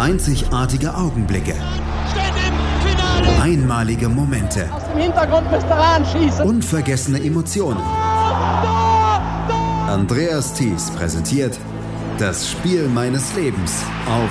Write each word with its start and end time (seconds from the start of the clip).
Einzigartige 0.00 0.94
Augenblicke. 0.94 1.54
Einmalige 3.38 4.08
Momente. 4.08 4.66
Aus 4.72 4.84
dem 4.88 4.96
Hintergrund 4.96 5.50
müsst 5.50 5.66
ihr 5.66 5.76
anschießen. 5.76 6.46
Unvergessene 6.46 7.22
Emotionen. 7.22 7.82
Andreas 9.86 10.54
Thies 10.54 10.90
präsentiert 10.92 11.58
das 12.16 12.50
Spiel 12.50 12.88
meines 12.88 13.34
Lebens 13.34 13.82
auf 14.08 14.30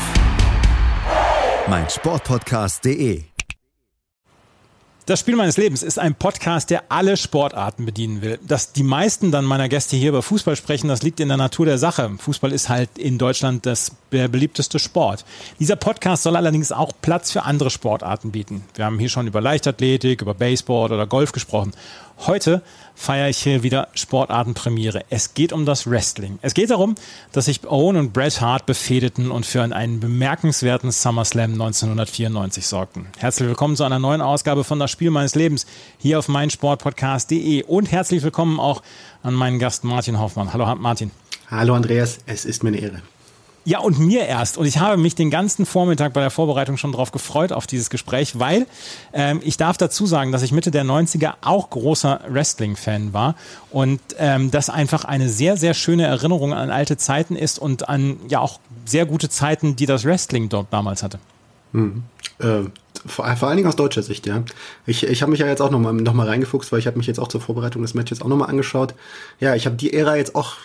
meinsportpodcast.de. 1.70 3.29
Das 5.10 5.22
Spiel 5.22 5.36
meines 5.36 5.58
Lebens 5.58 5.82
ist 5.82 5.98
ein 5.98 6.14
Podcast, 6.14 6.70
der 6.70 6.84
alle 6.90 7.18
Sportarten 7.18 7.84
bedienen 7.84 8.22
will. 8.22 8.38
Dass 8.48 8.74
die 8.74 8.84
meisten 8.84 9.32
dann 9.32 9.44
meiner 9.44 9.68
Gäste 9.68 9.96
hier 9.96 10.10
über 10.10 10.22
Fußball 10.22 10.56
sprechen, 10.56 10.88
das 10.88 11.02
liegt 11.02 11.20
in 11.20 11.30
der 11.30 11.38
Natur 11.38 11.66
der 11.66 11.80
Sache. 11.80 12.12
Fußball 12.20 12.52
ist 12.52 12.70
halt 12.70 12.96
in 12.96 13.18
Deutschland 13.18 13.66
das 13.66 13.92
der 14.12 14.28
beliebteste 14.28 14.78
Sport. 14.78 15.26
Dieser 15.60 15.78
Podcast 15.78 16.22
soll 16.22 16.36
allerdings 16.36 16.72
auch 16.72 16.92
Platz 17.02 17.32
für 17.32 17.42
andere 17.42 17.72
Sportarten 17.72 18.30
bieten. 18.30 18.64
Wir 18.76 18.86
haben 18.86 19.00
hier 19.00 19.10
schon 19.10 19.26
über 19.26 19.42
Leichtathletik, 19.42 20.22
über 20.22 20.36
Baseball 20.36 20.92
oder 20.92 21.08
Golf 21.08 21.32
gesprochen. 21.32 21.72
Heute 22.28 22.62
feiere 22.96 23.30
ich 23.30 23.38
hier 23.38 23.64
wieder 23.64 23.88
Sportartenpremiere. 23.94 25.06
Es 25.10 25.34
geht 25.36 25.54
um 25.54 25.66
das 25.66 25.90
Wrestling. 25.90 26.38
Es 26.42 26.54
geht 26.54 26.70
darum, 26.70 26.96
dass 27.32 27.46
sich 27.46 27.66
Owen 27.66 27.96
und 27.96 28.12
Bret 28.12 28.42
Hart 28.42 28.66
befehdeten 28.66 29.32
und 29.32 29.46
für 29.46 29.64
einen 29.64 30.02
bemerkenswerten 30.02 30.92
SummerSlam 30.92 31.54
1994 31.54 32.68
sorgten. 32.68 33.08
Herzlich 33.18 33.48
willkommen 33.48 33.78
zu 33.78 33.86
einer 33.86 34.00
neuen 34.00 34.20
Ausgabe 34.20 34.66
von 34.66 34.80
Das 34.80 34.92
Spiel 34.92 35.12
meines 35.12 35.34
Lebens 35.36 35.66
hier 35.98 36.20
auf 36.20 36.28
meinsportpodcast.de 36.28 37.64
und 37.64 37.90
herzlich 37.90 38.22
willkommen 38.22 38.60
auch 38.60 38.84
an 39.24 39.34
meinen 39.34 39.58
Gast 39.58 39.86
Martin 39.86 40.20
Hoffmann. 40.20 40.52
Hallo 40.52 40.76
Martin. 40.76 41.12
Hallo 41.50 41.74
Andreas, 41.74 42.20
es 42.26 42.44
ist 42.44 42.64
mir 42.64 42.70
eine 42.70 42.80
Ehre. 42.80 43.02
Ja, 43.70 43.82
und 43.82 44.00
mir 44.00 44.26
erst. 44.26 44.58
Und 44.58 44.66
ich 44.66 44.80
habe 44.80 44.98
mich 44.98 45.14
den 45.14 45.30
ganzen 45.30 45.64
Vormittag 45.64 46.14
bei 46.14 46.22
der 46.22 46.32
Vorbereitung 46.32 46.78
schon 46.78 46.92
darauf 46.92 47.12
gefreut, 47.12 47.52
auf 47.52 47.68
dieses 47.68 47.92
Gespräch, 47.92 48.40
weil 48.40 48.66
ähm, 49.14 49.42
ich 49.44 49.58
darf 49.58 49.78
dazu 49.78 50.08
sagen, 50.08 50.32
dass 50.32 50.42
ich 50.42 50.52
Mitte 50.52 50.72
der 50.72 50.84
90er 50.84 51.34
auch 51.42 51.70
großer 51.70 52.22
Wrestling-Fan 52.28 53.14
war 53.14 53.36
und 53.70 54.02
ähm, 54.18 54.50
das 54.50 54.72
einfach 54.72 55.06
eine 55.06 55.30
sehr, 55.30 55.56
sehr 55.56 55.76
schöne 55.76 56.08
Erinnerung 56.08 56.52
an 56.52 56.72
alte 56.72 56.98
Zeiten 56.98 57.36
ist 57.36 57.60
und 57.60 57.88
an 57.90 58.18
ja 58.28 58.40
auch 58.40 58.60
sehr 58.86 59.06
gute 59.06 59.30
Zeiten, 59.30 59.76
die 59.76 59.86
das 59.86 60.04
Wrestling 60.04 60.50
dort 60.50 60.66
damals 60.72 61.04
hatte. 61.04 61.20
Mhm. 61.72 62.06
Äh, 62.40 62.62
vor, 63.06 63.38
vor, 63.38 63.50
allen 63.50 63.58
Dingen 63.58 63.70
aus 63.70 63.76
deutscher 63.76 64.02
Sicht, 64.02 64.26
ja. 64.26 64.42
Ich, 64.88 65.04
ich 65.04 65.22
habe 65.22 65.30
mich 65.30 65.42
ja 65.42 65.46
jetzt 65.46 65.62
auch 65.62 65.70
nochmal 65.70 65.94
noch 65.94 66.14
mal 66.14 66.26
reingefuchst, 66.26 66.72
weil 66.72 66.80
ich 66.80 66.88
habe 66.88 66.98
mich 66.98 67.06
jetzt 67.06 67.20
auch 67.20 67.28
zur 67.28 67.40
Vorbereitung 67.40 67.84
des 67.84 67.94
Matches 67.94 68.24
auch 68.24 68.28
nochmal 68.30 68.50
angeschaut. 68.50 68.96
Ja, 69.40 69.54
ich 69.54 69.68
habe 69.68 69.76
die 69.76 69.94
Ära 69.94 70.16
jetzt 70.16 70.34
auch 70.34 70.56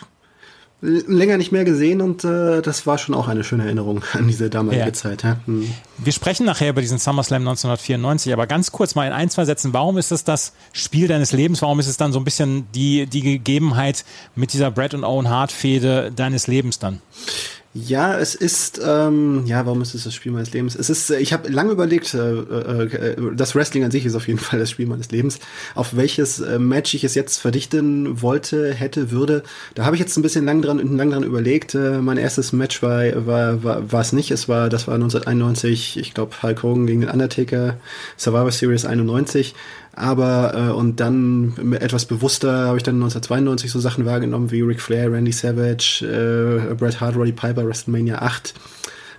länger 0.81 1.39
nicht 1.39 1.51
mehr 1.51 1.65
gesehen 1.65 2.01
und 2.03 2.25
äh, 2.25 2.61
das 2.61 2.87
war 2.87 2.99
schon 2.99 3.15
auch 3.15 3.27
eine 3.27 3.43
schöne 3.43 3.65
Erinnerung 3.65 4.03
an 4.13 4.27
diese 4.27 4.51
damalige 4.51 4.85
ja. 4.85 4.93
Zeit. 4.93 5.23
Ja? 5.23 5.39
Hm. 5.47 5.71
Wir 5.99 6.13
sprechen 6.13 6.45
nachher 6.45 6.71
über 6.71 6.83
diesen 6.83 6.99
SummerSlam 6.99 7.43
1994, 7.43 8.33
aber 8.33 8.47
ganz 8.47 8.71
kurz 8.71 8.95
mal 8.95 9.07
in 9.07 9.13
ein, 9.13 9.31
zwei 9.31 9.45
Sätzen, 9.45 9.73
warum 9.73 9.97
ist 9.97 10.13
es 10.13 10.25
das 10.25 10.53
Spiel 10.73 11.09
deines 11.09 11.33
Lebens? 11.33 11.63
Warum 11.63 11.81
ist 11.81 11.87
es 11.87 11.97
dann 11.97 12.13
so 12.13 12.21
ein 12.21 12.25
bisschen 12.25 12.67
die, 12.75 13.07
die 13.07 13.23
Gegebenheit 13.23 14.05
mit 14.35 14.53
dieser 14.53 14.71
Brett 14.71 14.95
und 14.95 15.05
Owen 15.05 15.31
Hart 15.31 15.53
Fehde 15.53 16.13
deines 16.15 16.47
Lebens 16.47 16.79
dann? 16.79 17.01
Ja, 17.77 18.17
es 18.17 18.37
ist, 18.37 18.81
ähm, 18.87 19.47
ja, 19.47 19.67
warum 19.67 19.83
ist 19.83 19.97
es 19.97 20.05
das 20.05 20.15
Spiel 20.15 20.31
meines 20.31 20.53
Lebens? 20.53 20.77
Es 20.77 20.89
ist, 20.91 21.11
äh, 21.11 21.19
ich 21.19 21.33
habe 21.33 21.49
lange 21.49 21.73
überlegt, 21.73 22.15
äh, 22.15 22.39
äh, 22.39 23.17
das 23.35 23.57
Wrestling 23.57 23.83
an 23.83 23.91
sich 23.91 24.07
ist 24.07 24.15
auf 24.15 24.29
jeden 24.29 24.39
Fall 24.39 24.61
das 24.61 24.71
Spiel 24.71 24.87
meines 24.87 25.11
Lebens. 25.11 25.41
Auf 25.75 25.97
welches 25.97 26.39
äh, 26.39 26.61
Match 26.61 26.95
ich 26.95 27.03
es 27.03 27.17
jetzt 27.17 27.39
verdichten 27.39 28.23
wollte, 28.23 28.73
hätte, 28.73 29.11
würde, 29.11 29.43
da 29.75 29.87
habe 29.87 29.97
ich 29.97 30.01
jetzt 30.01 30.17
ein 30.17 30.23
bisschen 30.23 30.45
lang 30.45 30.63
dran, 30.63 30.79
lang 30.97 31.11
dran 31.11 31.25
überlegt. 31.25 31.75
Äh, 31.75 32.01
mein 32.01 32.17
erstes 32.17 32.53
Match 32.53 32.81
war, 32.81 33.27
war, 33.27 33.65
war, 33.65 33.91
war 33.91 34.01
es 34.03 34.13
nicht. 34.13 34.31
Es 34.31 34.49
war, 34.49 34.69
das 34.69 34.87
war 34.87 34.95
1991, 34.95 35.99
ich 35.99 36.15
glaube, 36.15 36.41
Hulk 36.45 36.63
Hogan 36.63 36.87
gegen 36.87 37.01
den 37.01 37.11
Undertaker, 37.11 37.77
Survivor 38.17 38.53
Series 38.53 38.85
91. 38.85 39.53
Aber 39.97 40.55
äh, 40.55 40.73
und 40.73 40.99
dann 40.99 41.73
etwas 41.81 42.07
bewusster 42.07 42.67
habe 42.67 42.79
ich 42.79 42.83
dann 42.83 42.97
1992 42.97 43.71
so 43.71 43.79
Sachen 43.79 44.05
wahrgenommen 44.05 44.51
wie 44.51 44.61
Ric 44.63 44.81
Flair, 44.81 45.13
Randy 45.13 45.33
Savage, 45.33 46.03
äh, 46.03 46.75
Bret 46.75 47.01
Hart, 47.01 47.17
Roddy 47.17 47.33
Piper, 47.33 47.67
WrestleMania 47.67 48.21
8. 48.21 48.55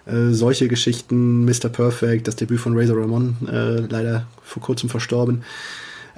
Äh, 0.05 0.31
solche 0.31 0.67
Geschichten, 0.67 1.45
Mr. 1.45 1.69
Perfect, 1.69 2.27
das 2.27 2.35
Debüt 2.35 2.59
von 2.59 2.77
Razor 2.77 3.01
Ramon, 3.01 3.37
äh, 3.51 3.79
leider 3.89 4.27
vor 4.43 4.61
kurzem 4.61 4.89
verstorben. 4.89 5.43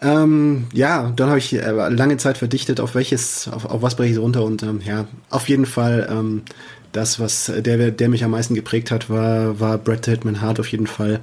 Ähm, 0.01 0.65
ja, 0.73 1.11
dann 1.15 1.29
habe 1.29 1.39
ich 1.39 1.53
äh, 1.53 1.71
lange 1.89 2.17
Zeit 2.17 2.37
verdichtet, 2.37 2.79
auf 2.79 2.95
welches, 2.95 3.47
auf, 3.47 3.65
auf 3.65 3.81
was 3.81 3.95
breche 3.95 4.13
ich 4.13 4.19
runter 4.19 4.43
und 4.43 4.61
ähm, 4.61 4.81
ja, 4.83 5.07
auf 5.29 5.49
jeden 5.49 5.65
Fall 5.65 6.07
ähm, 6.11 6.43
das, 6.91 7.19
was 7.19 7.51
der, 7.55 7.91
der 7.91 8.09
mich 8.09 8.23
am 8.23 8.31
meisten 8.31 8.55
geprägt 8.55 8.91
hat, 8.91 9.09
war, 9.09 9.59
war 9.59 9.77
Bret 9.77 10.05
Hitman 10.05 10.41
Hart 10.41 10.59
auf 10.59 10.67
jeden 10.67 10.87
Fall 10.87 11.19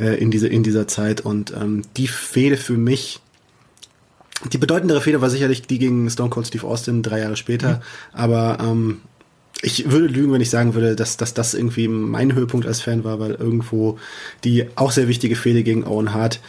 äh, 0.00 0.16
in, 0.16 0.30
diese, 0.30 0.48
in 0.48 0.62
dieser 0.62 0.88
Zeit. 0.88 1.20
Und 1.20 1.52
ähm, 1.52 1.82
die 1.96 2.08
Fehde 2.08 2.56
für 2.56 2.76
mich, 2.76 3.20
die 4.52 4.58
bedeutendere 4.58 5.00
Fehde 5.00 5.20
war 5.20 5.30
sicherlich 5.30 5.62
die 5.62 5.78
gegen 5.78 6.08
Stone 6.08 6.30
Cold 6.30 6.46
Steve 6.46 6.66
Austin 6.66 7.02
drei 7.02 7.20
Jahre 7.20 7.36
später. 7.36 7.74
Mhm. 7.74 7.80
Aber 8.12 8.58
ähm, 8.60 9.00
ich 9.62 9.90
würde 9.90 10.06
lügen, 10.06 10.32
wenn 10.32 10.40
ich 10.40 10.50
sagen 10.50 10.74
würde, 10.74 10.96
dass, 10.96 11.16
dass 11.16 11.34
das 11.34 11.54
irgendwie 11.54 11.86
mein 11.88 12.34
Höhepunkt 12.34 12.66
als 12.66 12.80
Fan 12.80 13.04
war, 13.04 13.20
weil 13.20 13.32
irgendwo 13.32 13.98
die 14.44 14.66
auch 14.76 14.90
sehr 14.90 15.08
wichtige 15.08 15.36
Fehde 15.36 15.62
gegen 15.62 15.86
Owen 15.86 16.14
Hart, 16.14 16.40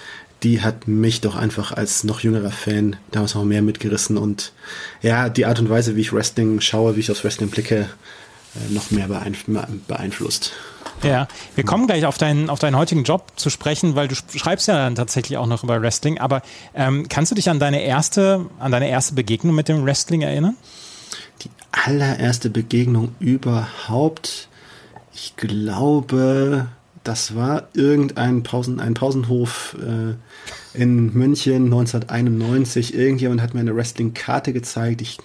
die 0.44 0.62
hat 0.62 0.88
mich 0.88 1.22
doch 1.22 1.36
einfach 1.36 1.72
als 1.72 2.04
noch 2.04 2.22
jüngerer 2.22 2.52
Fan 2.52 2.96
damals 3.12 3.36
noch 3.36 3.44
mehr 3.44 3.62
mitgerissen 3.62 4.18
und 4.18 4.54
ja, 5.02 5.30
die 5.30 5.46
Art 5.46 5.60
und 5.60 5.70
Weise, 5.70 5.96
wie 5.96 6.02
ich 6.02 6.14
Wrestling 6.14 6.62
schaue, 6.62 6.96
wie 6.96 7.02
ich 7.02 7.12
aufs 7.12 7.24
Wrestling 7.24 7.50
blicke, 7.50 7.90
äh, 8.56 8.74
noch 8.74 8.90
mehr 8.92 9.08
beeinflusst. 9.88 10.54
Ja, 11.04 11.28
wir 11.56 11.64
kommen 11.64 11.88
gleich 11.88 12.06
auf 12.06 12.20
deinen, 12.20 12.50
auf 12.50 12.60
deinen 12.60 12.76
heutigen 12.76 13.04
Job 13.04 13.32
zu 13.36 13.50
sprechen, 13.50 13.96
weil 13.96 14.08
du 14.08 14.16
schreibst 14.16 14.68
ja 14.68 14.76
dann 14.76 14.94
tatsächlich 14.94 15.38
auch 15.38 15.48
noch 15.48 15.64
über 15.64 15.82
Wrestling. 15.82 16.20
Aber 16.20 16.44
ähm, 16.76 17.08
kannst 17.10 17.32
du 17.32 17.36
dich 17.36 17.50
an 17.50 17.60
deine 17.60 17.82
erste, 17.82 18.46
an 18.60 18.72
deine 18.72 18.88
erste 18.88 19.16
Begegnung 19.16 19.56
mit 19.56 19.68
dem 19.68 19.84
Wrestling 19.84 20.22
erinnern? 20.22 20.56
Die 21.42 21.50
allererste 21.72 22.52
Begegnung 22.52 23.16
überhaupt, 23.20 24.48
ich 25.14 25.36
glaube, 25.38 26.68
das 27.04 27.36
war 27.36 27.68
irgendein 27.74 28.44
Pausen, 28.44 28.80
ein 28.80 28.94
Pausenhof 28.94 29.76
äh, 29.82 30.80
in 30.80 31.14
München 31.14 31.66
1991. 31.66 32.94
Irgendjemand 32.94 33.42
hat 33.42 33.56
mir 33.56 33.62
eine 33.62 33.76
Wrestling-Karte 33.76 34.54
gezeigt. 34.54 35.02
Ich 35.02 35.18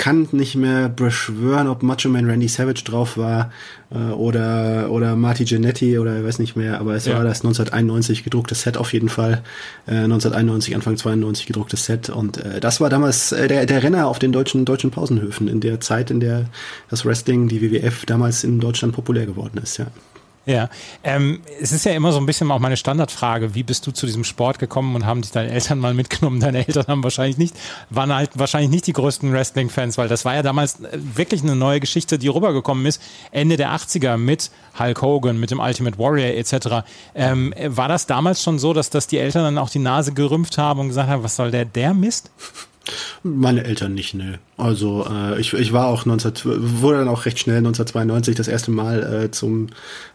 kann 0.00 0.26
nicht 0.32 0.56
mehr 0.56 0.88
beschwören, 0.88 1.68
ob 1.68 1.82
Macho 1.82 2.08
Man 2.08 2.24
Randy 2.24 2.48
Savage 2.48 2.84
drauf 2.84 3.18
war 3.18 3.52
äh, 3.90 4.12
oder 4.12 4.90
oder 4.90 5.14
Marty 5.14 5.44
Jannetty 5.44 5.98
oder 5.98 6.20
ich 6.20 6.24
weiß 6.24 6.38
nicht 6.38 6.56
mehr, 6.56 6.80
aber 6.80 6.94
es 6.94 7.04
ja. 7.04 7.16
war 7.16 7.22
das 7.22 7.40
1991 7.40 8.24
gedrucktes 8.24 8.62
Set 8.62 8.78
auf 8.78 8.94
jeden 8.94 9.10
Fall. 9.10 9.42
Äh, 9.86 10.04
1991, 10.04 10.74
Anfang 10.74 10.96
92 10.96 11.44
gedrucktes 11.44 11.84
Set 11.84 12.08
und 12.08 12.38
äh, 12.38 12.60
das 12.60 12.80
war 12.80 12.88
damals 12.88 13.32
äh, 13.32 13.46
der, 13.46 13.66
der 13.66 13.82
Renner 13.82 14.06
auf 14.06 14.18
den 14.18 14.32
deutschen 14.32 14.64
deutschen 14.64 14.90
Pausenhöfen 14.90 15.48
in 15.48 15.60
der 15.60 15.80
Zeit, 15.80 16.10
in 16.10 16.20
der 16.20 16.46
das 16.88 17.04
Wrestling, 17.04 17.48
die 17.48 17.60
WWF 17.60 18.06
damals 18.06 18.42
in 18.42 18.58
Deutschland 18.58 18.94
populär 18.94 19.26
geworden 19.26 19.60
ist, 19.62 19.76
ja. 19.76 19.88
Ja, 20.50 20.68
ähm, 21.04 21.42
es 21.60 21.70
ist 21.70 21.84
ja 21.84 21.92
immer 21.92 22.10
so 22.10 22.18
ein 22.18 22.26
bisschen 22.26 22.50
auch 22.50 22.58
meine 22.58 22.76
Standardfrage, 22.76 23.54
wie 23.54 23.62
bist 23.62 23.86
du 23.86 23.92
zu 23.92 24.04
diesem 24.04 24.24
Sport 24.24 24.58
gekommen 24.58 24.96
und 24.96 25.06
haben 25.06 25.22
dich 25.22 25.30
deine 25.30 25.52
Eltern 25.52 25.78
mal 25.78 25.94
mitgenommen? 25.94 26.40
Deine 26.40 26.66
Eltern 26.66 26.86
haben 26.88 27.04
wahrscheinlich 27.04 27.38
nicht, 27.38 27.54
waren 27.88 28.12
halt 28.12 28.30
wahrscheinlich 28.34 28.68
nicht 28.68 28.88
die 28.88 28.92
größten 28.92 29.32
Wrestling-Fans, 29.32 29.96
weil 29.96 30.08
das 30.08 30.24
war 30.24 30.34
ja 30.34 30.42
damals 30.42 30.80
äh, 30.80 30.98
wirklich 31.14 31.42
eine 31.42 31.54
neue 31.54 31.78
Geschichte, 31.78 32.18
die 32.18 32.26
rübergekommen 32.26 32.84
ist, 32.84 33.00
Ende 33.30 33.56
der 33.56 33.70
80er 33.70 34.16
mit 34.16 34.50
Hulk 34.76 35.02
Hogan, 35.02 35.38
mit 35.38 35.52
dem 35.52 35.60
Ultimate 35.60 35.96
Warrior 36.00 36.34
etc. 36.36 36.84
Ähm, 37.14 37.54
war 37.66 37.86
das 37.86 38.06
damals 38.06 38.42
schon 38.42 38.58
so, 38.58 38.72
dass, 38.72 38.90
dass 38.90 39.06
die 39.06 39.18
Eltern 39.18 39.44
dann 39.44 39.58
auch 39.58 39.70
die 39.70 39.78
Nase 39.78 40.12
gerümpft 40.12 40.58
haben 40.58 40.80
und 40.80 40.88
gesagt 40.88 41.08
haben, 41.08 41.22
was 41.22 41.36
soll 41.36 41.52
der, 41.52 41.64
der 41.64 41.94
Mist? 41.94 42.32
Meine 43.22 43.64
Eltern 43.64 43.94
nicht, 43.94 44.14
ne. 44.14 44.38
Also 44.56 45.06
äh, 45.10 45.40
ich, 45.40 45.52
ich 45.52 45.72
war 45.72 45.86
auch 45.86 46.06
19, 46.06 46.32
wurde 46.44 46.98
dann 46.98 47.08
auch 47.08 47.24
recht 47.24 47.38
schnell 47.38 47.58
1992 47.58 48.34
das 48.34 48.48
erste 48.48 48.70
Mal 48.70 49.24
äh, 49.24 49.30
zum 49.30 49.68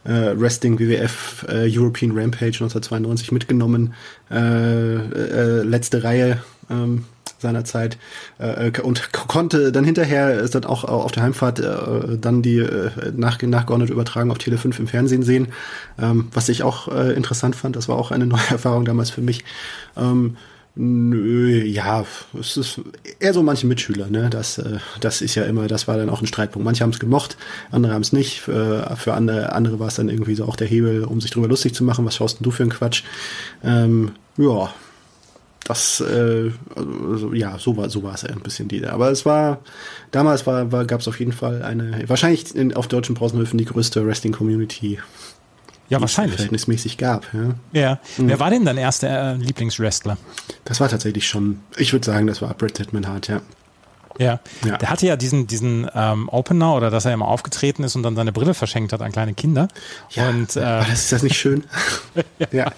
äh, 0.03 0.33
Wrestling 0.35 0.79
WWF 0.79 1.45
äh, 1.49 1.69
European 1.69 2.11
Rampage 2.11 2.63
1992 2.63 3.31
mitgenommen. 3.31 3.93
Äh, 4.31 4.95
äh, 4.95 5.61
letzte 5.63 6.03
Reihe 6.03 6.41
ähm, 6.69 7.05
seinerzeit 7.37 7.97
äh, 8.39 8.71
und 8.81 9.11
konnte 9.11 9.71
dann 9.71 9.83
hinterher 9.83 10.39
ist 10.39 10.55
dann 10.55 10.65
auch 10.65 10.83
auf 10.83 11.11
der 11.11 11.23
Heimfahrt 11.23 11.59
dann 11.59 12.41
die 12.41 12.57
äh, 12.57 12.89
nach 13.15 13.41
nachgeordnet 13.41 13.89
übertragen 13.89 14.31
auf 14.31 14.37
Tele 14.37 14.57
5 14.57 14.79
im 14.79 14.87
Fernsehen 14.87 15.23
sehen, 15.23 15.49
ähm, 15.99 16.29
was 16.33 16.49
ich 16.49 16.63
auch 16.63 16.87
interessant 16.87 17.55
fand. 17.55 17.75
Das 17.75 17.87
war 17.87 17.97
auch 17.97 18.11
eine 18.11 18.25
neue 18.25 18.39
Erfahrung 18.49 18.85
damals 18.85 19.09
für 19.09 19.21
mich. 19.21 19.43
Ähm, 19.97 20.37
Nö, 20.77 21.63
ja, 21.63 22.05
es 22.37 22.57
ist 22.57 22.81
eher 23.19 23.33
so 23.33 23.41
manche 23.43 23.65
Mitschüler, 23.65 24.07
ne? 24.07 24.29
Das, 24.29 24.57
äh, 24.57 24.79
das 24.99 25.21
ist 25.21 25.35
ja 25.35 25.45
immer, 25.45 25.67
das 25.67 25.87
war 25.87 25.95
dann 25.95 26.09
auch 26.09 26.21
ein 26.21 26.27
Streitpunkt. 26.27 26.65
Manche 26.65 26.83
haben 26.83 26.89
es 26.89 26.99
gemocht, 26.99 27.37
andere 27.71 27.93
haben 27.93 28.01
es 28.01 28.11
nicht. 28.11 28.41
Für, 28.41 28.93
für 28.97 29.13
andere, 29.13 29.53
andere 29.53 29.79
war 29.79 29.87
es 29.87 29.95
dann 29.95 30.09
irgendwie 30.09 30.35
so 30.35 30.43
auch 30.43 30.57
der 30.57 30.67
Hebel, 30.67 31.05
um 31.05 31.21
sich 31.21 31.31
drüber 31.31 31.47
lustig 31.47 31.73
zu 31.73 31.85
machen. 31.85 32.05
Was 32.05 32.15
schaust 32.15 32.39
denn 32.39 32.43
du 32.43 32.51
für 32.51 32.63
einen 32.63 32.73
Quatsch? 32.73 33.03
Ähm, 33.63 34.11
ja, 34.35 34.73
das, 35.63 36.01
äh, 36.01 36.51
also, 36.75 37.33
ja, 37.33 37.57
so 37.57 37.75
war, 37.77 37.89
so 37.89 38.03
war 38.03 38.13
es 38.13 38.23
ja 38.23 38.29
ein 38.29 38.41
bisschen 38.41 38.67
die. 38.67 38.85
Aber 38.85 39.09
es 39.09 39.25
war, 39.25 39.61
damals 40.11 40.45
war, 40.45 40.73
war 40.73 40.85
gab 40.85 40.99
es 40.99 41.07
auf 41.07 41.19
jeden 41.19 41.31
Fall 41.31 41.63
eine, 41.63 42.03
wahrscheinlich 42.07 42.53
in, 42.53 42.75
auf 42.75 42.87
deutschen 42.87 43.15
Pausenhöfen 43.15 43.57
die 43.57 43.65
größte 43.65 44.05
Wrestling-Community. 44.05 44.99
Ja, 45.89 46.01
wahrscheinlich. 46.01 46.35
Verhältnismäßig 46.35 46.97
gab, 46.97 47.27
ja. 47.33 47.55
Ja. 47.71 47.99
Mhm. 48.17 48.29
Wer 48.29 48.39
war 48.39 48.49
denn 48.49 48.65
dein 48.65 48.77
erster 48.77 49.33
äh, 49.33 49.35
Lieblingswrestler? 49.35 50.17
Das 50.63 50.79
war 50.79 50.89
tatsächlich 50.89 51.27
schon, 51.27 51.59
ich 51.77 51.93
würde 51.93 52.05
sagen, 52.05 52.27
das 52.27 52.41
war 52.41 52.53
Bret 52.53 52.77
Hitman 52.77 53.07
Hart, 53.07 53.27
ja. 53.27 53.41
Ja. 54.17 54.39
ja. 54.65 54.77
Der 54.77 54.89
hatte 54.89 55.05
ja 55.05 55.15
diesen, 55.15 55.45
diesen 55.47 55.89
ähm, 55.93 56.29
Opener 56.29 56.75
oder 56.75 56.89
dass 56.89 57.05
er 57.05 57.13
immer 57.13 57.27
aufgetreten 57.27 57.83
ist 57.83 57.95
und 57.95 58.03
dann 58.03 58.15
seine 58.15 58.31
Brille 58.31 58.53
verschenkt 58.53 58.93
hat 58.93 59.01
an 59.01 59.11
kleine 59.11 59.33
Kinder. 59.33 59.67
Ja, 60.11 60.29
und, 60.29 60.55
äh, 60.55 60.61
das 60.61 61.01
ist 61.01 61.11
das 61.11 61.23
nicht 61.23 61.37
schön? 61.37 61.65
ja. 62.51 62.71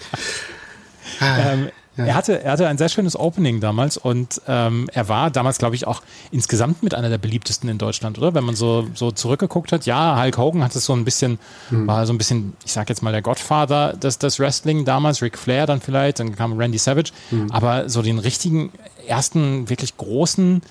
ähm, 1.20 1.70
ja. 1.98 2.06
Er, 2.06 2.14
hatte, 2.14 2.42
er 2.42 2.52
hatte 2.52 2.68
ein 2.68 2.78
sehr 2.78 2.88
schönes 2.88 3.18
Opening 3.18 3.60
damals 3.60 3.96
und 3.96 4.40
ähm, 4.46 4.88
er 4.92 5.08
war 5.08 5.30
damals, 5.30 5.58
glaube 5.58 5.74
ich, 5.74 5.86
auch 5.86 6.02
insgesamt 6.30 6.82
mit 6.82 6.94
einer 6.94 7.08
der 7.08 7.18
beliebtesten 7.18 7.68
in 7.68 7.76
Deutschland, 7.76 8.18
oder? 8.18 8.34
Wenn 8.34 8.44
man 8.44 8.54
so, 8.54 8.86
so 8.94 9.10
zurückgeguckt 9.10 9.72
hat, 9.72 9.84
ja, 9.84 10.20
Hulk 10.20 10.38
Hogan 10.38 10.62
hat 10.62 10.74
es 10.76 10.84
so 10.84 10.94
ein 10.94 11.04
bisschen, 11.04 11.38
mhm. 11.70 11.86
war 11.88 12.06
so 12.06 12.12
ein 12.12 12.18
bisschen, 12.18 12.54
ich 12.64 12.72
sag 12.72 12.88
jetzt 12.88 13.02
mal, 13.02 13.10
der 13.10 13.22
Gottvater 13.22 13.94
des, 13.94 14.18
des 14.18 14.38
Wrestling 14.38 14.84
damals, 14.84 15.22
Ric 15.22 15.36
Flair 15.36 15.66
dann 15.66 15.80
vielleicht, 15.80 16.20
dann 16.20 16.36
kam 16.36 16.56
Randy 16.56 16.78
Savage, 16.78 17.10
mhm. 17.30 17.50
aber 17.50 17.88
so 17.88 18.00
den 18.00 18.18
richtigen, 18.18 18.70
ersten, 19.06 19.68
wirklich 19.68 19.96
großen, 19.96 20.62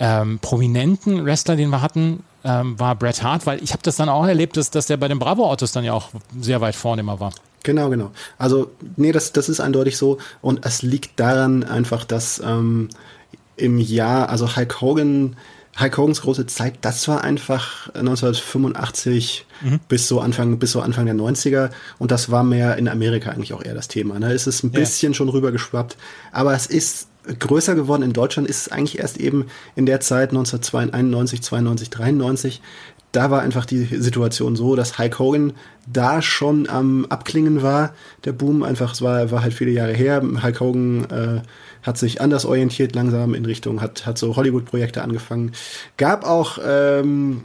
ähm, 0.00 0.38
prominenten 0.40 1.24
Wrestler, 1.24 1.56
den 1.56 1.70
wir 1.70 1.82
hatten, 1.82 2.22
ähm, 2.44 2.78
war 2.78 2.94
Bret 2.94 3.22
Hart, 3.22 3.46
weil 3.46 3.62
ich 3.62 3.72
habe 3.72 3.82
das 3.82 3.96
dann 3.96 4.08
auch 4.08 4.26
erlebt, 4.26 4.56
dass, 4.56 4.70
dass 4.70 4.86
der 4.86 4.96
bei 4.96 5.08
den 5.08 5.18
Bravo-Autos 5.18 5.72
dann 5.72 5.84
ja 5.84 5.92
auch 5.92 6.08
sehr 6.40 6.60
weit 6.60 6.76
vorne 6.76 7.00
immer 7.00 7.20
war. 7.20 7.32
Genau, 7.68 7.90
genau. 7.90 8.12
Also, 8.38 8.70
nee, 8.96 9.12
das, 9.12 9.32
das 9.32 9.50
ist 9.50 9.60
eindeutig 9.60 9.98
so. 9.98 10.16
Und 10.40 10.64
es 10.64 10.80
liegt 10.80 11.20
daran 11.20 11.64
einfach, 11.64 12.04
dass 12.04 12.40
ähm, 12.42 12.88
im 13.58 13.78
Jahr, 13.78 14.30
also 14.30 14.56
Hulk 14.56 14.80
Hogan, 14.80 15.36
Hulk 15.78 15.98
Hogans 15.98 16.22
große 16.22 16.46
Zeit, 16.46 16.78
das 16.80 17.06
war 17.08 17.22
einfach 17.22 17.94
1985 17.94 19.44
mhm. 19.60 19.80
bis 19.86 20.08
so 20.08 20.18
Anfang, 20.18 20.58
bis 20.58 20.72
so 20.72 20.80
Anfang 20.80 21.04
der 21.04 21.14
90er. 21.14 21.68
Und 21.98 22.10
das 22.10 22.30
war 22.30 22.42
mehr 22.42 22.78
in 22.78 22.88
Amerika 22.88 23.32
eigentlich 23.32 23.52
auch 23.52 23.62
eher 23.62 23.74
das 23.74 23.88
Thema. 23.88 24.18
Ne? 24.18 24.32
Es 24.32 24.46
ist 24.46 24.62
ein 24.62 24.70
bisschen 24.70 25.12
ja. 25.12 25.16
schon 25.16 25.28
rübergeschwappt. 25.28 25.98
Aber 26.32 26.54
es 26.54 26.64
ist 26.64 27.08
größer 27.38 27.74
geworden 27.74 28.02
in 28.02 28.14
Deutschland 28.14 28.48
ist 28.48 28.62
es 28.62 28.72
eigentlich 28.72 28.98
erst 28.98 29.18
eben 29.18 29.48
in 29.76 29.84
der 29.84 30.00
Zeit 30.00 30.30
1991, 30.30 31.42
92, 31.42 31.90
93, 31.90 32.62
da 33.12 33.30
war 33.30 33.42
einfach 33.42 33.64
die 33.64 33.84
Situation 33.84 34.56
so, 34.56 34.76
dass 34.76 34.98
Hulk 34.98 35.18
Hogan 35.18 35.52
da 35.86 36.20
schon 36.20 36.68
am 36.68 37.06
Abklingen 37.06 37.62
war, 37.62 37.94
der 38.24 38.32
Boom. 38.32 38.62
Einfach, 38.62 38.92
es 38.92 39.02
war, 39.02 39.30
war 39.30 39.42
halt 39.42 39.54
viele 39.54 39.70
Jahre 39.70 39.92
her. 39.92 40.22
Hulk 40.22 40.60
Hogan 40.60 41.04
äh, 41.10 41.40
hat 41.82 41.96
sich 41.96 42.20
anders 42.20 42.44
orientiert, 42.44 42.94
langsam 42.94 43.34
in 43.34 43.44
Richtung, 43.44 43.80
hat, 43.80 44.06
hat 44.06 44.18
so 44.18 44.36
Hollywood-Projekte 44.36 45.02
angefangen. 45.02 45.52
Gab 45.96 46.26
auch 46.26 46.58
ähm, 46.64 47.44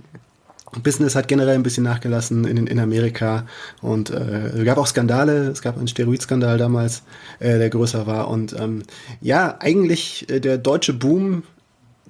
Business 0.81 1.15
hat 1.15 1.27
generell 1.27 1.55
ein 1.55 1.63
bisschen 1.63 1.83
nachgelassen 1.83 2.45
in, 2.45 2.65
in 2.65 2.79
Amerika 2.79 3.45
und 3.81 4.09
äh, 4.09 4.63
gab 4.63 4.77
auch 4.77 4.87
Skandale. 4.87 5.49
Es 5.49 5.61
gab 5.61 5.77
einen 5.77 5.87
Steroidskandal 5.87 6.57
damals, 6.57 7.03
äh, 7.39 7.57
der 7.59 7.69
größer 7.69 8.07
war. 8.07 8.27
Und 8.27 8.55
ähm, 8.59 8.83
ja, 9.21 9.57
eigentlich 9.59 10.29
äh, 10.29 10.39
der 10.39 10.57
deutsche 10.57 10.93
Boom 10.93 11.43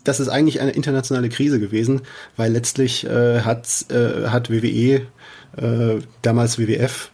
das 0.04 0.20
ist 0.20 0.30
eigentlich 0.30 0.62
eine 0.62 0.72
internationale 0.72 1.30
Krise 1.30 1.60
gewesen, 1.60 2.02
weil 2.38 2.52
letztlich 2.52 3.06
äh, 3.06 3.42
hat, 3.42 3.86
äh, 3.90 4.28
hat 4.28 4.50
WWE, 4.50 5.02
äh, 5.58 6.02
damals 6.22 6.60
WWF, 6.60 7.12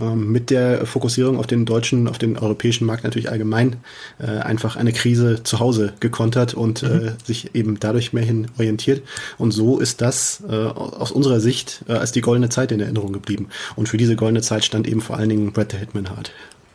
ähm, 0.00 0.30
mit 0.30 0.50
der 0.50 0.86
Fokussierung 0.86 1.38
auf 1.38 1.46
den 1.46 1.64
deutschen, 1.64 2.06
auf 2.06 2.18
den 2.18 2.38
europäischen 2.38 2.86
Markt 2.86 3.02
natürlich 3.02 3.30
allgemein 3.30 3.76
äh, 4.18 4.26
einfach 4.26 4.76
eine 4.76 4.92
Krise 4.92 5.42
zu 5.42 5.58
Hause 5.58 5.94
gekontert 5.98 6.54
und 6.54 6.82
mhm. 6.82 7.08
äh, 7.08 7.12
sich 7.24 7.54
eben 7.54 7.80
dadurch 7.80 8.12
mehr 8.12 8.24
hin 8.24 8.46
orientiert. 8.56 9.02
Und 9.36 9.50
so 9.50 9.80
ist 9.80 10.00
das 10.00 10.42
äh, 10.48 10.52
aus 10.54 11.10
unserer 11.10 11.40
Sicht 11.40 11.84
äh, 11.88 11.94
als 11.94 12.12
die 12.12 12.20
goldene 12.20 12.50
Zeit 12.50 12.70
in 12.70 12.80
Erinnerung 12.80 13.12
geblieben. 13.12 13.48
Und 13.74 13.88
für 13.88 13.96
diese 13.96 14.14
goldene 14.14 14.42
Zeit 14.42 14.64
stand 14.64 14.86
eben 14.86 15.00
vor 15.00 15.16
allen 15.16 15.28
Dingen 15.28 15.52
Brett 15.52 15.72
the 15.72 15.78
Hitman 15.78 16.10
Hart. 16.10 16.30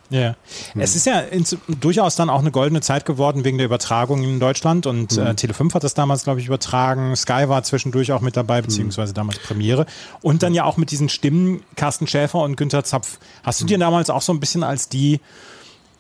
Ja, 0.10 0.36
hm. 0.74 0.82
es 0.82 0.96
ist 0.96 1.06
ja 1.06 1.20
ins, 1.20 1.58
durchaus 1.80 2.16
dann 2.16 2.30
auch 2.30 2.40
eine 2.40 2.52
goldene 2.52 2.82
Zeit 2.82 3.06
geworden 3.06 3.44
wegen 3.44 3.58
der 3.58 3.66
Übertragung 3.66 4.24
in 4.24 4.40
Deutschland 4.40 4.86
und 4.86 5.14
hm. 5.14 5.26
äh, 5.26 5.30
Tele5 5.32 5.74
hat 5.74 5.84
das 5.84 5.94
damals, 5.94 6.24
glaube 6.24 6.40
ich, 6.40 6.48
übertragen. 6.48 7.16
Sky 7.16 7.50
war 7.50 7.64
zwischendurch 7.64 8.12
auch 8.12 8.22
mit 8.22 8.38
dabei, 8.38 8.62
beziehungsweise 8.62 9.12
hm. 9.12 9.16
damals 9.16 9.40
Premiere. 9.40 9.86
Und 10.22 10.44
dann 10.44 10.54
ja 10.54 10.64
auch 10.64 10.78
mit 10.78 10.92
diesen 10.92 11.10
Stimmen 11.10 11.64
Carsten 11.76 12.08
Schäfer 12.08 12.40
und 12.40 12.56
Günther 12.56 12.84
Zapf. 12.84 13.20
Hast 13.44 13.62
du 13.62 13.66
dir 13.66 13.78
damals 13.78 14.10
auch 14.10 14.22
so 14.22 14.32
ein 14.34 14.40
bisschen 14.40 14.64
als 14.64 14.90
die 14.90 15.20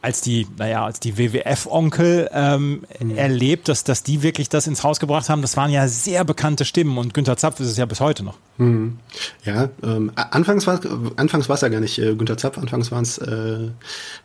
als 0.05 0.21
die, 0.21 0.45
naja, 0.59 0.85
als 0.85 0.99
die 0.99 1.17
WWF-Onkel 1.17 2.29
ähm, 2.31 2.83
mhm. 2.99 3.17
erlebt, 3.17 3.67
dass, 3.67 3.83
dass 3.83 4.03
die 4.03 4.21
wirklich 4.21 4.49
das 4.49 4.67
ins 4.67 4.83
Haus 4.83 4.99
gebracht 4.99 5.29
haben. 5.29 5.41
Das 5.41 5.57
waren 5.57 5.71
ja 5.71 5.87
sehr 5.87 6.23
bekannte 6.23 6.63
Stimmen 6.63 6.99
und 6.99 7.15
Günther 7.15 7.37
Zapf 7.37 7.59
ist 7.59 7.69
es 7.69 7.77
ja 7.77 7.87
bis 7.87 8.01
heute 8.01 8.23
noch. 8.23 8.37
Mhm. 8.59 8.99
Ja, 9.43 9.69
ähm, 9.83 10.11
anfangs 10.15 10.67
war 10.67 10.79
anfangs 11.17 11.49
war 11.49 11.55
es 11.55 11.61
ja 11.61 11.69
gar 11.69 11.79
nicht 11.79 11.97
äh, 11.97 12.13
Günther 12.13 12.37
Zapf, 12.37 12.59
anfangs 12.59 12.91
waren 12.91 13.01
es 13.01 13.17
äh, 13.17 13.69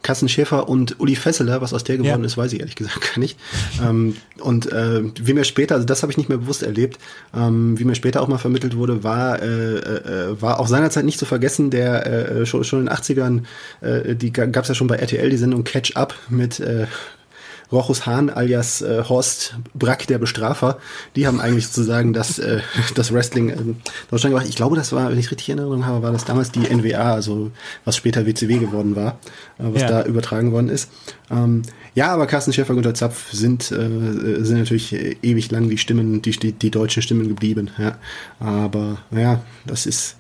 Kassen 0.03 0.29
Schäfer 0.29 0.69
und 0.69 1.01
Uli 1.01 1.17
Fesseler, 1.17 1.63
was 1.63 1.73
aus 1.73 1.83
der 1.83 1.97
geworden 1.97 2.21
ja. 2.21 2.27
ist, 2.27 2.37
weiß 2.37 2.53
ich 2.53 2.61
ehrlich 2.61 2.77
gesagt 2.77 3.15
gar 3.15 3.19
nicht. 3.19 3.39
ähm, 3.83 4.17
und 4.39 4.71
äh, 4.71 5.03
wie 5.19 5.33
mir 5.33 5.45
später, 5.45 5.77
also 5.77 5.87
das 5.87 6.03
habe 6.03 6.13
ich 6.13 6.19
nicht 6.19 6.29
mehr 6.29 6.39
bewusst 6.39 6.63
erlebt, 6.63 6.99
ähm, 7.35 7.79
wie 7.79 7.85
mir 7.85 7.95
später 7.95 8.21
auch 8.21 8.29
mal 8.29 8.39
vermittelt 8.39 8.77
wurde, 8.77 9.03
war, 9.03 9.41
äh, 9.41 9.47
äh, 9.47 10.43
war 10.43 10.61
auch 10.61 10.69
seinerzeit 10.69 11.07
nicht 11.07 11.19
zu 11.19 11.25
vergessen, 11.25 11.71
der 11.71 12.07
äh, 12.07 12.47
schon, 12.47 12.65
schon 12.65 12.81
in 12.81 12.87
den 12.87 12.95
80ern, 12.95 13.43
äh, 13.81 14.15
die 14.15 14.31
gab 14.31 14.63
es 14.63 14.69
ja 14.69 14.75
schon 14.75 14.87
bei 14.87 14.97
RTL, 14.97 15.31
die 15.31 15.39
Sendung 15.39 15.65
Catch-up 15.71 16.15
mit 16.29 16.59
äh, 16.59 16.89
Rochus 17.71 18.05
Hahn 18.05 18.31
alias 18.31 18.83
äh, 18.83 19.05
Horst 19.09 19.55
Brack, 19.75 20.09
der 20.09 20.19
Bestrafer, 20.19 20.79
die 21.15 21.29
haben 21.29 21.41
eigentlich 21.41 21.69
sozusagen 21.69 22.13
das, 22.13 22.41
äh, 22.41 22.61
das 22.97 23.13
Wrestling 23.13 23.51
in 23.51 23.77
Deutschland 24.11 24.35
gemacht. 24.35 24.49
Ich 24.49 24.57
glaube, 24.57 24.75
das 24.75 24.93
war, 24.93 25.11
wenn 25.11 25.19
ich 25.19 25.31
richtig 25.31 25.49
in 25.51 25.59
Erinnerung 25.59 25.87
habe, 25.87 26.03
war 26.03 26.11
das 26.11 26.25
damals 26.25 26.51
die 26.51 26.61
NWA, 26.61 27.15
also 27.15 27.53
was 27.85 27.97
später 27.97 28.27
WCW 28.27 28.59
geworden 28.59 28.97
war, 28.97 29.19
äh, 29.59 29.65
was 29.73 29.83
ja. 29.83 29.89
da 29.89 30.05
übertragen 30.05 30.51
worden 30.51 30.69
ist. 30.69 30.91
Ähm, 31.31 31.63
ja, 31.95 32.13
aber 32.13 32.27
Carsten 32.27 32.53
Schäfer 32.53 32.71
und 32.71 32.77
Günter 32.77 32.95
Zapf 32.95 33.33
sind, 33.33 33.71
äh, 33.71 34.43
sind 34.45 34.59
natürlich 34.59 34.93
ewig 35.23 35.53
lang 35.53 35.69
die 35.69 35.79
Stimmen, 35.79 36.23
die, 36.23 36.33
die, 36.33 36.53
die 36.53 36.71
deutschen 36.73 37.03
Stimmen 37.03 37.29
geblieben. 37.29 37.71
Ja. 37.79 37.99
Aber 38.41 38.99
ja, 39.13 39.43
das 39.65 39.87
ist 39.87 40.17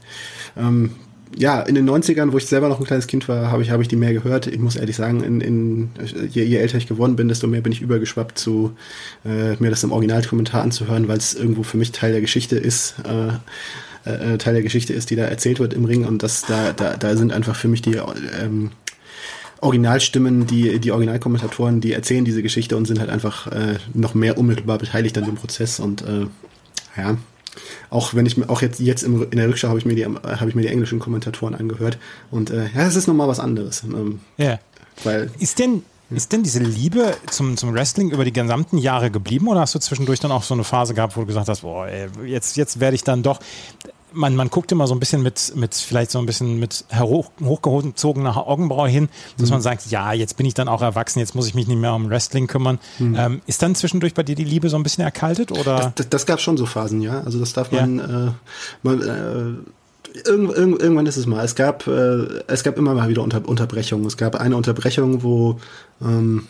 ähm, 0.56 0.92
ja, 1.36 1.60
in 1.60 1.74
den 1.74 1.88
90ern, 1.88 2.32
wo 2.32 2.38
ich 2.38 2.46
selber 2.46 2.68
noch 2.68 2.80
ein 2.80 2.86
kleines 2.86 3.06
Kind 3.06 3.28
war, 3.28 3.50
habe 3.50 3.62
ich, 3.62 3.70
hab 3.70 3.80
ich 3.80 3.88
die 3.88 3.96
mehr 3.96 4.12
gehört. 4.12 4.46
Ich 4.46 4.58
muss 4.58 4.76
ehrlich 4.76 4.96
sagen, 4.96 5.22
in, 5.22 5.40
in, 5.40 5.90
je, 6.28 6.42
je 6.42 6.56
älter 6.56 6.78
ich 6.78 6.86
geworden 6.86 7.16
bin, 7.16 7.28
desto 7.28 7.46
mehr 7.46 7.60
bin 7.60 7.72
ich 7.72 7.80
übergeschwappt 7.80 8.38
zu 8.38 8.76
äh, 9.24 9.54
mir 9.60 9.70
das 9.70 9.84
im 9.84 9.92
Originalkommentar 9.92 10.62
anzuhören, 10.62 11.08
weil 11.08 11.18
es 11.18 11.34
irgendwo 11.34 11.62
für 11.62 11.76
mich 11.76 11.92
Teil 11.92 12.12
der 12.12 12.20
Geschichte 12.20 12.56
ist. 12.56 12.96
Äh, 13.04 13.32
äh, 14.04 14.38
Teil 14.38 14.54
der 14.54 14.62
Geschichte 14.62 14.94
ist, 14.94 15.10
die 15.10 15.16
da 15.16 15.24
erzählt 15.24 15.60
wird 15.60 15.74
im 15.74 15.84
Ring 15.84 16.06
und 16.06 16.22
das 16.22 16.42
da, 16.42 16.72
da, 16.72 16.96
da 16.96 17.16
sind 17.16 17.32
einfach 17.32 17.54
für 17.54 17.68
mich 17.68 17.82
die 17.82 17.96
ähm, 18.40 18.70
Originalstimmen, 19.60 20.46
die, 20.46 20.78
die 20.78 20.90
Originalkommentatoren, 20.90 21.82
die 21.82 21.92
erzählen 21.92 22.24
diese 22.24 22.42
Geschichte 22.42 22.76
und 22.76 22.86
sind 22.86 22.98
halt 22.98 23.10
einfach 23.10 23.46
äh, 23.48 23.74
noch 23.92 24.14
mehr 24.14 24.38
unmittelbar 24.38 24.78
beteiligt 24.78 25.18
an 25.18 25.26
dem 25.26 25.34
Prozess 25.34 25.80
und 25.80 26.02
äh, 26.02 26.26
ja, 26.96 27.18
auch 27.90 28.14
wenn 28.14 28.26
ich 28.26 28.48
auch 28.48 28.62
jetzt 28.62 28.80
jetzt 28.80 29.02
im, 29.02 29.22
in 29.22 29.36
der 29.36 29.48
Rückschau 29.48 29.68
habe 29.68 29.78
ich 29.78 29.84
mir 29.84 29.94
die 29.94 30.04
habe 30.04 30.48
ich 30.48 30.54
mir 30.54 30.62
die 30.62 30.68
englischen 30.68 30.98
Kommentatoren 30.98 31.54
angehört 31.54 31.98
und 32.30 32.50
äh, 32.50 32.68
ja, 32.74 32.86
es 32.86 32.96
ist 32.96 33.08
nochmal 33.08 33.28
was 33.28 33.40
anderes. 33.40 33.82
Ähm, 33.84 34.20
ja. 34.36 34.58
Weil 35.04 35.30
ist 35.38 35.58
denn 35.58 35.82
ist 36.10 36.32
denn 36.32 36.42
diese 36.42 36.58
Liebe 36.58 37.16
zum, 37.30 37.56
zum 37.56 37.72
Wrestling 37.72 38.10
über 38.10 38.24
die 38.24 38.32
gesamten 38.32 38.78
Jahre 38.78 39.12
geblieben 39.12 39.46
oder 39.46 39.60
hast 39.60 39.76
du 39.76 39.78
zwischendurch 39.78 40.18
dann 40.18 40.32
auch 40.32 40.42
so 40.42 40.54
eine 40.54 40.64
Phase 40.64 40.92
gehabt, 40.92 41.16
wo 41.16 41.20
du 41.20 41.26
gesagt 41.26 41.48
hast, 41.48 41.60
boah, 41.60 41.86
ey, 41.86 42.08
jetzt, 42.26 42.56
jetzt 42.56 42.80
werde 42.80 42.96
ich 42.96 43.04
dann 43.04 43.22
doch 43.22 43.38
man, 44.12 44.36
man 44.36 44.48
guckt 44.48 44.72
immer 44.72 44.86
so 44.86 44.94
ein 44.94 45.00
bisschen 45.00 45.22
mit, 45.22 45.52
mit 45.54 45.74
vielleicht 45.74 46.10
so 46.10 46.18
ein 46.18 46.26
bisschen 46.26 46.58
mit 46.58 46.84
hoch, 46.98 47.30
hochgezogener 47.42 48.36
Augenbraue 48.36 48.88
hin, 48.88 49.08
dass 49.38 49.48
mhm. 49.48 49.54
man 49.54 49.62
sagt, 49.62 49.90
ja, 49.90 50.12
jetzt 50.12 50.36
bin 50.36 50.46
ich 50.46 50.54
dann 50.54 50.68
auch 50.68 50.82
erwachsen, 50.82 51.18
jetzt 51.20 51.34
muss 51.34 51.46
ich 51.46 51.54
mich 51.54 51.66
nicht 51.66 51.78
mehr 51.78 51.94
um 51.94 52.10
Wrestling 52.10 52.46
kümmern. 52.46 52.78
Mhm. 52.98 53.16
Ähm, 53.18 53.42
ist 53.46 53.62
dann 53.62 53.74
zwischendurch 53.74 54.14
bei 54.14 54.22
dir 54.22 54.34
die 54.34 54.44
Liebe 54.44 54.68
so 54.68 54.76
ein 54.76 54.82
bisschen 54.82 55.04
erkaltet? 55.04 55.52
Oder? 55.52 55.76
Das, 55.76 55.94
das, 55.94 56.08
das 56.08 56.26
gab 56.26 56.40
schon 56.40 56.56
so 56.56 56.66
Phasen, 56.66 57.00
ja. 57.00 57.20
Also 57.20 57.38
das 57.38 57.52
darf 57.52 57.72
man, 57.72 57.98
ja. 57.98 58.26
äh, 58.26 58.30
man 58.82 59.02
äh, 59.02 60.28
irgend, 60.28 60.56
irgend, 60.56 60.82
irgendwann 60.82 61.06
ist 61.06 61.16
es 61.16 61.26
mal. 61.26 61.44
Es 61.44 61.54
gab, 61.54 61.86
äh, 61.86 62.42
es 62.46 62.62
gab 62.62 62.78
immer 62.78 62.94
mal 62.94 63.08
wieder 63.08 63.22
Unter 63.22 63.46
Unterbrechungen. 63.46 64.06
Es 64.06 64.16
gab 64.16 64.34
eine 64.34 64.56
Unterbrechung, 64.56 65.22
wo 65.22 65.58
ähm, 66.02 66.46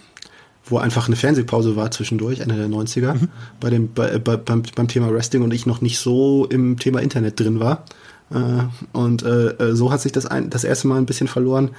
wo 0.64 0.78
einfach 0.78 1.06
eine 1.06 1.16
Fernsehpause 1.16 1.76
war 1.76 1.90
zwischendurch, 1.90 2.40
Ende 2.40 2.56
der 2.56 2.68
90er, 2.68 3.14
mhm. 3.14 3.28
bei 3.60 3.70
dem, 3.70 3.92
bei, 3.92 4.18
bei, 4.18 4.36
beim, 4.36 4.62
beim 4.74 4.88
Thema 4.88 5.12
Wrestling 5.12 5.42
und 5.42 5.52
ich 5.52 5.66
noch 5.66 5.80
nicht 5.80 5.98
so 5.98 6.46
im 6.46 6.78
Thema 6.78 7.00
Internet 7.00 7.40
drin 7.40 7.60
war. 7.60 7.84
Äh, 8.32 8.64
und 8.92 9.22
äh, 9.22 9.48
äh, 9.48 9.74
so 9.74 9.90
hat 9.90 10.00
sich 10.00 10.12
das 10.12 10.26
ein, 10.26 10.50
das 10.50 10.64
erste 10.64 10.88
Mal 10.88 10.98
ein 10.98 11.06
bisschen 11.06 11.28
verloren. 11.28 11.70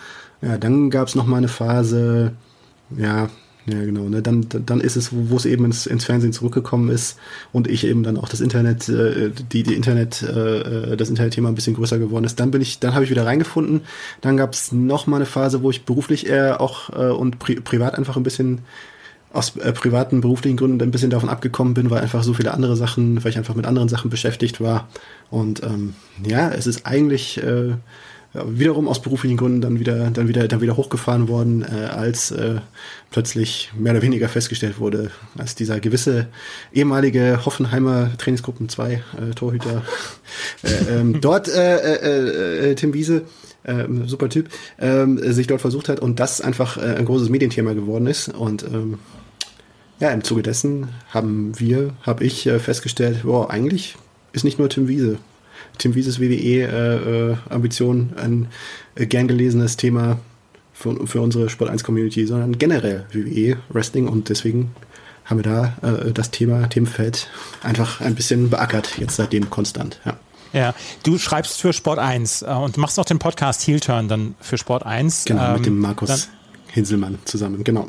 Ja, 0.41 0.57
dann 0.57 0.89
gab 0.89 1.07
es 1.07 1.15
noch 1.15 1.25
mal 1.25 1.37
eine 1.37 1.47
Phase, 1.47 2.33
ja, 2.97 3.29
Ja, 3.67 3.79
genau. 3.85 4.09
Ne? 4.09 4.23
Dann, 4.23 4.47
dann 4.49 4.81
ist 4.81 4.95
es, 4.95 5.11
wo 5.11 5.35
es 5.35 5.45
eben 5.45 5.65
ins, 5.65 5.85
ins 5.85 6.05
Fernsehen 6.05 6.33
zurückgekommen 6.33 6.89
ist 6.89 7.19
und 7.51 7.67
ich 7.67 7.85
eben 7.85 8.01
dann 8.01 8.17
auch 8.17 8.27
das 8.27 8.41
Internet, 8.41 8.89
äh, 8.89 9.29
die, 9.29 9.61
die 9.61 9.75
Internet, 9.75 10.23
äh, 10.23 10.97
das 10.97 11.09
Internetthema 11.09 11.49
ein 11.49 11.55
bisschen 11.55 11.75
größer 11.75 11.99
geworden 11.99 12.25
ist. 12.25 12.39
Dann 12.39 12.49
bin 12.49 12.61
ich, 12.61 12.79
dann 12.79 12.95
habe 12.95 13.03
ich 13.03 13.11
wieder 13.11 13.25
reingefunden. 13.25 13.81
Dann 14.21 14.35
gab 14.37 14.53
es 14.53 14.71
noch 14.71 15.05
mal 15.05 15.17
eine 15.17 15.27
Phase, 15.27 15.61
wo 15.61 15.69
ich 15.69 15.85
beruflich 15.85 16.27
eher 16.27 16.59
auch 16.59 16.89
äh, 16.89 17.11
und 17.11 17.37
pri 17.37 17.55
privat 17.55 17.95
einfach 17.95 18.17
ein 18.17 18.23
bisschen 18.23 18.61
aus 19.31 19.55
äh, 19.57 19.71
privaten, 19.71 20.21
beruflichen 20.21 20.57
Gründen 20.57 20.81
ein 20.81 20.91
bisschen 20.91 21.11
davon 21.11 21.29
abgekommen 21.29 21.73
bin, 21.73 21.89
weil 21.89 22.01
einfach 22.01 22.23
so 22.23 22.33
viele 22.33 22.53
andere 22.53 22.75
Sachen, 22.75 23.23
weil 23.23 23.31
ich 23.31 23.37
einfach 23.37 23.55
mit 23.55 23.65
anderen 23.65 23.89
Sachen 23.89 24.09
beschäftigt 24.09 24.59
war. 24.59 24.89
Und 25.29 25.63
ähm, 25.63 25.93
ja, 26.25 26.49
es 26.49 26.67
ist 26.67 26.85
eigentlich 26.85 27.41
äh, 27.41 27.75
wiederum 28.33 28.87
aus 28.87 29.01
beruflichen 29.01 29.37
Gründen 29.37 29.61
dann 29.61 29.79
wieder, 29.79 30.09
dann 30.09 30.27
wieder, 30.27 30.47
dann 30.47 30.61
wieder 30.61 30.77
hochgefahren 30.77 31.27
worden, 31.27 31.63
äh, 31.63 31.85
als 31.85 32.31
äh, 32.31 32.61
plötzlich 33.09 33.71
mehr 33.77 33.91
oder 33.91 34.01
weniger 34.01 34.29
festgestellt 34.29 34.79
wurde, 34.79 35.11
als 35.37 35.55
dieser 35.55 35.79
gewisse 35.79 36.27
ehemalige 36.73 37.45
Hoffenheimer 37.45 38.11
Trainingsgruppen 38.17 38.69
2 38.69 38.93
äh, 38.93 38.99
Torhüter 39.35 39.83
äh, 40.63 40.99
ähm, 40.99 41.19
dort 41.19 41.49
äh, 41.49 41.77
äh, 41.77 42.71
äh, 42.71 42.75
Tim 42.75 42.93
Wiese 42.93 43.23
ähm, 43.65 44.07
super 44.07 44.29
Typ, 44.29 44.49
ähm, 44.79 45.19
sich 45.33 45.47
dort 45.47 45.61
versucht 45.61 45.89
hat 45.89 45.99
und 45.99 46.19
das 46.19 46.41
einfach 46.41 46.77
äh, 46.77 46.95
ein 46.95 47.05
großes 47.05 47.29
Medienthema 47.29 47.73
geworden 47.73 48.07
ist. 48.07 48.29
Und 48.29 48.63
ähm, 48.63 48.99
ja, 49.99 50.09
im 50.09 50.23
Zuge 50.23 50.41
dessen 50.41 50.89
haben 51.09 51.59
wir, 51.59 51.93
habe 52.01 52.23
ich 52.23 52.47
äh, 52.47 52.59
festgestellt, 52.59 53.23
boah, 53.23 53.49
eigentlich 53.49 53.95
ist 54.33 54.43
nicht 54.43 54.57
nur 54.57 54.69
Tim 54.69 54.87
Wiese. 54.87 55.17
Tim 55.77 55.95
Wieses 55.95 56.19
WWE-Ambition 56.19 58.13
äh, 58.15 58.19
äh, 58.19 58.23
ein 58.23 58.47
äh, 58.95 59.05
gern 59.05 59.27
gelesenes 59.27 59.77
Thema 59.77 60.19
für, 60.73 61.07
für 61.07 61.21
unsere 61.21 61.49
Sport 61.49 61.69
1 61.69 61.83
Community, 61.83 62.25
sondern 62.25 62.57
generell 62.57 63.05
WWE 63.11 63.57
Wrestling 63.69 64.07
und 64.07 64.29
deswegen 64.29 64.71
haben 65.25 65.43
wir 65.43 65.43
da 65.43 65.77
äh, 65.81 66.11
das 66.11 66.31
Thema 66.31 66.67
Themenfeld 66.67 67.29
einfach 67.63 68.01
ein 68.01 68.15
bisschen 68.15 68.49
beackert, 68.49 68.97
jetzt 68.97 69.15
seitdem 69.15 69.49
konstant. 69.49 69.99
Ja. 70.05 70.17
Ja, 70.53 70.75
du 71.03 71.17
schreibst 71.17 71.61
für 71.61 71.71
Sport 71.71 71.97
1 71.99 72.41
äh, 72.41 72.45
und 72.47 72.75
machst 72.75 72.99
auch 72.99 73.05
den 73.05 73.19
Podcast 73.19 73.65
Heel 73.65 73.79
Turn 73.79 74.09
dann 74.09 74.35
für 74.41 74.57
Sport 74.57 74.85
1. 74.85 75.23
Genau, 75.25 75.47
ähm, 75.47 75.53
mit 75.53 75.65
dem 75.65 75.79
Markus 75.79 76.09
dann, 76.09 76.19
Hinselmann 76.67 77.19
zusammen, 77.23 77.63
genau. 77.63 77.87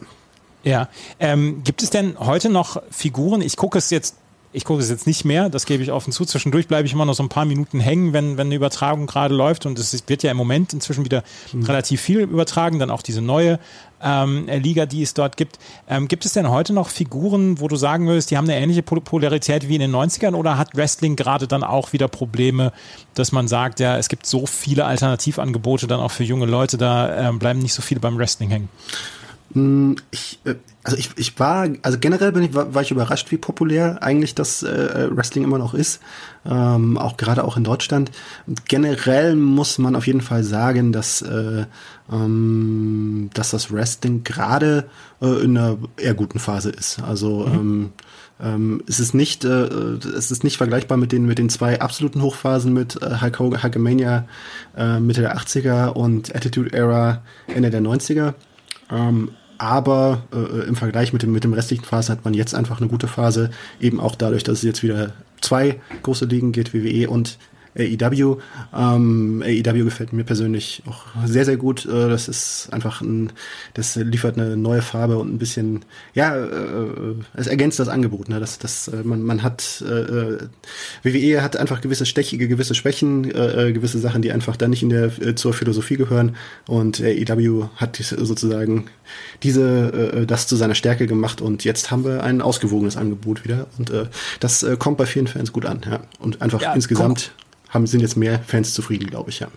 Ja. 0.63 0.89
Ähm, 1.19 1.63
gibt 1.65 1.83
es 1.83 1.91
denn 1.91 2.17
heute 2.19 2.51
noch 2.51 2.81
Figuren? 2.91 3.41
Ich 3.41 3.57
gucke 3.57 3.79
es 3.79 3.91
jetzt, 3.91 4.17
ich 4.53 4.65
gucke 4.65 4.83
es 4.83 4.91
jetzt 4.91 5.07
nicht 5.07 5.25
mehr, 5.25 5.49
das 5.49 5.65
gebe 5.65 5.83
ich 5.83 5.93
offen 5.93 6.13
zu. 6.13 6.25
Zwischendurch 6.25 6.69
bleibe 6.69 6.87
ich 6.87 6.93
immer 6.93 7.07
noch 7.07 7.15
so 7.15 7.23
ein 7.23 7.29
paar 7.29 7.47
Minuten 7.47 7.81
hängen, 7.81 8.13
wenn, 8.13 8.37
wenn 8.37 8.49
eine 8.49 8.55
Übertragung 8.55 9.07
gerade 9.07 9.35
läuft. 9.35 9.65
Und 9.65 9.79
es 9.79 10.09
wird 10.09 10.23
ja 10.23 10.31
im 10.31 10.37
Moment 10.37 10.73
inzwischen 10.75 11.05
wieder 11.05 11.25
mhm. 11.53 11.63
relativ 11.65 12.01
viel 12.01 12.21
übertragen, 12.21 12.79
dann 12.79 12.91
auch 12.91 13.03
diese 13.03 13.23
neue 13.23 13.59
ähm, 14.03 14.47
Liga, 14.47 14.85
die 14.85 15.03
es 15.03 15.15
dort 15.15 15.37
gibt. 15.37 15.59
Ähm, 15.89 16.07
gibt 16.07 16.27
es 16.27 16.35
denn 16.35 16.51
heute 16.51 16.75
noch 16.75 16.91
Figuren, 16.91 17.61
wo 17.61 17.69
du 17.69 17.77
sagen 17.77 18.07
würdest, 18.07 18.31
die 18.31 18.37
haben 18.37 18.45
eine 18.45 18.59
ähnliche 18.59 18.83
Popularität 18.83 19.69
wie 19.69 19.77
in 19.77 19.81
den 19.81 19.95
90ern 19.95 20.35
oder 20.35 20.59
hat 20.59 20.77
Wrestling 20.77 21.17
gerade 21.17 21.47
dann 21.47 21.65
auch 21.65 21.93
wieder 21.95 22.09
Probleme, 22.09 22.73
dass 23.15 23.33
man 23.33 23.49
sagt, 23.49 23.81
ja, 23.81 23.97
es 23.97 24.09
gibt 24.09 24.27
so 24.27 24.47
viele 24.47 24.85
Alternativangebote 24.85 25.87
dann 25.87 26.01
auch 26.01 26.11
für 26.11 26.25
junge 26.25 26.47
Leute, 26.47 26.77
da 26.77 27.29
ähm, 27.29 27.39
bleiben 27.39 27.61
nicht 27.61 27.75
so 27.75 27.81
viele 27.81 28.01
beim 28.01 28.19
Wrestling 28.19 28.51
hängen? 28.51 28.69
Hm, 29.55 29.97
ich, 30.11 30.41
äh, 30.45 30.55
also 30.83 30.97
ich, 30.97 31.11
ich 31.17 31.39
war, 31.39 31.69
also 31.83 31.99
generell 31.99 32.33
bin 32.33 32.43
ich, 32.43 32.55
war, 32.55 32.75
war 32.75 32.83
ich 32.83 32.91
überrascht, 32.91 33.31
wie 33.31 33.37
populär 33.37 34.03
eigentlich 34.03 34.35
das 34.35 34.63
äh, 34.63 35.09
Wrestling 35.11 35.45
immer 35.45 35.59
noch 35.59 35.75
ist. 35.75 36.01
Ähm, 36.45 36.99
auch 36.99 37.17
gerade 37.17 37.45
auch 37.45 37.57
in 37.57 37.65
Deutschland. 37.65 38.11
Generell 38.67 39.37
muss 39.37 39.79
man 39.79 39.95
auf 39.95 40.07
jeden 40.07 40.23
Fall 40.23 40.43
sagen, 40.43 40.93
dass, 40.93 41.23
äh, 41.23 41.67
ähm, 42.11 43.31
dass 43.35 43.51
das 43.51 43.71
Wrestling 43.73 44.25
gerade 44.25 44.89
äh, 45.21 45.45
in 45.45 45.57
einer 45.57 45.79
eher 45.97 46.15
guten 46.15 46.39
Phase 46.39 46.71
ist. 46.71 47.01
Also 47.03 47.47
mhm. 47.47 47.55
ähm, 47.55 47.93
ähm, 48.43 48.83
es 48.89 48.99
ist 48.99 49.15
nicht, 49.15 49.45
äh, 49.45 49.49
es 49.49 50.31
ist 50.33 50.43
nicht 50.43 50.57
vergleichbar 50.57 50.99
mit 50.99 51.13
den 51.13 51.27
mit 51.27 51.39
den 51.39 51.49
zwei 51.49 51.81
absoluten 51.81 52.23
Hochphasen 52.23 52.73
mit 52.73 53.01
äh, 53.01 53.21
Hulk 53.21 53.39
Hogan, 53.39 53.63
Hulkamania 53.63 54.27
äh, 54.77 54.99
Mitte 54.99 55.21
der 55.21 55.37
80er 55.37 55.91
und 55.91 56.35
Attitude 56.35 56.73
Era 56.73 57.23
Ende 57.47 57.71
der 57.71 57.83
90er. 57.83 58.35
Ähm, 58.91 59.31
aber 59.63 60.25
äh, 60.35 60.67
im 60.67 60.75
Vergleich 60.75 61.13
mit 61.13 61.23
dem, 61.23 61.31
mit 61.31 61.45
dem 61.45 61.53
restlichen 61.53 61.85
Phase 61.85 62.11
hat 62.11 62.25
man 62.25 62.35
jetzt 62.35 62.53
einfach 62.53 62.81
eine 62.81 62.91
gute 62.91 63.07
Phase, 63.07 63.51
eben 63.81 64.01
auch 64.01 64.17
dadurch, 64.17 64.43
dass 64.43 64.59
es 64.59 64.63
jetzt 64.65 64.83
wieder 64.83 65.13
zwei 65.41 65.81
große 66.03 66.25
Ligen 66.25 66.51
geht, 66.51 66.75
WWE 66.75 67.09
und 67.09 67.39
AEW. 67.77 68.39
Ähm, 68.75 69.43
AEW 69.45 69.85
gefällt 69.85 70.13
mir 70.13 70.25
persönlich 70.25 70.83
auch 70.87 71.07
sehr, 71.25 71.45
sehr 71.45 71.57
gut. 71.57 71.87
Äh, 71.87 72.09
das 72.09 72.29
ist 72.29 72.69
einfach 72.73 73.01
ein, 73.01 73.33
das 73.75 73.97
liefert 73.97 74.39
eine 74.39 74.57
neue 74.57 74.83
Farbe 74.83 75.19
und 75.19 75.33
ein 75.33 75.39
bisschen, 75.39 75.85
ja, 76.15 76.37
äh, 76.37 77.15
es 77.35 77.47
ergänzt 77.47 77.79
das 77.79 77.89
Angebot. 77.89 78.29
Ne? 78.29 78.41
Das, 78.41 78.59
das, 78.59 78.89
äh, 78.89 79.03
man, 79.05 79.23
man 79.23 79.43
hat, 79.43 79.83
äh, 79.87 79.93
äh 79.93 80.39
WWE 81.03 81.43
hat 81.43 81.57
einfach 81.57 81.81
gewisse 81.81 82.07
stechige, 82.07 82.49
gewisse 82.49 82.75
Schwächen, 82.75 83.31
äh, 83.31 83.69
äh, 83.69 83.73
gewisse 83.73 83.99
Sachen, 83.99 84.23
die 84.23 84.33
einfach 84.33 84.57
da 84.57 84.69
nicht 84.69 84.83
in 84.83 84.91
der, 84.91 85.05
äh, 85.21 85.35
zur 85.35 85.55
Philosophie 85.55 85.97
gehören. 85.97 86.37
Und 86.67 87.01
AEW 87.01 87.69
hat 87.77 87.97
sozusagen 87.97 88.87
diese, 89.43 90.13
äh, 90.15 90.27
das 90.27 90.47
zu 90.47 90.57
seiner 90.57 90.75
Stärke 90.75 91.07
gemacht 91.07 91.41
und 91.41 91.65
jetzt 91.65 91.91
haben 91.91 92.05
wir 92.05 92.23
ein 92.23 92.43
ausgewogenes 92.43 92.97
Angebot 92.97 93.45
wieder. 93.45 93.67
Und 93.79 93.91
äh, 93.91 94.07
das 94.41 94.63
äh, 94.63 94.77
kommt 94.79 94.99
bei 94.99 95.07
vielen 95.07 95.27
Fans 95.27 95.53
gut 95.53 95.67
an. 95.67 95.81
Ja? 95.89 96.01
Und 96.19 96.43
einfach 96.43 96.61
ja, 96.61 96.75
insgesamt 96.75 97.33
haben, 97.73 97.87
sind 97.87 98.01
jetzt 98.01 98.17
mehr 98.17 98.41
Fans 98.47 98.75
zufrieden, 98.75 99.09
glaube 99.09 99.31
ich, 99.31 99.41
ja. 99.41 99.49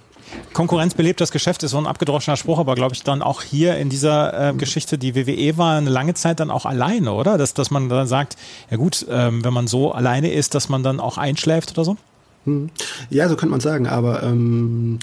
Konkurrenz 0.53 0.95
belebt 0.95 1.21
das 1.21 1.31
Geschäft 1.31 1.63
ist 1.63 1.71
so 1.71 1.77
ein 1.77 1.85
abgedroschener 1.85 2.35
Spruch, 2.35 2.59
aber 2.59 2.75
glaube 2.75 2.95
ich 2.95 3.03
dann 3.03 3.21
auch 3.21 3.43
hier 3.43 3.77
in 3.77 3.89
dieser 3.89 4.49
äh, 4.49 4.53
Geschichte, 4.53 4.97
die 4.97 5.15
WWE 5.15 5.57
war 5.57 5.77
eine 5.77 5.89
lange 5.89 6.13
Zeit 6.13 6.39
dann 6.39 6.49
auch 6.49 6.65
alleine, 6.65 7.11
oder? 7.13 7.37
Dass, 7.37 7.53
dass 7.53 7.71
man 7.71 7.89
dann 7.89 8.07
sagt, 8.07 8.35
ja 8.71 8.77
gut, 8.77 9.05
ähm, 9.09 9.43
wenn 9.45 9.53
man 9.53 9.67
so 9.67 9.91
alleine 9.91 10.31
ist, 10.31 10.55
dass 10.55 10.67
man 10.67 10.81
dann 10.81 10.99
auch 10.99 11.17
einschläft 11.17 11.71
oder 11.71 11.85
so? 11.85 11.97
Hm. 12.45 12.69
Ja, 13.09 13.27
so 13.27 13.35
könnte 13.35 13.51
man 13.51 13.59
sagen, 13.59 13.87
aber 13.87 14.21
ähm, 14.21 14.99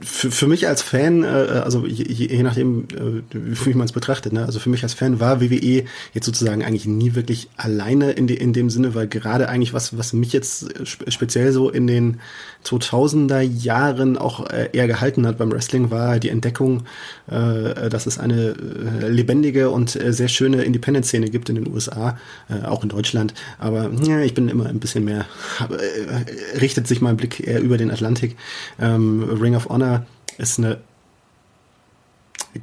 für, 0.00 0.30
für 0.30 0.46
mich 0.46 0.66
als 0.66 0.80
Fan, 0.80 1.22
äh, 1.22 1.26
also 1.26 1.86
je, 1.86 2.04
je 2.04 2.42
nachdem, 2.42 2.84
äh, 2.94 3.22
wie 3.30 3.74
man 3.74 3.84
es 3.84 3.92
betrachtet, 3.92 4.32
ne? 4.32 4.46
also 4.46 4.58
für 4.58 4.70
mich 4.70 4.82
als 4.82 4.94
Fan 4.94 5.20
war 5.20 5.42
WWE 5.42 5.84
jetzt 6.14 6.24
sozusagen 6.24 6.64
eigentlich 6.64 6.86
nie 6.86 7.14
wirklich 7.14 7.48
alleine 7.58 8.12
in, 8.12 8.26
de, 8.26 8.38
in 8.38 8.54
dem 8.54 8.70
Sinne, 8.70 8.94
weil 8.94 9.06
gerade 9.06 9.50
eigentlich 9.50 9.74
was, 9.74 9.98
was 9.98 10.14
mich 10.14 10.32
jetzt 10.32 10.66
speziell 11.08 11.52
so 11.52 11.68
in 11.68 11.86
den 11.86 12.20
2000er 12.64 13.40
Jahren 13.40 14.16
auch 14.16 14.48
äh, 14.48 14.70
eher 14.72 14.86
gehalten 14.86 15.26
hat 15.26 15.36
beim 15.36 15.52
Wrestling, 15.52 15.90
war 15.90 16.18
die 16.18 16.30
Entdeckung, 16.30 16.84
äh, 17.30 17.90
dass 17.90 18.06
es 18.06 18.18
eine 18.18 18.54
äh, 19.02 19.08
lebendige 19.08 19.70
und 19.70 19.94
äh, 19.94 20.12
sehr 20.12 20.28
schöne 20.28 20.62
Independent-Szene 20.62 21.28
gibt 21.28 21.50
in 21.50 21.56
den 21.56 21.72
USA, 21.72 22.18
äh, 22.48 22.64
auch 22.66 22.82
in 22.82 22.88
Deutschland, 22.88 23.34
aber 23.58 23.90
ja, 24.02 24.20
ich 24.20 24.32
bin 24.32 24.48
immer 24.48 24.66
ein 24.66 24.80
bisschen 24.80 25.04
mehr, 25.04 25.26
äh, 25.60 26.58
richtet 26.78 26.86
sich 26.86 27.00
mein 27.00 27.16
Blick 27.16 27.46
eher 27.46 27.60
über 27.60 27.76
den 27.76 27.90
Atlantik. 27.90 28.36
Ähm, 28.80 29.24
Ring 29.40 29.56
of 29.56 29.68
Honor 29.68 30.06
ist 30.38 30.58
eine 30.58 30.78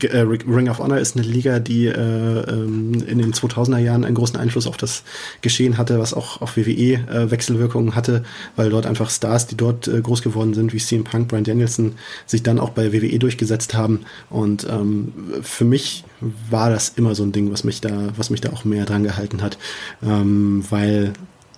äh, 0.01 0.17
Ring 0.19 0.67
of 0.69 0.79
Honor 0.79 0.97
ist 0.97 1.15
eine 1.15 1.25
Liga, 1.25 1.59
die 1.59 1.85
äh, 1.85 1.91
ähm, 1.91 3.03
in 3.07 3.19
den 3.19 3.33
2000er 3.33 3.77
Jahren 3.77 4.03
einen 4.03 4.15
großen 4.15 4.37
Einfluss 4.37 4.67
auf 4.67 4.77
das 4.77 5.03
Geschehen 5.41 5.77
hatte, 5.77 5.99
was 5.99 6.13
auch 6.13 6.41
auf 6.41 6.57
WWE 6.57 6.93
äh, 6.93 7.29
Wechselwirkungen 7.29 7.95
hatte, 7.95 8.23
weil 8.55 8.69
dort 8.69 8.85
einfach 8.85 9.09
Stars, 9.09 9.47
die 9.47 9.55
dort 9.55 9.87
äh, 9.87 10.01
groß 10.01 10.21
geworden 10.21 10.53
sind, 10.53 10.73
wie 10.73 10.79
CM 10.79 11.03
Punk, 11.03 11.27
Brian 11.27 11.43
Danielson, 11.43 11.93
sich 12.25 12.41
dann 12.41 12.59
auch 12.59 12.71
bei 12.71 12.91
WWE 12.93 13.19
durchgesetzt 13.19 13.73
haben. 13.73 14.01
Und 14.29 14.65
ähm, 14.69 15.13
für 15.41 15.65
mich 15.65 16.03
war 16.49 16.69
das 16.69 16.93
immer 16.95 17.13
so 17.13 17.23
ein 17.23 17.31
Ding, 17.31 17.51
was 17.51 17.63
mich 17.63 17.79
da, 17.79 18.09
was 18.17 18.29
mich 18.29 18.41
da 18.41 18.51
auch 18.51 18.65
mehr 18.65 18.85
dran 18.85 19.03
gehalten 19.03 19.41
hat, 19.41 19.57
ähm, 20.03 20.65
weil 20.69 21.13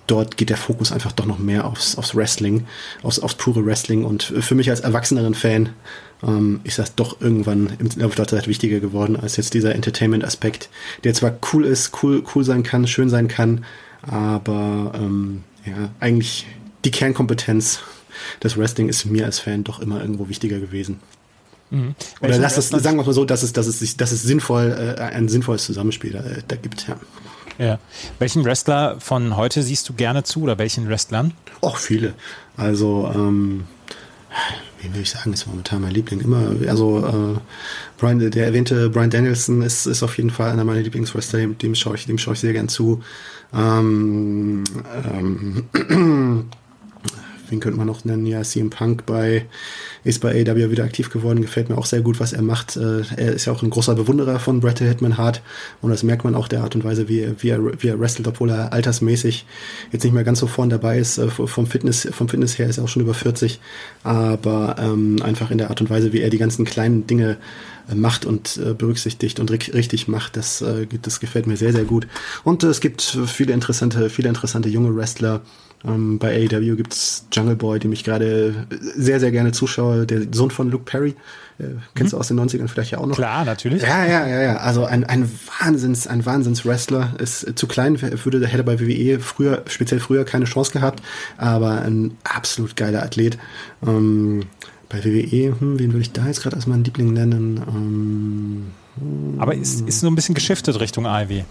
dort 0.08 0.36
geht 0.36 0.50
der 0.50 0.56
Fokus 0.56 0.90
einfach 0.90 1.12
doch 1.12 1.26
noch 1.26 1.38
mehr 1.38 1.64
aufs, 1.64 1.96
aufs 1.96 2.14
Wrestling, 2.14 2.66
aufs, 3.02 3.20
aufs 3.20 3.36
pure 3.36 3.64
Wrestling. 3.64 4.04
Und 4.04 4.22
für 4.22 4.54
mich 4.54 4.70
als 4.70 4.80
erwachseneren 4.80 5.34
Fan 5.34 5.70
ähm, 6.22 6.60
ist 6.64 6.78
das 6.78 6.94
doch 6.94 7.20
irgendwann 7.20 7.72
im 7.78 7.88
Laufe 8.00 8.16
der 8.16 8.26
Zeit 8.26 8.48
wichtiger 8.48 8.80
geworden 8.80 9.16
als 9.16 9.36
jetzt 9.36 9.54
dieser 9.54 9.74
Entertainment-Aspekt, 9.74 10.68
der 11.04 11.14
zwar 11.14 11.38
cool 11.52 11.64
ist, 11.64 12.02
cool, 12.02 12.24
cool 12.34 12.44
sein 12.44 12.62
kann, 12.62 12.86
schön 12.86 13.08
sein 13.08 13.28
kann, 13.28 13.64
aber 14.02 14.92
ähm, 14.94 15.44
ja, 15.64 15.90
eigentlich 16.00 16.46
die 16.84 16.90
Kernkompetenz 16.90 17.80
des 18.42 18.56
Wrestling 18.56 18.88
ist 18.88 19.04
mir 19.04 19.26
als 19.26 19.38
Fan 19.38 19.64
doch 19.64 19.80
immer 19.80 20.00
irgendwo 20.00 20.28
wichtiger 20.28 20.58
gewesen. 20.58 21.00
Mhm. 21.70 21.94
Oder 22.20 22.38
lass 22.38 22.54
das, 22.54 22.68
sagen 22.68 22.96
wir 22.96 23.04
mal 23.04 23.12
so, 23.12 23.24
dass 23.24 23.42
es, 23.42 23.52
dass 23.52 23.66
es, 23.66 23.96
dass 23.96 24.12
es 24.12 24.22
sinnvoll, 24.22 24.96
äh, 24.98 25.00
ein 25.00 25.28
sinnvolles 25.28 25.64
Zusammenspiel 25.64 26.12
da, 26.12 26.22
da 26.46 26.56
gibt, 26.56 26.88
ja. 26.88 26.98
Ja. 27.58 27.78
Welchen 28.18 28.44
Wrestler 28.44 29.00
von 29.00 29.36
heute 29.36 29.62
siehst 29.62 29.88
du 29.88 29.92
gerne 29.92 30.22
zu 30.22 30.42
oder 30.42 30.58
welchen 30.58 30.88
Wrestlern? 30.88 31.34
Auch 31.60 31.76
viele. 31.76 32.14
Also, 32.56 33.10
ähm, 33.14 33.64
wie 34.80 34.94
will 34.94 35.02
ich 35.02 35.10
sagen, 35.10 35.32
ist 35.32 35.46
momentan 35.46 35.82
mein 35.82 35.92
Liebling. 35.92 36.20
Immer, 36.20 36.54
also 36.68 37.04
äh, 37.04 37.40
Brian, 37.98 38.18
der 38.30 38.46
erwähnte 38.46 38.90
Brian 38.90 39.10
Danielson 39.10 39.62
ist, 39.62 39.86
ist 39.86 40.02
auf 40.02 40.16
jeden 40.16 40.30
Fall 40.30 40.50
einer 40.50 40.64
meiner 40.64 40.80
Lieblingswrestler, 40.80 41.46
dem 41.46 41.74
schaue 41.74 41.96
ich, 41.96 42.06
dem 42.06 42.18
schaue 42.18 42.34
ich 42.34 42.40
sehr 42.40 42.52
gern 42.52 42.68
zu. 42.68 43.02
Ähm, 43.52 44.64
ähm, 45.12 45.64
wen 47.50 47.60
könnte 47.60 47.78
man 47.78 47.86
noch 47.86 48.04
nennen? 48.04 48.26
Ja, 48.26 48.42
CM 48.42 48.70
Punk 48.70 49.06
bei, 49.06 49.46
ist 50.04 50.20
bei 50.20 50.30
AW 50.30 50.70
wieder 50.70 50.84
aktiv 50.84 51.10
geworden, 51.10 51.42
gefällt 51.42 51.68
mir 51.68 51.78
auch 51.78 51.86
sehr 51.86 52.00
gut, 52.00 52.20
was 52.20 52.32
er 52.32 52.42
macht. 52.42 52.76
Äh, 52.76 53.02
er 53.16 53.32
ist 53.32 53.46
ja 53.46 53.52
auch 53.52 53.62
ein 53.62 53.70
großer 53.70 53.94
Bewunderer 53.94 54.38
von 54.38 54.60
Bret 54.60 54.78
Hitman 54.78 55.18
Hart 55.18 55.42
und 55.80 55.90
das 55.90 56.02
merkt 56.02 56.24
man 56.24 56.34
auch 56.34 56.48
der 56.48 56.62
Art 56.62 56.74
und 56.74 56.84
Weise, 56.84 57.08
wie, 57.08 57.20
er, 57.20 57.42
wie, 57.42 57.48
er, 57.48 57.82
wie 57.82 57.88
er 57.88 58.00
wrestelt, 58.00 58.28
obwohl 58.28 58.50
er 58.50 58.72
altersmäßig 58.72 59.46
jetzt 59.92 60.04
nicht 60.04 60.12
mehr 60.12 60.24
ganz 60.24 60.40
so 60.40 60.46
vorn 60.46 60.70
dabei 60.70 60.98
ist. 60.98 61.18
Äh, 61.18 61.28
vom 61.28 61.66
Fitness, 61.66 62.08
vom 62.12 62.28
Fitness 62.28 62.58
her 62.58 62.68
ist 62.68 62.78
er 62.78 62.84
auch 62.84 62.88
schon 62.88 63.02
über 63.02 63.14
40, 63.14 63.60
aber 64.02 64.76
ähm, 64.78 65.16
einfach 65.22 65.50
in 65.50 65.58
der 65.58 65.70
Art 65.70 65.80
und 65.80 65.90
Weise, 65.90 66.12
wie 66.12 66.20
er 66.20 66.30
die 66.30 66.38
ganzen 66.38 66.64
kleinen 66.64 67.06
Dinge 67.06 67.38
äh, 67.88 67.94
macht 67.94 68.24
und 68.24 68.58
äh, 68.58 68.74
berücksichtigt 68.74 69.40
und 69.40 69.50
richtig 69.50 70.08
macht, 70.08 70.36
das, 70.36 70.60
äh, 70.60 70.86
das 71.02 71.20
gefällt 71.20 71.46
mir 71.46 71.56
sehr, 71.56 71.72
sehr 71.72 71.84
gut. 71.84 72.06
Und 72.44 72.62
es 72.62 72.80
gibt 72.80 73.02
viele 73.02 73.52
interessante, 73.52 74.10
viele 74.10 74.28
interessante 74.28 74.68
junge 74.68 74.94
Wrestler. 74.94 75.42
Ähm, 75.84 76.18
bei 76.18 76.34
AEW 76.34 76.76
gibt's 76.76 77.26
Jungle 77.32 77.56
Boy, 77.56 77.78
dem 77.78 77.92
ich 77.92 78.04
gerade 78.04 78.66
sehr, 78.80 79.20
sehr 79.20 79.30
gerne 79.30 79.52
zuschaue, 79.52 80.06
der 80.06 80.22
Sohn 80.32 80.50
von 80.50 80.70
Luke 80.70 80.84
Perry. 80.84 81.14
Äh, 81.58 81.64
kennst 81.94 82.12
mhm. 82.12 82.16
du 82.16 82.20
aus 82.20 82.28
den 82.28 82.40
90ern 82.40 82.68
vielleicht 82.68 82.90
ja 82.90 82.98
auch 82.98 83.06
noch? 83.06 83.14
Klar, 83.14 83.44
natürlich. 83.44 83.82
Ja, 83.82 84.04
ja, 84.04 84.26
ja, 84.26 84.42
ja. 84.42 84.56
Also 84.56 84.84
ein, 84.84 85.04
ein 85.04 85.30
Wahnsinns, 85.60 86.06
ein 86.06 86.26
Wahnsinns-Wrestler. 86.26 87.14
Ist 87.18 87.58
zu 87.58 87.66
klein, 87.66 88.00
würde, 88.00 88.46
hätte 88.46 88.64
bei 88.64 88.80
WWE 88.80 89.20
früher, 89.20 89.62
speziell 89.66 90.00
früher 90.00 90.24
keine 90.24 90.46
Chance 90.46 90.72
gehabt, 90.72 91.02
aber 91.36 91.82
ein 91.82 92.16
absolut 92.24 92.76
geiler 92.76 93.02
Athlet. 93.02 93.38
Ähm, 93.86 94.44
bei 94.88 95.04
WWE, 95.04 95.54
hm, 95.58 95.78
wen 95.78 95.92
würde 95.92 96.00
ich 96.00 96.12
da 96.12 96.26
jetzt 96.26 96.42
gerade 96.42 96.56
als 96.56 96.66
meinen 96.66 96.84
Liebling 96.84 97.12
nennen? 97.12 97.60
Ähm, 97.68 98.66
aber 99.38 99.54
ist, 99.54 99.86
ist 99.88 100.00
so 100.00 100.06
ein 100.06 100.14
bisschen 100.14 100.34
geschiftet 100.34 100.78
Richtung 100.80 101.06
AEW. 101.06 101.42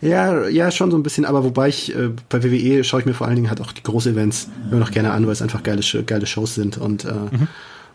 Ja, 0.00 0.48
ja, 0.48 0.70
schon 0.70 0.90
so 0.90 0.96
ein 0.96 1.02
bisschen, 1.02 1.24
aber 1.24 1.44
wobei 1.44 1.68
ich 1.68 1.94
äh, 1.94 2.10
bei 2.28 2.42
WWE 2.42 2.84
schaue 2.84 3.00
ich 3.00 3.06
mir 3.06 3.14
vor 3.14 3.26
allen 3.26 3.36
Dingen 3.36 3.48
halt 3.48 3.60
auch 3.60 3.72
die 3.72 3.82
Groß-Events 3.82 4.48
immer 4.70 4.80
noch 4.80 4.90
gerne 4.90 5.12
an, 5.12 5.26
weil 5.26 5.32
es 5.32 5.42
einfach 5.42 5.62
geile, 5.62 5.82
geile 6.04 6.26
Shows 6.26 6.54
sind 6.54 6.78
und 6.78 7.04
äh, 7.04 7.12
mhm. 7.12 7.48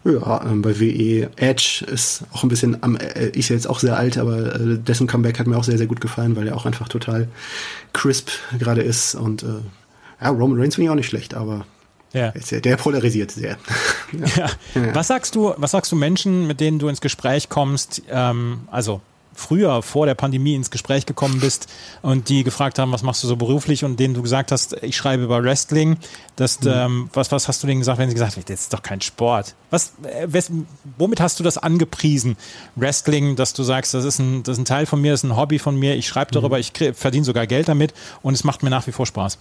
Ja, 0.05 0.41
ähm, 0.45 0.61
bei 0.61 0.79
WE 0.79 1.29
Edge 1.35 1.83
ist 1.91 2.23
auch 2.31 2.43
ein 2.43 2.49
bisschen 2.49 2.81
am, 2.83 2.95
äh, 2.95 3.31
ist 3.31 3.49
ja 3.49 3.55
jetzt 3.55 3.69
auch 3.69 3.79
sehr 3.79 3.97
alt, 3.97 4.17
aber 4.17 4.55
äh, 4.55 4.77
dessen 4.77 5.07
Comeback 5.07 5.39
hat 5.39 5.47
mir 5.47 5.57
auch 5.57 5.65
sehr, 5.65 5.77
sehr 5.77 5.87
gut 5.87 5.99
gefallen, 5.99 6.37
weil 6.37 6.47
er 6.47 6.55
auch 6.55 6.65
einfach 6.65 6.87
total 6.87 7.27
crisp 7.91 8.29
gerade 8.57 8.81
ist 8.81 9.15
und 9.15 9.43
äh, 9.43 9.47
ja, 10.21 10.29
Roman 10.29 10.57
Reigns 10.59 10.75
finde 10.75 10.85
ich 10.85 10.91
auch 10.91 10.95
nicht 10.95 11.09
schlecht, 11.09 11.33
aber 11.33 11.65
ja. 12.13 12.31
Der 12.31 12.77
polarisiert 12.77 13.31
sehr. 13.31 13.57
ja. 14.35 14.49
Ja. 14.75 14.95
Was 14.95 15.07
sagst 15.07 15.35
du, 15.35 15.53
was 15.57 15.71
sagst 15.71 15.91
du 15.91 15.95
Menschen, 15.95 16.47
mit 16.47 16.59
denen 16.59 16.79
du 16.79 16.87
ins 16.87 17.01
Gespräch 17.01 17.49
kommst, 17.49 18.01
ähm, 18.09 18.61
also 18.71 19.01
früher 19.39 19.81
vor 19.81 20.05
der 20.05 20.15
Pandemie 20.15 20.53
ins 20.53 20.69
Gespräch 20.69 21.05
gekommen 21.05 21.39
bist 21.39 21.67
und 22.01 22.29
die 22.29 22.43
gefragt 22.43 22.77
haben, 22.77 22.91
was 22.91 23.03
machst 23.03 23.23
du 23.23 23.27
so 23.27 23.37
beruflich 23.37 23.85
und 23.85 23.99
denen 23.99 24.13
du 24.13 24.21
gesagt 24.21 24.51
hast, 24.51 24.73
ich 24.83 24.97
schreibe 24.97 25.23
über 25.23 25.41
Wrestling, 25.43 25.97
das, 26.35 26.59
mhm. 26.59 26.71
ähm, 26.71 27.09
was, 27.13 27.31
was 27.31 27.47
hast 27.47 27.63
du 27.63 27.67
denen 27.67 27.79
gesagt, 27.79 27.97
wenn 27.97 28.09
sie 28.09 28.15
gesagt 28.15 28.35
haben, 28.35 28.43
das 28.45 28.61
ist 28.61 28.73
doch 28.73 28.83
kein 28.83 29.01
Sport? 29.01 29.55
Was, 29.69 29.93
äh, 30.03 30.27
wes, 30.27 30.51
womit 30.97 31.21
hast 31.21 31.39
du 31.39 31.43
das 31.43 31.57
angepriesen? 31.57 32.37
Wrestling, 32.75 33.35
dass 33.35 33.53
du 33.53 33.63
sagst, 33.63 33.93
das 33.93 34.03
ist 34.03 34.19
ein, 34.19 34.43
das 34.43 34.57
ist 34.57 34.61
ein 34.61 34.65
Teil 34.65 34.85
von 34.85 35.01
mir, 35.01 35.11
das 35.11 35.23
ist 35.23 35.29
ein 35.29 35.37
Hobby 35.37 35.57
von 35.57 35.77
mir, 35.77 35.95
ich 35.95 36.07
schreibe 36.07 36.31
darüber, 36.31 36.57
mhm. 36.57 36.61
ich 36.61 36.73
verdiene 36.95 37.25
sogar 37.25 37.47
Geld 37.47 37.69
damit 37.69 37.93
und 38.21 38.33
es 38.33 38.43
macht 38.43 38.61
mir 38.61 38.69
nach 38.69 38.85
wie 38.87 38.91
vor 38.91 39.05
Spaß. 39.05 39.37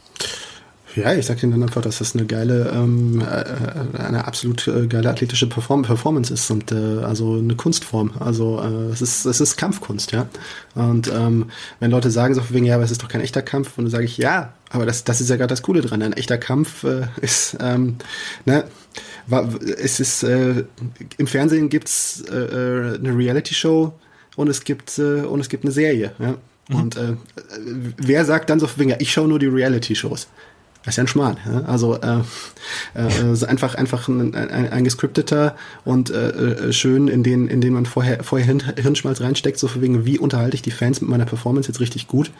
Ja, 0.99 1.15
ich 1.15 1.27
sag 1.27 1.43
Ihnen 1.43 1.53
dann 1.53 1.63
einfach, 1.63 1.83
dass 1.83 1.99
das 1.99 2.15
eine 2.15 2.27
geile, 2.27 2.73
ähm, 2.75 3.21
äh, 3.21 3.99
eine 3.99 4.27
absolut 4.27 4.67
äh, 4.67 4.87
geile 4.87 5.09
athletische 5.11 5.49
Perform 5.49 5.83
Performance 5.83 6.33
ist 6.35 6.51
und 6.51 6.73
äh, 6.73 7.05
also 7.05 7.37
eine 7.37 7.55
Kunstform. 7.55 8.13
Also 8.19 8.61
äh, 8.61 8.93
es 8.93 9.01
ist 9.01 9.25
es 9.25 9.41
ist 9.41 9.57
Kampfkunst, 9.57 10.13
ja. 10.13 10.29
Und 10.75 11.09
ähm, 11.09 11.51
wenn 11.79 11.91
Leute 11.91 12.11
sagen 12.11 12.35
so 12.35 12.43
wegen 12.51 12.67
ja, 12.67 12.75
aber 12.75 12.85
es 12.85 12.91
ist 12.91 13.03
doch 13.03 13.09
kein 13.09 13.21
echter 13.21 13.43
Kampf, 13.43 13.79
und 13.79 13.85
dann 13.85 13.91
sage 13.91 14.05
ich 14.05 14.19
ja, 14.19 14.53
aber 14.71 14.87
das 14.87 15.05
das 15.05 15.21
ist 15.21 15.31
ja 15.31 15.37
gerade 15.37 15.49
das 15.49 15.63
Coole 15.63 15.83
dran. 15.83 16.03
Ein 16.03 16.15
echter 16.15 16.39
Kampf 16.39 16.83
äh, 16.85 17.07
ist 17.21 17.57
ähm, 17.61 17.97
ne 18.45 18.65
es 19.79 20.01
ist 20.01 20.23
äh, 20.25 20.65
im 21.19 21.27
Fernsehen 21.27 21.69
gibt's 21.69 22.25
äh, 22.31 22.35
äh, 22.35 22.95
eine 22.99 23.17
Reality 23.17 23.55
Show 23.55 23.93
und 24.37 24.49
es 24.49 24.65
gibt 24.65 24.99
äh, 24.99 25.21
und 25.21 25.41
es 25.41 25.49
gibt 25.49 25.65
eine 25.65 25.73
Serie, 25.73 26.13
ja. 26.19 26.35
Mhm. 26.69 26.77
Und 26.77 26.97
äh, 26.97 27.15
wer 27.97 28.25
sagt 28.25 28.51
dann 28.51 28.61
so 28.61 28.69
wegen 28.77 28.91
ja, 28.91 28.97
ich 28.99 29.13
schaue 29.13 29.29
nur 29.29 29.39
die 29.39 29.47
Reality 29.47 29.95
Shows? 29.95 30.29
Das 30.85 30.95
ist 30.95 30.97
ja 30.97 31.05
ein 31.05 31.09
Schmarrn. 31.09 31.37
Ja? 31.45 31.63
Also 31.67 31.97
äh, 31.97 32.21
äh, 32.95 33.47
einfach 33.47 33.75
einfach 33.75 34.09
ein, 34.09 34.35
ein, 34.35 34.51
ein 34.51 34.85
gescripteter 34.85 35.57
und 35.85 36.11
äh, 36.11 36.29
äh, 36.31 36.73
schön, 36.73 37.09
in 37.09 37.23
den 37.23 37.49
in 37.49 37.61
den 37.61 37.75
man 37.75 37.85
vorher 37.85 38.23
vorher 38.23 38.47
Hirnschmalz 38.77 39.21
reinsteckt, 39.21 39.59
so 39.59 39.69
für 39.69 39.83
wegen 39.83 40.07
wie 40.07 40.19
unterhalte 40.19 40.55
ich 40.55 40.63
die 40.63 40.71
Fans 40.71 41.01
mit 41.01 41.11
meiner 41.11 41.27
Performance 41.27 41.69
jetzt 41.69 41.81
richtig 41.81 42.07
gut. 42.07 42.31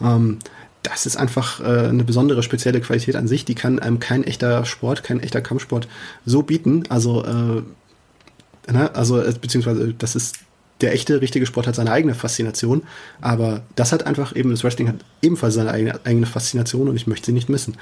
Ähm, 0.00 0.38
das 0.82 1.04
ist 1.04 1.16
einfach 1.16 1.60
äh, 1.60 1.88
eine 1.88 2.04
besondere 2.04 2.42
spezielle 2.42 2.80
Qualität 2.80 3.16
an 3.16 3.26
sich. 3.26 3.44
Die 3.44 3.56
kann 3.56 3.80
einem 3.80 3.98
kein 3.98 4.22
echter 4.22 4.64
Sport, 4.64 5.02
kein 5.02 5.20
echter 5.20 5.40
Kampfsport 5.40 5.88
so 6.24 6.42
bieten. 6.42 6.84
Also 6.88 7.24
äh, 7.24 8.72
ne? 8.72 8.94
also 8.94 9.20
äh, 9.20 9.34
beziehungsweise 9.40 9.94
das 9.94 10.14
ist 10.14 10.36
der 10.80 10.92
echte, 10.92 11.20
richtige 11.20 11.46
Sport 11.46 11.66
hat 11.66 11.74
seine 11.74 11.92
eigene 11.92 12.14
Faszination, 12.14 12.82
aber 13.20 13.62
das 13.76 13.92
hat 13.92 14.06
einfach 14.06 14.36
eben, 14.36 14.50
das 14.50 14.62
Wrestling 14.62 14.88
hat 14.88 14.96
ebenfalls 15.22 15.54
seine 15.54 15.70
eigene, 15.70 15.98
eigene 16.04 16.26
Faszination 16.26 16.88
und 16.88 16.96
ich 16.96 17.06
möchte 17.06 17.26
sie 17.26 17.32
nicht 17.32 17.48
missen. 17.48 17.76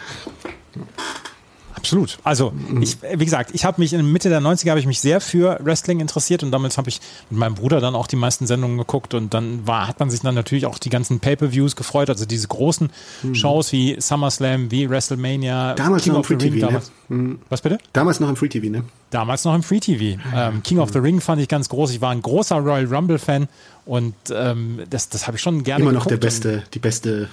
Absolut. 1.84 2.18
Also, 2.24 2.50
mhm. 2.50 2.80
ich, 2.80 2.96
wie 3.02 3.24
gesagt, 3.24 3.50
ich 3.52 3.66
habe 3.66 3.78
mich 3.78 3.92
in 3.92 4.10
Mitte 4.10 4.30
der 4.30 4.40
90er 4.40 4.70
habe 4.70 4.80
ich 4.80 4.86
mich 4.86 5.00
sehr 5.00 5.20
für 5.20 5.58
Wrestling 5.62 6.00
interessiert 6.00 6.42
und 6.42 6.50
damals 6.50 6.78
habe 6.78 6.88
ich 6.88 6.98
mit 7.28 7.38
meinem 7.38 7.54
Bruder 7.54 7.78
dann 7.80 7.94
auch 7.94 8.06
die 8.06 8.16
meisten 8.16 8.46
Sendungen 8.46 8.78
geguckt 8.78 9.12
und 9.12 9.34
dann 9.34 9.66
war, 9.66 9.86
hat 9.86 10.00
man 10.00 10.08
sich 10.08 10.20
dann 10.20 10.34
natürlich 10.34 10.64
auch 10.64 10.78
die 10.78 10.88
ganzen 10.88 11.20
Pay-Per-Views 11.20 11.76
gefreut, 11.76 12.08
also 12.08 12.24
diese 12.24 12.48
großen 12.48 12.90
mhm. 13.22 13.34
Shows 13.34 13.70
wie 13.72 14.00
SummerSlam, 14.00 14.70
wie 14.70 14.88
WrestleMania. 14.88 15.74
Damals 15.74 16.04
King 16.04 16.14
noch 16.14 16.20
im 16.20 16.24
Free 16.24 16.50
TV, 16.50 16.70
ne? 16.70 16.82
Mhm. 17.10 17.38
Was 17.50 17.60
bitte? 17.60 17.76
Damals 17.92 18.18
noch 18.18 18.30
im 18.30 18.36
Free 18.36 18.48
TV, 18.48 18.70
ne? 18.70 18.84
Damals 19.10 19.44
noch 19.44 19.54
im 19.54 19.62
Free 19.62 19.80
TV. 19.80 20.18
Ähm, 20.34 20.62
King 20.62 20.78
of 20.78 20.90
the 20.90 21.00
Ring 21.00 21.20
fand 21.20 21.42
ich 21.42 21.48
ganz 21.48 21.68
groß. 21.68 21.90
Ich 21.90 22.00
war 22.00 22.12
ein 22.12 22.22
großer 22.22 22.56
Royal 22.56 22.86
Rumble-Fan 22.86 23.46
und 23.84 24.14
ähm, 24.32 24.80
das, 24.88 25.10
das 25.10 25.26
habe 25.26 25.36
ich 25.36 25.42
schon 25.42 25.62
gerne 25.64 25.82
Immer 25.82 25.92
noch 25.92 26.06
der 26.06 26.16
beste, 26.16 26.62
die 26.72 26.78
beste 26.78 27.28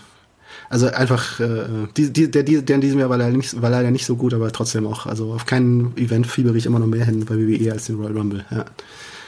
also 0.72 0.88
einfach, 0.88 1.40
äh, 1.42 1.68
die, 1.98 2.14
die, 2.14 2.32
der, 2.32 2.44
der 2.44 2.76
in 2.76 2.82
diesem 2.82 2.98
Jahr 2.98 3.10
war 3.10 3.18
leider, 3.18 3.36
nicht, 3.36 3.62
war 3.62 3.70
leider 3.70 3.92
nicht 3.92 4.06
so 4.06 4.16
gut, 4.16 4.34
aber 4.34 4.54
trotzdem 4.54 4.88
auch, 4.88 5.06
also 5.06 5.34
auf 5.34 5.46
keinen 5.46 5.98
Event 5.98 6.26
fiebere 6.26 6.58
ich 6.58 6.66
immer 6.66 6.80
noch 6.80 6.88
mehr 6.88 7.04
hin 7.04 7.26
bei 7.26 7.36
WWE 7.36 7.74
als 7.74 7.88
den 7.88 7.98
Royal 7.98 8.18
Rumble, 8.18 8.46
ja. 8.50 8.66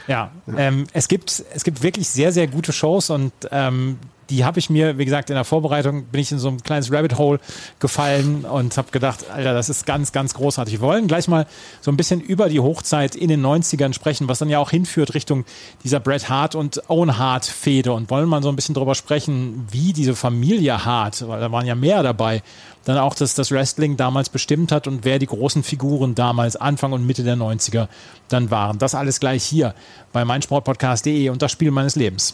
Ja, 0.08 0.32
ja. 0.48 0.58
Ähm, 0.58 0.86
es, 0.94 1.10
gibt, 1.10 1.44
es 1.54 1.64
gibt 1.66 1.84
wirklich 1.84 2.08
sehr, 2.08 2.32
sehr 2.32 2.48
gute 2.48 2.72
Shows 2.72 3.10
und 3.10 3.34
ähm, 3.52 3.98
die 4.30 4.46
habe 4.46 4.60
ich 4.60 4.70
mir, 4.70 4.98
wie 4.98 5.06
gesagt, 5.06 5.30
in 5.30 5.36
der 5.36 5.44
Vorbereitung 5.44 6.06
bin 6.06 6.22
ich 6.22 6.32
in 6.32 6.40
so 6.40 6.50
ein 6.50 6.62
kleines 6.64 6.92
Rabbit 6.92 7.18
Hole 7.18 7.40
gefallen 7.80 8.46
und 8.46 8.78
habe 8.78 8.92
gedacht, 8.92 9.30
Alter, 9.32 9.54
das 9.54 9.70
ist 9.70 9.86
ganz, 9.86 10.12
ganz 10.12 10.34
großartig. 10.34 10.76
Wir 10.76 10.82
wollen 10.82 11.08
gleich 11.08 11.28
mal 11.28 11.46
so 11.82 11.92
ein 11.92 11.98
bisschen 11.98 12.22
über 12.22 12.50
die 12.50 12.60
Hochzeit 12.60 13.16
in 13.16 13.30
den 13.30 13.46
90ern 13.46 13.94
sprechen, 13.94 14.28
was 14.28 14.40
dann 14.40 14.50
ja 14.50 14.60
auch 14.60 14.72
hinführt 14.72 15.14
Richtung 15.14 15.46
dieser 15.84 16.00
Bret 16.00 16.30
Hart 16.30 16.56
und 16.56 16.90
Owen 16.90 17.18
Hart 17.18 17.46
Fehde 17.46 17.94
und 17.94 18.10
wollen 18.10 18.30
mal 18.30 18.42
so 18.44 18.50
ein 18.50 18.56
bisschen 18.56 18.76
darüber 18.76 18.96
sprechen, 18.96 19.68
wie 19.72 19.94
diese 19.94 20.16
Familie 20.16 20.86
Hart, 20.86 21.28
weil 21.28 21.40
da 21.40 21.52
waren 21.52 21.66
ja 21.66 21.76
mehr 21.76 22.04
dabei, 22.04 22.42
dann 22.86 22.98
auch 22.98 23.16
das, 23.16 23.36
das 23.36 23.52
Wrestling 23.52 23.98
damals 23.98 24.30
bestimmt 24.30 24.72
hat 24.72 24.88
und 24.88 25.06
wer 25.06 25.20
die 25.20 25.26
großen 25.26 25.64
Figuren 25.64 26.16
damals 26.16 26.56
Anfang 26.56 26.92
und 26.92 27.06
Mitte 27.06 27.24
der 27.24 27.38
90er 27.38 27.88
dann 28.28 28.52
waren. 28.52 28.78
Das 28.78 28.96
alles 28.96 29.20
gleich 29.20 29.44
hier 29.44 29.74
bei 30.12 30.26
meinsportpodcast.de 30.26 31.30
und 31.30 31.42
das 31.42 31.52
Spiel 31.52 31.72
meines 31.72 31.96
Lebens. 31.96 32.34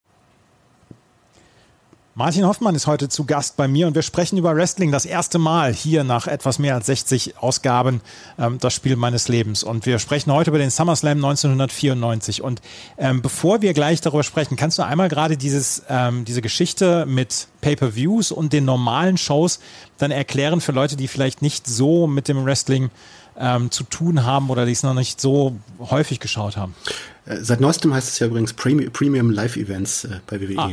Martin 2.13 2.45
Hoffmann 2.45 2.75
ist 2.75 2.87
heute 2.87 3.07
zu 3.07 3.23
Gast 3.23 3.55
bei 3.55 3.69
mir 3.69 3.87
und 3.87 3.95
wir 3.95 4.01
sprechen 4.01 4.37
über 4.37 4.53
Wrestling 4.53 4.91
das 4.91 5.05
erste 5.05 5.39
Mal 5.39 5.73
hier 5.73 6.03
nach 6.03 6.27
etwas 6.27 6.59
mehr 6.59 6.75
als 6.75 6.87
60 6.87 7.37
Ausgaben, 7.37 8.01
ähm, 8.37 8.57
das 8.59 8.73
Spiel 8.73 8.97
meines 8.97 9.29
Lebens. 9.29 9.63
Und 9.63 9.85
wir 9.85 9.97
sprechen 9.97 10.33
heute 10.33 10.49
über 10.49 10.57
den 10.57 10.71
SummerSlam 10.71 11.23
1994. 11.23 12.41
Und 12.41 12.61
ähm, 12.97 13.21
bevor 13.21 13.61
wir 13.61 13.73
gleich 13.73 14.01
darüber 14.01 14.23
sprechen, 14.23 14.57
kannst 14.57 14.77
du 14.77 14.83
einmal 14.83 15.07
gerade 15.07 15.37
dieses, 15.37 15.83
ähm, 15.87 16.25
diese 16.25 16.41
Geschichte 16.41 17.05
mit 17.05 17.47
Pay-per-Views 17.61 18.33
und 18.33 18.51
den 18.51 18.65
normalen 18.65 19.17
Shows 19.17 19.61
dann 19.97 20.11
erklären 20.11 20.59
für 20.59 20.73
Leute, 20.73 20.97
die 20.97 21.07
vielleicht 21.07 21.41
nicht 21.41 21.65
so 21.65 22.07
mit 22.07 22.27
dem 22.27 22.43
Wrestling 22.43 22.89
ähm, 23.37 23.71
zu 23.71 23.85
tun 23.85 24.25
haben 24.25 24.49
oder 24.49 24.65
die 24.65 24.73
es 24.73 24.83
noch 24.83 24.93
nicht 24.93 25.21
so 25.21 25.55
häufig 25.79 26.19
geschaut 26.19 26.57
haben? 26.57 26.75
Äh, 27.25 27.37
seit 27.37 27.61
neuestem 27.61 27.93
heißt 27.93 28.09
es 28.09 28.19
ja 28.19 28.27
übrigens 28.27 28.51
Premium 28.51 29.29
Live 29.29 29.55
Events 29.55 30.03
äh, 30.03 30.19
bei 30.27 30.41
WWE. 30.41 30.59
Ah. 30.59 30.71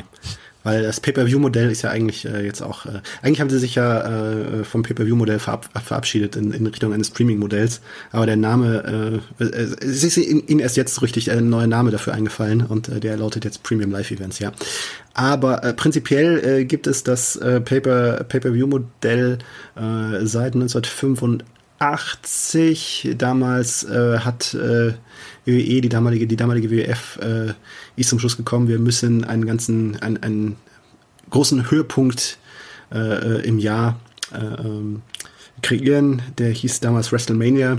Weil 0.69 0.83
das 0.83 1.01
Pay-Per-View-Modell 1.01 1.71
ist 1.71 1.81
ja 1.81 1.89
eigentlich 1.89 2.27
äh, 2.27 2.45
jetzt 2.45 2.61
auch, 2.61 2.85
äh, 2.85 3.01
eigentlich 3.23 3.41
haben 3.41 3.49
sie 3.49 3.59
sich 3.59 3.77
ja 3.77 4.03
äh, 4.03 4.65
vom 4.65 4.83
Pay-Per-View-Modell 4.83 5.39
verab 5.39 5.71
verabschiedet 5.83 6.37
in, 6.37 6.53
in 6.53 6.67
Richtung 6.67 6.93
eines 6.93 7.07
Streaming-Modells. 7.07 7.81
Aber 8.13 8.27
der 8.27 8.37
Name, 8.37 9.23
äh, 9.41 9.45
äh, 9.45 9.47
es 9.47 10.05
ist 10.05 10.19
ihnen 10.19 10.59
erst 10.59 10.77
jetzt 10.77 11.01
richtig 11.01 11.31
ein 11.31 11.49
neuer 11.49 11.69
Name 11.69 11.91
dafür 11.91 12.13
eingefallen 12.13 12.67
und 12.67 12.91
äh, 12.91 13.01
der 13.01 13.17
lautet 13.17 13.47
jetzt 13.47 13.63
Premium 13.63 13.93
Live 13.93 14.11
Events, 14.11 14.41
ja. 14.41 14.53
Aber 15.15 15.73
prinzipiell 15.73 16.67
gibt 16.67 16.87
es 16.87 17.03
das 17.03 17.41
Pay-Per-View-Modell 17.41 19.39
seit 19.75 20.55
1985. 20.55 23.15
Damals 23.17 23.89
hat 23.91 24.55
WWE, 25.49 25.81
die 25.81 25.89
damalige, 25.89 26.27
die 26.27 26.37
damalige 26.37 26.71
WWF, 26.71 27.19
äh, 27.23 27.53
ist 27.97 28.11
zum 28.11 28.19
Schluss 28.19 28.37
gekommen, 28.37 28.69
wir 28.69 28.79
müssen 28.79 29.25
einen 29.25 29.47
ganzen, 29.47 29.97
einen, 29.97 30.23
einen 30.23 30.57
großen 31.31 31.71
Höhepunkt 31.71 32.39
äh, 32.93 33.47
im 33.47 33.59
Jahr 33.59 33.99
äh, 34.33 34.39
ähm, 34.39 35.03
kreieren. 35.63 36.23
Der 36.39 36.51
hieß 36.51 36.81
damals 36.81 37.13
WrestleMania 37.13 37.79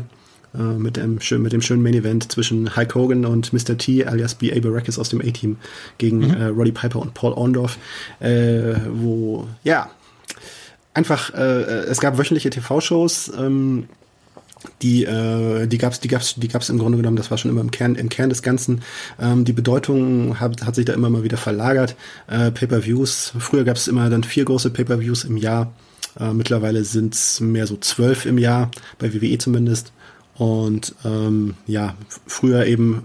äh, 0.54 0.58
mit, 0.58 0.98
dem 0.98 1.22
schön, 1.22 1.42
mit 1.42 1.54
dem 1.54 1.62
schönen 1.62 1.84
Main 1.84 1.94
Event 1.94 2.32
zwischen 2.32 2.76
Hulk 2.76 2.96
Hogan 2.96 3.26
und 3.26 3.54
Mr. 3.54 3.78
T 3.78 4.06
alias 4.06 4.36
B.A. 4.36 4.60
Baracus 4.60 5.00
aus 5.00 5.10
dem 5.10 5.22
A-Team 5.22 5.58
gegen 5.98 6.20
mhm. 6.20 6.34
äh, 6.34 6.46
Roddy 6.46 6.72
Piper 6.72 7.00
und 7.00 7.14
Paul 7.14 7.34
Orndorff, 7.34 7.78
äh, 8.20 8.76
wo, 8.92 9.48
ja, 9.64 9.90
einfach, 10.94 11.34
es 11.34 12.02
gab 12.02 12.18
wöchentliche 12.18 12.50
TV-Shows, 12.50 13.32
ähm, 13.38 13.88
die 14.82 15.06
äh, 15.06 15.68
die 15.68 15.78
gab's 15.78 16.00
die 16.00 16.08
gab's 16.08 16.36
die 16.36 16.48
gab's 16.48 16.70
im 16.70 16.78
Grunde 16.78 16.98
genommen 16.98 17.16
das 17.16 17.32
war 17.32 17.38
schon 17.38 17.52
immer 17.52 17.62
im 17.62 17.72
Kern 17.72 17.96
im 17.96 18.10
Kern 18.10 18.30
des 18.30 18.42
Ganzen. 18.42 18.82
Ähm, 19.20 19.46
die 19.46 19.54
Bedeutung 19.54 20.40
hat, 20.40 20.66
hat 20.66 20.76
sich 20.76 20.86
da 20.86 20.94
immer 20.94 21.10
mal 21.10 21.24
wieder 21.24 21.38
verlagert. 21.38 21.96
Äh, 22.28 22.52
Pay-per-Views 22.52 23.34
früher 23.40 23.64
gab's 23.64 23.88
immer 23.88 24.10
dann 24.10 24.24
vier 24.24 24.46
große 24.46 24.70
Pay-per-Views 24.70 25.24
im 25.24 25.38
Jahr. 25.38 25.74
Äh, 26.20 26.34
mittlerweile 26.34 26.84
sind's 26.84 27.40
mehr 27.40 27.68
so 27.68 27.78
zwölf 27.78 28.26
im 28.26 28.38
Jahr 28.38 28.72
bei 28.98 29.14
WWE 29.14 29.38
zumindest 29.38 29.92
und 30.40 30.96
ähm, 31.04 31.54
ja 31.68 31.96
früher 32.26 32.66
eben 32.66 33.04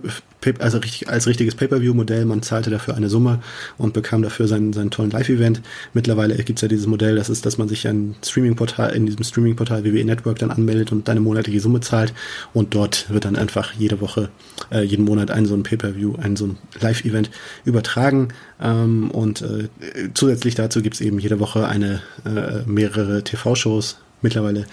also 0.58 0.78
richtig, 0.78 1.08
als 1.08 1.26
richtiges 1.26 1.54
Pay-Per-View-Modell. 1.54 2.24
Man 2.24 2.42
zahlte 2.42 2.70
dafür 2.70 2.94
eine 2.94 3.08
Summe 3.08 3.40
und 3.78 3.94
bekam 3.94 4.22
dafür 4.22 4.46
seinen, 4.46 4.72
seinen 4.72 4.90
tollen 4.90 5.10
Live-Event. 5.10 5.62
Mittlerweile 5.92 6.36
gibt 6.36 6.58
es 6.58 6.62
ja 6.62 6.68
dieses 6.68 6.86
Modell, 6.86 7.16
das 7.16 7.30
ist, 7.30 7.46
dass 7.46 7.58
man 7.58 7.68
sich 7.68 7.86
ein 7.88 8.14
Streaming-Portal, 8.24 8.94
in 8.94 9.06
diesem 9.06 9.24
Streaming-Portal 9.24 9.84
WWE 9.84 10.04
Network 10.04 10.38
dann 10.38 10.50
anmeldet 10.50 10.92
und 10.92 11.08
eine 11.08 11.20
monatliche 11.20 11.60
Summe 11.60 11.80
zahlt. 11.80 12.12
Und 12.52 12.74
dort 12.74 13.10
wird 13.10 13.24
dann 13.24 13.36
einfach 13.36 13.72
jede 13.72 14.00
Woche, 14.00 14.28
äh, 14.70 14.82
jeden 14.82 15.04
Monat 15.04 15.30
ein 15.30 15.46
so 15.46 15.54
ein 15.54 15.62
Pay-Per-View, 15.62 16.16
ein 16.20 16.36
so 16.36 16.46
ein 16.46 16.58
Live-Event 16.80 17.30
übertragen. 17.64 18.28
Ähm, 18.60 19.10
und 19.10 19.42
äh, 19.42 19.68
zusätzlich 20.14 20.54
dazu 20.54 20.82
gibt 20.82 20.94
es 20.96 21.00
eben 21.00 21.18
jede 21.18 21.40
Woche 21.40 21.66
eine 21.66 22.02
äh, 22.24 22.62
mehrere 22.66 23.24
TV-Shows, 23.24 23.98
Mittlerweile 24.24 24.64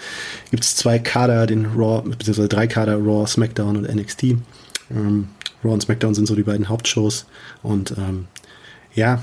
gibt 0.50 0.64
es 0.64 0.74
zwei 0.76 0.98
Kader, 0.98 1.46
den 1.46 1.66
Raw, 1.76 2.02
beziehungsweise 2.02 2.48
drei 2.48 2.66
Kader, 2.66 2.96
Raw, 2.96 3.26
SmackDown 3.26 3.76
und 3.76 3.94
NXT. 3.94 4.22
Ähm, 4.90 5.28
Raw 5.62 5.74
und 5.74 5.82
SmackDown 5.82 6.14
sind 6.14 6.26
so 6.26 6.34
die 6.34 6.42
beiden 6.42 6.70
Hauptshows. 6.70 7.26
Und 7.62 7.94
ähm, 7.98 8.28
ja, 8.94 9.22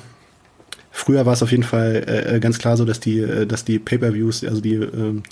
früher 0.91 1.25
war 1.25 1.33
es 1.33 1.41
auf 1.41 1.49
jeden 1.49 1.63
Fall 1.63 2.05
äh, 2.07 2.35
äh, 2.35 2.39
ganz 2.39 2.59
klar 2.59 2.77
so, 2.77 2.85
dass 2.85 2.99
die, 2.99 3.19
äh, 3.19 3.47
dass 3.47 3.65
die 3.65 3.79
Pay-per-Views, 3.79 4.43
also 4.43 4.61
die 4.61 4.75
ähm, 4.75 5.23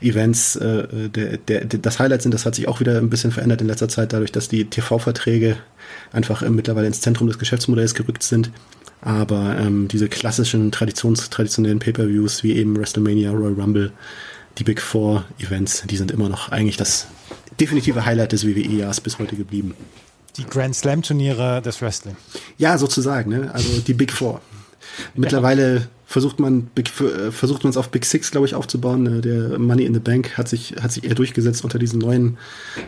Events, 0.00 0.56
äh, 0.56 1.10
der, 1.10 1.36
der, 1.36 1.66
der, 1.66 1.78
das 1.78 1.98
Highlight 1.98 2.22
sind. 2.22 2.32
Das 2.32 2.46
hat 2.46 2.54
sich 2.54 2.66
auch 2.66 2.80
wieder 2.80 2.96
ein 2.96 3.10
bisschen 3.10 3.32
verändert 3.32 3.60
in 3.60 3.66
letzter 3.66 3.90
Zeit, 3.90 4.14
dadurch, 4.14 4.32
dass 4.32 4.48
die 4.48 4.64
TV-Verträge 4.64 5.58
einfach 6.12 6.42
äh, 6.42 6.48
mittlerweile 6.48 6.86
ins 6.86 7.02
Zentrum 7.02 7.28
des 7.28 7.38
Geschäftsmodells 7.38 7.94
gerückt 7.94 8.22
sind. 8.22 8.50
Aber 9.02 9.56
ähm, 9.60 9.86
diese 9.88 10.08
klassischen, 10.08 10.72
traditions 10.72 11.28
traditionellen 11.28 11.78
Pay-per-Views 11.78 12.42
wie 12.42 12.56
eben 12.56 12.74
WrestleMania, 12.76 13.30
Royal 13.30 13.52
Rumble, 13.52 13.92
die 14.58 14.64
Big 14.64 14.80
Four 14.80 15.24
Events, 15.38 15.82
die 15.86 15.96
sind 15.96 16.10
immer 16.10 16.28
noch 16.28 16.50
eigentlich 16.50 16.76
das 16.76 17.06
definitive 17.60 18.04
Highlight 18.04 18.32
des 18.32 18.46
WWE-Jahres 18.46 19.00
bis 19.00 19.18
heute 19.18 19.36
geblieben. 19.36 19.74
Die 20.36 20.44
Grand 20.44 20.74
Slam 20.74 21.02
Turniere 21.02 21.62
des 21.62 21.80
Wrestling. 21.80 22.16
Ja, 22.58 22.76
sozusagen, 22.76 23.30
ne? 23.30 23.50
Also 23.52 23.80
die 23.80 23.94
Big 23.94 24.12
Four. 24.12 24.40
Mittlerweile 25.14 25.76
ja. 25.76 25.82
versucht 26.06 26.38
man 26.38 26.70
äh, 26.76 27.30
versucht 27.30 27.64
man 27.64 27.70
es 27.70 27.76
auf 27.76 27.90
Big 27.90 28.04
Six, 28.04 28.30
glaube 28.30 28.46
ich, 28.46 28.54
aufzubauen. 28.54 29.02
Ne? 29.02 29.20
Der 29.20 29.58
Money 29.58 29.84
in 29.84 29.94
the 29.94 30.00
Bank 30.00 30.36
hat 30.38 30.48
sich 30.48 30.76
hat 30.80 30.92
sich 30.92 31.04
eher 31.04 31.14
durchgesetzt 31.14 31.64
unter 31.64 31.78
diesen 31.78 31.98
neuen 31.98 32.38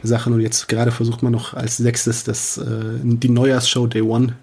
Sachen 0.03 0.33
und 0.33 0.41
jetzt 0.41 0.69
gerade 0.69 0.93
versucht 0.93 1.23
man 1.23 1.33
noch 1.33 1.55
als 1.55 1.79
sechstes 1.79 2.25
das 2.25 2.59
äh, 2.59 2.65
die 3.03 3.29
Neujahrsshow 3.29 3.87
Day 3.87 4.03
One 4.03 4.37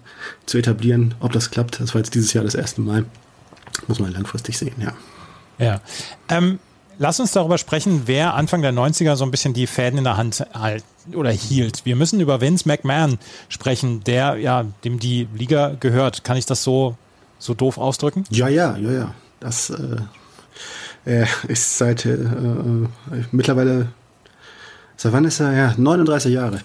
zu 0.46 0.58
etablieren. 0.58 1.14
Ob 1.20 1.32
das 1.32 1.50
klappt, 1.50 1.80
das 1.80 1.94
war 1.94 2.00
jetzt 2.00 2.14
dieses 2.14 2.32
Jahr 2.32 2.44
das 2.44 2.54
erste 2.54 2.80
Mal. 2.80 3.04
Muss 3.88 4.00
man 4.00 4.12
langfristig 4.12 4.58
sehen, 4.58 4.74
ja. 4.80 4.94
Ja. 5.58 5.80
Ähm, 6.28 6.58
Lass 6.98 7.20
uns 7.20 7.32
darüber 7.32 7.58
sprechen, 7.58 8.02
wer 8.06 8.34
Anfang 8.34 8.62
der 8.62 8.72
90er 8.72 9.16
so 9.16 9.24
ein 9.24 9.30
bisschen 9.30 9.52
die 9.52 9.66
Fäden 9.66 9.98
in 9.98 10.04
der 10.04 10.16
Hand 10.16 10.46
halt 10.54 10.82
oder 11.14 11.30
hielt. 11.30 11.84
Wir 11.84 11.94
müssen 11.94 12.20
über 12.20 12.40
Vince 12.40 12.66
McMahon 12.66 13.18
sprechen, 13.48 14.02
der 14.04 14.36
ja 14.36 14.64
dem 14.84 14.98
die 14.98 15.28
Liga 15.34 15.76
gehört. 15.78 16.24
Kann 16.24 16.36
ich 16.36 16.46
das 16.46 16.62
so 16.62 16.96
so 17.38 17.54
doof 17.54 17.76
ausdrücken? 17.78 18.24
Ja, 18.30 18.48
ja, 18.48 18.76
ja, 18.78 18.92
ja. 18.92 19.14
Das 19.40 19.70
äh, 21.04 21.26
ist 21.48 21.78
seit 21.78 22.06
äh, 22.06 22.14
äh, 22.14 22.88
mittlerweile 23.30 23.88
seit 24.96 25.12
wann 25.12 25.24
ist 25.24 25.40
er? 25.40 25.52
Ja, 25.52 25.74
39 25.76 26.32
Jahre. 26.32 26.60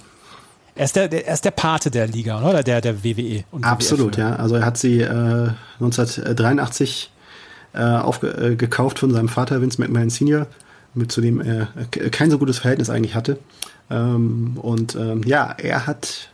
Er 0.75 0.85
ist 0.85 0.95
der, 0.95 1.11
er 1.11 1.33
ist 1.33 1.43
der 1.43 1.51
Pate 1.51 1.91
der 1.91 2.07
Liga, 2.07 2.41
oder? 2.41 2.63
Der, 2.63 2.79
der 2.79 3.03
WWE. 3.03 3.43
Und 3.51 3.65
Absolut, 3.65 4.13
WWF, 4.13 4.19
ja. 4.19 4.35
Also 4.37 4.55
er 4.55 4.65
hat 4.65 4.77
sie 4.77 5.01
äh, 5.01 5.49
1983 5.79 7.11
äh, 7.73 7.81
aufgekauft 7.81 8.97
äh, 8.97 8.99
von 8.99 9.11
seinem 9.11 9.29
Vater 9.29 9.61
Vince 9.61 9.79
McMahon 9.81 10.09
Senior, 10.09 10.47
mit 10.93 11.11
zu 11.11 11.21
dem 11.21 11.39
er 11.41 11.67
kein 12.11 12.29
so 12.29 12.37
gutes 12.37 12.59
Verhältnis 12.59 12.89
eigentlich 12.89 13.15
hatte. 13.15 13.37
Ähm, 13.89 14.57
und 14.61 14.95
ähm, 14.95 15.21
ja, 15.25 15.55
er 15.57 15.87
hat 15.87 16.30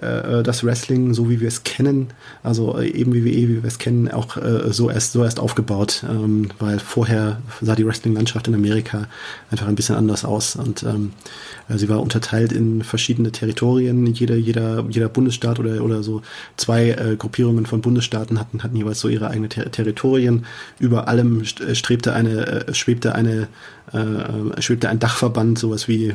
äh, 0.00 0.42
das 0.42 0.64
Wrestling, 0.64 1.14
so 1.14 1.28
wie 1.28 1.40
wir 1.40 1.48
es 1.48 1.64
kennen, 1.64 2.08
also 2.42 2.78
äh, 2.78 2.88
eben 2.88 3.12
wie 3.14 3.24
wir, 3.24 3.64
es 3.64 3.78
kennen, 3.78 4.10
auch 4.10 4.36
äh, 4.36 4.72
so 4.72 4.90
erst 4.90 5.12
so 5.12 5.24
erst 5.24 5.40
aufgebaut, 5.40 6.04
ähm, 6.08 6.48
weil 6.58 6.78
vorher 6.78 7.40
sah 7.60 7.74
die 7.74 7.86
Wrestling-Landschaft 7.86 8.48
in 8.48 8.54
Amerika 8.54 9.06
einfach 9.50 9.68
ein 9.68 9.74
bisschen 9.74 9.96
anders 9.96 10.24
aus 10.24 10.56
und 10.56 10.82
ähm, 10.82 11.12
äh, 11.68 11.78
sie 11.78 11.88
war 11.88 12.00
unterteilt 12.00 12.52
in 12.52 12.82
verschiedene 12.82 13.32
Territorien. 13.32 14.06
Jeder, 14.06 14.36
jeder, 14.36 14.84
jeder 14.88 15.08
Bundesstaat 15.08 15.58
oder, 15.58 15.82
oder 15.82 16.02
so 16.02 16.22
zwei 16.56 16.90
äh, 16.90 17.16
Gruppierungen 17.16 17.66
von 17.66 17.80
Bundesstaaten 17.80 18.38
hatten, 18.38 18.62
hatten 18.62 18.76
jeweils 18.76 19.00
so 19.00 19.08
ihre 19.08 19.28
eigenen 19.28 19.50
Ter 19.50 19.70
Territorien. 19.70 20.46
Über 20.78 21.08
allem 21.08 21.42
äh, 21.42 21.74
strebte 21.74 22.12
eine, 22.12 22.66
äh, 22.66 22.74
schwebte 22.74 23.14
eine, 23.14 23.48
äh, 23.92 24.62
schwebte 24.62 24.88
ein 24.88 24.98
Dachverband, 24.98 25.58
sowas 25.58 25.88
wie 25.88 26.14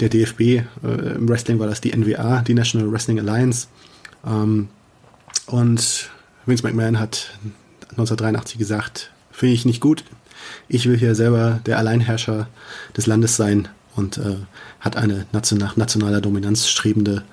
der 0.00 0.08
DFB. 0.08 0.40
Äh, 0.40 0.64
Im 0.82 1.28
Wrestling 1.28 1.58
war 1.58 1.66
das 1.66 1.80
die 1.80 1.96
NWA, 1.96 2.42
die 2.42 2.54
National 2.54 2.90
Wrestling 2.92 3.18
Alliance. 3.18 3.68
Ähm, 4.26 4.68
und 5.46 6.10
Vince 6.46 6.66
McMahon 6.66 6.98
hat 6.98 7.30
1983 7.90 8.58
gesagt, 8.58 9.10
finde 9.30 9.54
ich 9.54 9.64
nicht 9.64 9.80
gut. 9.80 10.04
Ich 10.68 10.86
will 10.86 10.96
hier 10.96 11.14
selber 11.14 11.60
der 11.66 11.78
Alleinherrscher 11.78 12.48
des 12.96 13.06
Landes 13.06 13.36
sein 13.36 13.68
und 13.96 14.18
äh, 14.18 14.36
hat 14.80 14.96
eine 14.96 15.26
nach 15.32 15.76
nationaler 15.76 16.20
Dominanz 16.20 16.68
strebende 16.68 17.24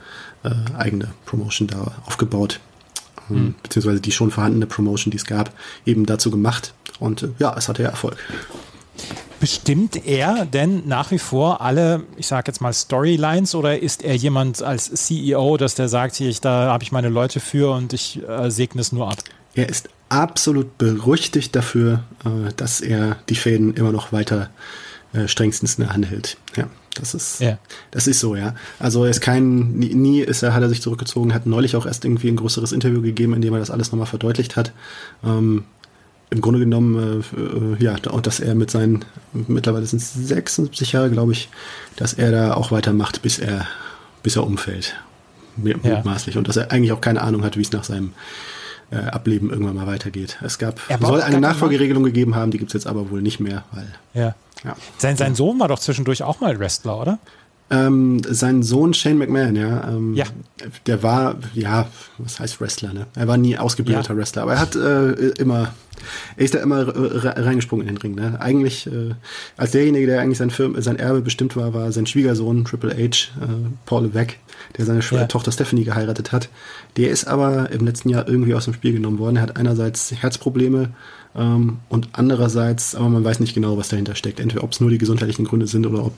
äh, 0.43 0.51
eigene 0.77 1.09
Promotion 1.25 1.67
da 1.67 1.93
aufgebaut. 2.05 2.59
Ähm, 3.29 3.37
mhm. 3.37 3.55
Beziehungsweise 3.61 4.01
die 4.01 4.11
schon 4.11 4.31
vorhandene 4.31 4.65
Promotion, 4.65 5.11
die 5.11 5.17
es 5.17 5.25
gab, 5.25 5.53
eben 5.85 6.05
dazu 6.05 6.31
gemacht. 6.31 6.73
Und 6.99 7.23
äh, 7.23 7.29
ja, 7.39 7.55
es 7.57 7.69
hatte 7.69 7.83
ja 7.83 7.89
Erfolg. 7.89 8.17
Bestimmt 9.45 10.07
er 10.07 10.47
denn 10.47 10.87
nach 10.87 11.11
wie 11.11 11.19
vor 11.19 11.61
alle, 11.61 12.01
ich 12.17 12.25
sage 12.25 12.45
jetzt 12.47 12.61
mal 12.61 12.73
Storylines 12.73 13.53
oder 13.53 13.79
ist 13.79 14.03
er 14.03 14.15
jemand 14.15 14.63
als 14.63 14.91
CEO, 14.91 15.57
dass 15.57 15.75
der 15.75 15.87
sagt, 15.87 16.15
hier, 16.15 16.29
ich, 16.29 16.41
da 16.41 16.71
habe 16.71 16.83
ich 16.83 16.91
meine 16.91 17.09
Leute 17.09 17.39
für 17.39 17.71
und 17.75 17.93
ich 17.93 18.27
äh, 18.27 18.49
segne 18.49 18.81
es 18.81 18.91
nur 18.91 19.07
ab? 19.07 19.19
Er 19.53 19.69
ist 19.69 19.87
absolut 20.09 20.79
berüchtigt 20.79 21.55
dafür, 21.55 22.03
äh, 22.25 22.53
dass 22.57 22.81
er 22.81 23.17
die 23.29 23.35
Fäden 23.35 23.75
immer 23.75 23.91
noch 23.91 24.11
weiter 24.11 24.49
äh, 25.13 25.27
strengstens 25.27 25.75
in 25.75 25.83
der 25.83 25.93
Hand 25.93 26.09
hält. 26.09 26.37
Ja, 26.55 26.67
das 26.95 27.13
ist, 27.13 27.39
ja. 27.39 27.59
das 27.91 28.07
ist 28.07 28.21
so, 28.21 28.35
ja. 28.35 28.55
Also 28.79 29.03
er 29.03 29.11
ist 29.11 29.21
kein, 29.21 29.73
nie, 29.73 29.93
nie 29.93 30.21
ist 30.21 30.41
er, 30.41 30.55
hat 30.55 30.63
er 30.63 30.69
sich 30.69 30.81
zurückgezogen, 30.81 31.35
hat 31.35 31.45
neulich 31.45 31.75
auch 31.75 31.85
erst 31.85 32.03
irgendwie 32.03 32.29
ein 32.29 32.35
größeres 32.35 32.71
Interview 32.71 33.03
gegeben, 33.03 33.35
in 33.35 33.41
dem 33.43 33.53
er 33.53 33.59
das 33.59 33.69
alles 33.69 33.91
nochmal 33.91 34.07
verdeutlicht 34.07 34.55
hat. 34.55 34.71
Ähm, 35.23 35.65
im 36.29 36.41
Grunde 36.41 36.59
genommen, 36.59 37.23
äh, 37.79 37.83
ja, 37.83 37.95
dass 37.95 38.39
er 38.39 38.55
mit 38.55 38.71
seinen, 38.71 39.05
mittlerweile 39.33 39.85
sind 39.85 40.01
es 40.01 40.13
76 40.13 40.91
Jahre, 40.91 41.09
glaube 41.09 41.33
ich, 41.33 41.49
dass 41.95 42.13
er 42.13 42.31
da 42.31 42.53
auch 42.55 42.71
weitermacht, 42.71 43.21
bis 43.21 43.39
er, 43.39 43.67
bis 44.23 44.35
er 44.35 44.45
umfällt. 44.45 44.95
Mutmaßlich. 45.57 46.35
Ja. 46.35 46.39
Und 46.39 46.47
dass 46.47 46.57
er 46.57 46.71
eigentlich 46.71 46.91
auch 46.91 47.01
keine 47.01 47.21
Ahnung 47.21 47.43
hat, 47.43 47.57
wie 47.57 47.61
es 47.61 47.71
nach 47.71 47.83
seinem 47.83 48.13
äh, 48.91 48.97
Ableben 48.97 49.49
irgendwann 49.49 49.75
mal 49.75 49.87
weitergeht. 49.87 50.37
Es 50.41 50.57
gab, 50.57 50.79
soll 50.99 51.21
eine 51.21 51.39
Nachfolgeregelung 51.39 52.03
gegeben 52.03 52.35
haben, 52.35 52.51
die 52.51 52.57
gibt 52.57 52.71
es 52.71 52.73
jetzt 52.73 52.87
aber 52.87 53.09
wohl 53.09 53.21
nicht 53.21 53.39
mehr, 53.39 53.63
weil. 53.71 53.87
Ja. 54.13 54.35
ja. 54.63 54.75
Sein, 54.97 55.17
sein 55.17 55.35
Sohn 55.35 55.59
war 55.59 55.67
doch 55.67 55.79
zwischendurch 55.79 56.23
auch 56.23 56.39
mal 56.39 56.59
Wrestler, 56.59 56.99
oder? 56.99 57.19
Ähm, 57.71 58.21
sein 58.23 58.61
Sohn 58.61 58.93
Shane 58.93 59.17
McMahon, 59.17 59.55
ja, 59.55 59.89
ähm, 59.89 60.13
ja, 60.13 60.25
der 60.85 61.01
war, 61.01 61.35
ja, 61.55 61.87
was 62.19 62.39
heißt 62.39 62.61
Wrestler, 62.61 62.93
ne? 62.93 63.07
Er 63.15 63.27
war 63.27 63.37
nie 63.37 63.57
ausgebildeter 63.57 64.13
ja. 64.13 64.17
Wrestler, 64.17 64.43
aber 64.43 64.53
er 64.53 64.59
hat 64.59 64.75
äh, 64.75 65.13
immer, 65.39 65.73
er 66.37 66.45
ist 66.45 66.53
da 66.53 66.59
immer 66.59 66.85
reingesprungen 66.87 67.87
in 67.87 67.95
den 67.95 68.01
Ring, 68.01 68.13
ne? 68.13 68.39
Eigentlich, 68.39 68.85
äh, 68.85 69.15
als 69.57 69.71
derjenige, 69.71 70.05
der 70.05 70.21
eigentlich 70.21 70.37
sein, 70.37 70.51
Firm, 70.51 70.79
sein 70.79 70.97
Erbe 70.97 71.21
bestimmt 71.21 71.55
war, 71.55 71.73
war 71.73 71.91
sein 71.91 72.05
Schwiegersohn 72.05 72.65
Triple 72.65 72.91
H, 72.91 72.99
äh, 73.41 73.47
Paul 73.87 74.03
Levesque, 74.03 74.35
der 74.77 74.85
seine 74.85 74.99
ja. 74.99 75.25
Tochter 75.25 75.51
Stephanie 75.51 75.85
geheiratet 75.85 76.31
hat. 76.31 76.49
Der 76.97 77.09
ist 77.09 77.25
aber 77.25 77.71
im 77.71 77.83
letzten 77.83 78.09
Jahr 78.09 78.27
irgendwie 78.27 78.53
aus 78.53 78.65
dem 78.65 78.75
Spiel 78.75 78.93
genommen 78.93 79.17
worden. 79.17 79.37
Er 79.37 79.41
hat 79.41 79.57
einerseits 79.57 80.11
Herzprobleme 80.11 80.91
ähm, 81.35 81.79
und 81.89 82.09
andererseits, 82.11 82.93
aber 82.93 83.09
man 83.09 83.23
weiß 83.23 83.39
nicht 83.39 83.55
genau, 83.55 83.75
was 83.75 83.89
dahinter 83.89 84.13
steckt. 84.13 84.39
Entweder 84.39 84.63
ob 84.63 84.71
es 84.71 84.79
nur 84.79 84.91
die 84.91 84.99
gesundheitlichen 84.99 85.45
Gründe 85.45 85.65
sind 85.65 85.87
oder 85.87 86.05
ob 86.05 86.13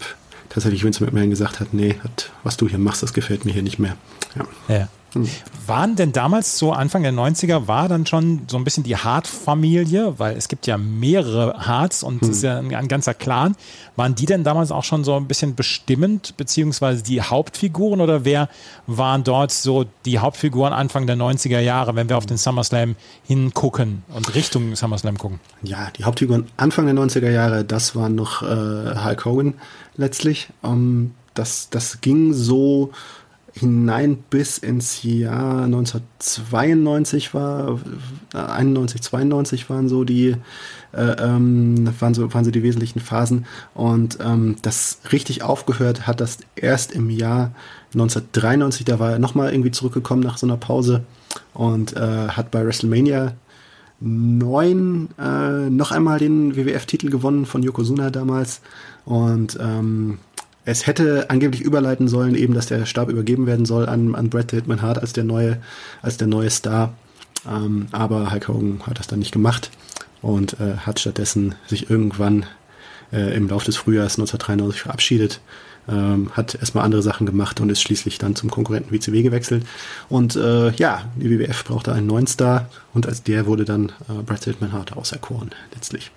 tatsächlich 0.49 0.83
Vince 0.83 1.03
McMahon 1.03 1.29
gesagt 1.29 1.59
hat, 1.59 1.73
nee, 1.73 1.95
hat, 2.03 2.31
was 2.43 2.57
du 2.57 2.67
hier 2.67 2.79
machst, 2.79 3.03
das 3.03 3.13
gefällt 3.13 3.45
mir 3.45 3.53
hier 3.53 3.63
nicht 3.63 3.79
mehr. 3.79 3.95
Ja. 4.35 4.75
ja. 4.75 4.87
Hm. 5.13 5.27
Waren 5.65 5.95
denn 5.95 6.11
damals 6.11 6.57
so 6.57 6.73
Anfang 6.73 7.03
der 7.03 7.13
90er, 7.13 7.67
war 7.67 7.87
dann 7.87 8.05
schon 8.05 8.41
so 8.47 8.57
ein 8.57 8.63
bisschen 8.63 8.83
die 8.83 8.95
Hart-Familie, 8.95 10.19
weil 10.19 10.35
es 10.35 10.47
gibt 10.47 10.67
ja 10.67 10.77
mehrere 10.77 11.65
Harts 11.65 12.03
und 12.03 12.21
es 12.21 12.27
hm. 12.27 12.33
ist 12.33 12.43
ja 12.43 12.57
ein, 12.59 12.75
ein, 12.75 12.87
ganzer 12.87 13.13
Clan. 13.13 13.55
Waren 13.95 14.15
die 14.15 14.25
denn 14.25 14.43
damals 14.43 14.71
auch 14.71 14.83
schon 14.83 15.03
so 15.03 15.15
ein 15.15 15.27
bisschen 15.27 15.55
bestimmend, 15.55 16.35
beziehungsweise 16.37 17.03
die 17.03 17.21
Hauptfiguren 17.21 18.01
oder 18.01 18.25
wer 18.25 18.49
waren 18.85 19.23
dort 19.23 19.51
so 19.51 19.85
die 20.05 20.19
Hauptfiguren 20.19 20.73
Anfang 20.73 21.07
der 21.07 21.15
90er 21.15 21.59
Jahre, 21.59 21.95
wenn 21.95 22.09
wir 22.09 22.17
auf 22.17 22.25
den 22.25 22.37
SummerSlam 22.37 22.95
hingucken 23.25 24.03
und 24.13 24.35
Richtung 24.35 24.75
SummerSlam 24.75 25.17
gucken? 25.17 25.39
Ja, 25.63 25.89
die 25.97 26.03
Hauptfiguren 26.03 26.47
Anfang 26.57 26.85
der 26.85 26.95
90er 26.95 27.29
Jahre, 27.29 27.63
das 27.63 27.95
waren 27.95 28.15
noch 28.15 28.43
äh, 28.43 28.45
Hulk 28.45 29.25
Hogan 29.25 29.53
letztlich. 29.97 30.49
Ähm, 30.63 31.11
das, 31.33 31.69
das 31.69 32.01
ging 32.01 32.33
so 32.33 32.91
hinein 33.53 34.17
bis 34.29 34.57
ins 34.57 35.03
Jahr 35.03 35.63
1992 35.63 37.33
war, 37.33 37.79
91, 38.33 39.01
92 39.01 39.69
waren 39.69 39.89
so 39.89 40.03
die, 40.03 40.35
äh, 40.93 41.01
ähm, 41.01 41.89
waren 41.99 42.13
so, 42.13 42.33
waren 42.33 42.45
so 42.45 42.51
die 42.51 42.63
wesentlichen 42.63 42.99
Phasen. 42.99 43.45
Und 43.73 44.19
ähm, 44.21 44.57
das 44.61 44.99
richtig 45.11 45.43
aufgehört 45.43 46.07
hat 46.07 46.21
das 46.21 46.39
erst 46.55 46.91
im 46.91 47.09
Jahr 47.09 47.51
1993, 47.93 48.85
da 48.85 48.99
war 48.99 49.11
er 49.11 49.19
nochmal 49.19 49.51
irgendwie 49.51 49.71
zurückgekommen 49.71 50.21
nach 50.21 50.37
so 50.37 50.45
einer 50.45 50.57
Pause 50.57 51.03
und 51.53 51.95
äh, 51.95 52.29
hat 52.29 52.51
bei 52.51 52.65
WrestleMania 52.65 53.33
9 53.99 55.09
äh, 55.17 55.69
noch 55.69 55.91
einmal 55.91 56.19
den 56.19 56.55
WWF-Titel 56.55 57.09
gewonnen 57.09 57.45
von 57.45 57.63
Yokozuna 57.63 58.09
damals. 58.09 58.61
Und 59.05 59.57
ähm, 59.59 60.19
es 60.65 60.85
hätte 60.85 61.29
angeblich 61.29 61.61
überleiten 61.61 62.07
sollen, 62.07 62.35
eben, 62.35 62.53
dass 62.53 62.67
der 62.67 62.85
Stab 62.85 63.09
übergeben 63.09 63.47
werden 63.47 63.65
soll 63.65 63.87
an, 63.87 64.15
an 64.15 64.29
Bret 64.29 64.51
Hitman 64.51 64.81
Hart 64.81 64.99
als 64.99 65.13
der 65.13 65.23
neue, 65.23 65.57
als 66.01 66.17
der 66.17 66.27
neue 66.27 66.49
Star. 66.49 66.93
Ähm, 67.47 67.87
aber 67.91 68.31
Hulk 68.31 68.47
Hogan 68.47 68.81
hat 68.85 68.99
das 68.99 69.07
dann 69.07 69.19
nicht 69.19 69.31
gemacht 69.31 69.71
und 70.21 70.59
äh, 70.59 70.77
hat 70.77 70.99
stattdessen 70.99 71.55
sich 71.67 71.89
irgendwann 71.89 72.45
äh, 73.13 73.35
im 73.35 73.47
Laufe 73.47 73.65
des 73.65 73.77
Frühjahrs 73.77 74.17
1993 74.19 74.81
verabschiedet. 74.81 75.41
Ähm, 75.89 76.31
hat 76.33 76.55
erstmal 76.55 76.83
andere 76.83 77.01
Sachen 77.01 77.25
gemacht 77.25 77.59
und 77.59 77.69
ist 77.69 77.81
schließlich 77.81 78.17
dann 78.17 78.35
zum 78.35 78.51
Konkurrenten 78.51 78.91
WCW 78.91 79.21
gewechselt. 79.21 79.65
Und 80.09 80.35
äh, 80.35 80.71
ja, 80.71 81.05
die 81.15 81.29
WWF 81.29 81.63
brauchte 81.63 81.93
einen 81.93 82.07
neuen 82.07 82.27
Star 82.27 82.69
und 82.93 83.07
als 83.07 83.23
der 83.23 83.45
wurde 83.45 83.65
dann 83.65 83.93
äh, 84.09 84.21
Bret 84.25 84.43
Hitman 84.43 84.73
Hart 84.73 84.93
auserkoren, 84.93 85.51
letztlich. 85.73 86.11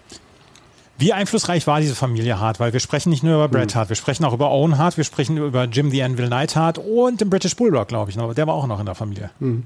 Wie 1.01 1.15
einflussreich 1.15 1.67
war 1.67 1.81
diese 1.81 1.95
Familie 1.95 2.39
Hart? 2.39 2.61
Weil 2.61 2.75
wir 2.75 2.81
sprechen 2.81 3.09
nicht 3.09 3.23
nur 3.23 3.35
über 3.35 3.49
Bret 3.49 3.75
mhm. 3.75 3.79
Hart, 3.79 3.89
wir 3.89 3.97
sprechen 3.97 4.23
auch 4.27 4.35
über 4.35 4.51
Owen 4.51 4.77
Hart, 4.77 4.99
wir 4.99 5.05
sprechen 5.05 5.39
über 5.39 5.65
Jim 5.65 5.91
the 5.91 6.03
Anvil 6.03 6.29
Neidhart 6.29 6.77
und 6.77 7.23
den 7.23 7.31
British 7.31 7.57
Bulldog, 7.57 7.89
glaube 7.89 8.11
ich 8.11 8.17
noch. 8.17 8.35
Der 8.35 8.47
war 8.47 8.53
auch 8.53 8.67
noch 8.67 8.79
in 8.81 8.87
der 8.87 8.95
Familie. 8.95 9.31
Mhm. 9.41 9.65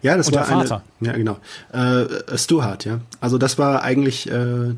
Ja, 0.00 0.16
das 0.16 0.28
und 0.28 0.36
war 0.36 0.46
der 0.46 0.56
Vater. 0.56 0.82
Eine, 1.00 1.08
ja, 1.10 1.16
genau. 1.16 1.36
Äh, 1.72 2.38
Stu 2.38 2.62
Hart, 2.62 2.84
ja. 2.84 3.00
Also 3.20 3.36
das 3.36 3.58
war 3.58 3.82
eigentlich, 3.82 4.30
äh, 4.30 4.74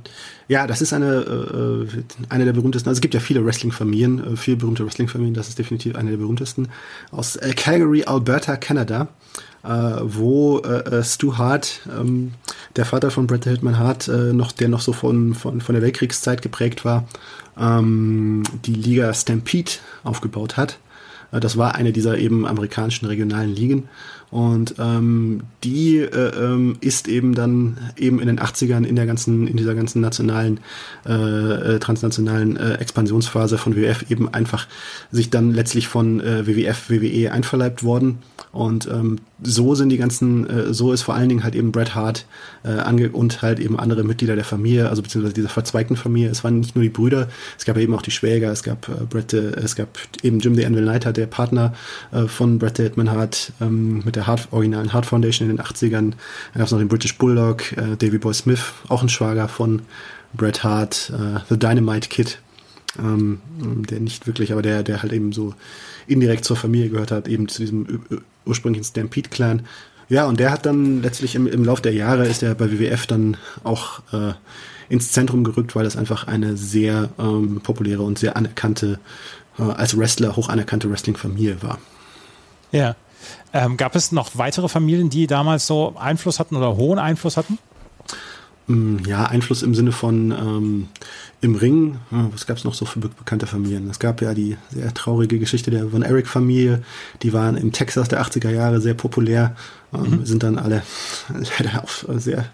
ja, 0.48 0.66
das 0.66 0.80
ist 0.80 0.94
eine, 0.94 1.14
äh, 1.14 1.86
eine 2.30 2.46
der 2.46 2.54
berühmtesten. 2.54 2.88
Also 2.88 2.98
es 2.98 3.02
gibt 3.02 3.12
ja 3.12 3.20
viele 3.20 3.44
Wrestling-Familien, 3.44 4.32
äh, 4.32 4.36
viele 4.36 4.56
berühmte 4.56 4.86
Wrestling-Familien. 4.86 5.34
Das 5.34 5.48
ist 5.48 5.58
definitiv 5.58 5.94
eine 5.94 6.10
der 6.10 6.16
berühmtesten 6.16 6.68
aus 7.10 7.36
äh, 7.36 7.52
Calgary, 7.54 8.04
Alberta, 8.04 8.56
Canada 8.56 9.02
äh, 9.02 9.47
wo 9.62 10.60
äh, 10.60 11.02
Stu 11.02 11.36
Hart, 11.36 11.80
ähm, 11.88 12.32
der 12.76 12.84
Vater 12.84 13.10
von 13.10 13.26
Bret 13.26 13.44
Hildman 13.44 13.78
Hart, 13.78 14.08
äh, 14.08 14.32
noch, 14.32 14.52
der 14.52 14.68
noch 14.68 14.80
so 14.80 14.92
von, 14.92 15.34
von, 15.34 15.60
von 15.60 15.74
der 15.74 15.82
Weltkriegszeit 15.82 16.42
geprägt 16.42 16.84
war, 16.84 17.08
ähm, 17.58 18.44
die 18.64 18.74
Liga 18.74 19.12
Stampede 19.12 19.72
aufgebaut 20.04 20.56
hat. 20.56 20.78
Äh, 21.32 21.40
das 21.40 21.56
war 21.56 21.74
eine 21.74 21.92
dieser 21.92 22.18
eben 22.18 22.46
amerikanischen 22.46 23.06
regionalen 23.06 23.54
Ligen. 23.54 23.88
Und 24.30 24.74
ähm, 24.78 25.42
die 25.64 25.98
äh, 25.98 26.04
ähm, 26.06 26.76
ist 26.80 27.08
eben 27.08 27.34
dann 27.34 27.78
eben 27.96 28.20
in 28.20 28.26
den 28.26 28.38
80ern 28.38 28.84
in 28.84 28.94
der 28.94 29.06
ganzen, 29.06 29.46
in 29.46 29.56
dieser 29.56 29.74
ganzen 29.74 30.02
nationalen, 30.02 30.60
äh, 31.06 31.12
äh 31.74 31.78
transnationalen 31.78 32.56
äh, 32.56 32.74
Expansionsphase 32.74 33.56
von 33.56 33.74
WWF 33.74 34.10
eben 34.10 34.32
einfach 34.32 34.66
sich 35.10 35.30
dann 35.30 35.52
letztlich 35.52 35.88
von 35.88 36.20
äh, 36.20 36.46
WWF, 36.46 36.90
WWE 36.90 37.32
einverleibt 37.32 37.82
worden. 37.82 38.18
Und 38.52 38.86
ähm, 38.88 39.18
so 39.42 39.74
sind 39.74 39.90
die 39.90 39.98
ganzen, 39.98 40.48
äh, 40.48 40.74
so 40.74 40.92
ist 40.92 41.02
vor 41.02 41.14
allen 41.14 41.28
Dingen 41.28 41.44
halt 41.44 41.54
eben 41.54 41.72
Bret 41.72 41.94
Hart 41.94 42.26
äh, 42.64 42.70
ange 42.70 43.10
und 43.10 43.40
halt 43.40 43.60
eben 43.60 43.78
andere 43.78 44.04
Mitglieder 44.04 44.34
der 44.34 44.44
Familie, 44.44 44.88
also 44.88 45.02
beziehungsweise 45.02 45.34
dieser 45.34 45.48
verzweigten 45.48 45.96
Familie. 45.96 46.30
Es 46.30 46.44
waren 46.44 46.60
nicht 46.60 46.74
nur 46.74 46.82
die 46.82 46.88
Brüder, 46.88 47.28
es 47.58 47.64
gab 47.64 47.76
eben 47.78 47.94
auch 47.94 48.02
die 48.02 48.10
Schwäger, 48.10 48.50
es 48.50 48.62
gab 48.62 48.88
äh, 48.88 49.04
Bret, 49.08 49.32
äh, 49.32 49.52
es 49.60 49.76
gab 49.76 49.88
eben 50.22 50.40
Jim 50.40 50.54
the 50.54 50.66
Anvil 50.66 50.82
Knight, 50.82 51.16
der 51.16 51.26
Partner 51.26 51.74
äh, 52.12 52.26
von 52.26 52.58
Bret 52.58 52.78
Hitman 52.78 53.10
Hart 53.10 53.52
ähm, 53.60 54.02
mit 54.04 54.16
der 54.18 54.26
Hart, 54.26 54.48
originalen 54.50 54.92
Hart 54.92 55.06
Foundation 55.06 55.48
in 55.48 55.56
den 55.56 55.64
80ern. 55.64 55.90
Dann 55.90 56.14
gab 56.54 56.66
es 56.66 56.72
noch 56.72 56.78
den 56.78 56.88
British 56.88 57.16
Bulldog, 57.16 57.72
äh, 57.72 57.96
Davy 57.96 58.18
Boy 58.18 58.34
Smith, 58.34 58.62
auch 58.88 59.02
ein 59.02 59.08
Schwager 59.08 59.48
von 59.48 59.82
Bret 60.34 60.62
Hart, 60.64 61.12
äh, 61.14 61.40
The 61.48 61.58
Dynamite 61.58 62.08
Kid, 62.08 62.40
ähm, 62.98 63.40
der 63.88 64.00
nicht 64.00 64.26
wirklich, 64.26 64.52
aber 64.52 64.62
der, 64.62 64.82
der 64.82 65.02
halt 65.02 65.12
eben 65.12 65.32
so 65.32 65.54
indirekt 66.06 66.44
zur 66.44 66.56
Familie 66.56 66.90
gehört 66.90 67.10
hat, 67.10 67.28
eben 67.28 67.48
zu 67.48 67.62
diesem 67.62 68.00
ursprünglichen 68.44 68.84
Stampede-Clan. 68.84 69.62
Ja, 70.08 70.26
und 70.26 70.40
der 70.40 70.50
hat 70.50 70.66
dann 70.66 71.02
letztlich 71.02 71.34
im, 71.34 71.46
im 71.46 71.64
Lauf 71.64 71.80
der 71.80 71.92
Jahre 71.92 72.26
ist 72.26 72.42
er 72.42 72.54
bei 72.54 72.70
WWF 72.72 73.06
dann 73.06 73.36
auch 73.62 74.00
äh, 74.12 74.32
ins 74.88 75.12
Zentrum 75.12 75.44
gerückt, 75.44 75.76
weil 75.76 75.84
das 75.84 75.96
einfach 75.96 76.26
eine 76.26 76.56
sehr 76.56 77.10
ähm, 77.18 77.60
populäre 77.62 78.02
und 78.02 78.18
sehr 78.18 78.36
anerkannte, 78.36 78.98
äh, 79.58 79.62
als 79.62 79.98
Wrestler 79.98 80.34
hoch 80.36 80.48
anerkannte 80.48 80.90
Wrestling-Familie 80.90 81.62
war. 81.62 81.78
Ja. 82.72 82.96
Ähm, 83.52 83.76
gab 83.76 83.94
es 83.94 84.12
noch 84.12 84.30
weitere 84.34 84.68
Familien, 84.68 85.10
die 85.10 85.26
damals 85.26 85.66
so 85.66 85.94
Einfluss 85.98 86.38
hatten 86.38 86.56
oder 86.56 86.76
hohen 86.76 86.98
Einfluss 86.98 87.36
hatten? 87.36 87.58
Mm, 88.66 88.98
ja, 89.06 89.24
Einfluss 89.24 89.62
im 89.62 89.74
Sinne 89.74 89.92
von 89.92 90.30
ähm, 90.30 90.88
im 91.40 91.54
Ring. 91.54 91.98
Was 92.10 92.46
gab 92.46 92.58
es 92.58 92.64
noch 92.64 92.74
so 92.74 92.84
für 92.84 93.00
bekannte 93.00 93.46
Familien? 93.46 93.88
Es 93.88 93.98
gab 93.98 94.20
ja 94.20 94.34
die 94.34 94.56
sehr 94.70 94.92
traurige 94.92 95.38
Geschichte 95.38 95.70
der 95.70 95.88
Von 95.88 96.02
Eric-Familie. 96.02 96.82
Die 97.22 97.32
waren 97.32 97.56
im 97.56 97.72
Texas 97.72 98.08
der 98.08 98.20
80er 98.22 98.50
Jahre 98.50 98.80
sehr 98.80 98.94
populär. 98.94 99.56
Ähm, 99.94 100.18
mhm. 100.18 100.26
Sind 100.26 100.42
dann 100.42 100.58
alle 100.58 100.82
leider 101.58 101.82
auf 101.82 102.06
sehr 102.16 102.44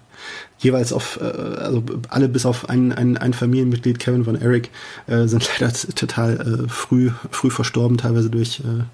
jeweils 0.59 0.93
auf, 0.93 1.19
äh, 1.21 1.25
also 1.25 1.83
alle 2.09 2.29
bis 2.29 2.47
auf 2.47 2.69
ein, 2.69 2.93
ein, 2.93 3.17
ein 3.17 3.33
Familienmitglied, 3.33 3.99
Kevin 3.99 4.25
von 4.25 4.41
Eric, 4.41 4.71
äh, 5.07 5.27
sind 5.27 5.49
leider 5.61 5.73
total 5.73 6.65
äh, 6.65 6.69
früh, 6.69 7.11
früh 7.31 7.51
verstorben, 7.51 7.99
teilweise 7.99 8.31
durch 8.31 8.61
äh, 8.61 8.85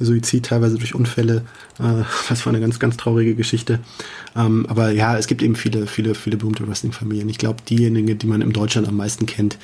Suizid, 0.00 0.46
teilweise 0.46 0.78
durch 0.78 0.94
Unfälle. 0.94 1.44
Äh, 1.78 2.04
das 2.28 2.44
war 2.46 2.52
eine 2.52 2.60
ganz, 2.60 2.78
ganz 2.78 2.96
traurige 2.96 3.34
Geschichte. 3.34 3.80
Ähm, 4.36 4.66
aber 4.68 4.90
ja, 4.90 5.16
es 5.16 5.26
gibt 5.26 5.42
eben 5.42 5.54
viele, 5.54 5.86
viele, 5.86 6.14
viele 6.14 6.36
berühmte 6.36 6.66
Wrestling-Familien. 6.66 7.28
Ich 7.28 7.38
glaube, 7.38 7.62
diejenige, 7.68 8.16
die 8.16 8.26
man 8.26 8.42
in 8.42 8.52
Deutschland 8.52 8.88
am 8.88 8.96
meisten 8.96 9.26
kennt, 9.26 9.58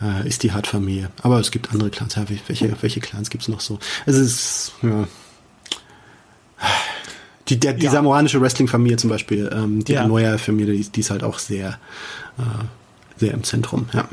äh, 0.00 0.26
ist 0.28 0.42
die 0.42 0.52
Hart-Familie. 0.52 1.10
Aber 1.22 1.40
es 1.40 1.50
gibt 1.50 1.72
andere 1.72 1.90
Clans. 1.90 2.14
Ja, 2.14 2.26
welche, 2.46 2.74
welche 2.80 3.00
Clans 3.00 3.30
gibt 3.30 3.42
es 3.42 3.48
noch 3.48 3.60
so? 3.60 3.78
Es 4.06 4.16
ist, 4.16 4.72
ja. 4.82 5.08
Die, 7.48 7.58
der, 7.58 7.72
die 7.72 7.86
ja. 7.86 7.90
samoanische 7.90 8.40
Wrestling-Familie 8.40 8.98
zum 8.98 9.10
Beispiel, 9.10 9.50
ähm, 9.52 9.82
die 9.84 9.92
ja. 9.92 10.02
Anoya-Familie, 10.04 10.74
die, 10.74 10.88
die, 10.88 11.00
ist 11.00 11.10
halt 11.10 11.22
auch 11.22 11.38
sehr, 11.38 11.78
äh, 12.38 12.42
sehr 13.16 13.32
im 13.32 13.42
Zentrum, 13.42 13.86
ja. 13.94 14.08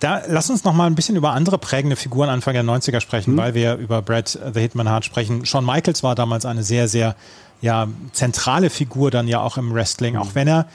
Da 0.00 0.22
lass 0.26 0.50
uns 0.50 0.64
noch 0.64 0.72
mal 0.72 0.86
ein 0.86 0.94
bisschen 0.94 1.16
über 1.16 1.32
andere 1.32 1.58
prägende 1.58 1.94
Figuren 1.94 2.28
Anfang 2.28 2.54
der 2.54 2.64
90er 2.64 3.00
sprechen, 3.00 3.34
mhm. 3.34 3.36
weil 3.36 3.54
wir 3.54 3.76
über 3.76 4.02
Brad 4.02 4.38
the 4.54 4.60
Hitman 4.60 4.88
Hart 4.88 5.04
sprechen. 5.04 5.44
Shawn 5.44 5.64
Michaels 5.64 6.02
war 6.02 6.14
damals 6.14 6.46
eine 6.46 6.62
sehr, 6.62 6.88
sehr 6.88 7.14
ja, 7.60 7.86
zentrale 8.12 8.70
Figur 8.70 9.10
dann 9.10 9.28
ja 9.28 9.40
auch 9.40 9.58
im 9.58 9.72
Wrestling, 9.72 10.14
mhm. 10.14 10.20
auch 10.20 10.34
wenn 10.34 10.48
er 10.48 10.66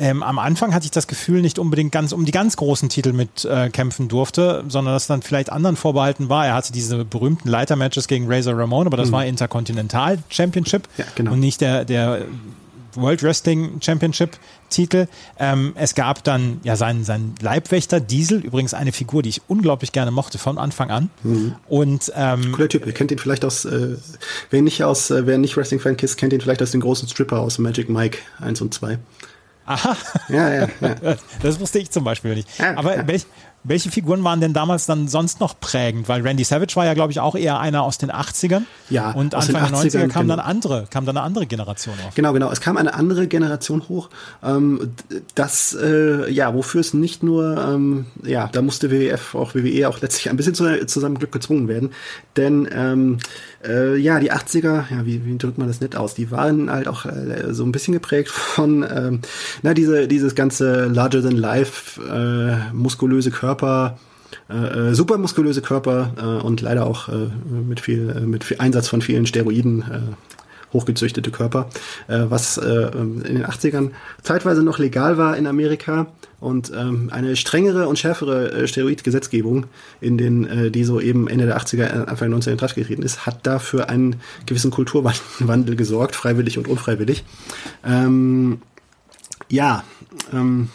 ähm, 0.00 0.22
am 0.22 0.38
Anfang 0.38 0.74
hatte 0.74 0.84
ich 0.84 0.92
das 0.92 1.08
Gefühl, 1.08 1.42
nicht 1.42 1.58
unbedingt 1.58 1.90
ganz 1.90 2.12
um 2.12 2.24
die 2.24 2.30
ganz 2.30 2.56
großen 2.56 2.88
Titel 2.88 3.12
mit 3.12 3.44
äh, 3.44 3.68
kämpfen 3.68 4.08
durfte, 4.08 4.62
sondern 4.68 4.94
dass 4.94 5.08
dann 5.08 5.22
vielleicht 5.22 5.50
anderen 5.50 5.74
vorbehalten 5.74 6.28
war. 6.28 6.46
Er 6.46 6.54
hatte 6.54 6.72
diese 6.72 7.04
berühmten 7.04 7.48
Leitermatches 7.48 8.06
gegen 8.06 8.30
Razor 8.30 8.56
Ramon, 8.56 8.86
aber 8.86 8.96
das 8.96 9.08
mhm. 9.08 9.12
war 9.12 9.26
Intercontinental 9.26 10.18
Championship 10.28 10.88
ja, 10.98 11.04
genau. 11.16 11.32
und 11.32 11.40
nicht 11.40 11.60
der, 11.60 11.84
der 11.84 12.22
World 12.94 13.22
Wrestling 13.22 13.80
Championship 13.80 14.38
Titel. 14.70 15.06
Ähm, 15.38 15.72
es 15.76 15.94
gab 15.94 16.24
dann 16.24 16.60
ja 16.62 16.76
seinen, 16.76 17.04
seinen 17.04 17.34
Leibwächter 17.40 18.00
Diesel, 18.00 18.40
übrigens 18.40 18.74
eine 18.74 18.92
Figur, 18.92 19.22
die 19.22 19.30
ich 19.30 19.42
unglaublich 19.48 19.92
gerne 19.92 20.10
mochte 20.10 20.38
von 20.38 20.58
Anfang 20.58 20.90
an. 20.90 21.10
Mhm. 21.22 21.54
Und 21.68 22.12
ähm, 22.14 22.52
cooler 22.52 22.68
Typ. 22.68 22.86
Ihr 22.86 22.92
kennt 22.92 23.10
ihn 23.10 23.18
vielleicht 23.18 23.44
aus, 23.44 23.64
äh, 23.64 23.96
wer 24.50 24.62
nicht 24.62 24.84
aus, 24.84 25.10
äh, 25.10 25.26
wer 25.26 25.38
nicht 25.38 25.56
Wrestling 25.56 25.80
Fan 25.80 25.96
ist, 25.96 26.16
kennt 26.16 26.32
ihn 26.32 26.40
vielleicht 26.40 26.62
aus 26.62 26.70
den 26.70 26.80
großen 26.80 27.08
Stripper 27.08 27.40
aus 27.40 27.58
Magic 27.58 27.88
Mike 27.88 28.18
1 28.40 28.60
und 28.60 28.74
2. 28.74 28.98
Aha. 29.68 29.96
Ja, 30.30 30.48
ja, 30.52 30.68
ja. 30.80 31.16
Das 31.42 31.60
wusste 31.60 31.78
ich 31.78 31.90
zum 31.90 32.02
Beispiel 32.02 32.34
nicht. 32.34 32.48
Ja, 32.58 32.76
Aber 32.76 32.96
ja. 32.96 33.06
welch, 33.06 33.26
welche 33.64 33.90
Figuren 33.90 34.24
waren 34.24 34.40
denn 34.40 34.52
damals 34.52 34.86
dann 34.86 35.08
sonst 35.08 35.40
noch 35.40 35.58
prägend? 35.60 36.08
Weil 36.08 36.22
Randy 36.22 36.44
Savage 36.44 36.76
war 36.76 36.86
ja, 36.86 36.94
glaube 36.94 37.12
ich, 37.12 37.20
auch 37.20 37.34
eher 37.34 37.58
einer 37.58 37.82
aus 37.82 37.98
den 37.98 38.10
80ern. 38.10 38.62
Ja, 38.88 39.10
und 39.10 39.34
Anfang 39.34 39.54
der 39.54 39.78
90er 39.78 40.08
kam 40.08 40.28
dann 40.28 40.40
andere, 40.40 40.86
kam 40.90 41.04
dann 41.04 41.16
eine 41.16 41.26
andere 41.26 41.46
Generation 41.46 41.94
auf. 42.06 42.14
Genau, 42.14 42.32
genau. 42.32 42.50
Es 42.50 42.60
kam 42.60 42.76
eine 42.76 42.94
andere 42.94 43.26
Generation 43.26 43.88
hoch. 43.88 44.10
Ähm, 44.42 44.92
das, 45.34 45.76
äh, 45.80 46.30
ja, 46.30 46.54
wofür 46.54 46.80
es 46.80 46.94
nicht 46.94 47.22
nur, 47.22 47.58
ähm, 47.58 48.06
ja, 48.24 48.48
da 48.50 48.62
musste 48.62 48.90
WWF, 48.90 49.34
auch 49.34 49.54
WWE 49.54 49.88
auch 49.88 50.00
letztlich 50.00 50.30
ein 50.30 50.36
bisschen 50.36 50.54
zu, 50.54 50.86
zu 50.86 51.00
seinem 51.00 51.18
Glück 51.18 51.32
gezwungen 51.32 51.68
werden. 51.68 51.90
Denn, 52.36 52.68
ähm, 52.72 53.18
äh, 53.66 53.96
ja, 53.96 54.20
die 54.20 54.32
80er, 54.32 54.84
ja, 54.90 55.04
wie, 55.04 55.24
wie 55.26 55.36
drückt 55.36 55.58
man 55.58 55.66
das 55.66 55.80
nett 55.80 55.96
aus? 55.96 56.14
Die 56.14 56.30
waren 56.30 56.70
halt 56.70 56.86
auch 56.86 57.04
äh, 57.06 57.52
so 57.52 57.64
ein 57.64 57.72
bisschen 57.72 57.92
geprägt 57.92 58.28
von, 58.28 58.86
ähm, 58.88 59.20
na, 59.62 59.74
diese, 59.74 60.06
dieses 60.06 60.34
ganze 60.34 60.86
larger 60.86 61.22
than 61.22 61.36
life, 61.36 62.00
äh, 62.00 62.72
muskulöse 62.72 63.30
Körper 63.30 63.47
Körper, 63.48 63.98
äh, 64.50 64.90
äh, 64.90 64.94
super 64.94 65.16
muskulöse 65.16 65.62
Körper 65.62 66.12
äh, 66.18 66.44
und 66.44 66.60
leider 66.60 66.84
auch 66.84 67.08
äh, 67.08 67.30
mit 67.50 67.80
viel 67.80 68.10
äh, 68.10 68.20
mit 68.20 68.44
viel 68.44 68.58
Einsatz 68.58 68.88
von 68.88 69.00
vielen 69.00 69.24
Steroiden 69.24 69.82
äh, 69.82 70.14
hochgezüchtete 70.74 71.30
Körper, 71.30 71.70
was 72.08 72.58
in 72.58 73.22
den 73.22 73.46
80ern 73.46 73.92
zeitweise 74.22 74.62
noch 74.62 74.78
legal 74.78 75.16
war 75.16 75.34
in 75.34 75.46
Amerika 75.46 76.08
und 76.40 76.70
ähm, 76.76 77.08
eine 77.10 77.36
strengere 77.36 77.88
und 77.88 77.98
schärfere 77.98 78.68
Steroidgesetzgebung, 78.68 79.64
in 80.02 80.18
den, 80.18 80.70
die 80.70 80.84
so 80.84 81.00
eben 81.00 81.26
Ende 81.26 81.46
der 81.46 81.58
80er, 81.58 82.04
Anfang 82.04 82.34
90er 82.34 82.50
in 82.50 82.58
Kraft 82.58 82.74
getreten 82.74 83.00
ist, 83.00 83.24
hat 83.24 83.46
dafür 83.46 83.88
einen 83.88 84.16
gewissen 84.44 84.70
Kulturwandel 84.70 85.74
gesorgt, 85.82 86.14
freiwillig 86.14 86.58
und 86.58 86.68
unfreiwillig. 86.68 87.24
Ähm, 87.82 88.60
ja, 89.48 89.84
ähm, 90.34 90.68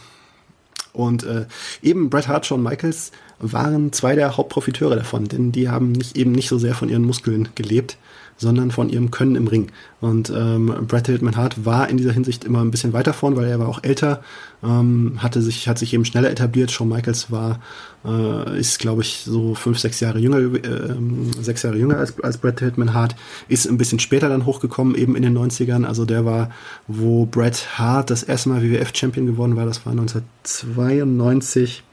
und 0.93 1.23
äh, 1.23 1.45
eben 1.81 2.09
Bret 2.09 2.27
Hart, 2.27 2.45
Shawn 2.45 2.63
Michaels 2.63 3.11
waren 3.39 3.91
zwei 3.91 4.15
der 4.15 4.37
Hauptprofiteure 4.37 4.95
davon, 4.95 5.27
denn 5.27 5.51
die 5.51 5.69
haben 5.69 5.91
nicht, 5.91 6.15
eben 6.15 6.31
nicht 6.31 6.47
so 6.47 6.57
sehr 6.57 6.75
von 6.75 6.89
ihren 6.89 7.03
Muskeln 7.03 7.49
gelebt, 7.55 7.97
sondern 8.43 8.69
von 8.69 8.89
ihrem 8.89 9.09
Können 9.09 9.35
im 9.35 9.47
Ring. 9.47 9.71
Und 10.01 10.29
ähm, 10.29 10.85
Bret 10.87 11.07
Hillman 11.07 11.35
Hart 11.35 11.65
war 11.65 11.89
in 11.89 11.97
dieser 11.97 12.11
Hinsicht 12.11 12.43
immer 12.43 12.61
ein 12.61 12.69
bisschen 12.69 12.93
weiter 12.93 13.13
vorn, 13.13 13.35
weil 13.35 13.47
er 13.47 13.57
war 13.59 13.67
auch 13.67 13.83
älter, 13.83 14.21
ähm, 14.61 15.13
hatte 15.17 15.41
sich, 15.41 15.67
hat 15.67 15.79
sich 15.79 15.93
eben 15.93 16.05
schneller 16.05 16.29
etabliert. 16.29 16.69
Shawn 16.71 16.89
Michaels 16.89 17.31
war, 17.31 17.59
äh, 18.05 18.59
ist 18.59 18.77
glaube 18.77 19.01
ich 19.01 19.23
so 19.25 19.55
fünf, 19.55 19.79
sechs 19.79 19.99
Jahre 19.99 20.19
jünger, 20.19 20.37
äh, 20.39 20.95
sechs 21.41 21.63
Jahre 21.63 21.77
jünger 21.77 21.97
als, 21.97 22.19
als 22.21 22.37
Bret 22.37 22.59
Hillman 22.59 22.93
Hart, 22.93 23.15
ist 23.47 23.65
ein 23.65 23.77
bisschen 23.77 23.99
später 23.99 24.29
dann 24.29 24.45
hochgekommen, 24.45 24.93
eben 24.93 25.15
in 25.15 25.23
den 25.23 25.35
90ern. 25.35 25.85
Also 25.85 26.05
der 26.05 26.25
war, 26.25 26.51
wo 26.87 27.25
Bret 27.25 27.79
Hart 27.79 28.11
das 28.11 28.21
erste 28.21 28.49
Mal 28.49 28.61
WWF-Champion 28.61 29.25
geworden 29.25 29.55
war, 29.55 29.65
das 29.65 29.85
war 29.85 29.93
1992 29.93 31.83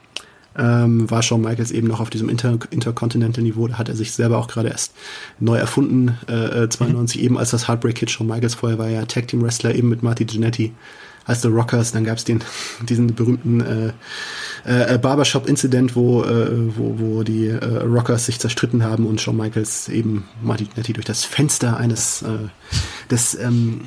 ähm, 0.56 1.10
war 1.10 1.22
Shawn 1.22 1.42
Michaels 1.42 1.70
eben 1.70 1.88
noch 1.88 2.00
auf 2.00 2.10
diesem 2.10 2.28
Inter 2.28 2.58
Intercontinental-Niveau. 2.70 3.68
Da 3.68 3.78
hat 3.78 3.88
er 3.88 3.96
sich 3.96 4.12
selber 4.12 4.38
auch 4.38 4.48
gerade 4.48 4.68
erst 4.68 4.92
neu 5.38 5.56
erfunden, 5.56 6.18
äh, 6.26 6.68
92 6.68 7.18
mhm. 7.18 7.24
eben 7.24 7.38
als 7.38 7.50
das 7.50 7.68
Heartbreak 7.68 7.96
Kid 7.96 8.10
Shawn 8.10 8.26
Michaels. 8.26 8.54
Vorher 8.54 8.78
war 8.78 8.88
er 8.88 9.06
Tag 9.06 9.28
Team 9.28 9.42
Wrestler 9.42 9.74
eben 9.74 9.88
mit 9.88 10.02
Marty 10.02 10.26
Jannetty 10.28 10.72
als 11.24 11.42
The 11.42 11.48
Rockers. 11.48 11.92
Dann 11.92 12.04
gab 12.04 12.18
es 12.18 12.24
den 12.24 12.42
diesen 12.88 13.14
berühmten 13.14 13.60
äh, 13.60 14.94
äh, 14.94 14.98
Barbershop-Incident, 14.98 15.94
wo, 15.94 16.24
äh, 16.24 16.76
wo, 16.76 16.98
wo 16.98 17.22
die 17.22 17.46
äh, 17.46 17.82
Rockers 17.82 18.26
sich 18.26 18.38
zerstritten 18.38 18.82
haben 18.82 19.06
und 19.06 19.20
Shawn 19.20 19.36
Michaels 19.36 19.88
eben 19.88 20.24
Marty 20.42 20.64
Jannetty 20.64 20.92
durch 20.92 21.06
das 21.06 21.24
Fenster 21.24 21.76
eines 21.76 22.22
äh, 22.22 22.48
des 23.10 23.34
ähm, 23.34 23.82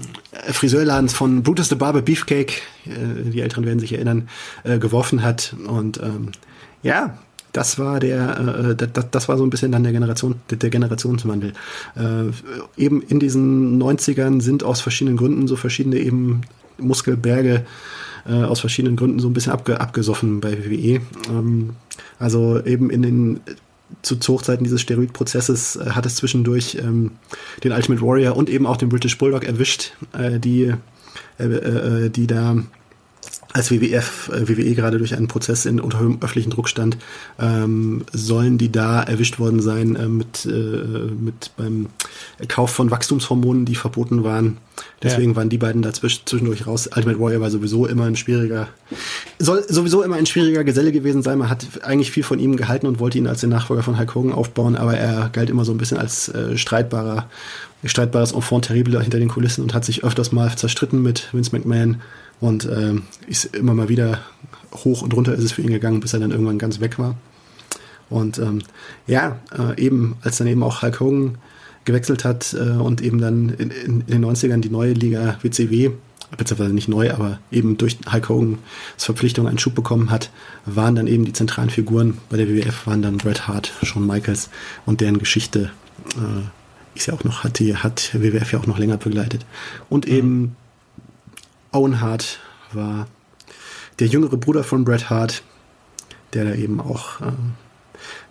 Friseurladens 0.51 1.13
von 1.13 1.43
Brutus 1.43 1.69
the 1.69 1.75
Barber 1.75 2.01
Beefcake, 2.01 2.61
äh, 2.85 3.29
die 3.29 3.41
Älteren 3.41 3.65
werden 3.65 3.79
sich 3.79 3.93
erinnern, 3.93 4.29
äh, 4.63 4.79
geworfen 4.79 5.23
hat 5.23 5.55
und 5.67 6.01
ähm, 6.01 6.31
ja, 6.83 7.17
das 7.53 7.79
war 7.79 7.99
der, 7.99 8.71
äh, 8.71 8.75
das, 8.75 9.09
das 9.11 9.29
war 9.29 9.37
so 9.37 9.43
ein 9.43 9.49
bisschen 9.49 9.71
dann 9.71 9.83
der 9.83 9.93
Generation, 9.93 10.35
der 10.49 10.69
Generationswandel. 10.69 11.53
Äh, 11.95 12.81
eben 12.81 13.01
in 13.01 13.19
diesen 13.19 13.81
90ern 13.81 14.41
sind 14.41 14.63
aus 14.63 14.81
verschiedenen 14.81 15.17
Gründen 15.17 15.47
so 15.47 15.55
verschiedene 15.55 15.97
eben 15.97 16.41
Muskelberge 16.77 17.65
äh, 18.27 18.43
aus 18.43 18.59
verschiedenen 18.59 18.95
Gründen 18.95 19.19
so 19.19 19.27
ein 19.27 19.33
bisschen 19.33 19.53
abge, 19.53 19.79
abgesoffen 19.79 20.41
bei 20.41 20.57
WWE. 20.65 21.01
Ähm, 21.29 21.71
also 22.19 22.63
eben 22.63 22.89
in 22.89 23.01
den 23.01 23.39
zu, 24.01 24.15
zu 24.15 24.33
Hochzeiten 24.33 24.63
dieses 24.63 24.81
Steroidprozesses 24.81 25.75
äh, 25.75 25.91
hat 25.91 26.05
es 26.05 26.15
zwischendurch 26.15 26.75
ähm, 26.81 27.11
den 27.63 27.71
Ultimate 27.71 28.01
Warrior 28.01 28.35
und 28.35 28.49
eben 28.49 28.65
auch 28.65 28.77
den 28.77 28.89
British 28.89 29.17
Bulldog 29.17 29.43
erwischt, 29.43 29.93
äh, 30.13 30.39
die, 30.39 30.73
äh, 31.37 31.43
äh, 31.43 32.09
die 32.09 32.27
da 32.27 32.57
als 33.53 33.69
WWF, 33.69 34.29
äh, 34.33 34.49
WWE 34.49 34.73
gerade 34.73 34.97
durch 34.97 35.15
einen 35.15 35.27
Prozess 35.27 35.65
in 35.65 35.79
unter 35.79 35.99
öffentlichen 35.99 36.49
Druck 36.49 36.67
stand, 36.67 36.97
ähm, 37.39 38.03
sollen 38.11 38.57
die 38.57 38.71
da 38.71 39.03
erwischt 39.03 39.37
worden 39.37 39.61
sein 39.61 39.95
äh, 39.95 40.07
mit, 40.07 40.45
äh, 40.45 40.49
mit 40.49 41.51
beim 41.55 41.87
Kauf 42.47 42.71
von 42.71 42.89
Wachstumshormonen, 42.89 43.65
die 43.65 43.75
verboten 43.75 44.23
waren. 44.23 44.57
Deswegen 45.03 45.31
ja. 45.31 45.35
waren 45.35 45.49
die 45.49 45.59
beiden 45.59 45.83
da 45.83 45.93
zwischendurch 45.93 46.65
raus. 46.65 46.89
Ultimate 46.95 47.19
Warrior 47.19 47.41
war 47.41 47.51
sowieso 47.51 47.85
immer 47.85 48.05
ein 48.05 48.15
schwieriger, 48.15 48.69
soll 49.37 49.63
sowieso 49.69 50.01
immer 50.01 50.15
ein 50.15 50.25
schwieriger 50.25 50.63
Geselle 50.63 50.91
gewesen 50.91 51.21
sein. 51.21 51.37
Man 51.37 51.49
hat 51.49 51.65
eigentlich 51.83 52.09
viel 52.09 52.23
von 52.23 52.39
ihm 52.39 52.57
gehalten 52.57 52.87
und 52.87 52.99
wollte 52.99 53.19
ihn 53.19 53.27
als 53.27 53.41
den 53.41 53.51
Nachfolger 53.51 53.83
von 53.83 53.99
Hulk 53.99 54.15
Hogan 54.15 54.33
aufbauen, 54.33 54.75
aber 54.75 54.97
er 54.97 55.29
galt 55.31 55.51
immer 55.51 55.63
so 55.63 55.71
ein 55.71 55.77
bisschen 55.77 55.99
als 55.99 56.29
äh, 56.29 56.57
streitbarer, 56.57 57.29
streitbares 57.85 58.31
Enfant 58.31 58.65
terrible 58.65 58.99
hinter 58.99 59.19
den 59.19 59.29
Kulissen 59.29 59.61
und 59.61 59.75
hat 59.75 59.85
sich 59.85 60.03
öfters 60.03 60.31
mal 60.31 60.55
zerstritten 60.55 61.03
mit 61.03 61.31
Vince 61.33 61.55
McMahon 61.55 62.01
und 62.39 62.65
äh, 62.65 62.95
ist 63.27 63.45
immer 63.55 63.73
mal 63.73 63.89
wieder 63.89 64.19
hoch 64.73 65.01
und 65.01 65.13
runter 65.13 65.33
ist 65.33 65.43
es 65.43 65.51
für 65.51 65.61
ihn 65.61 65.71
gegangen, 65.71 65.99
bis 65.99 66.13
er 66.13 66.19
dann 66.19 66.31
irgendwann 66.31 66.57
ganz 66.57 66.79
weg 66.79 66.99
war. 66.99 67.15
Und 68.09 68.37
ähm, 68.37 68.61
ja, 69.07 69.39
äh, 69.57 69.81
eben, 69.81 70.15
als 70.21 70.37
dann 70.37 70.47
eben 70.47 70.63
auch 70.63 70.81
Hulk 70.81 70.99
Hogan 70.99 71.37
gewechselt 71.85 72.23
hat 72.23 72.53
äh, 72.53 72.71
und 72.71 73.01
eben 73.01 73.19
dann 73.19 73.49
in, 73.49 73.71
in, 73.71 74.01
in, 74.01 74.07
den 74.07 74.25
90ern 74.25 74.61
die 74.61 74.69
neue 74.69 74.93
Liga 74.93 75.37
WCW, 75.41 75.91
beziehungsweise 76.37 76.73
nicht 76.73 76.87
neu, 76.87 77.11
aber 77.11 77.39
eben 77.51 77.77
durch 77.77 77.97
Hulk 78.11 78.29
Hogan's 78.29 78.59
Verpflichtung 78.97 79.47
einen 79.47 79.57
Schub 79.57 79.75
bekommen 79.75 80.09
hat, 80.09 80.31
waren 80.65 80.95
dann 80.95 81.07
eben 81.07 81.25
die 81.25 81.33
zentralen 81.33 81.69
Figuren 81.69 82.17
bei 82.29 82.37
der 82.37 82.47
WWF, 82.47 82.87
waren 82.87 83.01
dann 83.01 83.17
Bret 83.17 83.47
Hart, 83.47 83.73
Shawn 83.83 84.05
Michaels 84.05 84.49
und 84.85 85.01
deren 85.01 85.19
Geschichte 85.19 85.71
äh, 86.15 86.43
ist 86.95 87.07
ja 87.07 87.13
auch 87.13 87.23
noch, 87.23 87.43
hat 87.43 87.59
die, 87.59 87.75
hat 87.75 88.11
WWF 88.13 88.51
ja 88.51 88.59
auch 88.59 88.67
noch 88.67 88.77
länger 88.77 88.97
begleitet. 88.97 89.45
Und 89.89 90.07
eben 90.07 90.55
Owen 91.73 92.01
Hart 92.01 92.39
war 92.71 93.07
der 93.99 94.07
jüngere 94.07 94.37
Bruder 94.37 94.63
von 94.63 94.85
Bret 94.85 95.09
Hart, 95.09 95.43
der 96.33 96.45
da 96.45 96.53
eben 96.53 96.79
auch, 96.79 97.21
äh, 97.21 97.31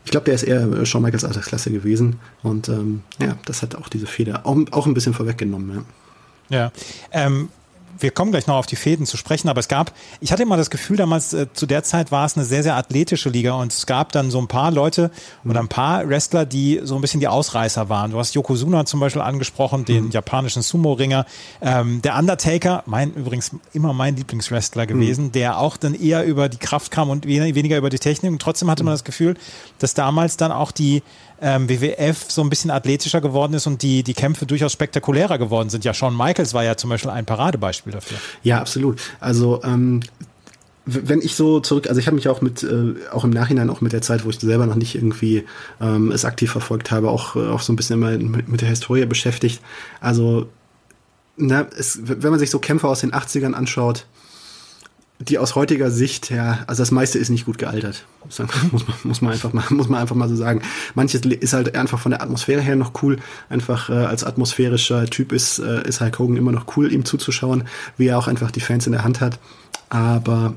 ich 0.05 0.11
glaube, 0.11 0.24
der 0.24 0.35
ist 0.35 0.42
eher 0.42 0.85
Shawn 0.85 1.02
Michaels 1.02 1.24
Altersklasse 1.24 1.70
gewesen. 1.70 2.18
Und 2.42 2.68
ähm, 2.68 3.02
ja, 3.20 3.37
das 3.44 3.62
hat 3.62 3.76
auch 3.76 3.88
diese 3.88 4.07
Feder 4.07 4.46
auch, 4.46 4.57
auch 4.70 4.87
ein 4.87 4.94
bisschen 4.94 5.14
vorweggenommen. 5.14 5.85
Ja, 6.48 6.59
ja. 6.59 6.72
Ähm, 7.12 7.48
wir 7.98 8.11
kommen 8.11 8.31
gleich 8.31 8.46
noch 8.46 8.57
auf 8.57 8.66
die 8.66 8.76
Fäden 8.76 9.07
zu 9.07 9.16
sprechen, 9.16 9.48
aber 9.48 9.61
es 9.61 9.68
gab, 9.68 9.92
ich 10.20 10.33
hatte 10.33 10.42
immer 10.42 10.57
das 10.57 10.70
Gefühl, 10.70 10.96
damals 10.96 11.33
äh, 11.33 11.46
zu 11.52 11.66
der 11.66 11.83
Zeit 11.83 12.12
war 12.12 12.24
es 12.26 12.37
eine 12.37 12.44
sehr, 12.44 12.62
sehr 12.62 12.76
athletische 12.76 13.28
Liga 13.28 13.55
und 13.55 13.72
es 13.72 13.87
gab 13.87 14.12
dann 14.12 14.31
so 14.31 14.38
ein 14.38 14.48
paar 14.48 14.70
Leute 14.70 15.11
oder 15.44 15.61
ein 15.61 15.68
paar 15.68 16.09
Wrestler, 16.09 16.44
die 16.44 16.81
so 16.83 16.94
ein 16.94 17.00
bisschen 17.00 17.20
die 17.20 17.28
Ausreißer 17.28 17.88
waren. 17.88 18.12
Du 18.12 18.18
hast 18.18 18.35
Yokozuna 18.35 18.85
zum 18.85 19.00
Beispiel 19.00 19.22
angesprochen, 19.22 19.85
den 19.85 20.07
mhm. 20.07 20.11
japanischen 20.11 20.62
Sumo-Ringer. 20.62 21.26
Ähm, 21.61 22.02
der 22.02 22.18
Undertaker, 22.18 22.83
mein 22.87 23.12
übrigens 23.14 23.52
immer 23.72 23.92
mein 23.92 24.16
Lieblingswrestler 24.16 24.87
gewesen, 24.87 25.26
mhm. 25.26 25.33
der 25.33 25.59
auch 25.59 25.76
dann 25.76 25.94
eher 25.94 26.24
über 26.24 26.48
die 26.48 26.59
Kraft 26.59 26.90
kam 26.90 27.11
und 27.11 27.26
weniger 27.26 27.76
über 27.76 27.90
die 27.90 27.98
Technik. 27.98 28.33
Und 28.33 28.42
trotzdem 28.42 28.70
hatte 28.70 28.85
man 28.85 28.94
das 28.94 29.05
Gefühl, 29.05 29.37
dass 29.78 29.94
damals 29.94 30.37
dann 30.37 30.52
auch 30.52 30.72
die 30.72 31.02
ähm, 31.42 31.68
WWF 31.68 32.31
so 32.31 32.42
ein 32.42 32.48
bisschen 32.48 32.70
athletischer 32.70 33.20
geworden 33.20 33.55
ist 33.55 33.66
und 33.66 33.83
die, 33.83 34.02
die 34.02 34.14
Kämpfe 34.14 34.46
durchaus 34.46 34.72
spektakulärer 34.72 35.38
geworden 35.38 35.68
sind. 35.68 35.85
Ja, 35.85 35.92
Shawn 35.92 36.16
Michaels 36.16 36.55
war 36.55 36.64
ja 36.64 36.76
zum 36.76 36.90
Beispiel 36.90 37.11
ein 37.11 37.26
Paradebeispiel 37.26 37.92
dafür. 37.92 38.16
Ja, 38.42 38.61
absolut. 38.61 39.00
Also 39.20 39.61
ähm, 39.64 40.00
wenn 40.85 41.20
ich 41.20 41.37
so 41.37 41.61
zurück, 41.61 41.88
also 41.88 42.00
ich 42.00 42.07
habe 42.07 42.16
mich 42.16 42.28
auch 42.28 42.40
mit, 42.40 42.62
äh, 42.62 42.94
auch 43.12 43.24
im 43.24 43.31
Nachhinein 43.31 43.70
auch 43.70 43.81
mit 43.81 43.92
der 43.92 44.02
Zeit, 44.02 44.24
wo 44.24 44.31
ich 44.31 44.38
selber 44.40 44.66
noch 44.66 44.74
nicht 44.74 44.94
irgendwie 44.94 45.44
ähm, 45.81 46.11
es 46.11 46.24
aktiv 46.24 46.50
verfolgt 46.50 46.90
habe, 46.90 47.11
auch, 47.11 47.37
äh, 47.37 47.48
auch 47.48 47.61
so 47.61 47.72
ein 47.72 47.76
bisschen 47.76 48.02
immer 48.02 48.11
mit, 48.18 48.48
mit 48.48 48.61
der 48.61 48.68
Historie 48.68 49.05
beschäftigt. 49.07 49.61
Also, 50.00 50.48
na, 51.37 51.66
es, 51.78 52.00
wenn 52.02 52.31
man 52.31 52.38
sich 52.38 52.50
so 52.50 52.59
Kämpfe 52.59 52.88
aus 52.88 53.00
den 53.00 53.12
80ern 53.12 53.52
anschaut, 53.52 54.07
die 55.29 55.38
aus 55.38 55.54
heutiger 55.54 55.90
Sicht, 55.90 56.31
ja, 56.31 56.60
also 56.66 56.83
das 56.83 56.90
meiste 56.90 57.18
ist 57.18 57.29
nicht 57.29 57.46
gut 57.46 57.58
gealtert. 57.58 58.04
Muss 58.73 58.87
man, 58.87 58.96
muss 59.02 59.20
man 59.20 59.33
einfach 59.33 59.52
mal, 59.52 59.64
muss 59.70 59.88
man 59.88 60.00
einfach 60.00 60.16
mal 60.16 60.29
so 60.29 60.37
sagen. 60.37 60.62
Manches 60.94 61.23
ist 61.23 61.52
halt 61.52 61.75
einfach 61.75 61.98
von 61.98 62.12
der 62.12 62.23
Atmosphäre 62.23 62.60
her 62.60 62.77
noch 62.77 63.02
cool. 63.02 63.18
Einfach 63.50 63.90
äh, 63.90 63.94
als 63.94 64.25
atmosphärischer 64.25 65.06
Typ 65.06 65.33
ist, 65.33 65.58
äh, 65.58 65.87
ist 65.87 66.00
Hulk 66.00 66.18
Hogan 66.18 66.37
immer 66.37 66.52
noch 66.52 66.77
cool, 66.77 66.92
ihm 66.92 67.04
zuzuschauen, 67.04 67.64
wie 67.98 68.06
er 68.06 68.18
auch 68.18 68.29
einfach 68.29 68.50
die 68.50 68.60
Fans 68.60 68.87
in 68.87 68.92
der 68.92 69.04
Hand 69.04 69.20
hat. 69.20 69.38
Aber 69.90 70.54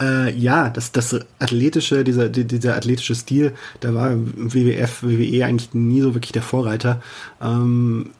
äh, 0.00 0.34
ja, 0.36 0.70
das, 0.70 0.90
das 0.92 1.20
athletische, 1.38 2.02
dieser, 2.02 2.28
dieser 2.28 2.76
athletische 2.76 3.14
Stil, 3.14 3.52
da 3.80 3.94
war 3.94 4.12
WWF, 4.16 5.02
WWE 5.02 5.44
eigentlich 5.44 5.74
nie 5.74 6.00
so 6.00 6.14
wirklich 6.14 6.32
der 6.32 6.42
Vorreiter. 6.42 7.00
Ähm, 7.40 8.10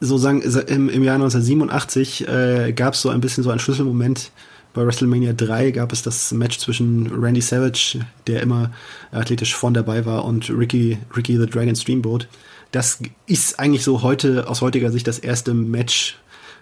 so 0.00 0.18
sagen, 0.18 0.42
im, 0.42 0.88
im 0.88 1.02
Jahr 1.02 1.16
1987 1.16 2.28
äh, 2.28 2.72
gab 2.72 2.94
es 2.94 3.02
so 3.02 3.10
ein 3.10 3.20
bisschen 3.20 3.42
so 3.42 3.50
einen 3.50 3.60
Schlüsselmoment. 3.60 4.30
Bei 4.74 4.84
WrestleMania 4.84 5.32
3 5.32 5.70
gab 5.70 5.92
es 5.92 6.02
das 6.02 6.32
Match 6.32 6.58
zwischen 6.58 7.06
Randy 7.06 7.40
Savage, 7.40 8.00
der 8.26 8.42
immer 8.42 8.72
athletisch 9.12 9.54
vorn 9.54 9.72
dabei 9.72 10.04
war, 10.04 10.24
und 10.24 10.50
Ricky, 10.50 10.98
Ricky 11.16 11.38
the 11.38 11.46
Dragon 11.46 11.76
Streamboat. 11.76 12.26
Das 12.72 12.98
ist 13.26 13.60
eigentlich 13.60 13.84
so 13.84 14.02
heute, 14.02 14.48
aus 14.48 14.62
heutiger 14.62 14.90
Sicht, 14.90 15.06
das 15.06 15.20
erste 15.20 15.54
Match, 15.54 16.18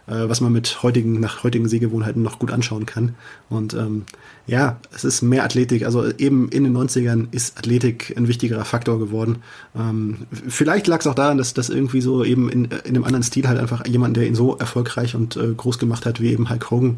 äh, 0.07 0.29
was 0.29 0.43
man 0.43 0.53
mit 0.53 0.83
heutigen, 0.83 1.21
nach 1.21 1.43
heutigen 1.43 1.69
Sehgewohnheiten 1.71 2.23
noch 2.23 2.39
gut 2.39 2.51
anschauen 2.51 2.85
kann. 2.85 3.15
Und 3.49 3.73
ähm, 3.73 4.05
ja, 4.47 4.79
es 4.95 5.05
ist 5.05 5.23
mehr 5.23 5.45
Athletik. 5.45 5.87
Also 5.87 6.11
eben 6.19 6.51
in 6.51 6.65
den 6.65 6.77
90ern 6.77 7.29
ist 7.31 7.57
Athletik 7.57 8.13
ein 8.15 8.29
wichtigerer 8.29 8.67
Faktor 8.67 8.99
geworden. 8.99 9.39
Ähm, 9.75 10.27
vielleicht 10.49 10.87
lag 10.87 11.01
es 11.01 11.07
auch 11.07 11.15
daran, 11.15 11.39
dass 11.39 11.55
das 11.55 11.71
irgendwie 11.71 12.03
so 12.03 12.25
eben 12.25 12.51
in, 12.51 12.67
in 12.67 12.95
einem 12.95 13.05
anderen 13.05 13.23
Stil 13.23 13.49
halt 13.49 13.59
einfach 13.59 13.87
jemand, 13.87 14.19
der 14.19 14.27
ihn 14.27 14.35
so 14.35 14.59
erfolgreich 14.59 15.15
und 15.15 15.37
äh, 15.37 15.55
groß 15.57 15.79
gemacht 15.79 16.05
hat, 16.05 16.21
wie 16.21 16.31
eben 16.31 16.51
Hulk 16.51 16.71
Hogan, 16.71 16.97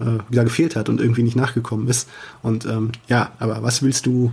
äh, 0.00 0.18
wieder 0.28 0.44
gefehlt 0.44 0.76
hat 0.76 0.88
und 0.88 1.00
irgendwie 1.00 1.22
nicht 1.22 1.36
nachgekommen 1.36 1.88
ist. 1.88 2.08
Und 2.42 2.66
ähm, 2.66 2.92
ja, 3.08 3.32
aber 3.38 3.62
was 3.62 3.82
willst 3.82 4.06
du 4.06 4.32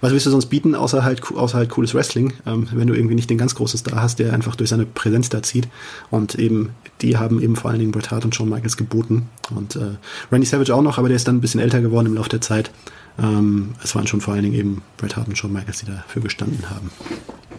was 0.00 0.12
willst 0.12 0.26
du 0.26 0.30
sonst 0.30 0.46
bieten, 0.46 0.74
außer 0.74 1.04
halt, 1.04 1.22
außer 1.32 1.58
halt 1.58 1.70
cooles 1.70 1.94
Wrestling, 1.94 2.32
ähm, 2.46 2.68
wenn 2.72 2.88
du 2.88 2.94
irgendwie 2.94 3.14
nicht 3.14 3.30
den 3.30 3.38
ganz 3.38 3.54
großen 3.54 3.78
Star 3.78 4.00
hast, 4.00 4.18
der 4.18 4.32
einfach 4.32 4.56
durch 4.56 4.70
seine 4.70 4.86
Präsenz 4.86 5.28
da 5.28 5.42
zieht. 5.42 5.68
Und 6.10 6.34
eben, 6.36 6.70
die 7.02 7.16
haben 7.16 7.42
eben 7.42 7.56
vor 7.56 7.70
allen 7.70 7.80
Dingen 7.80 7.92
Bret 7.92 8.10
Hart 8.10 8.24
und 8.24 8.34
Shawn 8.34 8.48
Michaels 8.48 8.76
geboten. 8.76 9.28
Und 9.54 9.76
äh, 9.76 9.96
Randy 10.32 10.46
Savage 10.46 10.74
auch 10.74 10.82
noch, 10.82 10.98
aber 10.98 11.08
der 11.08 11.16
ist 11.16 11.28
dann 11.28 11.36
ein 11.36 11.40
bisschen 11.40 11.60
älter 11.60 11.80
geworden 11.80 12.06
im 12.06 12.14
Laufe 12.14 12.30
der 12.30 12.40
Zeit. 12.40 12.70
Ähm, 13.18 13.74
es 13.82 13.94
waren 13.94 14.06
schon 14.06 14.20
vor 14.20 14.34
allen 14.34 14.42
Dingen 14.42 14.54
eben 14.54 14.82
Bret 14.96 15.16
Hart 15.16 15.28
und 15.28 15.36
Shawn 15.38 15.52
Michaels, 15.52 15.80
die 15.80 15.86
dafür 15.86 16.22
gestanden 16.22 16.68
haben. 16.70 16.90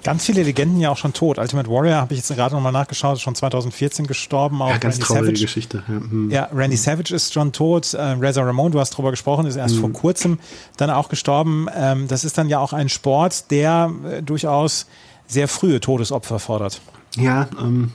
Ganz 0.03 0.25
viele 0.25 0.43
Legenden 0.43 0.79
ja 0.79 0.91
auch 0.91 0.97
schon 0.97 1.11
tot. 1.11 1.37
Ultimate 1.39 1.69
Warrior 1.69 1.95
habe 1.95 2.13
ich 2.13 2.19
jetzt 2.19 2.33
gerade 2.33 2.53
nochmal 2.55 2.71
nachgeschaut, 2.71 3.15
ist 3.15 3.21
schon 3.23 3.35
2014 3.35 4.05
gestorben. 4.07 4.61
Auch 4.61 4.69
ja, 4.69 4.77
ganz 4.77 4.95
Randy 4.95 5.05
traurige 5.05 5.25
Savage. 5.25 5.41
Geschichte. 5.41 5.83
Ja, 5.87 5.95
hm. 5.95 6.31
ja, 6.31 6.49
Randy 6.53 6.77
Savage 6.77 7.13
ist 7.13 7.33
schon 7.33 7.51
tot. 7.51 7.93
Äh, 7.93 8.01
Reza 8.01 8.41
Ramon, 8.43 8.71
du 8.71 8.79
hast 8.79 8.91
drüber 8.91 9.11
gesprochen, 9.11 9.47
ist 9.47 9.55
erst 9.55 9.75
Mhm. 9.75 9.79
vor 9.81 9.91
kurzem 9.93 10.39
dann 10.77 10.89
auch 10.91 11.09
gestorben. 11.09 11.67
Ähm, 11.75 12.07
das 12.07 12.23
ist 12.23 12.37
dann 12.37 12.47
ja 12.47 12.59
auch 12.59 12.73
ein 12.73 12.89
Sport, 12.89 13.49
der 13.51 13.91
äh, 14.09 14.21
durchaus 14.21 14.85
sehr 15.25 15.47
frühe 15.47 15.79
Todesopfer 15.81 16.39
fordert. 16.39 16.79
Ja, 17.17 17.49
ähm, 17.59 17.91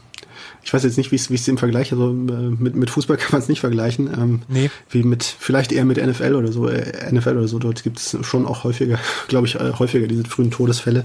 ich 0.64 0.72
weiß 0.72 0.84
jetzt 0.84 0.96
nicht, 0.96 1.10
wie 1.10 1.16
es 1.16 1.30
wie 1.30 1.34
es 1.34 1.48
im 1.48 1.58
Vergleich, 1.58 1.92
also 1.92 2.10
äh, 2.10 2.12
mit, 2.12 2.76
mit 2.76 2.90
Fußball 2.90 3.16
kann 3.18 3.32
man 3.32 3.40
es 3.40 3.48
nicht 3.48 3.60
vergleichen. 3.60 4.08
Ähm, 4.16 4.42
Nee. 4.48 4.70
Wie 4.90 5.02
mit, 5.02 5.22
vielleicht 5.24 5.72
eher 5.72 5.84
mit 5.84 6.04
NFL 6.04 6.34
oder 6.34 6.52
so, 6.52 6.68
äh, 6.68 7.12
NFL 7.12 7.36
oder 7.36 7.48
so, 7.48 7.58
dort 7.58 7.82
gibt 7.82 7.98
es 7.98 8.16
schon 8.22 8.46
auch 8.46 8.64
häufiger, 8.64 8.98
glaube 9.28 9.46
ich, 9.46 9.56
äh, 9.56 9.72
häufiger 9.78 10.06
diese 10.06 10.24
frühen 10.24 10.50
Todesfälle. 10.50 11.04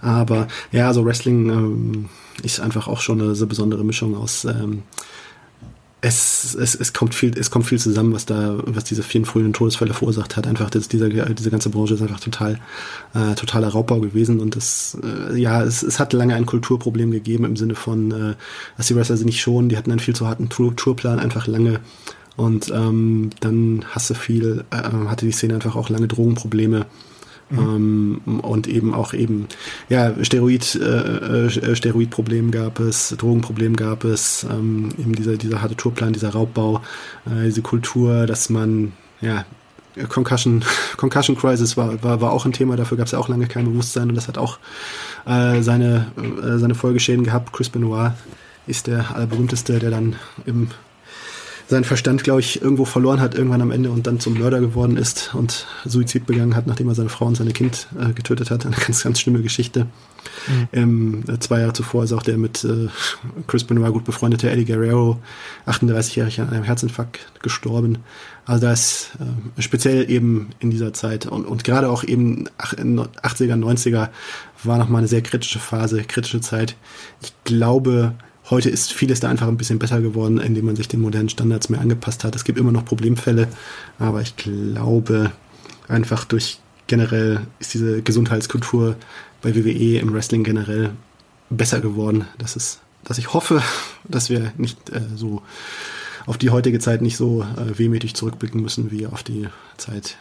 Aber 0.00 0.48
ja, 0.72 0.88
also 0.88 1.04
Wrestling 1.04 1.50
ähm, 1.50 2.08
ist 2.42 2.60
einfach 2.60 2.88
auch 2.88 3.00
schon 3.00 3.20
eine 3.20 3.34
so 3.34 3.46
besondere 3.46 3.84
Mischung 3.84 4.16
aus 4.16 4.44
ähm, 4.44 4.82
es, 6.04 6.54
es, 6.54 6.74
es 6.74 6.92
kommt 6.92 7.14
viel, 7.14 7.36
es 7.38 7.50
kommt 7.50 7.66
viel 7.66 7.78
zusammen, 7.78 8.12
was 8.12 8.26
da, 8.26 8.58
was 8.66 8.84
diese 8.84 9.02
vielen 9.02 9.24
frühen 9.24 9.54
Todesfälle 9.54 9.94
verursacht 9.94 10.36
hat. 10.36 10.46
Einfach, 10.46 10.68
das, 10.68 10.88
diese, 10.88 11.08
diese 11.08 11.50
ganze 11.50 11.70
Branche 11.70 11.94
ist 11.94 12.02
einfach 12.02 12.20
total, 12.20 12.60
äh, 13.14 13.34
totaler 13.34 13.68
Raubbau 13.68 14.00
gewesen 14.00 14.38
und 14.40 14.54
das, 14.54 14.98
äh, 15.02 15.38
ja, 15.38 15.62
es, 15.62 15.82
es 15.82 15.98
hat 15.98 16.12
lange 16.12 16.34
ein 16.34 16.44
Kulturproblem 16.44 17.10
gegeben 17.10 17.44
im 17.44 17.56
Sinne 17.56 17.74
von, 17.74 18.10
äh, 18.10 18.34
dass 18.76 18.88
die 18.88 18.96
Wrestler 18.96 19.16
sie 19.16 19.24
nicht 19.24 19.40
schonen, 19.40 19.70
die 19.70 19.78
hatten 19.78 19.90
einen 19.90 20.00
viel 20.00 20.14
zu 20.14 20.28
harten 20.28 20.50
Tour 20.50 20.76
Tourplan, 20.76 21.18
einfach 21.18 21.46
lange 21.46 21.80
und 22.36 22.70
ähm, 22.70 23.30
dann 23.40 23.86
hast 23.88 24.10
du 24.10 24.14
viel, 24.14 24.64
äh, 24.70 24.76
hatte 25.08 25.24
die 25.24 25.32
Szene 25.32 25.54
einfach 25.54 25.74
auch 25.74 25.88
lange 25.88 26.08
Drogenprobleme. 26.08 26.84
Ähm, 27.58 28.20
und 28.42 28.66
eben 28.66 28.94
auch 28.94 29.12
eben, 29.12 29.46
ja, 29.88 30.12
Steroid, 30.22 30.74
äh, 30.76 31.46
äh, 31.46 31.76
Steroidproblem 31.76 32.50
gab 32.50 32.80
es, 32.80 33.14
Drogenproblem 33.16 33.76
gab 33.76 34.04
es, 34.04 34.46
ähm, 34.50 34.90
eben 34.98 35.14
dieser, 35.14 35.36
dieser 35.36 35.62
harte 35.62 35.76
Tourplan, 35.76 36.12
dieser 36.12 36.30
Raubbau, 36.30 36.82
äh, 37.26 37.44
diese 37.44 37.62
Kultur, 37.62 38.26
dass 38.26 38.50
man, 38.50 38.92
ja, 39.20 39.44
Concussion, 40.08 40.64
Concussion 40.96 41.36
Crisis 41.36 41.76
war, 41.76 42.02
war, 42.02 42.20
war 42.20 42.32
auch 42.32 42.44
ein 42.44 42.52
Thema, 42.52 42.76
dafür 42.76 42.96
gab 42.96 43.06
es 43.06 43.12
ja 43.12 43.18
auch 43.18 43.28
lange 43.28 43.46
kein 43.46 43.64
Bewusstsein 43.64 44.08
und 44.08 44.14
das 44.14 44.28
hat 44.28 44.38
auch 44.38 44.58
äh, 45.26 45.62
seine, 45.62 46.06
äh, 46.16 46.58
seine 46.58 46.74
Folgeschäden 46.74 47.24
gehabt. 47.24 47.52
Chris 47.52 47.68
Benoit 47.68 48.12
ist 48.66 48.86
der 48.86 49.14
allerberühmteste, 49.14 49.78
der 49.78 49.90
dann 49.90 50.16
im 50.46 50.68
seinen 51.66 51.84
Verstand, 51.84 52.24
glaube 52.24 52.40
ich, 52.40 52.60
irgendwo 52.60 52.84
verloren 52.84 53.20
hat, 53.20 53.34
irgendwann 53.34 53.62
am 53.62 53.70
Ende 53.70 53.90
und 53.90 54.06
dann 54.06 54.20
zum 54.20 54.38
Mörder 54.38 54.60
geworden 54.60 54.96
ist 54.96 55.34
und 55.34 55.66
Suizid 55.84 56.26
begangen 56.26 56.56
hat, 56.56 56.66
nachdem 56.66 56.88
er 56.88 56.94
seine 56.94 57.08
Frau 57.08 57.26
und 57.26 57.36
seine 57.36 57.52
Kind 57.52 57.88
äh, 57.98 58.12
getötet 58.12 58.50
hat. 58.50 58.66
Eine 58.66 58.76
ganz, 58.76 59.02
ganz 59.02 59.20
schlimme 59.20 59.42
Geschichte. 59.42 59.86
Ähm, 60.72 61.24
äh, 61.28 61.38
zwei 61.38 61.60
Jahre 61.60 61.72
zuvor 61.72 62.04
ist 62.04 62.12
auch 62.12 62.22
der 62.22 62.36
mit 62.36 62.64
äh, 62.64 62.88
Chris 63.46 63.64
Benoit 63.64 63.92
gut 63.92 64.04
befreundete 64.04 64.50
Eddie 64.50 64.64
Guerrero, 64.64 65.18
38-jährig 65.66 66.40
an 66.40 66.50
einem 66.50 66.64
Herzinfarkt 66.64 67.20
gestorben. 67.42 67.98
Also 68.44 68.66
das 68.66 69.10
äh, 69.58 69.62
speziell 69.62 70.10
eben 70.10 70.50
in 70.60 70.70
dieser 70.70 70.92
Zeit 70.92 71.26
und, 71.26 71.46
und 71.46 71.64
gerade 71.64 71.88
auch 71.88 72.04
eben 72.04 72.46
in 72.76 73.00
80er, 73.00 73.54
90er 73.54 74.08
war 74.62 74.78
nochmal 74.78 75.00
eine 75.00 75.08
sehr 75.08 75.22
kritische 75.22 75.58
Phase, 75.58 76.04
kritische 76.04 76.40
Zeit. 76.40 76.76
Ich 77.22 77.32
glaube, 77.44 78.14
Heute 78.50 78.68
ist 78.68 78.92
vieles 78.92 79.20
da 79.20 79.30
einfach 79.30 79.48
ein 79.48 79.56
bisschen 79.56 79.78
besser 79.78 80.02
geworden, 80.02 80.38
indem 80.38 80.66
man 80.66 80.76
sich 80.76 80.86
den 80.86 81.00
modernen 81.00 81.30
Standards 81.30 81.70
mehr 81.70 81.80
angepasst 81.80 82.24
hat. 82.24 82.36
Es 82.36 82.44
gibt 82.44 82.58
immer 82.58 82.72
noch 82.72 82.84
Problemfälle, 82.84 83.48
aber 83.98 84.20
ich 84.20 84.36
glaube, 84.36 85.32
einfach 85.88 86.24
durch 86.24 86.58
generell 86.86 87.40
ist 87.58 87.72
diese 87.72 88.02
Gesundheitskultur 88.02 88.96
bei 89.40 89.54
WWE 89.54 89.98
im 89.98 90.12
Wrestling 90.12 90.44
generell 90.44 90.90
besser 91.48 91.80
geworden. 91.80 92.26
Das 92.36 92.54
ist, 92.54 92.80
dass 93.02 93.16
ich 93.16 93.32
hoffe, 93.32 93.62
dass 94.04 94.28
wir 94.28 94.52
nicht 94.58 94.90
äh, 94.90 95.00
so 95.16 95.42
auf 96.26 96.36
die 96.36 96.50
heutige 96.50 96.78
Zeit 96.80 97.02
nicht 97.02 97.16
so 97.16 97.42
äh, 97.42 97.78
wehmütig 97.78 98.14
zurückblicken 98.14 98.60
müssen 98.60 98.90
wie 98.90 99.06
auf 99.06 99.22
die 99.22 99.48
Zeit 99.78 100.16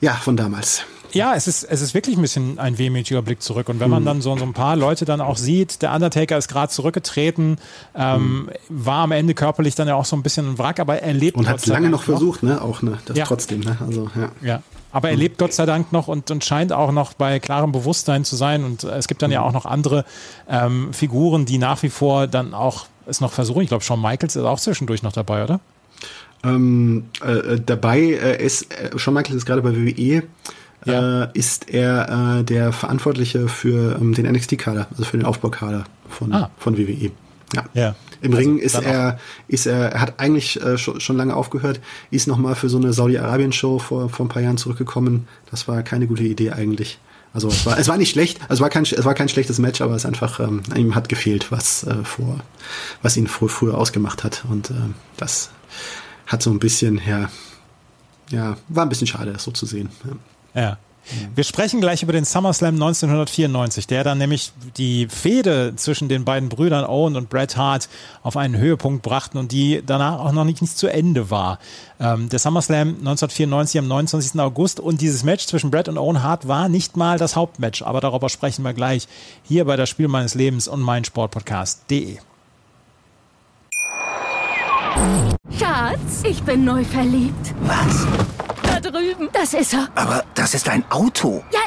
ja 0.00 0.14
von 0.14 0.36
damals. 0.36 0.84
Ja, 1.12 1.34
es 1.34 1.48
ist, 1.48 1.64
es 1.64 1.80
ist 1.80 1.94
wirklich 1.94 2.16
ein 2.16 2.22
bisschen 2.22 2.58
ein 2.58 2.78
wehmütiger 2.78 3.22
Blick 3.22 3.42
zurück. 3.42 3.68
Und 3.68 3.80
wenn 3.80 3.90
man 3.90 4.04
dann 4.04 4.20
so, 4.22 4.36
so 4.36 4.44
ein 4.44 4.52
paar 4.52 4.76
Leute 4.76 5.04
dann 5.04 5.20
auch 5.20 5.36
sieht, 5.36 5.82
der 5.82 5.92
Undertaker 5.92 6.36
ist 6.38 6.48
gerade 6.48 6.72
zurückgetreten, 6.72 7.58
ähm, 7.94 8.50
war 8.68 9.04
am 9.04 9.12
Ende 9.12 9.34
körperlich 9.34 9.74
dann 9.74 9.88
ja 9.88 9.94
auch 9.94 10.04
so 10.04 10.16
ein 10.16 10.22
bisschen 10.22 10.52
ein 10.52 10.58
Wrack, 10.58 10.80
aber 10.80 11.02
er 11.02 11.12
lebt 11.12 11.36
Und 11.36 11.48
hat 11.48 11.58
es 11.58 11.66
lange 11.66 11.90
noch 11.90 12.02
versucht, 12.02 12.42
ne? 12.42 12.60
Auch 12.62 12.82
ne, 12.82 12.98
das 13.06 13.16
Ja. 13.16 13.24
trotzdem, 13.24 13.60
ne? 13.60 13.78
Also 13.80 14.10
ja. 14.14 14.30
Ja. 14.42 14.62
Aber 14.92 15.10
er 15.10 15.16
lebt 15.16 15.38
Gott 15.38 15.52
sei 15.52 15.66
Dank 15.66 15.92
noch 15.92 16.08
und, 16.08 16.30
und 16.30 16.44
scheint 16.44 16.72
auch 16.72 16.90
noch 16.90 17.12
bei 17.12 17.38
klarem 17.38 17.70
Bewusstsein 17.72 18.24
zu 18.24 18.36
sein. 18.36 18.64
Und 18.64 18.84
äh, 18.84 18.96
es 18.96 19.06
gibt 19.06 19.22
dann 19.22 19.30
ja 19.30 19.42
auch 19.42 19.52
noch 19.52 19.66
andere 19.66 20.04
ähm, 20.48 20.92
Figuren, 20.92 21.46
die 21.46 21.58
nach 21.58 21.82
wie 21.82 21.90
vor 21.90 22.26
dann 22.26 22.54
auch 22.54 22.86
es 23.06 23.20
noch 23.20 23.32
versuchen. 23.32 23.62
Ich 23.62 23.68
glaube, 23.68 23.84
Shawn 23.84 24.00
Michaels 24.00 24.36
ist 24.36 24.42
auch 24.44 24.58
zwischendurch 24.58 25.02
noch 25.02 25.12
dabei, 25.12 25.44
oder? 25.44 25.60
Ähm, 26.42 27.04
äh, 27.22 27.60
dabei 27.64 28.00
äh, 28.00 28.44
ist, 28.44 28.72
äh, 28.72 28.98
Shawn 28.98 29.14
Michaels 29.14 29.36
ist 29.36 29.46
gerade 29.46 29.62
bei 29.62 29.74
WWE, 29.74 30.22
Ja. 30.84 31.24
äh, 31.24 31.28
ist 31.34 31.68
er 31.70 32.38
äh, 32.40 32.44
der 32.44 32.72
Verantwortliche 32.72 33.48
für 33.48 33.96
ähm, 34.00 34.14
den 34.14 34.30
NXT-Kader, 34.30 34.86
also 34.90 35.04
für 35.04 35.18
den 35.18 35.26
Aufbaukader 35.26 35.84
von, 36.08 36.32
Ah. 36.32 36.50
von 36.58 36.78
WWE. 36.78 37.10
Ja. 37.54 37.64
Ja. 37.74 37.94
Im 38.22 38.32
Also 38.34 38.48
Ring 38.48 38.58
ist 38.58 38.74
dann 38.76 38.84
er, 38.84 39.18
ist 39.48 39.66
er, 39.66 39.92
er 39.92 40.00
hat 40.00 40.20
eigentlich 40.20 40.60
äh, 40.62 40.76
schon, 40.78 41.00
schon 41.00 41.16
lange 41.16 41.34
aufgehört, 41.34 41.80
ist 42.10 42.26
nochmal 42.28 42.54
für 42.54 42.68
so 42.68 42.78
eine 42.78 42.92
Saudi-Arabien-Show 42.92 43.78
vor, 43.78 44.08
vor 44.08 44.26
ein 44.26 44.28
paar 44.28 44.42
Jahren 44.42 44.56
zurückgekommen. 44.58 45.26
Das 45.50 45.66
war 45.68 45.82
keine 45.82 46.06
gute 46.06 46.22
Idee 46.22 46.50
eigentlich. 46.52 46.98
Also 47.32 47.48
es 47.48 47.64
war, 47.64 47.78
es 47.78 47.86
war 47.88 47.96
nicht 47.96 48.10
schlecht, 48.10 48.40
also 48.42 48.54
es 48.54 48.60
war 48.60 48.70
kein, 48.70 48.82
es 48.82 49.04
war 49.04 49.14
kein 49.14 49.28
schlechtes 49.28 49.58
Match, 49.58 49.80
aber 49.80 49.94
es 49.94 50.04
einfach, 50.04 50.40
ähm, 50.40 50.62
ihm 50.76 50.94
hat 50.96 51.08
gefehlt, 51.08 51.50
was 51.52 51.84
äh, 51.84 52.02
vor, 52.04 52.40
was 53.02 53.16
ihn 53.16 53.26
frü 53.28 53.48
früher 53.48 53.78
ausgemacht 53.78 54.24
hat. 54.24 54.44
Und 54.50 54.70
ähm, 54.70 54.94
das 55.16 55.50
hat 56.26 56.42
so 56.42 56.50
ein 56.50 56.58
bisschen, 56.58 57.00
ja, 57.06 57.30
ja, 58.30 58.56
war 58.68 58.84
ein 58.84 58.88
bisschen 58.88 59.06
schade, 59.06 59.32
das 59.32 59.44
so 59.44 59.50
zu 59.52 59.64
sehen. 59.66 59.90
Ja. 60.04 60.12
Ja. 60.54 60.78
Wir 61.34 61.44
sprechen 61.44 61.80
gleich 61.80 62.02
über 62.02 62.12
den 62.12 62.24
SummerSlam 62.24 62.74
1994, 62.74 63.86
der 63.86 64.04
dann 64.04 64.18
nämlich 64.18 64.52
die 64.76 65.08
Fehde 65.08 65.72
zwischen 65.76 66.08
den 66.08 66.24
beiden 66.24 66.48
Brüdern 66.48 66.84
Owen 66.84 67.16
und 67.16 67.28
Bret 67.28 67.56
Hart 67.56 67.88
auf 68.22 68.36
einen 68.36 68.56
Höhepunkt 68.56 69.02
brachten 69.02 69.38
und 69.38 69.50
die 69.50 69.82
danach 69.84 70.20
auch 70.20 70.32
noch 70.32 70.44
nicht, 70.44 70.60
nicht 70.62 70.76
zu 70.76 70.86
Ende 70.86 71.30
war. 71.30 71.58
Ähm, 71.98 72.28
der 72.28 72.38
SummerSlam 72.38 72.88
1994 72.98 73.78
am 73.80 73.88
29. 73.88 74.40
August 74.40 74.78
und 74.78 75.00
dieses 75.00 75.24
Match 75.24 75.46
zwischen 75.46 75.70
Bret 75.70 75.88
und 75.88 75.98
Owen 75.98 76.22
Hart 76.22 76.46
war 76.46 76.68
nicht 76.68 76.96
mal 76.96 77.18
das 77.18 77.34
Hauptmatch, 77.34 77.82
aber 77.82 78.00
darüber 78.00 78.28
sprechen 78.28 78.64
wir 78.64 78.72
gleich 78.72 79.08
hier 79.42 79.64
bei 79.64 79.76
das 79.76 79.88
Spiel 79.88 80.08
meines 80.08 80.34
Lebens 80.34 80.68
und 80.68 80.80
mein 80.80 81.04
Sportpodcast.de. 81.04 82.18
Schatz, 85.58 86.22
ich 86.24 86.42
bin 86.42 86.64
neu 86.64 86.84
verliebt. 86.84 87.54
Was? 87.62 88.06
Drüben. 88.90 89.28
Das 89.32 89.54
ist 89.54 89.72
er. 89.72 89.88
Aber 89.94 90.24
das 90.34 90.54
ist 90.54 90.68
ein 90.68 90.84
Auto. 90.90 91.42
Ja, 91.52 91.60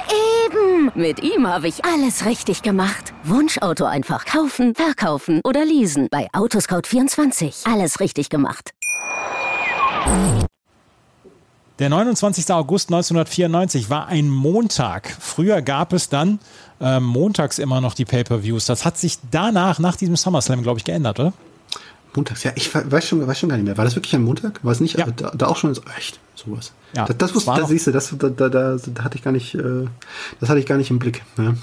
eben. 0.45 0.91
Mit 0.95 1.21
ihm 1.24 1.47
habe 1.47 1.67
ich 1.67 1.84
alles 1.86 2.26
richtig 2.26 2.61
gemacht. 2.61 3.13
Wunschauto 3.24 3.86
einfach 3.86 4.26
kaufen, 4.26 4.76
verkaufen 4.76 5.41
oder 5.43 5.65
leasen. 5.65 6.07
Bei 6.11 6.30
Autoscout24. 6.32 7.71
Alles 7.71 7.99
richtig 7.99 8.30
gemacht. 8.30 8.71
Der 11.80 11.89
29. 11.89 12.51
August 12.51 12.89
1994 12.89 13.89
war 13.89 14.07
ein 14.07 14.30
Montag. 14.30 15.15
Früher 15.19 15.61
gab 15.61 15.91
es 15.91 16.07
dann 16.09 16.39
äh, 16.80 16.99
montags 16.99 17.57
immer 17.57 17.82
noch 17.82 17.93
die 17.95 18.05
Pay-per-Views. 18.05 18.67
Das 18.67 18.86
hat 18.86 18.97
sich 18.97 19.17
danach, 19.32 19.80
nach 19.80 19.95
diesem 19.95 20.15
SummerSlam, 20.15 20.61
glaube 20.61 20.80
ich, 20.80 20.84
geändert, 20.84 21.19
oder? 21.19 21.34
Montags, 22.16 22.43
ja, 22.43 22.51
ich 22.55 22.74
weiß 22.74 23.07
schon, 23.07 23.26
weiß 23.26 23.39
schon 23.39 23.49
gar 23.49 23.55
nicht 23.57 23.66
mehr. 23.66 23.78
War 23.78 23.86
das 23.86 23.95
wirklich 23.95 24.14
ein 24.16 24.24
Montag? 24.24 24.64
War 24.64 24.72
es 24.72 24.80
nicht? 24.80 24.97
Ja. 24.97 25.07
Da, 25.07 25.32
da 25.32 25.47
auch 25.47 25.57
schon 25.57 25.76
echt 25.97 26.20
sowas. 26.36 26.74
Ja, 26.95 27.05
das, 27.05 27.18
das, 27.18 27.36
wusste, 27.36 27.51
noch- 27.51 27.68
siehst 27.68 27.88
du, 27.88 27.91
das, 27.91 28.14
da, 28.18 28.30
da, 28.30 28.49
da, 28.49 28.78
da 28.78 29.03
hatte 29.03 29.18
ich 29.18 29.24
gar 29.24 29.32
nicht, 29.32 29.55
äh, 29.55 29.86
das 30.39 30.49
hatte 30.49 30.59
ich 30.59 30.66
gar 30.66 30.78
nicht 30.78 30.91
im 30.91 30.99
Blick. 30.99 31.24
Ja. 31.38 31.53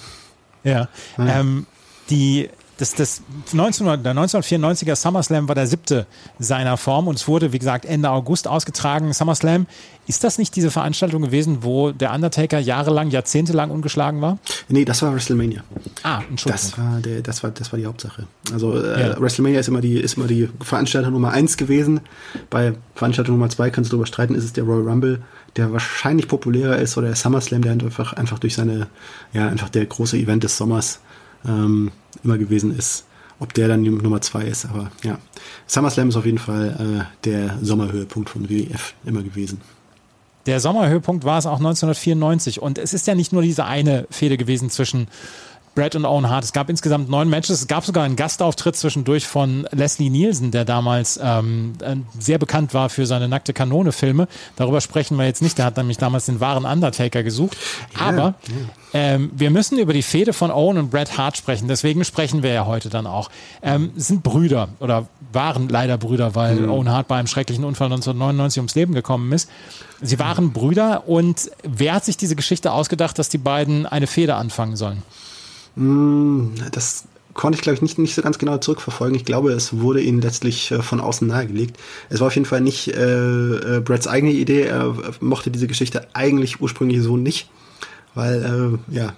Ja. 0.64 0.88
Ja. 1.18 1.40
Ähm, 1.40 1.66
die, 2.10 2.48
das, 2.80 2.94
das 2.94 3.22
1900, 3.52 4.04
der 4.04 4.14
1994er 4.14 4.96
SummerSlam 4.96 5.48
war 5.48 5.54
der 5.54 5.66
siebte 5.66 6.06
seiner 6.38 6.78
Form 6.78 7.08
und 7.08 7.16
es 7.16 7.28
wurde, 7.28 7.52
wie 7.52 7.58
gesagt, 7.58 7.84
Ende 7.84 8.08
August 8.10 8.48
ausgetragen. 8.48 9.12
SummerSlam, 9.12 9.66
ist 10.06 10.24
das 10.24 10.38
nicht 10.38 10.56
diese 10.56 10.70
Veranstaltung 10.70 11.20
gewesen, 11.20 11.58
wo 11.60 11.92
der 11.92 12.14
Undertaker 12.14 12.58
jahrelang, 12.58 13.10
jahrzehntelang 13.10 13.70
ungeschlagen 13.70 14.22
war? 14.22 14.38
Nee, 14.68 14.86
das 14.86 15.02
war 15.02 15.12
WrestleMania. 15.14 15.62
Ah, 16.02 16.22
Entschuldigung. 16.30 16.70
Das 16.70 16.78
war, 16.78 17.00
der, 17.00 17.20
das, 17.20 17.42
war, 17.42 17.50
das 17.50 17.70
war 17.70 17.78
die 17.78 17.84
Hauptsache. 17.84 18.26
Also 18.50 18.74
äh, 18.82 19.08
Ja. 19.08 19.20
WrestleMania 19.20 19.60
ist 19.60 19.68
immer, 19.68 19.82
die, 19.82 19.98
ist 19.98 20.16
immer 20.16 20.26
die 20.26 20.48
Veranstalter 20.60 21.10
Nummer 21.10 21.32
eins 21.32 21.58
gewesen. 21.58 22.00
Bei 22.48 22.72
Veranstalter 22.94 23.30
Nummer 23.32 23.50
zwei 23.50 23.68
kannst 23.68 23.90
du 23.92 23.96
darüber 23.96 24.06
streiten, 24.06 24.34
ist 24.34 24.44
es 24.44 24.54
der 24.54 24.64
Royal 24.64 24.88
Rumble, 24.88 25.20
der 25.56 25.70
wahrscheinlich 25.70 26.28
populärer 26.28 26.78
ist, 26.78 26.96
oder 26.96 27.08
der 27.08 27.16
SummerSlam, 27.16 27.60
der 27.60 27.72
einfach, 27.72 28.14
einfach 28.14 28.38
durch 28.38 28.54
seine, 28.54 28.86
ja, 29.34 29.48
einfach 29.48 29.68
der 29.68 29.84
große 29.84 30.16
Event 30.16 30.44
des 30.44 30.56
Sommers 30.56 31.00
ähm, 31.46 31.90
immer 32.24 32.38
gewesen 32.38 32.76
ist. 32.76 33.04
Ob 33.38 33.54
der 33.54 33.68
dann 33.68 33.82
Nummer 33.82 34.20
zwei 34.20 34.44
ist, 34.44 34.66
aber 34.66 34.90
ja. 35.02 35.18
SummerSlam 35.66 36.10
ist 36.10 36.16
auf 36.16 36.26
jeden 36.26 36.38
Fall 36.38 37.08
äh, 37.08 37.24
der 37.24 37.58
Sommerhöhepunkt 37.62 38.28
von 38.28 38.50
WWF 38.50 38.92
immer 39.06 39.22
gewesen. 39.22 39.62
Der 40.44 40.60
Sommerhöhepunkt 40.60 41.24
war 41.24 41.38
es 41.38 41.46
auch 41.46 41.58
1994 41.58 42.60
und 42.60 42.76
es 42.76 42.92
ist 42.92 43.06
ja 43.06 43.14
nicht 43.14 43.32
nur 43.32 43.42
diese 43.42 43.64
eine 43.64 44.06
Fehde 44.10 44.36
gewesen 44.36 44.68
zwischen 44.68 45.08
Brett 45.80 45.96
und 45.96 46.04
Owen 46.04 46.28
Hart. 46.28 46.44
Es 46.44 46.52
gab 46.52 46.68
insgesamt 46.68 47.08
neun 47.08 47.30
Matches. 47.30 47.62
Es 47.62 47.66
gab 47.66 47.86
sogar 47.86 48.04
einen 48.04 48.14
Gastauftritt 48.14 48.76
zwischendurch 48.76 49.26
von 49.26 49.66
Leslie 49.70 50.10
Nielsen, 50.10 50.50
der 50.50 50.66
damals 50.66 51.18
ähm, 51.22 51.72
äh, 51.80 51.96
sehr 52.18 52.36
bekannt 52.36 52.74
war 52.74 52.90
für 52.90 53.06
seine 53.06 53.28
nackte 53.28 53.54
Kanone-Filme. 53.54 54.28
Darüber 54.56 54.82
sprechen 54.82 55.16
wir 55.16 55.24
jetzt 55.24 55.40
nicht. 55.40 55.56
Der 55.56 55.64
hat 55.64 55.78
nämlich 55.78 55.96
damals 55.96 56.26
den 56.26 56.38
wahren 56.38 56.66
Undertaker 56.66 57.22
gesucht. 57.22 57.56
Aber 57.98 58.34
ähm, 58.92 59.30
wir 59.34 59.48
müssen 59.50 59.78
über 59.78 59.94
die 59.94 60.02
Fehde 60.02 60.34
von 60.34 60.50
Owen 60.50 60.76
und 60.76 60.90
Bret 60.90 61.16
Hart 61.16 61.38
sprechen. 61.38 61.66
Deswegen 61.66 62.04
sprechen 62.04 62.42
wir 62.42 62.52
ja 62.52 62.66
heute 62.66 62.90
dann 62.90 63.06
auch. 63.06 63.30
Ähm, 63.62 63.92
es 63.96 64.08
sind 64.08 64.22
Brüder 64.22 64.68
oder 64.80 65.06
waren 65.32 65.70
leider 65.70 65.96
Brüder, 65.96 66.34
weil 66.34 66.68
Owen 66.68 66.90
Hart 66.90 67.08
bei 67.08 67.16
einem 67.16 67.26
schrecklichen 67.26 67.64
Unfall 67.64 67.86
1999 67.86 68.58
ums 68.58 68.74
Leben 68.74 68.92
gekommen 68.92 69.32
ist. 69.32 69.48
Sie 70.02 70.18
waren 70.18 70.52
Brüder 70.52 71.08
und 71.08 71.50
wer 71.62 71.94
hat 71.94 72.04
sich 72.04 72.18
diese 72.18 72.36
Geschichte 72.36 72.70
ausgedacht, 72.70 73.18
dass 73.18 73.30
die 73.30 73.38
beiden 73.38 73.86
eine 73.86 74.06
Fehde 74.06 74.34
anfangen 74.34 74.76
sollen? 74.76 75.02
Das 75.76 77.04
konnte 77.34 77.56
ich, 77.56 77.62
glaube 77.62 77.76
ich, 77.76 77.82
nicht, 77.82 77.98
nicht 77.98 78.14
so 78.14 78.22
ganz 78.22 78.38
genau 78.38 78.58
zurückverfolgen. 78.58 79.16
Ich 79.16 79.24
glaube, 79.24 79.52
es 79.52 79.80
wurde 79.80 80.00
ihnen 80.00 80.20
letztlich 80.20 80.70
äh, 80.72 80.82
von 80.82 81.00
außen 81.00 81.26
nahegelegt. 81.26 81.78
Es 82.08 82.20
war 82.20 82.26
auf 82.26 82.34
jeden 82.34 82.46
Fall 82.46 82.60
nicht 82.60 82.88
äh, 82.88 83.76
äh, 83.76 83.80
Bretts 83.80 84.08
eigene 84.08 84.32
Idee. 84.32 84.62
Er 84.62 84.86
äh, 84.88 85.12
mochte 85.20 85.50
diese 85.50 85.66
Geschichte 85.66 86.08
eigentlich 86.12 86.60
ursprünglich 86.60 87.02
so 87.02 87.16
nicht, 87.16 87.48
weil, 88.14 88.78
ja, 88.88 89.14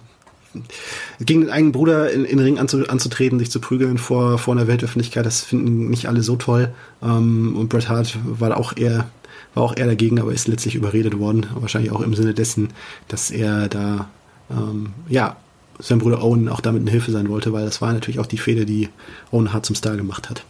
gegen 1.18 1.40
den 1.40 1.50
eigenen 1.50 1.72
Bruder 1.72 2.12
in, 2.12 2.24
in 2.24 2.38
Ring 2.38 2.58
anzu, 2.58 2.86
anzutreten, 2.88 3.38
sich 3.38 3.50
zu 3.50 3.60
prügeln 3.60 3.96
vor, 3.96 4.38
vor 4.38 4.54
einer 4.54 4.66
Weltöffentlichkeit, 4.66 5.24
das 5.24 5.40
finden 5.40 5.88
nicht 5.88 6.06
alle 6.08 6.22
so 6.22 6.36
toll. 6.36 6.72
Ähm, 7.02 7.56
und 7.56 7.68
Bret 7.68 7.88
Hart 7.88 8.18
war 8.24 8.56
auch 8.56 8.76
eher 8.76 9.08
war 9.54 9.64
auch 9.64 9.76
eher 9.76 9.86
dagegen, 9.86 10.18
aber 10.18 10.32
ist 10.32 10.48
letztlich 10.48 10.74
überredet 10.74 11.18
worden, 11.18 11.46
wahrscheinlich 11.54 11.92
auch 11.92 12.00
im 12.00 12.14
Sinne 12.14 12.32
dessen, 12.32 12.68
dass 13.08 13.30
er 13.30 13.68
da 13.68 14.08
ähm, 14.50 14.94
ja 15.08 15.36
sein 15.82 15.98
Bruder 15.98 16.22
Owen 16.22 16.48
auch 16.48 16.60
damit 16.60 16.82
eine 16.82 16.90
Hilfe 16.90 17.10
sein 17.10 17.28
wollte, 17.28 17.52
weil 17.52 17.64
das 17.64 17.82
war 17.82 17.92
natürlich 17.92 18.20
auch 18.20 18.26
die 18.26 18.38
Fehde, 18.38 18.64
die 18.64 18.88
Owen 19.30 19.52
Hart 19.52 19.66
zum 19.66 19.76
Star 19.76 19.96
gemacht 19.96 20.30
hat. 20.30 20.44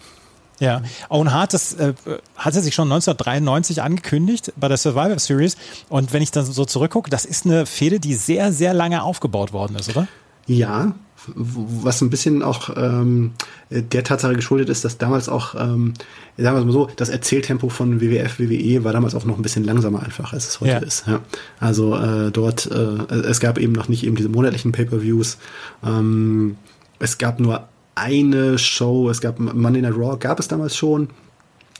Ja, 0.61 0.83
Owen 1.09 1.33
Hart, 1.33 1.55
das 1.55 1.73
äh, 1.73 1.95
hatte 2.37 2.61
sich 2.61 2.75
schon 2.75 2.85
1993 2.93 3.83
angekündigt 3.83 4.53
bei 4.57 4.69
der 4.69 4.77
Survivor 4.77 5.19
Series. 5.19 5.57
Und 5.89 6.13
wenn 6.13 6.23
ich 6.23 6.31
dann 6.31 6.45
so 6.45 6.65
zurückgucke, 6.65 7.11
das 7.11 7.25
ist 7.25 7.47
eine 7.47 7.67
Fehde, 7.67 7.99
die 7.99 8.15
sehr, 8.15 8.53
sehr 8.53 8.73
lange 8.73 9.03
aufgebaut 9.03 9.53
worden 9.53 9.75
ist, 9.77 9.89
oder? 9.89 10.07
Ja, 10.47 10.95
was 11.35 12.01
ein 12.01 12.11
bisschen 12.11 12.43
auch 12.43 12.71
ähm, 12.77 13.33
der 13.71 14.05
Tatsache 14.05 14.35
geschuldet 14.35 14.69
ist, 14.69 14.85
dass 14.85 14.99
damals 14.99 15.29
auch, 15.29 15.55
ähm, 15.55 15.95
sagen 16.37 16.57
wir 16.57 16.61
es 16.61 16.65
mal 16.65 16.73
so, 16.73 16.89
das 16.97 17.09
Erzähltempo 17.09 17.69
von 17.69 18.01
WWF, 18.01 18.39
WWE 18.39 18.85
war 18.85 18.93
damals 18.93 19.15
auch 19.15 19.25
noch 19.25 19.37
ein 19.37 19.43
bisschen 19.43 19.65
langsamer 19.65 20.03
einfach, 20.03 20.33
als 20.33 20.49
es 20.49 20.61
heute 20.61 20.71
Ja. 20.73 20.79
ist. 20.79 21.07
Ja. 21.07 21.21
Also 21.61 21.97
äh, 21.97 22.31
dort, 22.31 22.67
äh, 22.71 23.15
es 23.15 23.41
gab 23.41 23.59
eben 23.59 23.73
noch 23.73 23.89
nicht 23.89 24.05
eben 24.05 24.17
diese 24.17 24.29
monatlichen 24.29 24.73
Pay-per-Views. 24.73 25.39
Ähm, 25.85 26.57
es 26.99 27.19
gab 27.19 27.41
nur 27.41 27.69
eine 27.95 28.59
Show, 28.59 29.11
es 29.11 29.21
gab 29.21 29.39
Monday 29.39 29.83
Night 29.83 29.97
Raw, 29.97 30.17
gab 30.19 30.41
es 30.41 30.49
damals 30.49 30.77
schon. 30.77 31.09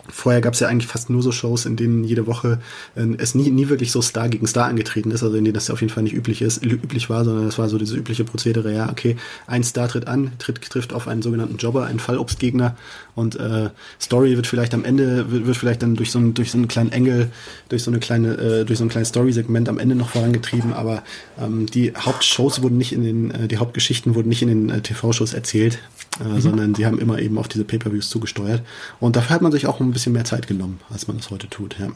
Vorher 0.09 0.41
gab 0.41 0.55
es 0.55 0.61
ja 0.61 0.69
eigentlich 0.69 0.89
fast 0.89 1.11
nur 1.11 1.23
so 1.23 1.31
Shows, 1.31 1.65
in 1.65 1.77
denen 1.77 2.03
jede 2.03 2.27
Woche 2.27 2.61
äh, 2.97 3.07
es 3.19 3.35
nie, 3.35 3.51
nie 3.51 3.69
wirklich 3.69 3.93
so 3.93 4.03
Star 4.03 4.29
gegen 4.29 4.47
Star 4.47 4.67
angetreten 4.67 5.13
ist, 5.13 5.23
also 5.23 5.37
in 5.37 5.45
denen 5.45 5.55
das 5.55 5.71
auf 5.71 5.81
jeden 5.81 5.93
Fall 5.93 6.03
nicht 6.03 6.15
üblich 6.15 6.43
ist, 6.43 6.65
üblich 6.65 7.09
war, 7.09 7.25
sondern 7.25 7.47
es 7.47 7.59
war 7.59 7.69
so 7.69 7.79
dieses 7.79 7.97
übliche 7.97 8.25
Prozedere, 8.25 8.75
ja, 8.75 8.91
okay, 8.91 9.17
ein 9.47 9.63
Star 9.63 9.89
tritt 9.89 10.09
an, 10.09 10.33
tritt, 10.39 10.61
trifft 10.61 10.93
auf 10.93 11.07
einen 11.07 11.23
sogenannten 11.23 11.57
Jobber, 11.57 11.87
einen 11.87 12.01
Fallobstgegner 12.01 12.77
und 13.15 13.37
äh, 13.37 13.71
Story 14.01 14.37
wird 14.37 14.47
vielleicht 14.47 14.75
am 14.75 14.85
Ende, 14.85 15.31
wird, 15.31 15.47
wird 15.47 15.57
vielleicht 15.57 15.83
dann 15.83 15.95
durch 15.95 16.11
so, 16.11 16.19
einen, 16.19 16.35
durch 16.35 16.51
so 16.51 16.59
einen 16.59 16.69
kleinen 16.69 16.91
Engel, 16.91 17.31
durch 17.69 17.85
so 17.85 17.91
eine 17.91 18.01
kleine, 18.01 18.35
äh, 18.39 18.65
durch 18.65 18.79
so 18.79 18.85
ein 18.85 18.89
kleines 18.89 19.09
Story-Segment 19.11 19.69
am 19.69 19.79
Ende 19.79 19.95
noch 19.95 20.11
vorangetrieben, 20.11 20.73
aber 20.73 21.05
ähm, 21.41 21.67
die 21.67 21.93
Hauptshows 21.95 22.63
wurden 22.63 22.77
nicht 22.77 22.93
in 22.93 23.05
den, 23.05 23.31
äh, 23.31 23.47
die 23.47 23.59
Hauptgeschichten 23.59 24.17
wurden 24.17 24.29
nicht 24.29 24.43
in 24.43 24.49
den 24.49 24.71
äh, 24.71 24.81
TV-Shows 24.81 25.33
erzählt, 25.33 25.79
äh, 26.21 26.41
sondern 26.41 26.75
sie 26.75 26.87
haben 26.87 26.99
immer 26.99 27.19
eben 27.19 27.39
auf 27.39 27.49
diese 27.49 27.65
Pay-Per-Views 27.65 28.09
zugesteuert 28.11 28.63
und 29.01 29.17
dafür 29.17 29.35
hat 29.37 29.43
man 29.43 29.53
sich 29.53 29.67
auch 29.67 29.81
ein 29.81 29.93
bisschen 29.93 30.13
mehr 30.13 30.25
Zeit 30.25 30.47
genommen, 30.47 30.81
als 30.93 31.09
man 31.09 31.17
das 31.17 31.31
heute 31.31 31.49
tut, 31.49 31.77
ja. 31.79 31.89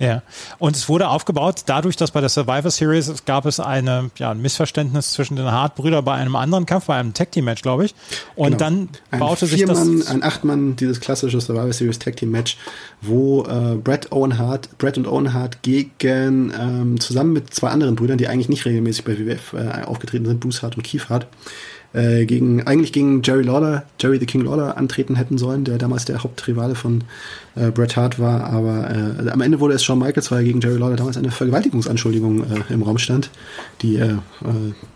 Ja, 0.00 0.22
und 0.58 0.76
es 0.76 0.88
wurde 0.88 1.08
aufgebaut 1.08 1.62
dadurch, 1.66 1.96
dass 1.96 2.12
bei 2.12 2.20
der 2.20 2.28
Survivor 2.28 2.70
Series 2.70 3.08
es 3.08 3.24
gab 3.24 3.46
es 3.46 3.58
eine, 3.58 4.12
ja, 4.16 4.30
ein 4.30 4.40
Missverständnis 4.40 5.10
zwischen 5.10 5.34
den 5.34 5.46
Hart-Brüdern 5.50 6.04
bei 6.04 6.14
einem 6.14 6.36
anderen 6.36 6.66
Kampf, 6.66 6.86
bei 6.86 6.94
einem 6.94 7.14
Tag-Team-Match, 7.14 7.62
glaube 7.62 7.84
ich. 7.86 7.96
Und 8.36 8.46
Genau. 8.52 8.58
dann 8.58 8.88
ein 9.10 9.18
baute 9.18 9.46
sich 9.46 9.64
das... 9.64 10.06
Ein 10.06 10.22
Achtmann, 10.22 10.76
dieses 10.76 11.00
klassische 11.00 11.40
Survivor 11.40 11.72
Series 11.72 11.98
Tag 11.98 12.14
Team 12.14 12.30
Match, 12.30 12.58
wo 13.02 13.42
äh, 13.42 13.74
Brett 13.74 14.12
Owen 14.12 14.38
Hart, 14.38 14.78
Brett 14.78 14.98
und 14.98 15.08
Owen 15.08 15.34
Hart 15.34 15.62
gegen 15.62 16.52
ähm, 16.56 17.00
zusammen 17.00 17.32
mit 17.32 17.52
zwei 17.52 17.70
anderen 17.70 17.96
Brüdern, 17.96 18.18
die 18.18 18.28
eigentlich 18.28 18.48
nicht 18.48 18.66
regelmäßig 18.66 19.04
bei 19.04 19.18
WWF 19.18 19.52
äh, 19.54 19.82
aufgetreten 19.82 20.26
sind, 20.26 20.38
Bruce 20.38 20.62
Hart 20.62 20.76
und 20.76 20.84
Keith 20.84 21.08
Hart, 21.08 21.26
äh, 21.92 22.26
gegen 22.26 22.66
eigentlich 22.66 22.92
gegen 22.92 23.22
Jerry 23.22 23.42
Lawler, 23.42 23.84
Jerry 24.00 24.18
the 24.18 24.26
King 24.26 24.42
Lawler 24.42 24.76
antreten 24.76 25.16
hätten 25.16 25.38
sollen, 25.38 25.64
der 25.64 25.78
damals 25.78 26.04
der 26.04 26.22
Hauptrivale 26.22 26.74
von 26.74 27.04
äh, 27.54 27.70
Bret 27.70 27.96
Hart 27.96 28.18
war, 28.18 28.44
aber 28.44 28.90
äh, 28.90 29.30
am 29.30 29.40
Ende 29.40 29.60
wurde 29.60 29.74
es 29.74 29.84
Shawn 29.84 29.98
Michaels, 29.98 30.30
weil 30.30 30.44
gegen 30.44 30.60
Jerry 30.60 30.78
Lawler 30.78 30.96
damals 30.96 31.16
eine 31.16 31.30
Vergewaltigungsanschuldigung 31.30 32.44
äh, 32.44 32.72
im 32.72 32.82
Raum 32.82 32.98
stand, 32.98 33.30
die 33.82 33.96
äh, 33.96 34.08
äh, 34.10 34.16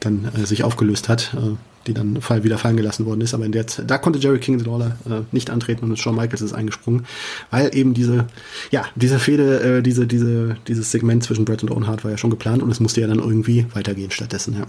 dann 0.01 0.29
äh, 0.35 0.45
sich 0.45 0.65
aufgelöst 0.65 1.09
hat, 1.09 1.35
äh, 1.35 1.57
die 1.87 1.95
dann 1.95 2.21
fall, 2.21 2.45
wieder 2.45 2.59
fallen 2.59 2.77
gelassen 2.77 3.07
worden 3.07 3.23
ist, 3.23 3.35
aber 3.35 3.45
in 3.45 3.53
der 3.53 3.67
Zeit, 3.67 3.91
da 3.91 3.99
konnte 3.99 4.19
Jerry 4.19 4.39
King 4.39 4.59
Lawler 4.61 4.99
äh, 5.07 5.23
nicht 5.33 5.51
antreten 5.51 5.87
und 5.87 5.99
Shawn 5.99 6.15
Michaels 6.15 6.43
ist 6.43 6.53
eingesprungen, 6.53 7.07
weil 7.51 7.75
eben 7.75 7.95
diese, 7.95 8.27
ja, 8.71 8.85
diese 8.95 9.19
Fehde, 9.19 9.79
äh, 9.79 9.83
diese, 9.83 10.07
diese, 10.07 10.57
dieses 10.69 10.91
Segment 10.91 11.25
zwischen 11.25 11.45
Bret 11.45 11.63
und 11.63 11.71
Owen 11.71 11.87
Hart 11.87 12.05
war 12.05 12.11
ja 12.11 12.19
schon 12.19 12.31
geplant 12.31 12.63
und 12.63 12.71
es 12.71 12.81
musste 12.81 13.01
ja 13.01 13.07
dann 13.07 13.19
irgendwie 13.19 13.67
weitergehen 13.73 14.11
stattdessen, 14.11 14.55
ja. 14.59 14.67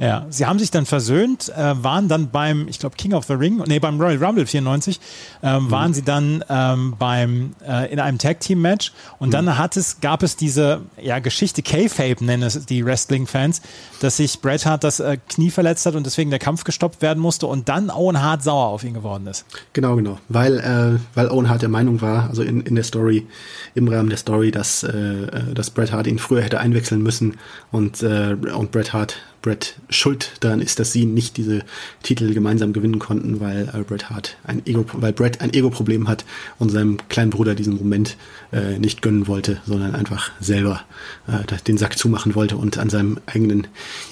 Ja, 0.00 0.26
sie 0.30 0.46
haben 0.46 0.58
sich 0.58 0.70
dann 0.70 0.86
versöhnt, 0.86 1.50
äh, 1.50 1.82
waren 1.82 2.08
dann 2.08 2.30
beim, 2.30 2.68
ich 2.68 2.78
glaube, 2.78 2.96
King 2.96 3.14
of 3.14 3.24
the 3.26 3.34
Ring, 3.34 3.62
nee, 3.66 3.78
beim 3.78 4.00
Royal 4.00 4.22
Rumble 4.22 4.46
94, 4.46 5.00
ähm, 5.42 5.70
waren 5.70 5.94
sie 5.94 6.02
dann 6.02 6.44
ähm, 6.48 6.94
beim 6.98 7.54
äh, 7.66 7.90
in 7.92 8.00
einem 8.00 8.18
Tag 8.18 8.40
Team 8.40 8.60
Match 8.60 8.92
und 9.18 9.34
dann 9.34 9.58
hat 9.58 9.76
es 9.76 10.00
gab 10.00 10.22
es 10.22 10.36
diese 10.36 10.82
ja 11.00 11.18
Geschichte 11.18 11.62
K-Fape 11.62 12.24
nennen 12.24 12.42
es 12.42 12.66
die 12.66 12.84
Wrestling 12.84 13.26
Fans, 13.26 13.62
dass 14.00 14.16
sich 14.16 14.40
Bret 14.40 14.66
Hart 14.66 14.84
das 14.84 15.00
äh, 15.00 15.18
Knie 15.28 15.50
verletzt 15.50 15.86
hat 15.86 15.94
und 15.94 16.04
deswegen 16.06 16.30
der 16.30 16.38
Kampf 16.38 16.64
gestoppt 16.64 17.02
werden 17.02 17.20
musste 17.20 17.46
und 17.46 17.68
dann 17.68 17.90
Owen 17.90 18.22
Hart 18.22 18.42
sauer 18.42 18.68
auf 18.68 18.84
ihn 18.84 18.94
geworden 18.94 19.26
ist. 19.26 19.44
Genau, 19.72 19.96
genau. 19.96 20.18
Weil, 20.28 20.58
äh, 20.58 20.98
weil 21.14 21.28
Owen 21.28 21.48
Hart 21.48 21.62
der 21.62 21.68
Meinung 21.68 22.00
war, 22.00 22.28
also 22.28 22.42
in, 22.42 22.60
in 22.62 22.74
der 22.74 22.84
Story, 22.84 23.26
im 23.74 23.88
Rahmen 23.88 24.08
der 24.08 24.18
Story, 24.18 24.50
dass, 24.50 24.82
äh, 24.82 25.54
dass 25.54 25.70
Bret 25.70 25.92
Hart 25.92 26.06
ihn 26.06 26.18
früher 26.18 26.42
hätte 26.42 26.60
einwechseln 26.60 27.02
müssen 27.02 27.38
und, 27.70 28.02
äh, 28.02 28.36
und 28.54 28.72
Bret 28.72 28.92
Hart 28.92 29.16
Bret 29.42 29.76
schuld 29.88 30.32
daran 30.40 30.60
ist, 30.60 30.78
dass 30.78 30.92
sie 30.92 31.06
nicht 31.06 31.36
diese 31.36 31.62
Titel 32.02 32.34
gemeinsam 32.34 32.72
gewinnen 32.72 32.98
konnten, 32.98 33.40
weil 33.40 33.68
äh, 33.72 33.82
Bret 33.82 34.10
Hart 34.10 34.36
ein 34.44 34.66
Ego, 34.66 34.84
weil 34.92 35.12
Bret 35.12 35.40
ein 35.40 35.52
Ego-Problem 35.52 36.08
hat 36.08 36.24
und 36.58 36.70
seinem 36.70 36.98
kleinen 37.08 37.30
Bruder 37.30 37.54
diesen 37.54 37.76
Moment 37.76 38.16
äh, 38.52 38.78
nicht 38.78 39.02
gönnen 39.02 39.26
wollte, 39.26 39.60
sondern 39.66 39.94
einfach 39.94 40.30
selber 40.40 40.82
äh, 41.26 41.44
den 41.66 41.78
Sack 41.78 41.98
zumachen 41.98 42.34
wollte 42.34 42.56
und 42.56 42.78
an 42.78 42.90
seinem 42.90 43.18
eigenen 43.26 43.66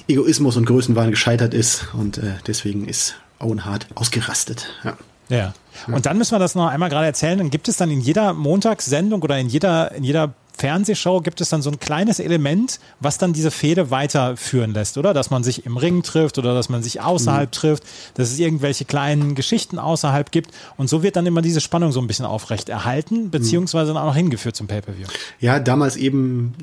Egoismus 0.07 0.57
und 0.57 0.65
Größenwahn 0.65 1.11
gescheitert 1.11 1.53
ist 1.53 1.87
und 1.93 2.17
äh, 2.17 2.33
deswegen 2.45 2.87
ist 2.87 3.15
Owen 3.39 3.65
Hart 3.65 3.87
ausgerastet. 3.95 4.67
Ja. 4.83 4.97
Ja. 5.29 5.53
Und 5.87 6.05
dann 6.05 6.17
müssen 6.17 6.33
wir 6.33 6.39
das 6.39 6.55
noch 6.55 6.67
einmal 6.67 6.89
gerade 6.89 7.05
erzählen. 7.05 7.37
Dann 7.37 7.49
gibt 7.49 7.67
es 7.67 7.75
dann 7.75 7.91
in 7.91 7.99
jeder 7.99 8.33
Montagssendung 8.33 9.21
oder 9.21 9.37
in 9.37 9.49
jeder, 9.49 9.91
in 9.91 10.05
jeder 10.05 10.33
Fernsehshow 10.57 11.21
gibt 11.21 11.39
es 11.41 11.49
dann 11.49 11.61
so 11.61 11.69
ein 11.69 11.79
kleines 11.79 12.19
Element, 12.19 12.79
was 12.99 13.17
dann 13.17 13.33
diese 13.33 13.51
Fehde 13.51 13.91
weiterführen 13.91 14.73
lässt, 14.73 14.97
oder? 14.97 15.13
Dass 15.13 15.29
man 15.29 15.43
sich 15.43 15.65
im 15.65 15.77
Ring 15.77 16.03
trifft 16.03 16.37
oder 16.37 16.53
dass 16.53 16.69
man 16.69 16.81
sich 16.81 17.01
außerhalb 17.01 17.49
mhm. 17.49 17.51
trifft, 17.51 17.83
dass 18.15 18.31
es 18.31 18.39
irgendwelche 18.39 18.85
kleinen 18.85 19.35
Geschichten 19.35 19.77
außerhalb 19.77 20.31
gibt. 20.31 20.51
Und 20.75 20.89
so 20.89 21.03
wird 21.03 21.15
dann 21.15 21.25
immer 21.25 21.41
diese 21.41 21.61
Spannung 21.61 21.91
so 21.91 22.01
ein 22.01 22.07
bisschen 22.07 22.25
aufrecht 22.25 22.69
erhalten, 22.69 23.29
beziehungsweise 23.29 23.93
dann 23.93 24.01
auch 24.01 24.07
noch 24.07 24.15
hingeführt 24.15 24.55
zum 24.55 24.67
Pay-Per-View. 24.67 25.07
Ja, 25.39 25.59
damals 25.59 25.95
eben 25.95 26.55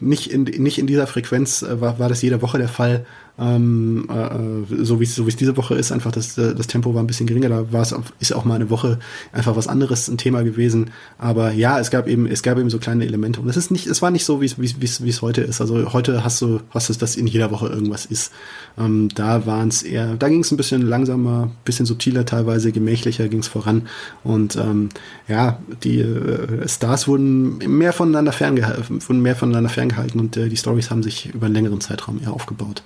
nicht 0.00 0.30
in, 0.30 0.44
nicht 0.44 0.78
in 0.78 0.86
dieser 0.86 1.06
Frequenz 1.06 1.62
äh, 1.62 1.80
war, 1.80 1.98
war 1.98 2.08
das 2.08 2.22
jede 2.22 2.42
Woche 2.42 2.58
der 2.58 2.68
Fall. 2.68 3.04
Ähm, 3.38 4.08
äh, 4.10 4.84
so 4.84 5.00
wie 5.00 5.04
es 5.04 5.14
so 5.14 5.26
es 5.26 5.36
diese 5.36 5.56
Woche 5.56 5.74
ist, 5.74 5.92
einfach 5.92 6.12
das, 6.12 6.34
das 6.34 6.66
Tempo 6.66 6.94
war 6.94 7.02
ein 7.02 7.06
bisschen 7.06 7.26
geringer. 7.26 7.48
Da 7.48 7.72
war 7.72 7.82
es 7.82 7.94
ist 8.18 8.32
auch 8.32 8.44
mal 8.44 8.56
eine 8.56 8.70
Woche 8.70 8.98
einfach 9.32 9.56
was 9.56 9.66
anderes 9.66 10.08
ein 10.08 10.18
Thema 10.18 10.42
gewesen. 10.42 10.90
Aber 11.18 11.52
ja, 11.52 11.78
es 11.78 11.90
gab 11.90 12.06
eben 12.06 12.26
es 12.26 12.42
gab 12.42 12.58
eben 12.58 12.70
so 12.70 12.78
kleine 12.78 13.04
Elemente 13.04 13.40
und 13.40 13.48
es 13.48 13.56
ist 13.56 13.70
nicht 13.70 13.86
es 13.86 14.02
war 14.02 14.10
nicht 14.10 14.24
so 14.24 14.40
wie 14.40 14.46
es 14.46 15.22
heute 15.22 15.40
ist. 15.40 15.60
Also 15.60 15.92
heute 15.92 16.24
hast 16.24 16.42
du 16.42 16.60
hast 16.70 16.88
du 16.88 16.94
dass 16.94 17.16
in 17.16 17.26
jeder 17.26 17.50
Woche 17.50 17.68
irgendwas 17.68 18.04
ist. 18.06 18.32
Ähm, 18.78 19.08
da 19.14 19.46
waren 19.46 19.68
es 19.68 19.82
eher 19.82 20.16
da 20.16 20.28
ging 20.28 20.40
es 20.40 20.50
ein 20.50 20.56
bisschen 20.56 20.82
langsamer, 20.82 21.50
bisschen 21.64 21.86
subtiler 21.86 22.26
teilweise, 22.26 22.72
gemächlicher 22.72 23.28
ging 23.28 23.40
es 23.40 23.48
voran 23.48 23.88
und 24.22 24.56
ähm, 24.56 24.90
ja 25.28 25.58
die 25.82 26.00
äh, 26.00 26.68
Stars 26.68 27.08
wurden 27.08 27.58
mehr 27.58 27.92
voneinander 27.92 28.32
ferngehalten, 28.32 29.00
wurden 29.08 29.22
mehr 29.22 29.36
voneinander 29.36 29.70
ferngehalten 29.70 30.20
und 30.20 30.36
äh, 30.36 30.48
die 30.48 30.56
Stories 30.56 30.90
haben 30.90 31.02
sich 31.02 31.32
über 31.34 31.46
einen 31.46 31.54
längeren 31.54 31.80
Zeitraum 31.80 32.20
eher 32.22 32.32
aufgebaut. 32.32 32.82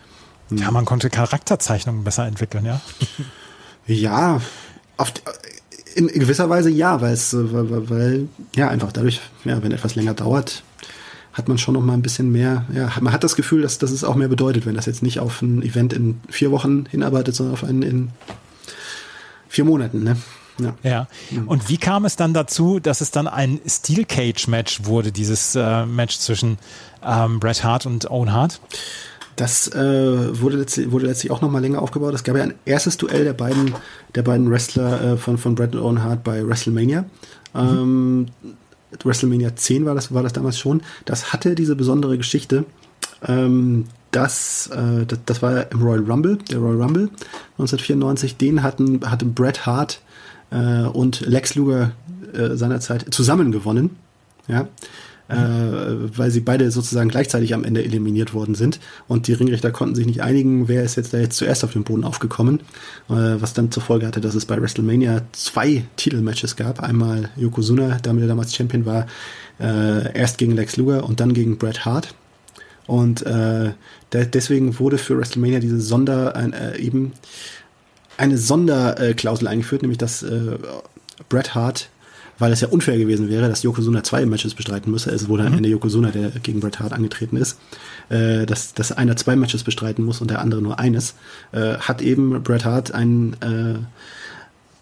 Ja, 0.51 0.71
man 0.71 0.85
konnte 0.85 1.11
Charakterzeichnungen 1.11 2.05
besser 2.05 2.27
entwickeln, 2.27 2.65
ja. 2.65 2.81
Ja, 3.87 4.41
auf, 4.97 5.13
in 5.95 6.09
gewisser 6.09 6.49
Weise 6.49 6.71
ja, 6.71 7.03
weil 7.03 7.13
es, 7.13 7.35
weil, 7.35 7.91
weil, 7.91 8.29
ja, 8.57 8.69
einfach 8.69 8.93
dadurch, 8.93 9.21
ja, 9.45 9.63
wenn 9.63 9.73
etwas 9.73 9.95
länger 9.95 10.15
dauert, 10.15 10.63
hat 11.35 11.49
man 11.49 11.59
schon 11.59 11.75
noch 11.75 11.83
mal 11.83 11.95
ein 11.95 12.03
bisschen 12.03 12.33
mehr, 12.33 12.65
ja, 12.73 12.91
man 13.01 13.13
hat 13.13 13.25
das 13.25 13.37
Gefühl, 13.37 13.63
dass, 13.63 13.79
dass 13.79 13.91
es 13.91 14.05
auch 14.05 14.15
mehr 14.15 14.29
bedeutet, 14.29 14.67
wenn 14.67 14.75
das 14.75 14.87
jetzt 14.87 15.03
nicht 15.03 15.21
auf 15.21 15.43
ein 15.43 15.63
Event 15.63 15.93
in 15.93 16.21
vier 16.31 16.51
Wochen 16.51 16.87
hinarbeitet, 16.87 17.35
sondern 17.35 17.55
auf 17.55 17.65
einen 17.65 17.83
in 17.83 18.11
vier 19.49 19.65
Monaten, 19.65 20.03
ne? 20.03 20.17
Ja. 20.61 20.77
ja. 20.85 21.09
Und 21.47 21.69
wie 21.69 21.79
kam 21.79 22.05
es 22.05 22.15
dann 22.15 22.33
dazu, 22.33 22.79
dass 22.79 23.01
es 23.01 23.11
dann 23.11 23.27
ein 23.27 23.61
Steel 23.67 24.05
Cage 24.05 24.47
Match 24.47 24.85
wurde, 24.85 25.11
dieses 25.11 25.57
äh, 25.57 25.85
Match 25.85 26.19
zwischen 26.19 26.59
ähm, 27.05 27.41
Bret 27.41 27.65
Hart 27.65 27.87
und 27.87 28.09
Owen 28.09 28.33
Hart? 28.33 28.61
Das 29.37 29.69
äh, 29.69 30.41
wurde, 30.41 30.59
letztlich, 30.59 30.91
wurde 30.93 31.07
letztlich 31.07 31.33
auch 31.33 31.41
noch 31.41 31.51
mal 31.51 31.59
länger 31.59 31.83
aufgebaut. 31.83 32.15
Es 32.15 32.25
gab 32.25 32.37
ja 32.37 32.45
ein 32.45 32.55
erstes 32.65 32.97
Duell 32.97 33.25
der 33.25 33.33
beiden, 33.33 33.75
der 34.15 34.23
beiden 34.23 34.51
Wrestler 34.51 35.13
äh, 35.13 35.17
von, 35.17 35.39
von 35.39 35.55
Brett 35.55 35.75
und 35.75 35.83
Owen 35.83 36.03
Hart 36.03 36.23
bei 36.23 36.47
WrestleMania. 36.47 37.03
Mhm. 37.53 37.61
Ähm, 37.61 38.27
WrestleMania 39.03 39.57
10 39.57 39.87
war 39.87 39.95
das, 39.95 40.15
war 40.15 40.23
das 40.23 40.33
damals 40.33 40.59
schon. 40.59 40.83
Das 41.05 41.33
hatte 41.33 41.55
diese 41.55 41.75
besondere 41.75 42.17
Geschichte. 42.17 42.65
Ähm, 43.27 43.87
das, 44.13 44.69
äh, 44.69 45.05
das, 45.07 45.19
das, 45.27 45.43
war 45.43 45.71
im 45.73 45.83
Royal 45.83 46.05
Rumble, 46.05 46.39
der 46.51 46.59
Royal 46.59 46.83
Rumble 46.83 47.09
1994. 47.59 48.37
Den 48.37 48.63
hatten, 48.63 49.01
hatte 49.11 49.25
Bret 49.25 49.67
Hart 49.67 50.01
äh, 50.51 50.83
und 50.83 51.23
Lex 51.23 51.57
Luger 51.57 51.93
äh, 52.33 52.55
seinerzeit 52.55 53.13
zusammen 53.13 53.51
gewonnen. 53.51 53.97
Ja 54.47 54.69
äh, 55.29 55.37
weil 55.37 56.31
sie 56.31 56.41
beide 56.41 56.71
sozusagen 56.71 57.09
gleichzeitig 57.09 57.55
am 57.55 57.65
Ende 57.65 57.83
eliminiert 57.83 58.35
worden 58.35 58.55
sind. 58.55 58.81
Und 59.09 59.27
die 59.27 59.33
Ringrichter 59.33 59.71
konnten 59.71 59.95
sich 59.95 60.07
nicht 60.07 60.23
einigen, 60.23 60.69
wer 60.69 60.83
ist 60.83 60.97
jetzt 60.97 61.15
da 61.15 61.19
jetzt 61.19 61.37
zuerst 61.37 61.65
auf 61.65 61.73
den 61.73 61.85
Boden 61.85 62.05
aufgekommen. 62.05 62.61
Äh, 63.09 63.41
was 63.41 63.55
dann 63.55 63.71
zur 63.71 63.83
Folge 63.83 64.07
hatte, 64.07 64.21
dass 64.21 64.35
es 64.35 64.45
bei 64.45 64.61
WrestleMania 64.61 65.23
zwei 65.33 65.85
Titelmatches 65.97 66.57
gab. 66.57 66.83
Einmal 66.83 67.31
Yokozuna, 67.37 67.99
damit 68.03 68.25
er 68.25 68.29
damals 68.29 68.55
Champion 68.55 68.85
war, 68.85 69.07
äh, 69.61 70.17
erst 70.17 70.39
gegen 70.39 70.53
Lex 70.53 70.77
Luger 70.77 71.05
und 71.05 71.21
dann 71.21 71.33
gegen 71.33 71.59
Bret 71.59 71.85
Hart. 71.85 72.15
Und 72.87 73.25
äh, 73.25 73.73
deswegen 74.13 74.79
wurde 74.79 74.99
für 74.99 75.17
WrestleMania 75.17 75.59
diese 75.59 75.81
Sonder 75.81 76.35
äh, 76.37 76.79
eben 76.81 77.13
eine 78.17 78.39
Sonderklausel 78.39 79.49
eingeführt, 79.49 79.83
nämlich 79.83 79.99
dass 79.99 80.23
äh, 80.23 80.59
Bret 81.29 81.55
Hart 81.55 81.89
weil 82.45 82.53
es 82.53 82.61
ja 82.61 82.69
unfair 82.69 82.99
gewesen 82.99 83.31
wäre, 83.31 83.49
dass 83.49 83.63
Yokozuna 83.63 84.03
zwei 84.03 84.27
Matches 84.27 84.53
bestreiten 84.53 84.91
müsse. 84.91 85.11
Es 85.11 85.29
wurde 85.29 85.45
mhm. 85.45 85.49
am 85.49 85.55
Ende 85.55 85.71
Yokozuna, 85.71 86.11
der 86.11 86.29
gegen 86.29 86.61
Bret 86.61 86.79
Hart 86.79 86.93
angetreten 86.93 87.39
ist, 87.39 87.59
äh, 88.11 88.45
dass, 88.45 88.75
dass 88.75 88.93
einer 88.93 89.17
zwei 89.17 89.35
Matches 89.35 89.65
bestreiten 89.65 90.05
muss 90.05 90.21
und 90.21 90.31
der 90.31 90.43
andere 90.43 90.61
nur 90.61 90.79
eines, 90.79 91.15
äh, 91.53 91.79
hat 91.79 92.03
eben 92.03 92.43
Bret 92.43 92.67
Hart 92.67 92.93
ein, 92.93 93.35
äh, 93.41 93.79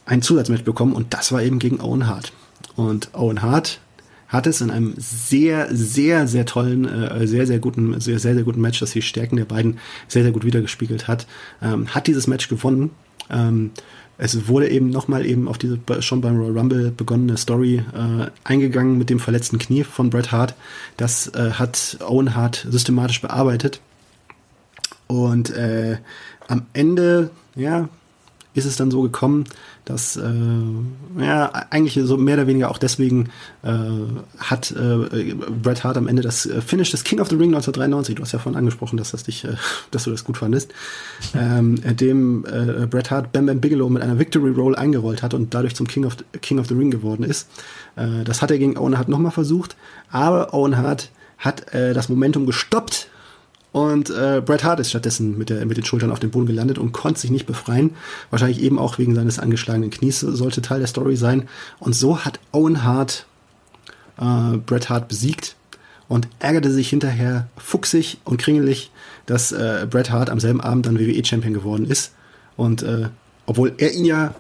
ein 0.07 0.23
Zusatzmatch 0.23 0.65
bekommen 0.65 0.93
und 0.93 1.15
das 1.15 1.31
war 1.31 1.41
eben 1.41 1.61
gegen 1.61 1.81
Owen 1.81 2.09
Hart. 2.09 2.33
Und 2.75 3.11
Owen 3.13 3.43
Hart 3.43 3.79
hat 4.27 4.49
es 4.49 4.61
in 4.61 4.73
einem 4.73 4.95
sehr, 4.97 5.69
sehr, 5.71 6.27
sehr 6.27 6.45
tollen, 6.45 6.85
äh, 6.89 7.29
sehr, 7.29 7.47
sehr 7.47 7.61
guten, 7.61 8.01
sehr, 8.01 8.19
sehr, 8.19 8.35
sehr 8.35 8.43
guten 8.43 8.61
Match, 8.61 8.81
das 8.81 8.91
die 8.91 9.03
Stärken 9.03 9.37
der 9.37 9.45
beiden 9.45 9.79
sehr, 10.09 10.25
sehr 10.25 10.33
gut 10.33 10.45
wiedergespiegelt 10.45 11.07
hat, 11.07 11.29
ähm, 11.63 11.95
hat 11.95 12.09
dieses 12.09 12.27
Match 12.27 12.49
gewonnen. 12.49 12.91
Ähm, 13.31 13.71
es 14.19 14.49
wurde 14.49 14.69
eben 14.69 14.91
nochmal 14.91 15.27
eben 15.27 15.49
auf 15.49 15.59
diese 15.59 15.79
schon 16.01 16.21
beim 16.21 16.37
Royal 16.37 16.59
Rumble 16.59 16.91
begonnene 16.91 17.37
Story 17.37 17.83
äh, 17.93 18.31
eingegangen 18.45 18.99
mit 18.99 19.11
dem 19.11 19.19
verletzten 19.19 19.59
Knie 19.59 19.85
von 19.85 20.11
Bret 20.11 20.33
Hart. 20.33 20.55
Das 20.97 21.29
äh, 21.29 21.53
hat 21.53 21.99
Owen 22.07 22.35
Hart 22.35 22.67
systematisch 22.71 23.21
bearbeitet. 23.21 23.81
Und 25.07 25.51
äh, 25.51 25.99
am 26.49 26.67
Ende, 26.73 27.31
ja, 27.55 27.89
ist 28.55 28.67
es 28.67 28.77
dann 28.77 28.91
so 28.91 29.03
gekommen, 29.03 29.45
dass 29.85 30.17
äh, 30.17 30.23
ja 31.19 31.51
eigentlich 31.71 31.99
so 32.07 32.17
mehr 32.17 32.35
oder 32.35 32.47
weniger 32.47 32.71
auch 32.71 32.79
deswegen 32.79 33.31
äh, 33.63 33.71
hat 34.39 34.71
äh, 34.73 35.35
Bret 35.35 35.85
Hart 35.85 35.97
am 35.97 36.07
Ende 36.07 36.23
das 36.23 36.47
äh, 36.47 36.61
Finish 36.61 36.91
des 36.91 37.05
King 37.05 37.21
of 37.21 37.29
the 37.29 37.37
Ring 37.37 37.55
1993, 37.55 38.15
du 38.15 38.23
hast 38.23 38.33
ja 38.33 38.39
vorhin 38.39 38.59
angesprochen, 38.59 38.97
dass 38.97 39.13
das 39.13 39.25
dich, 39.25 39.45
äh, 39.45 39.55
dass 39.91 40.05
du 40.05 40.11
das 40.11 40.25
gut 40.25 40.37
fandest, 40.37 40.73
ähm, 41.35 41.81
dem 41.97 42.45
äh, 42.45 42.87
Bret 42.87 43.11
Hart 43.11 43.33
Bam 43.33 43.47
Bam 43.47 43.61
Bigelow 43.61 43.89
mit 43.89 44.03
einer 44.03 44.19
Victory 44.19 44.51
Roll 44.51 44.77
eingerollt 44.77 45.23
hat 45.23 45.35
und 45.35 45.55
dadurch 45.55 45.75
zum 45.75 45.87
King 45.87 46.05
of 46.05 46.17
the, 46.19 46.39
King 46.39 46.59
of 46.59 46.69
the 46.69 46.75
Ring 46.75 46.91
geworden 46.91 47.25
ist. 47.25 47.49
Äh, 47.97 48.25
das 48.25 48.43
hat 48.43 48.51
er 48.51 48.59
gegen 48.59 48.77
Owen 48.77 48.99
Hart 48.99 49.09
nochmal 49.09 49.33
versucht, 49.33 49.77
aber 50.11 50.53
Owen 50.53 50.77
Hart 50.77 51.11
hat 51.39 51.73
äh, 51.75 51.95
das 51.95 52.09
Momentum 52.09 52.47
gestoppt 52.47 53.09
und 53.73 54.11
äh, 54.11 54.43
Bret 54.45 54.65
Hart 54.65 54.81
ist 54.81 54.91
stattdessen 54.91 55.39
mit, 55.39 55.49
der, 55.49 55.65
mit 55.65 55.79
den 55.79 55.85
Schultern 55.85 56.11
auf 56.13 56.21
dem 56.21 56.31
Boden 56.31 56.47
gelandet 56.47 56.79
und 56.79 56.93
konnte 56.93 57.21
sich 57.21 57.31
nicht 57.31 57.47
befreien. 57.47 57.95
Wahrscheinlich 58.31 58.63
eben 58.63 58.79
auch 58.79 58.99
wegen 58.99 59.15
seines 59.15 59.39
angeschlagenen 59.39 59.91
Knies 59.91 60.21
sollte 60.21 60.61
Teil 60.61 60.81
der 60.81 60.89
Story 60.89 61.17
sein. 61.17 61.49
Und 61.79 61.95
so 61.95 62.19
hat 62.19 62.39
Owen 62.53 62.85
Hart 62.85 63.27
äh, 64.19 64.59
Bret 64.59 64.91
Hart 64.91 65.09
besiegt 65.09 65.57
und 66.07 66.29
ärgerte 66.39 66.71
sich 66.71 66.91
hinterher 66.91 67.49
fuchsig 67.57 68.19
und 68.25 68.37
kringelig, 68.37 68.91
dass 69.25 69.53
äh, 69.53 69.87
Bret 69.89 70.11
Hart 70.11 70.29
am 70.29 70.41
selben 70.41 70.61
Abend 70.61 70.85
dann 70.85 70.99
WWE-Champion 70.99 71.55
geworden 71.55 71.87
ist. 71.87 72.13
Und 72.57 72.83
äh, 72.83 73.09
obwohl 73.47 73.73
er 73.79 73.93
ihn 73.95 74.05
ja 74.05 74.35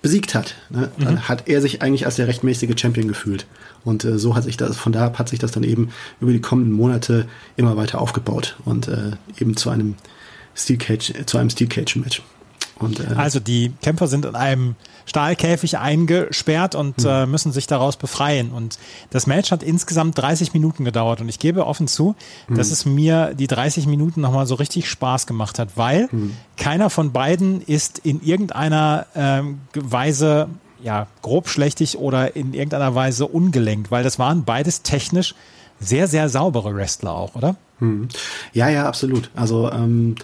besiegt 0.00 0.34
hat, 0.34 0.54
ne, 0.70 0.90
mhm. 0.96 1.28
hat 1.28 1.48
er 1.48 1.60
sich 1.60 1.82
eigentlich 1.82 2.06
als 2.06 2.16
der 2.16 2.28
rechtmäßige 2.28 2.78
Champion 2.78 3.08
gefühlt. 3.08 3.46
Und 3.84 4.04
äh, 4.04 4.18
so 4.18 4.34
hat 4.34 4.44
sich 4.44 4.56
das, 4.56 4.76
von 4.76 4.92
da 4.92 5.12
hat 5.16 5.28
sich 5.28 5.38
das 5.38 5.50
dann 5.50 5.64
eben 5.64 5.90
über 6.20 6.32
die 6.32 6.40
kommenden 6.40 6.72
Monate 6.72 7.26
immer 7.56 7.76
weiter 7.76 8.00
aufgebaut 8.00 8.56
und 8.64 8.88
äh, 8.88 9.12
eben 9.40 9.56
zu 9.56 9.70
einem 9.70 9.96
Steel 10.54 10.78
Cage, 10.78 11.12
zu 11.26 11.38
einem 11.38 11.50
Steel 11.50 11.68
Cage 11.68 11.96
Match. 11.96 12.22
Und, 12.78 13.00
äh, 13.00 13.14
also 13.16 13.40
die 13.40 13.72
Kämpfer 13.82 14.06
sind 14.06 14.24
in 14.24 14.34
einem 14.34 14.76
Stahlkäfig 15.06 15.78
eingesperrt 15.78 16.74
und 16.74 16.98
mhm. 16.98 17.08
äh, 17.08 17.26
müssen 17.26 17.52
sich 17.52 17.66
daraus 17.66 17.96
befreien. 17.96 18.50
Und 18.50 18.78
das 19.10 19.26
Match 19.26 19.50
hat 19.50 19.62
insgesamt 19.62 20.18
30 20.18 20.52
Minuten 20.54 20.84
gedauert. 20.84 21.20
Und 21.20 21.28
ich 21.28 21.38
gebe 21.38 21.66
offen 21.66 21.88
zu, 21.88 22.14
mhm. 22.48 22.56
dass 22.56 22.70
es 22.70 22.84
mir 22.84 23.34
die 23.34 23.46
30 23.46 23.86
Minuten 23.86 24.20
nochmal 24.20 24.46
so 24.46 24.54
richtig 24.54 24.88
Spaß 24.88 25.26
gemacht 25.26 25.58
hat, 25.58 25.70
weil 25.76 26.08
mhm. 26.10 26.34
keiner 26.56 26.90
von 26.90 27.12
beiden 27.12 27.62
ist 27.62 27.98
in 27.98 28.22
irgendeiner 28.22 29.06
ähm, 29.14 29.60
Weise 29.74 30.48
ja, 30.82 31.08
grobschlächtig 31.22 31.98
oder 31.98 32.36
in 32.36 32.54
irgendeiner 32.54 32.94
Weise 32.94 33.26
ungelenkt, 33.26 33.90
weil 33.90 34.04
das 34.04 34.18
waren 34.18 34.44
beides 34.44 34.82
technisch 34.82 35.34
sehr, 35.80 36.06
sehr 36.06 36.28
saubere 36.28 36.74
Wrestler 36.74 37.12
auch, 37.12 37.34
oder? 37.34 37.56
Hm. 37.78 38.08
Ja, 38.52 38.68
ja, 38.68 38.86
absolut. 38.86 39.30
Also 39.36 39.70
ähm, 39.70 40.16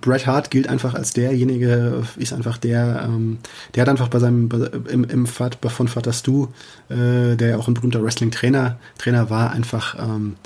Bret 0.00 0.26
Hart 0.26 0.50
gilt 0.50 0.68
einfach 0.68 0.94
als 0.94 1.12
derjenige, 1.12 2.02
ist 2.16 2.32
einfach 2.32 2.58
der, 2.58 3.04
ähm, 3.06 3.38
der 3.74 3.82
hat 3.82 3.88
einfach 3.88 4.08
bei 4.08 4.18
seinem, 4.18 4.48
im, 4.88 5.04
im 5.04 5.26
Vater, 5.26 5.70
von 5.70 5.88
Vater 5.88 6.12
Stu, 6.12 6.48
äh, 6.88 7.36
der 7.36 7.48
ja 7.48 7.56
auch 7.56 7.68
ein 7.68 7.74
berühmter 7.74 8.02
Wrestling-Trainer 8.02 8.78
Trainer 8.98 9.30
war, 9.30 9.50
einfach 9.52 9.96
ähm, 9.98 10.36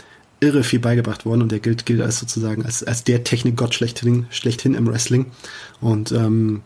irre 0.41 0.62
viel 0.62 0.78
beigebracht 0.78 1.26
worden 1.26 1.43
und 1.43 1.53
der 1.53 1.61
gilt, 1.61 1.86
gilt 1.86 2.01
als 2.01 2.18
sozusagen 2.18 2.64
als, 2.64 2.82
als 2.84 3.05
der 3.05 3.24
Technikgott 3.24 3.74
schlechthin, 3.74 4.26
schlechthin 4.30 4.74
im 4.74 4.86
Wrestling. 4.86 5.26
Und 5.80 6.12
ähm, 6.12 6.62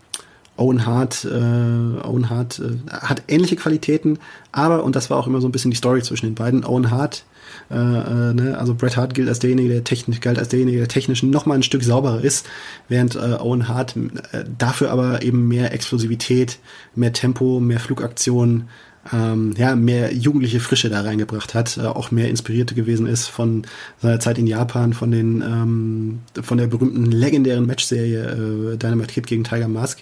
Owen 0.57 0.85
Hart, 0.85 1.25
äh, 1.25 1.29
Owen 1.29 2.29
Hart 2.29 2.61
äh, 2.61 2.91
hat 2.91 3.23
ähnliche 3.29 3.57
Qualitäten, 3.57 4.19
aber, 4.53 4.85
und 4.85 4.95
das 4.97 5.09
war 5.09 5.19
auch 5.19 5.27
immer 5.27 5.41
so 5.41 5.49
ein 5.49 5.53
bisschen 5.53 5.71
die 5.71 5.77
Story 5.77 6.03
zwischen 6.03 6.27
den 6.27 6.35
beiden, 6.35 6.65
Owen 6.65 6.91
Hart, 6.91 7.25
äh, 7.71 7.75
äh, 7.75 8.35
ne, 8.35 8.57
also 8.59 8.75
Bret 8.75 8.97
Hart 8.97 9.15
gilt 9.15 9.29
als 9.29 9.39
derjenige, 9.39 9.69
der 9.69 9.85
technisch, 9.85 10.21
galt 10.21 10.39
als 10.39 10.49
derjenige, 10.49 10.79
der 10.79 10.89
technisch 10.89 11.23
noch 11.23 11.47
mal 11.47 11.55
ein 11.55 11.63
Stück 11.63 11.83
sauberer 11.83 12.23
ist, 12.23 12.47
während 12.89 13.15
äh, 13.17 13.37
Owen 13.41 13.69
Hart 13.69 13.97
äh, 14.33 14.45
dafür 14.59 14.91
aber 14.91 15.23
eben 15.23 15.49
mehr 15.49 15.73
Explosivität, 15.73 16.59
mehr 16.95 17.13
Tempo, 17.13 17.61
mehr 17.61 17.81
Flugaktion, 17.81 18.69
ähm, 19.13 19.55
ja, 19.57 19.75
mehr 19.75 20.15
jugendliche 20.15 20.61
Frische 20.61 20.89
da 20.89 21.01
reingebracht 21.01 21.55
hat, 21.55 21.77
äh, 21.77 21.87
auch 21.87 22.11
mehr 22.11 22.29
inspirierte 22.29 22.75
gewesen 22.75 23.07
ist 23.07 23.27
von 23.27 23.65
seiner 24.01 24.21
Zeit 24.21 24.39
in 24.39 24.47
Japan, 24.47 24.93
von 24.93 25.11
den 25.11 25.43
ähm, 25.43 26.21
von 26.41 26.59
der 26.59 26.69
berühmten 26.69 27.11
legendären 27.11 27.67
Matchserie 27.67 28.75
äh, 28.75 28.77
Dynamite 28.77 29.13
Kid 29.13 29.27
gegen 29.27 29.45
Tiger 29.45 29.69
Mask, 29.69 30.01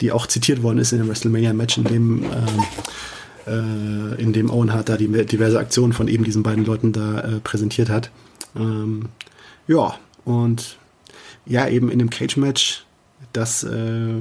die 0.00 0.12
auch 0.12 0.26
zitiert 0.26 0.62
worden 0.62 0.78
ist 0.78 0.92
in 0.92 0.98
dem 0.98 1.08
WrestleMania 1.08 1.52
Match, 1.54 1.76
in 1.76 1.84
dem 1.84 2.22
ähm, 2.22 2.64
äh, 3.46 4.20
in 4.20 4.32
dem 4.32 4.50
Owen 4.50 4.72
Hart 4.72 4.88
da 4.88 4.96
die 4.96 5.08
diverse 5.26 5.58
Aktionen 5.58 5.92
von 5.92 6.08
eben 6.08 6.24
diesen 6.24 6.42
beiden 6.42 6.64
Leuten 6.64 6.92
da 6.92 7.20
äh, 7.20 7.40
präsentiert 7.40 7.88
hat. 7.88 8.10
Ähm, 8.56 9.06
ja, 9.66 9.94
und 10.24 10.76
ja, 11.44 11.68
eben 11.68 11.90
in 11.90 11.98
dem 11.98 12.10
Cage-Match, 12.10 12.84
das 13.32 13.64
äh, 13.64 14.16
äh 14.16 14.20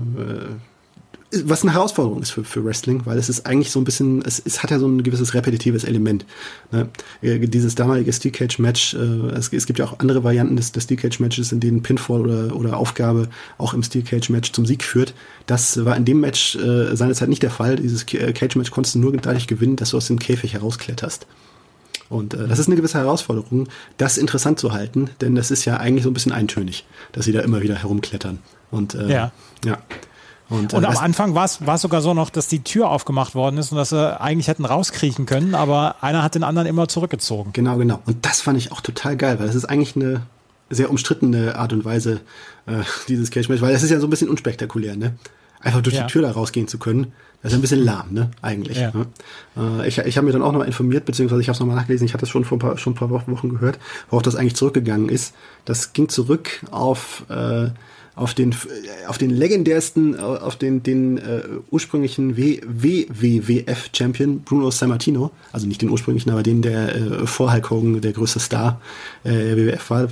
was 1.46 1.64
eine 1.64 1.74
Herausforderung 1.74 2.22
ist 2.22 2.32
für, 2.32 2.44
für 2.44 2.64
Wrestling, 2.64 3.06
weil 3.06 3.18
es 3.18 3.30
ist 3.30 3.46
eigentlich 3.46 3.72
so 3.72 3.80
ein 3.80 3.84
bisschen, 3.84 4.22
es, 4.24 4.42
es 4.44 4.64
hat 4.64 4.72
ja 4.72 4.80
so 4.80 4.88
ein 4.88 5.04
gewisses 5.04 5.34
repetitives 5.34 5.84
Element. 5.84 6.26
Ne? 6.72 6.90
Äh, 7.22 7.40
dieses 7.40 7.76
damalige 7.76 8.12
Steel 8.14 8.32
Cage 8.32 8.60
Match, 8.60 8.94
äh, 8.94 8.98
es, 8.98 9.52
es, 9.52 9.66
gibt 9.66 9.80
ja 9.80 9.86
auch 9.86 10.00
andere 10.00 10.24
Varianten 10.24 10.56
des, 10.56 10.72
des 10.72 10.84
Steel 10.84 10.98
Cage 10.98 11.20
Matches, 11.20 11.52
in 11.52 11.60
denen 11.60 11.84
Pinfall 11.84 12.22
oder, 12.22 12.56
oder 12.56 12.78
Aufgabe 12.78 13.30
auch 13.58 13.74
im 13.74 13.84
Steel 13.84 14.04
Cage 14.04 14.30
Match 14.30 14.52
zum 14.52 14.66
Sieg 14.66 14.84
führt. 14.84 15.14
Das 15.46 15.84
war 15.86 15.96
in 15.96 16.06
dem 16.06 16.20
Match 16.20 16.56
äh, 16.56 16.96
seinerzeit 16.96 17.30
nicht 17.30 17.44
der 17.44 17.52
Fall. 17.52 17.76
Dieses 17.76 18.04
äh, 18.14 18.34
Cage 18.34 18.56
Match 18.56 18.72
konntest 18.72 18.96
du 18.96 19.00
nur 19.00 19.16
dadurch 19.16 19.48
gewinnen, 19.48 19.76
dass 19.76 19.92
du 19.92 19.98
aus 19.98 20.08
dem 20.08 20.20
Käfig 20.20 20.54
herauskletterst. 20.54 21.28
Und 22.10 22.34
äh, 22.34 22.48
das 22.48 22.60
ist 22.60 22.68
eine 22.68 22.76
gewisse 22.76 22.98
Herausforderung, 23.00 23.68
das 23.98 24.18
interessant 24.18 24.60
zu 24.60 24.74
halten, 24.74 25.10
denn 25.22 25.36
das 25.36 25.52
ist 25.52 25.66
ja 25.66 25.78
eigentlich 25.78 26.04
so 26.04 26.10
ein 26.10 26.14
bisschen 26.14 26.32
eintönig, 26.32 26.86
dass 27.12 27.26
sie 27.26 27.32
da 27.32 27.42
immer 27.42 27.62
wieder 27.62 27.76
herumklettern. 27.76 28.40
Und 28.72 28.96
äh, 28.96 29.12
ja. 29.12 29.32
ja. 29.66 29.78
Und, 30.50 30.74
und 30.74 30.84
äh, 30.84 30.88
am 30.88 30.98
Anfang 30.98 31.34
war 31.34 31.46
es 31.46 31.82
sogar 31.82 32.02
so 32.02 32.14
noch, 32.14 32.30
dass 32.30 32.48
die 32.48 32.64
Tür 32.64 32.90
aufgemacht 32.90 33.36
worden 33.36 33.58
ist 33.58 33.72
und 33.72 33.78
dass 33.78 33.90
sie 33.90 34.22
eigentlich 34.22 34.48
hätten 34.48 34.66
rauskriechen 34.66 35.26
können, 35.26 35.56
aber 35.56 35.96
einer 36.02 36.24
hat 36.24 36.36
den 36.36 36.44
anderen 36.44 36.68
immer 36.68 36.88
zurückgezogen. 36.88 37.52
Genau, 37.54 37.78
genau. 37.78 38.00
Und 38.06 38.26
das 38.26 38.42
fand 38.42 38.58
ich 38.58 38.72
auch 38.72 38.82
total 38.82 39.18
geil, 39.18 39.40
weil 39.40 39.48
es 39.48 39.56
ist 39.56 39.66
eigentlich 39.66 39.96
eine 39.96 40.22
sehr 40.70 40.90
umstrittene 40.90 41.56
Art 41.56 41.74
und 41.74 41.86
Weise, 41.86 42.22
äh, 42.66 42.84
dieses 43.08 43.32
Cage-Match, 43.32 43.62
weil 43.62 43.74
es 43.74 43.84
ist 43.84 43.92
ja 43.92 44.00
so 44.00 44.08
ein 44.08 44.10
bisschen 44.10 44.30
unspektakulär, 44.30 44.96
ne? 44.96 45.14
Einfach 45.62 45.82
durch 45.82 45.96
ja. 45.96 46.04
die 46.04 46.12
Tür 46.12 46.22
da 46.22 46.32
rausgehen 46.32 46.68
zu 46.68 46.78
können, 46.78 47.14
das 47.42 47.52
ist 47.52 47.60
ein 47.60 47.62
bisschen 47.62 47.84
lahm, 47.84 48.08
ne? 48.12 48.32
Eigentlich. 48.42 48.78
Ja. 48.78 48.92
Ne? 48.92 49.08
Äh, 49.58 49.88
ich 49.88 49.98
ich 50.00 50.18
habe 50.18 50.26
mir 50.26 50.34
dann 50.34 50.42
auch 50.42 50.52
noch 50.52 50.64
informiert, 50.64 51.06
beziehungsweise 51.06 51.42
ich 51.42 51.48
habe 51.48 51.56
es 51.56 51.60
nochmal 51.60 51.76
nachgelesen, 51.76 52.06
ich 52.06 52.14
hatte 52.14 52.26
es 52.26 52.30
schon 52.30 52.46
vor 52.46 52.58
ein 52.58 52.60
paar, 52.60 52.78
schon 52.78 52.94
ein 52.94 52.96
paar 52.96 53.10
Wochen 53.10 53.50
gehört, 53.50 53.80
worauf 54.10 54.24
das 54.24 54.36
eigentlich 54.36 54.56
zurückgegangen 54.56 55.10
ist. 55.10 55.36
Das 55.64 55.94
ging 55.94 56.10
zurück 56.10 56.62
auf 56.72 57.24
äh, 57.30 57.70
auf 58.16 58.34
den, 58.34 58.56
auf 59.08 59.18
den 59.18 59.30
legendärsten, 59.30 60.16
äh, 60.16 60.20
auf 60.20 60.56
den, 60.56 60.84
den 60.84 61.18
äh, 61.18 61.42
ursprünglichen 61.70 62.38
WWF-Champion 62.38 64.40
Bruno 64.42 64.72
Sammartino, 64.72 65.32
also 65.52 65.68
nicht 65.68 65.82
den 65.82 65.90
ursprünglichen, 65.90 66.32
aber 66.32 66.44
den, 66.44 66.62
der 66.62 66.96
äh, 66.96 67.28
vor 67.28 67.52
Hulk 67.52 67.70
Hogan 67.70 68.00
der 68.00 68.14
größte 68.14 68.40
Star 68.40 68.80
äh, 69.24 69.56
WWF 69.56 69.90
war. 69.90 70.08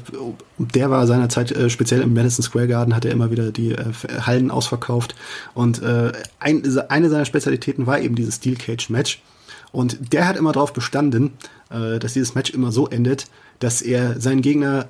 Der 0.58 0.90
war 0.90 1.08
seinerzeit 1.08 1.52
äh, 1.52 1.70
speziell 1.70 2.02
im 2.02 2.14
Madison 2.14 2.44
Square 2.44 2.68
Garden, 2.68 2.96
hat 2.96 3.06
er 3.06 3.12
immer 3.12 3.32
wieder 3.32 3.52
die 3.52 3.72
äh, 3.72 3.86
Hallen 4.22 4.52
ausverkauft 4.52 5.16
und 5.54 5.82
äh, 5.82 6.12
ein, 6.40 6.64
eine 6.90 7.10
seiner 7.10 7.26
Spezialitäten 7.26 7.88
war 7.88 8.02
eben 8.02 8.16
dieses 8.16 8.36
Steel 8.36 8.56
Cage 8.56 8.90
Match. 8.90 9.22
Und 9.72 10.14
der 10.14 10.28
hat 10.28 10.38
immer 10.38 10.52
darauf 10.52 10.72
bestanden, 10.72 11.32
äh, 11.72 11.98
dass 11.98 12.14
dieses 12.14 12.36
Match 12.36 12.52
immer 12.52 12.72
so 12.72 12.88
endet, 12.88 13.26
dass 13.60 13.82
er 13.82 14.22
seinen 14.22 14.42
Gegner 14.42 14.88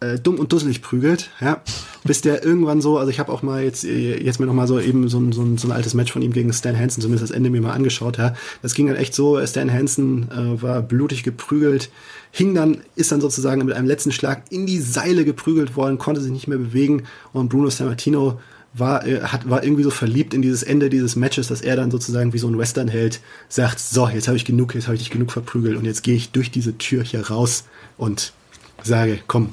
äh, 0.00 0.18
dumm 0.18 0.38
und 0.38 0.52
dusselig 0.52 0.82
prügelt, 0.82 1.30
ja, 1.40 1.62
bis 2.04 2.20
der 2.20 2.44
irgendwann 2.44 2.80
so, 2.80 2.98
also 2.98 3.10
ich 3.10 3.18
habe 3.18 3.32
auch 3.32 3.42
mal 3.42 3.62
jetzt 3.62 3.82
jetzt 3.82 4.38
mir 4.38 4.46
noch 4.46 4.54
mal 4.54 4.68
so 4.68 4.78
eben 4.78 5.08
so 5.08 5.18
ein, 5.18 5.32
so, 5.32 5.42
ein, 5.42 5.56
so 5.56 5.68
ein 5.68 5.72
altes 5.72 5.94
Match 5.94 6.12
von 6.12 6.22
ihm 6.22 6.32
gegen 6.32 6.52
Stan 6.52 6.78
Hansen, 6.78 7.00
zumindest 7.00 7.30
das 7.30 7.36
Ende 7.36 7.50
mir 7.50 7.62
mal 7.62 7.72
angeschaut, 7.72 8.18
ja, 8.18 8.34
das 8.62 8.74
ging 8.74 8.86
dann 8.86 8.96
echt 8.96 9.14
so, 9.14 9.44
Stan 9.46 9.72
Hansen 9.72 10.30
äh, 10.30 10.62
war 10.62 10.82
blutig 10.82 11.22
geprügelt, 11.22 11.90
hing 12.30 12.54
dann, 12.54 12.78
ist 12.94 13.12
dann 13.12 13.20
sozusagen 13.20 13.64
mit 13.64 13.74
einem 13.74 13.86
letzten 13.86 14.12
Schlag 14.12 14.42
in 14.50 14.66
die 14.66 14.80
Seile 14.80 15.24
geprügelt 15.24 15.76
worden, 15.76 15.98
konnte 15.98 16.20
sich 16.20 16.32
nicht 16.32 16.48
mehr 16.48 16.58
bewegen 16.58 17.04
und 17.32 17.48
Bruno 17.48 17.70
Sammartino 17.70 18.38
war, 18.74 19.06
äh, 19.06 19.22
hat, 19.22 19.48
war 19.48 19.64
irgendwie 19.64 19.82
so 19.82 19.90
verliebt 19.90 20.34
in 20.34 20.42
dieses 20.42 20.62
Ende 20.62 20.90
dieses 20.90 21.16
Matches, 21.16 21.48
dass 21.48 21.62
er 21.62 21.76
dann 21.76 21.90
sozusagen 21.90 22.32
wie 22.34 22.38
so 22.38 22.48
ein 22.48 22.58
Westernheld 22.58 23.20
sagt, 23.48 23.80
so, 23.80 24.08
jetzt 24.08 24.28
habe 24.28 24.36
ich 24.36 24.44
genug, 24.44 24.74
jetzt 24.74 24.86
habe 24.86 24.96
ich 24.96 25.02
dich 25.02 25.10
genug 25.10 25.32
verprügelt 25.32 25.78
und 25.78 25.84
jetzt 25.84 26.02
gehe 26.02 26.14
ich 26.14 26.32
durch 26.32 26.50
diese 26.50 26.76
Tür 26.76 27.02
hier 27.02 27.28
raus 27.28 27.64
und 27.96 28.32
sage, 28.82 29.18
komm, 29.26 29.50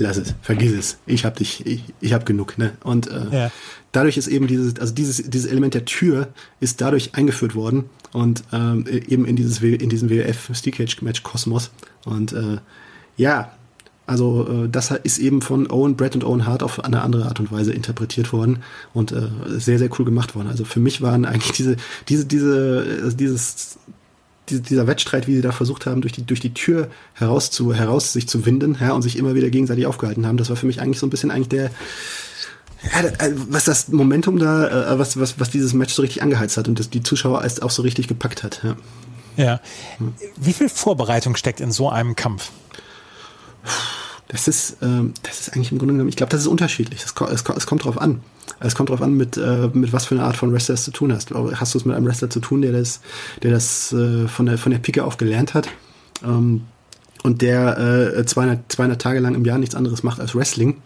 lass 0.00 0.16
es, 0.16 0.34
vergiss 0.42 0.72
es, 0.72 0.98
ich 1.06 1.24
hab 1.24 1.36
dich, 1.36 1.64
ich, 1.66 1.84
ich 2.00 2.12
hab 2.12 2.26
genug, 2.26 2.58
ne? 2.58 2.72
Und 2.82 3.08
äh, 3.08 3.26
ja. 3.30 3.52
dadurch 3.92 4.16
ist 4.16 4.26
eben 4.26 4.46
dieses, 4.46 4.78
also 4.78 4.92
dieses, 4.94 5.30
dieses 5.30 5.50
Element 5.50 5.74
der 5.74 5.84
Tür 5.84 6.28
ist 6.60 6.80
dadurch 6.80 7.14
eingeführt 7.14 7.54
worden 7.54 7.84
und 8.12 8.42
ähm, 8.52 8.86
eben 8.86 9.26
in 9.26 9.36
dieses 9.36 9.60
in 9.60 9.88
diesen 9.88 10.10
WWF 10.10 10.50
Steel 10.54 10.72
Cage 10.72 11.02
Match 11.02 11.22
Kosmos 11.22 11.70
und 12.04 12.32
äh, 12.32 12.58
ja, 13.16 13.52
also 14.06 14.64
äh, 14.64 14.68
das 14.68 14.90
ist 14.90 15.18
eben 15.18 15.42
von 15.42 15.70
Owen 15.70 15.94
Brett 15.96 16.14
und 16.14 16.24
Owen 16.24 16.46
Hart 16.46 16.62
auf 16.62 16.82
eine 16.82 17.02
andere 17.02 17.26
Art 17.26 17.38
und 17.38 17.52
Weise 17.52 17.72
interpretiert 17.72 18.32
worden 18.32 18.62
und 18.92 19.12
äh, 19.12 19.28
sehr 19.46 19.78
sehr 19.78 19.90
cool 19.98 20.04
gemacht 20.04 20.34
worden. 20.34 20.48
Also 20.48 20.64
für 20.64 20.80
mich 20.80 21.00
waren 21.00 21.24
eigentlich 21.24 21.52
diese 21.52 21.76
diese 22.08 22.24
diese 22.24 23.08
äh, 23.08 23.14
dieses 23.14 23.78
dieser 24.50 24.86
Wettstreit, 24.86 25.26
wie 25.26 25.36
sie 25.36 25.42
da 25.42 25.52
versucht 25.52 25.86
haben, 25.86 26.00
durch 26.00 26.12
die, 26.12 26.24
durch 26.24 26.40
die 26.40 26.54
Tür 26.54 26.88
heraus, 27.14 27.50
zu, 27.50 27.74
heraus 27.74 28.12
sich 28.12 28.28
zu 28.28 28.44
winden 28.46 28.76
ja, 28.80 28.92
und 28.92 29.02
sich 29.02 29.16
immer 29.16 29.34
wieder 29.34 29.50
gegenseitig 29.50 29.86
aufgehalten 29.86 30.26
haben, 30.26 30.36
das 30.36 30.48
war 30.48 30.56
für 30.56 30.66
mich 30.66 30.80
eigentlich 30.80 30.98
so 30.98 31.06
ein 31.06 31.10
bisschen 31.10 31.30
eigentlich 31.30 31.48
der, 31.48 31.70
ja, 32.82 33.00
äh, 33.00 33.32
was 33.48 33.64
das 33.64 33.88
Momentum 33.88 34.38
da, 34.38 34.94
äh, 34.94 34.98
was, 34.98 35.18
was, 35.18 35.38
was 35.38 35.50
dieses 35.50 35.74
Match 35.74 35.94
so 35.94 36.02
richtig 36.02 36.22
angeheizt 36.22 36.56
hat 36.56 36.68
und 36.68 36.78
das 36.78 36.90
die 36.90 37.02
Zuschauer 37.02 37.42
erst 37.42 37.62
auch 37.62 37.70
so 37.70 37.82
richtig 37.82 38.08
gepackt 38.08 38.42
hat. 38.42 38.62
Ja. 38.62 38.76
ja. 39.36 39.60
Wie 40.36 40.52
viel 40.52 40.68
Vorbereitung 40.68 41.36
steckt 41.36 41.60
in 41.60 41.72
so 41.72 41.90
einem 41.90 42.16
Kampf? 42.16 42.50
Das 44.30 44.46
ist, 44.46 44.76
ähm, 44.80 45.12
das 45.24 45.40
ist 45.40 45.54
eigentlich 45.54 45.72
im 45.72 45.78
Grunde 45.78 45.94
genommen, 45.94 46.08
ich 46.08 46.14
glaube, 46.14 46.30
das 46.30 46.40
ist 46.40 46.46
unterschiedlich. 46.46 47.02
Es, 47.02 47.14
es, 47.20 47.44
es 47.44 47.66
kommt 47.66 47.84
drauf 47.84 48.00
an. 48.00 48.20
Es 48.60 48.76
kommt 48.76 48.90
darauf 48.90 49.02
an, 49.02 49.14
mit, 49.14 49.36
äh, 49.36 49.70
mit 49.72 49.92
was 49.92 50.06
für 50.06 50.14
eine 50.14 50.24
Art 50.24 50.36
von 50.36 50.52
Wrestler 50.52 50.74
es 50.74 50.84
zu 50.84 50.92
tun 50.92 51.12
hast. 51.12 51.32
Hast 51.32 51.74
du 51.74 51.78
es 51.78 51.84
mit 51.84 51.96
einem 51.96 52.06
Wrestler 52.06 52.30
zu 52.30 52.38
tun, 52.38 52.62
der 52.62 52.70
das, 52.70 53.00
der 53.42 53.50
das 53.50 53.92
äh, 53.92 54.28
von, 54.28 54.46
der, 54.46 54.56
von 54.56 54.70
der 54.70 54.78
Pike 54.78 55.04
auf 55.04 55.16
gelernt 55.16 55.54
hat 55.54 55.68
ähm, 56.22 56.62
und 57.24 57.42
der 57.42 58.14
äh, 58.16 58.24
200, 58.24 58.70
200 58.70 59.00
Tage 59.00 59.18
lang 59.18 59.34
im 59.34 59.44
Jahr 59.44 59.58
nichts 59.58 59.74
anderes 59.74 60.04
macht 60.04 60.20
als 60.20 60.36
Wrestling, 60.36 60.80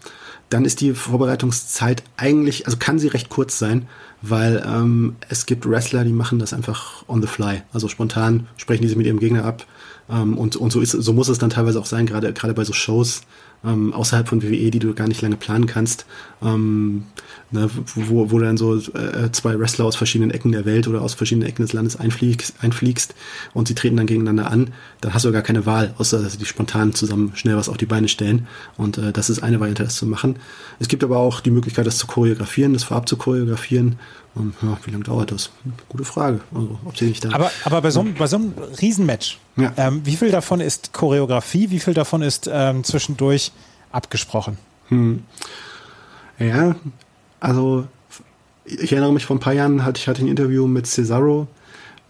dann 0.49 0.65
ist 0.65 0.81
die 0.81 0.95
Vorbereitungszeit 0.95 2.03
eigentlich, 2.17 2.67
also 2.67 2.79
kann 2.79 2.99
sie 2.99 3.09
recht 3.09 3.29
kurz 3.29 3.59
sein, 3.59 3.89
weil 4.23 4.65
ähm, 4.67 5.17
es 5.29 5.45
gibt 5.45 5.69
Wrestler, 5.69 6.05
die 6.05 6.13
machen 6.13 6.39
das 6.39 6.55
einfach 6.55 7.05
on 7.09 7.21
the 7.21 7.29
fly. 7.29 7.63
Also 7.73 7.89
spontan 7.89 8.47
sprechen 8.57 8.83
die 8.83 8.89
sich 8.89 8.97
mit 8.97 9.07
ihrem 9.07 9.19
Gegner 9.19 9.45
ab. 9.45 9.67
Ähm, 10.11 10.37
und 10.37 10.57
und 10.57 10.73
so, 10.73 10.81
ist, 10.81 10.93
so 10.93 11.13
muss 11.13 11.29
es 11.29 11.39
dann 11.39 11.51
teilweise 11.51 11.81
auch 11.81 11.87
sein, 11.87 12.07
gerade 12.07 12.33
gerade 12.33 12.55
bei 12.55 12.65
so 12.65 12.73
Shows 12.73 13.23
ähm, 13.65 13.93
außerhalb 13.93 14.29
von 14.29 14.43
WWE, 14.43 14.71
die 14.71 14.79
du 14.79 14.95
gar 14.95 15.09
nicht 15.09 15.23
lange 15.23 15.37
planen 15.37 15.67
kannst. 15.67 16.07
Ähm, 16.43 17.05
ne, 17.51 17.71
wo, 17.95 18.31
wo 18.31 18.39
dann 18.39 18.57
so 18.57 18.77
äh, 18.77 19.31
zwei 19.33 19.59
Wrestler 19.59 19.87
aus 19.87 19.97
verschiedenen 19.97 20.31
Ecken 20.31 20.53
der 20.53 20.65
Welt 20.65 20.87
oder 20.87 21.01
aus 21.01 21.15
verschiedenen 21.15 21.49
Ecken 21.49 21.63
des 21.63 21.73
Landes 21.73 21.97
einfliegst, 21.97 22.57
einfliegst 22.61 23.15
und 23.55 23.69
sie 23.69 23.75
treten 23.75 23.97
dann 23.97 24.07
gegeneinander 24.07 24.51
an, 24.51 24.73
dann 25.01 25.15
hast 25.15 25.25
du 25.25 25.33
gar 25.33 25.43
keine 25.43 25.67
Wahl, 25.67 25.95
außer 25.99 26.23
dass 26.23 26.33
sie 26.33 26.39
die 26.39 26.45
spontan 26.45 26.95
zusammen 26.95 27.33
schnell 27.35 27.57
was 27.57 27.69
auf 27.69 27.77
die 27.77 27.87
Beine 27.87 28.09
stellen. 28.09 28.47
Und 28.77 28.99
äh, 28.99 29.13
das 29.13 29.31
ist 29.31 29.43
eine 29.43 29.61
Variante, 29.61 29.85
das 29.85 29.97
zu 29.97 30.07
machen. 30.07 30.37
Es 30.79 30.89
gibt 30.89 31.03
aber 31.03 31.19
auch 31.19 31.41
die 31.41 31.51
Möglichkeit, 31.51 31.87
das 31.87 31.99
zu 31.99 32.07
choreografieren, 32.07 32.75
das 32.75 32.85
vorab 32.85 33.09
zu 33.09 33.17
choreografieren. 33.17 33.97
Und, 34.35 34.55
ja, 34.63 34.77
wie 34.85 34.91
lange 34.91 35.05
dauert 35.05 35.31
das? 35.31 35.51
Gute 35.89 36.05
Frage. 36.05 36.41
Also, 36.53 36.79
ob 36.85 36.97
sie 36.97 37.07
nicht 37.07 37.25
da. 37.25 37.33
Aber, 37.33 37.51
aber 37.65 37.83
bei, 37.83 37.91
so 37.91 38.01
einem, 38.01 38.15
bei 38.15 38.27
so 38.27 38.37
einem 38.37 38.53
Riesenmatch, 38.81 39.39
ja. 39.57 39.73
ähm, 39.77 40.01
wie 40.05 40.17
viel 40.17 40.31
davon 40.31 40.61
ist 40.61 40.93
Choreografie, 40.93 41.71
wie 41.71 41.79
viel 41.79 41.95
davon 41.95 42.23
ist 42.23 42.51
ähm, 42.53 42.83
zwischendurch 42.83 43.53
abgesprochen? 43.93 44.59
Hm. 44.89 45.23
Ja, 46.39 46.75
also 47.39 47.87
ich 48.65 48.93
erinnere 48.93 49.13
mich, 49.13 49.27
vor 49.27 49.37
ein 49.37 49.41
paar 49.41 49.53
Jahren 49.53 49.85
hatte 49.85 49.99
ich 49.99 50.09
hatte 50.09 50.25
ein 50.25 50.29
Interview 50.29 50.67
mit 50.67 50.87
Cesaro, 50.87 51.47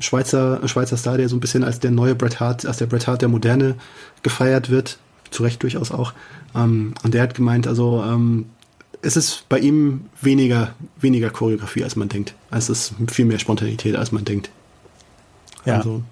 Schweizer, 0.00 0.66
Schweizer 0.66 0.96
Star, 0.96 1.18
der 1.18 1.28
so 1.28 1.36
ein 1.36 1.40
bisschen 1.40 1.62
als 1.62 1.80
der 1.80 1.90
neue 1.90 2.14
Bret 2.14 2.40
Hart, 2.40 2.64
als 2.64 2.78
der 2.78 2.86
Bret 2.86 3.06
Hart 3.06 3.22
der 3.22 3.28
Moderne 3.28 3.74
gefeiert 4.22 4.70
wird, 4.70 4.98
zu 5.30 5.42
Recht 5.42 5.62
durchaus 5.62 5.90
auch. 5.90 6.14
Ähm, 6.54 6.94
und 7.02 7.14
der 7.14 7.22
hat 7.22 7.34
gemeint, 7.34 7.66
also 7.66 8.02
ähm, 8.02 8.46
es 9.04 9.16
ist 9.16 9.44
bei 9.48 9.58
ihm 9.58 10.06
weniger, 10.20 10.74
weniger 11.00 11.30
Choreografie, 11.30 11.84
als 11.84 11.96
man 11.96 12.08
denkt. 12.08 12.34
Es 12.50 12.68
ist 12.68 12.94
viel 13.08 13.24
mehr 13.24 13.38
Spontanität, 13.38 13.96
als 13.96 14.12
man 14.12 14.24
denkt. 14.24 14.50
Ja. 15.64 15.76
Also, 15.76 16.02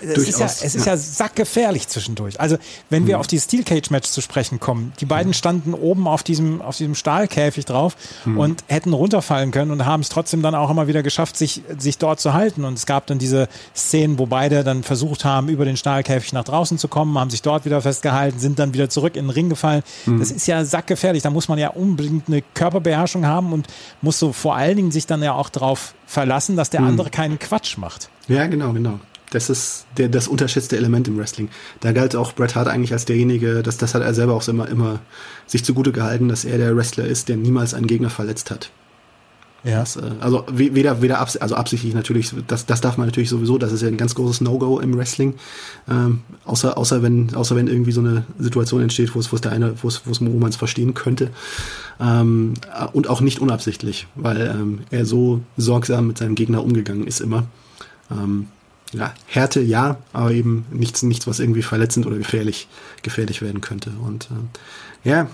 es 0.00 0.28
ist, 0.28 0.40
ja, 0.40 0.46
es 0.46 0.74
ist 0.74 0.86
ja 0.86 0.96
sackgefährlich 0.96 1.88
zwischendurch. 1.88 2.40
Also, 2.40 2.56
wenn 2.90 3.06
wir 3.06 3.16
mhm. 3.16 3.20
auf 3.20 3.26
die 3.26 3.38
Steel 3.38 3.62
Cage 3.64 3.90
Match 3.90 4.08
zu 4.08 4.20
sprechen 4.20 4.60
kommen, 4.60 4.92
die 5.00 5.04
beiden 5.04 5.34
standen 5.34 5.74
oben 5.74 6.06
auf 6.06 6.22
diesem, 6.22 6.62
auf 6.62 6.76
diesem 6.76 6.94
Stahlkäfig 6.94 7.64
drauf 7.64 7.96
mhm. 8.24 8.38
und 8.38 8.64
hätten 8.68 8.92
runterfallen 8.92 9.50
können 9.50 9.70
und 9.70 9.84
haben 9.84 10.00
es 10.00 10.08
trotzdem 10.08 10.42
dann 10.42 10.54
auch 10.54 10.70
immer 10.70 10.86
wieder 10.86 11.02
geschafft, 11.02 11.36
sich, 11.36 11.62
sich 11.78 11.98
dort 11.98 12.20
zu 12.20 12.32
halten. 12.32 12.64
Und 12.64 12.74
es 12.74 12.86
gab 12.86 13.06
dann 13.06 13.18
diese 13.18 13.48
Szenen, 13.74 14.18
wo 14.18 14.26
beide 14.26 14.64
dann 14.64 14.82
versucht 14.82 15.24
haben, 15.24 15.48
über 15.48 15.64
den 15.64 15.76
Stahlkäfig 15.76 16.32
nach 16.32 16.44
draußen 16.44 16.78
zu 16.78 16.88
kommen, 16.88 17.18
haben 17.18 17.30
sich 17.30 17.42
dort 17.42 17.64
wieder 17.64 17.80
festgehalten, 17.80 18.38
sind 18.38 18.58
dann 18.58 18.74
wieder 18.74 18.88
zurück 18.88 19.16
in 19.16 19.26
den 19.26 19.30
Ring 19.30 19.48
gefallen. 19.48 19.82
Mhm. 20.06 20.18
Das 20.18 20.30
ist 20.30 20.46
ja 20.46 20.64
sackgefährlich. 20.64 21.22
Da 21.22 21.30
muss 21.30 21.48
man 21.48 21.58
ja 21.58 21.68
unbedingt 21.70 22.28
eine 22.28 22.42
Körperbeherrschung 22.54 23.26
haben 23.26 23.52
und 23.52 23.66
muss 24.00 24.18
so 24.18 24.32
vor 24.32 24.56
allen 24.56 24.76
Dingen 24.76 24.90
sich 24.90 25.06
dann 25.06 25.22
ja 25.22 25.34
auch 25.34 25.48
darauf 25.48 25.94
verlassen, 26.06 26.56
dass 26.56 26.70
der 26.70 26.80
mhm. 26.80 26.88
andere 26.88 27.10
keinen 27.10 27.38
Quatsch 27.38 27.78
macht. 27.78 28.08
Ja, 28.28 28.46
genau, 28.46 28.72
genau. 28.72 29.00
Das 29.32 29.48
ist 29.48 29.86
der, 29.96 30.08
das 30.08 30.28
unterschätzte 30.28 30.76
Element 30.76 31.08
im 31.08 31.18
Wrestling. 31.18 31.48
Da 31.80 31.92
galt 31.92 32.14
auch 32.14 32.32
Bret 32.32 32.54
Hart 32.54 32.68
eigentlich 32.68 32.92
als 32.92 33.06
derjenige, 33.06 33.62
dass 33.62 33.78
das 33.78 33.94
hat 33.94 34.02
er 34.02 34.14
selber 34.14 34.34
auch 34.34 34.46
immer, 34.46 34.68
immer 34.68 35.00
sich 35.46 35.64
zugute 35.64 35.90
gehalten, 35.90 36.28
dass 36.28 36.44
er 36.44 36.58
der 36.58 36.76
Wrestler 36.76 37.06
ist, 37.06 37.28
der 37.28 37.36
niemals 37.36 37.74
einen 37.74 37.86
Gegner 37.86 38.10
verletzt 38.10 38.50
hat. 38.50 38.70
Ja. 39.64 39.80
Das, 39.80 39.96
äh, 39.96 40.02
also 40.20 40.44
weder, 40.50 41.02
weder 41.02 41.20
abs 41.20 41.36
also 41.36 41.54
absichtlich 41.54 41.94
natürlich, 41.94 42.34
das, 42.46 42.66
das 42.66 42.80
darf 42.80 42.98
man 42.98 43.06
natürlich 43.06 43.28
sowieso, 43.28 43.58
das 43.58 43.72
ist 43.72 43.82
ja 43.82 43.88
ein 43.88 43.96
ganz 43.96 44.14
großes 44.14 44.40
No-Go 44.40 44.80
im 44.80 44.96
Wrestling. 44.96 45.34
Ähm, 45.88 46.22
außer, 46.44 46.76
außer 46.76 47.02
wenn, 47.02 47.34
außer 47.34 47.54
wenn 47.54 47.68
irgendwie 47.68 47.92
so 47.92 48.00
eine 48.00 48.24
Situation 48.38 48.82
entsteht, 48.82 49.14
wo 49.14 49.20
es, 49.20 49.30
wo 49.30 49.36
es 49.36 49.40
der 49.40 49.52
eine, 49.52 49.74
wo 49.82 49.88
es, 49.88 50.02
wo 50.04 50.10
es, 50.10 50.20
man 50.20 50.48
es 50.48 50.56
verstehen 50.56 50.94
könnte. 50.94 51.30
Ähm, 52.00 52.54
und 52.92 53.08
auch 53.08 53.20
nicht 53.20 53.38
unabsichtlich, 53.40 54.08
weil 54.14 54.40
ähm, 54.40 54.80
er 54.90 55.06
so 55.06 55.40
sorgsam 55.56 56.08
mit 56.08 56.18
seinem 56.18 56.34
Gegner 56.34 56.62
umgegangen 56.64 57.06
ist 57.06 57.20
immer. 57.20 57.44
Ähm, 58.10 58.48
ja, 58.92 59.14
Härte 59.26 59.60
ja, 59.60 59.98
aber 60.12 60.32
eben 60.32 60.66
nichts, 60.70 61.02
nichts, 61.02 61.26
was 61.26 61.40
irgendwie 61.40 61.62
verletzend 61.62 62.06
oder 62.06 62.16
gefährlich, 62.16 62.68
gefährlich 63.02 63.42
werden 63.42 63.60
könnte. 63.60 63.90
Und 64.02 64.28
äh, 65.04 65.08
ja, 65.08 65.28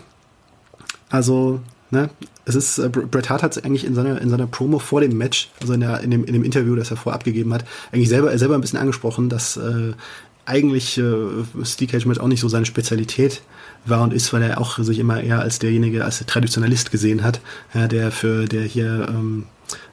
also, 1.10 1.60
ne, 1.90 2.10
es 2.44 2.54
ist, 2.54 2.78
äh, 2.78 2.88
Bret 2.88 3.30
Hart 3.30 3.42
hat 3.42 3.56
es 3.56 3.64
eigentlich 3.64 3.84
in 3.84 3.94
seiner, 3.94 4.20
in 4.20 4.30
seiner 4.30 4.46
Promo 4.46 4.78
vor 4.78 5.00
dem 5.00 5.16
Match, 5.18 5.50
also 5.60 5.72
in, 5.72 5.80
der, 5.80 6.00
in, 6.00 6.10
dem, 6.10 6.24
in 6.24 6.32
dem 6.32 6.44
Interview, 6.44 6.76
das 6.76 6.90
er 6.90 6.96
vorab 6.96 7.24
gegeben 7.24 7.52
hat, 7.52 7.64
eigentlich 7.92 8.08
selber, 8.08 8.36
selber 8.38 8.54
ein 8.54 8.60
bisschen 8.60 8.78
angesprochen, 8.78 9.28
dass 9.28 9.56
äh, 9.56 9.92
eigentlich 10.46 10.96
äh, 10.98 11.64
Steel 11.64 11.88
Cage 11.88 12.06
Match 12.06 12.20
auch 12.20 12.28
nicht 12.28 12.40
so 12.40 12.48
seine 12.48 12.64
Spezialität 12.64 13.42
war 13.84 14.02
und 14.02 14.12
ist, 14.12 14.32
weil 14.32 14.42
er 14.42 14.60
auch 14.60 14.78
sich 14.78 14.98
immer 14.98 15.22
eher 15.22 15.40
als 15.40 15.58
derjenige, 15.58 16.04
als 16.04 16.18
der 16.18 16.26
Traditionalist 16.26 16.90
gesehen 16.90 17.22
hat, 17.22 17.40
ja, 17.74 17.86
der 17.86 18.10
für, 18.10 18.46
der 18.46 18.62
hier 18.62 19.08
ähm, 19.08 19.44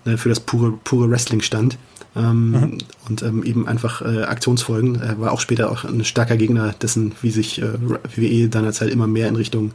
ne, 0.05 0.17
für 0.17 0.29
das 0.29 0.39
pure, 0.39 0.73
pure 0.83 1.09
Wrestling 1.09 1.41
stand. 1.41 1.77
Ähm, 2.15 2.51
mhm. 2.51 2.77
Und 3.09 3.23
ähm, 3.23 3.43
eben 3.43 3.67
einfach 3.67 4.01
äh, 4.01 4.23
Aktionsfolgen. 4.23 5.01
Er 5.01 5.19
war 5.19 5.31
auch 5.31 5.41
später 5.41 5.69
auch 5.69 5.83
ein 5.83 6.05
starker 6.05 6.37
Gegner 6.37 6.73
dessen, 6.73 7.13
wie 7.21 7.31
sich 7.31 7.61
äh, 7.61 7.73
WWE 8.15 8.49
seinerzeit 8.51 8.89
immer 8.89 9.07
mehr 9.07 9.27
in 9.27 9.35
Richtung 9.35 9.71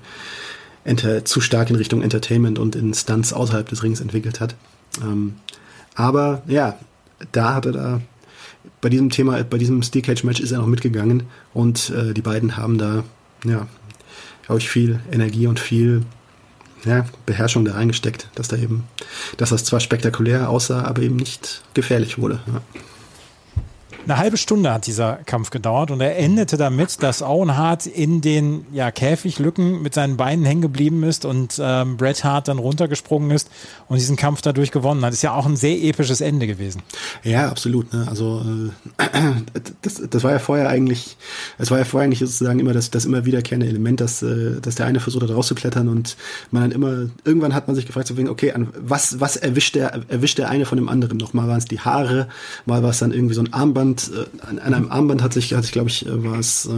Enter, 0.85 1.25
zu 1.25 1.41
stark 1.41 1.69
in 1.69 1.77
Richtung 1.77 2.03
Entertainment 2.03 2.59
und 2.59 2.75
in 2.75 2.95
Stunts 2.95 3.33
außerhalb 3.33 3.69
des 3.69 3.83
Rings 3.83 4.01
entwickelt 4.01 4.41
hat. 4.41 4.55
Ähm, 5.03 5.35
aber 5.95 6.43
ja, 6.47 6.79
da 7.33 7.55
hat 7.55 7.67
er 7.67 7.73
da 7.73 8.01
bei 8.81 8.89
diesem 8.89 9.11
Thema, 9.11 9.43
bei 9.45 9.59
diesem 9.59 9.83
Steel 9.83 10.03
Cage 10.03 10.25
Match 10.25 10.41
ist 10.41 10.53
er 10.53 10.59
noch 10.59 10.67
mitgegangen 10.67 11.25
und 11.53 11.91
äh, 11.91 12.15
die 12.15 12.23
beiden 12.23 12.57
haben 12.57 12.79
da, 12.79 13.05
ja, 13.45 13.67
glaube 14.47 14.61
ich, 14.61 14.71
viel 14.71 15.01
Energie 15.13 15.47
und 15.47 15.61
viel 15.61 16.03
ja, 16.85 17.05
Beherrschung 17.27 17.65
da 17.65 17.73
reingesteckt, 17.73 18.29
dass 18.35 18.49
da 18.49 18.57
eben, 18.57 18.85
dass 19.37 19.51
das 19.51 19.65
zwar 19.65 19.81
spektakulär 19.81 20.49
aussah, 20.49 20.85
aber 20.85 21.03
eben 21.03 21.17
nicht 21.17 21.63
gefährlich 21.75 22.19
wurde. 22.19 22.41
Ja. 22.47 22.61
Eine 24.05 24.17
halbe 24.17 24.39
Stunde 24.39 24.73
hat 24.73 24.87
dieser 24.87 25.21
Kampf 25.27 25.51
gedauert 25.51 25.91
und 25.91 26.01
er 26.01 26.17
endete 26.17 26.57
damit, 26.57 27.03
dass 27.03 27.23
Owen 27.23 27.57
Hart 27.57 27.87
in 27.87 28.23
den 28.23 28.65
ja, 28.73 28.91
Käfiglücken 28.91 29.83
mit 29.83 29.95
seinen 29.95 30.17
Beinen 30.17 30.45
hängen 30.47 30.63
geblieben 30.63 31.03
ist 31.03 31.27
und 31.27 31.61
ähm, 31.63 31.99
Bret 31.99 32.25
Hart 32.25 32.49
dann 32.49 32.59
runtergesprungen 32.59 33.31
ist 33.31 33.51
und 33.89 33.99
diesen 33.99 34.17
Kampf 34.17 34.41
dadurch 34.41 34.73
gewonnen 34.73 35.05
hat. 35.05 35.13
Ist 35.13 35.23
ja 35.23 35.35
auch 35.35 35.45
ein 35.45 35.57
sehr 35.57 35.77
episches 35.83 36.23
Ende 36.23 36.47
gewesen. 36.47 36.83
Ja, 37.23 37.49
absolut. 37.51 37.93
Ne? 37.93 38.07
Also 38.09 38.43
äh, 38.99 39.07
das, 39.83 40.03
das 40.09 40.25
war 40.25 40.33
ja 40.33 40.39
vorher 40.39 40.71
eigentlich, 40.71 41.19
es 41.59 41.71
war 41.71 41.79
ja 41.79 41.85
vorher 41.85 42.07
eigentlich 42.07 42.21
sozusagen 42.21 42.59
immer 42.59 42.73
das, 42.73 42.91
das 42.91 43.05
immer 43.05 43.27
wiederkehrende 43.27 43.67
Element, 43.67 44.01
dass, 44.01 44.23
äh, 44.23 44.61
dass 44.63 44.77
der 44.77 44.87
eine 44.87 45.01
versucht 45.01 45.25
hat 45.25 45.31
rauszuklettern 45.31 45.89
und 45.89 46.17
man 46.51 46.63
dann 46.63 46.73
immer, 46.73 47.11
irgendwann 47.25 47.55
hat 47.55 47.67
man 47.67 47.77
sich 47.77 47.87
gefragt, 47.87 48.11
okay, 48.11 48.53
an 48.53 48.69
was, 48.81 49.21
was 49.21 49.37
erwischt 49.37 49.75
der, 49.75 50.01
erwischt 50.09 50.39
der 50.39 50.49
eine 50.49 50.65
von 50.65 50.79
dem 50.79 50.89
anderen 50.89 51.19
noch? 51.19 51.35
Mal 51.35 51.49
waren 51.49 51.59
es 51.59 51.67
die 51.67 51.81
Haare, 51.81 52.29
mal 52.65 52.83
war 52.83 52.91
es 52.91 52.99
dann 52.99 53.13
irgendwie 53.13 53.35
so 53.35 53.43
ein 53.43 53.53
Armband 53.53 53.90
Armband, 53.91 54.11
äh, 54.15 54.47
an, 54.47 54.59
an, 54.59 54.75
einem 54.75 54.91
Armband 54.91 55.23
hat 55.23 55.33
sich, 55.33 55.55
hat 55.55 55.65
sich 55.65 55.73
glaube 55.73 55.89
ich, 55.89 56.07
äh, 56.07 56.25
war 56.25 56.39
es 56.39 56.67
äh, 56.67 56.73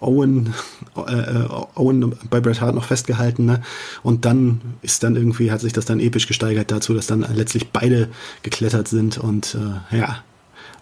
Owen, 0.00 0.54
äh, 0.96 1.12
äh, 1.12 1.48
Owen 1.74 2.14
bei 2.30 2.40
Bret 2.40 2.60
Hart 2.60 2.74
noch 2.74 2.84
festgehalten, 2.84 3.44
ne? 3.44 3.62
Und 4.02 4.24
dann 4.24 4.60
ist 4.82 5.02
dann 5.02 5.16
irgendwie, 5.16 5.50
hat 5.50 5.60
sich 5.60 5.72
das 5.72 5.84
dann 5.84 6.00
episch 6.00 6.26
gesteigert 6.26 6.70
dazu, 6.70 6.94
dass 6.94 7.06
dann 7.06 7.26
letztlich 7.34 7.70
beide 7.70 8.08
geklettert 8.42 8.88
sind 8.88 9.18
und 9.18 9.56
äh, 9.90 9.98
ja, 9.98 10.22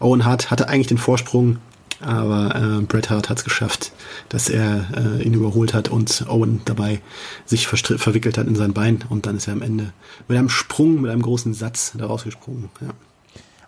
Owen 0.01 0.25
Hart 0.25 0.51
hatte 0.51 0.69
eigentlich 0.69 0.89
den 0.89 0.99
Vorsprung, 0.99 1.59
aber 2.01 2.83
Bret 2.87 3.09
Hart 3.09 3.31
hat 3.31 3.39
es 3.39 3.45
geschafft, 3.45 3.93
dass 4.29 4.51
er 4.51 5.23
ihn 5.25 5.33
überholt 5.33 5.73
hat 5.73 5.89
und 5.89 6.27
Owen 6.29 6.61
dabei 6.67 7.01
sich 7.47 7.67
verwickelt 7.67 8.37
hat 8.37 8.47
in 8.47 8.57
sein 8.57 8.75
Bein 8.75 8.99
und 9.09 9.25
dann 9.25 9.39
ist 9.39 9.47
er 9.47 9.55
am 9.55 9.63
Ende 9.63 9.95
mit 10.29 10.37
einem 10.37 10.51
Sprung, 10.51 11.01
mit 11.01 11.11
einem 11.11 11.23
großen 11.23 11.55
Satz 11.55 11.93
da 11.97 12.05
rausgesprungen. 12.05 12.69
Ja. 12.83 12.89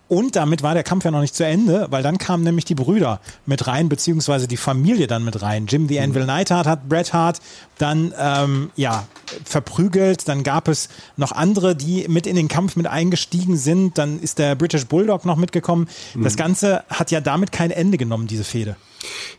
Und 0.09 0.37
damit 0.37 0.63
war 0.63 0.73
der 0.73 0.85
Kampf 0.85 1.05
ja 1.05 1.11
noch 1.11 1.21
nicht 1.21 1.35
zu 1.35 1.45
Ende, 1.45 1.87
weil 1.91 2.03
dann 2.03 2.17
kamen 2.17 2.43
nämlich 2.43 2.65
die 2.65 2.75
Brüder 2.75 3.21
mit 3.45 3.67
rein, 3.67 3.91
beziehungsweise 3.91 4.49
die 4.49 4.57
Familie 4.57 5.07
dann 5.07 5.23
mit 5.23 5.43
rein. 5.43 5.67
Jim 5.67 5.87
the 5.87 6.01
Anvil 6.01 6.25
Neidhart 6.25 6.67
hat 6.67 6.89
Bret 6.89 7.13
Hart 7.13 7.41
dann 7.77 8.15
ähm, 8.19 8.71
ja 8.75 9.07
verprügelt. 9.45 10.27
Dann 10.27 10.43
gab 10.43 10.69
es 10.69 10.89
noch 11.17 11.33
andere, 11.33 11.77
die 11.77 12.09
mit 12.09 12.27
in 12.27 12.37
den 12.37 12.49
Kampf 12.49 12.75
mit 12.75 12.87
eingestiegen 12.87 13.59
sind. 13.59 13.99
Dann 13.99 14.19
ist 14.19 14.39
der 14.39 14.55
British 14.55 14.87
Bulldog 14.87 15.27
noch 15.27 15.37
mitgekommen. 15.37 15.89
Mhm. 16.15 16.25
Das 16.25 16.37
Ganze 16.37 16.85
hat 16.89 17.11
ja 17.11 17.21
damit 17.21 17.53
kein 17.53 17.71
Ende 17.71 17.99
genommen, 17.99 18.27
diese 18.27 18.45
Fehde. 18.45 18.77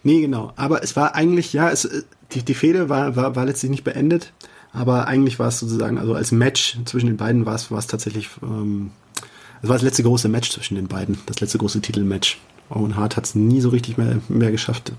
Nee, 0.03 0.21
genau. 0.21 0.53
Aber 0.55 0.83
es 0.83 0.95
war 0.95 1.15
eigentlich, 1.15 1.51
ja, 1.51 1.69
es, 1.71 1.89
die, 2.31 2.43
die 2.43 2.53
Fehde 2.53 2.89
war, 2.89 3.15
war, 3.15 3.35
war 3.35 3.45
letztlich 3.45 3.71
nicht 3.71 3.83
beendet. 3.83 4.33
Aber 4.71 5.07
eigentlich 5.07 5.39
war 5.39 5.47
es 5.47 5.59
sozusagen, 5.59 5.97
also 5.97 6.13
als 6.13 6.31
Match 6.31 6.77
zwischen 6.85 7.07
den 7.07 7.17
beiden 7.17 7.47
war 7.47 7.55
es, 7.55 7.71
war 7.71 7.79
es 7.79 7.87
tatsächlich 7.87 8.29
ähm, 8.43 8.91
das 9.61 9.69
war 9.69 9.75
das 9.75 9.83
letzte 9.83 10.03
große 10.03 10.29
Match 10.29 10.51
zwischen 10.51 10.75
den 10.75 10.87
beiden, 10.87 11.17
das 11.25 11.39
letzte 11.39 11.57
große 11.57 11.81
Titelmatch. 11.81 12.39
Owen 12.69 12.95
Hart 12.95 13.17
hat 13.17 13.25
es 13.25 13.35
nie 13.35 13.61
so 13.61 13.69
richtig 13.69 13.97
mehr, 13.97 14.17
mehr 14.29 14.51
geschafft, 14.51 14.91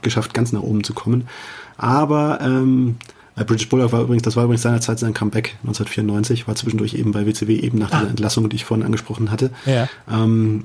geschafft, 0.00 0.32
ganz 0.32 0.52
nach 0.52 0.62
oben 0.62 0.82
zu 0.82 0.94
kommen. 0.94 1.28
Aber 1.76 2.40
ähm, 2.40 2.96
British 3.34 3.68
Bulldog 3.68 3.92
war 3.92 4.02
übrigens, 4.02 4.22
das 4.22 4.34
war 4.36 4.44
übrigens 4.44 4.62
seinerzeit 4.62 4.98
sein 4.98 5.14
Comeback 5.14 5.56
1994, 5.60 6.48
war 6.48 6.54
zwischendurch 6.54 6.94
eben 6.94 7.12
bei 7.12 7.26
WCW 7.26 7.54
eben 7.56 7.78
nach 7.78 7.92
ah. 7.92 7.98
dieser 7.98 8.10
Entlassung, 8.10 8.48
die 8.48 8.56
ich 8.56 8.64
vorhin 8.64 8.84
angesprochen 8.84 9.30
hatte. 9.30 9.50
Ja. 9.66 9.88
Ähm, 10.10 10.64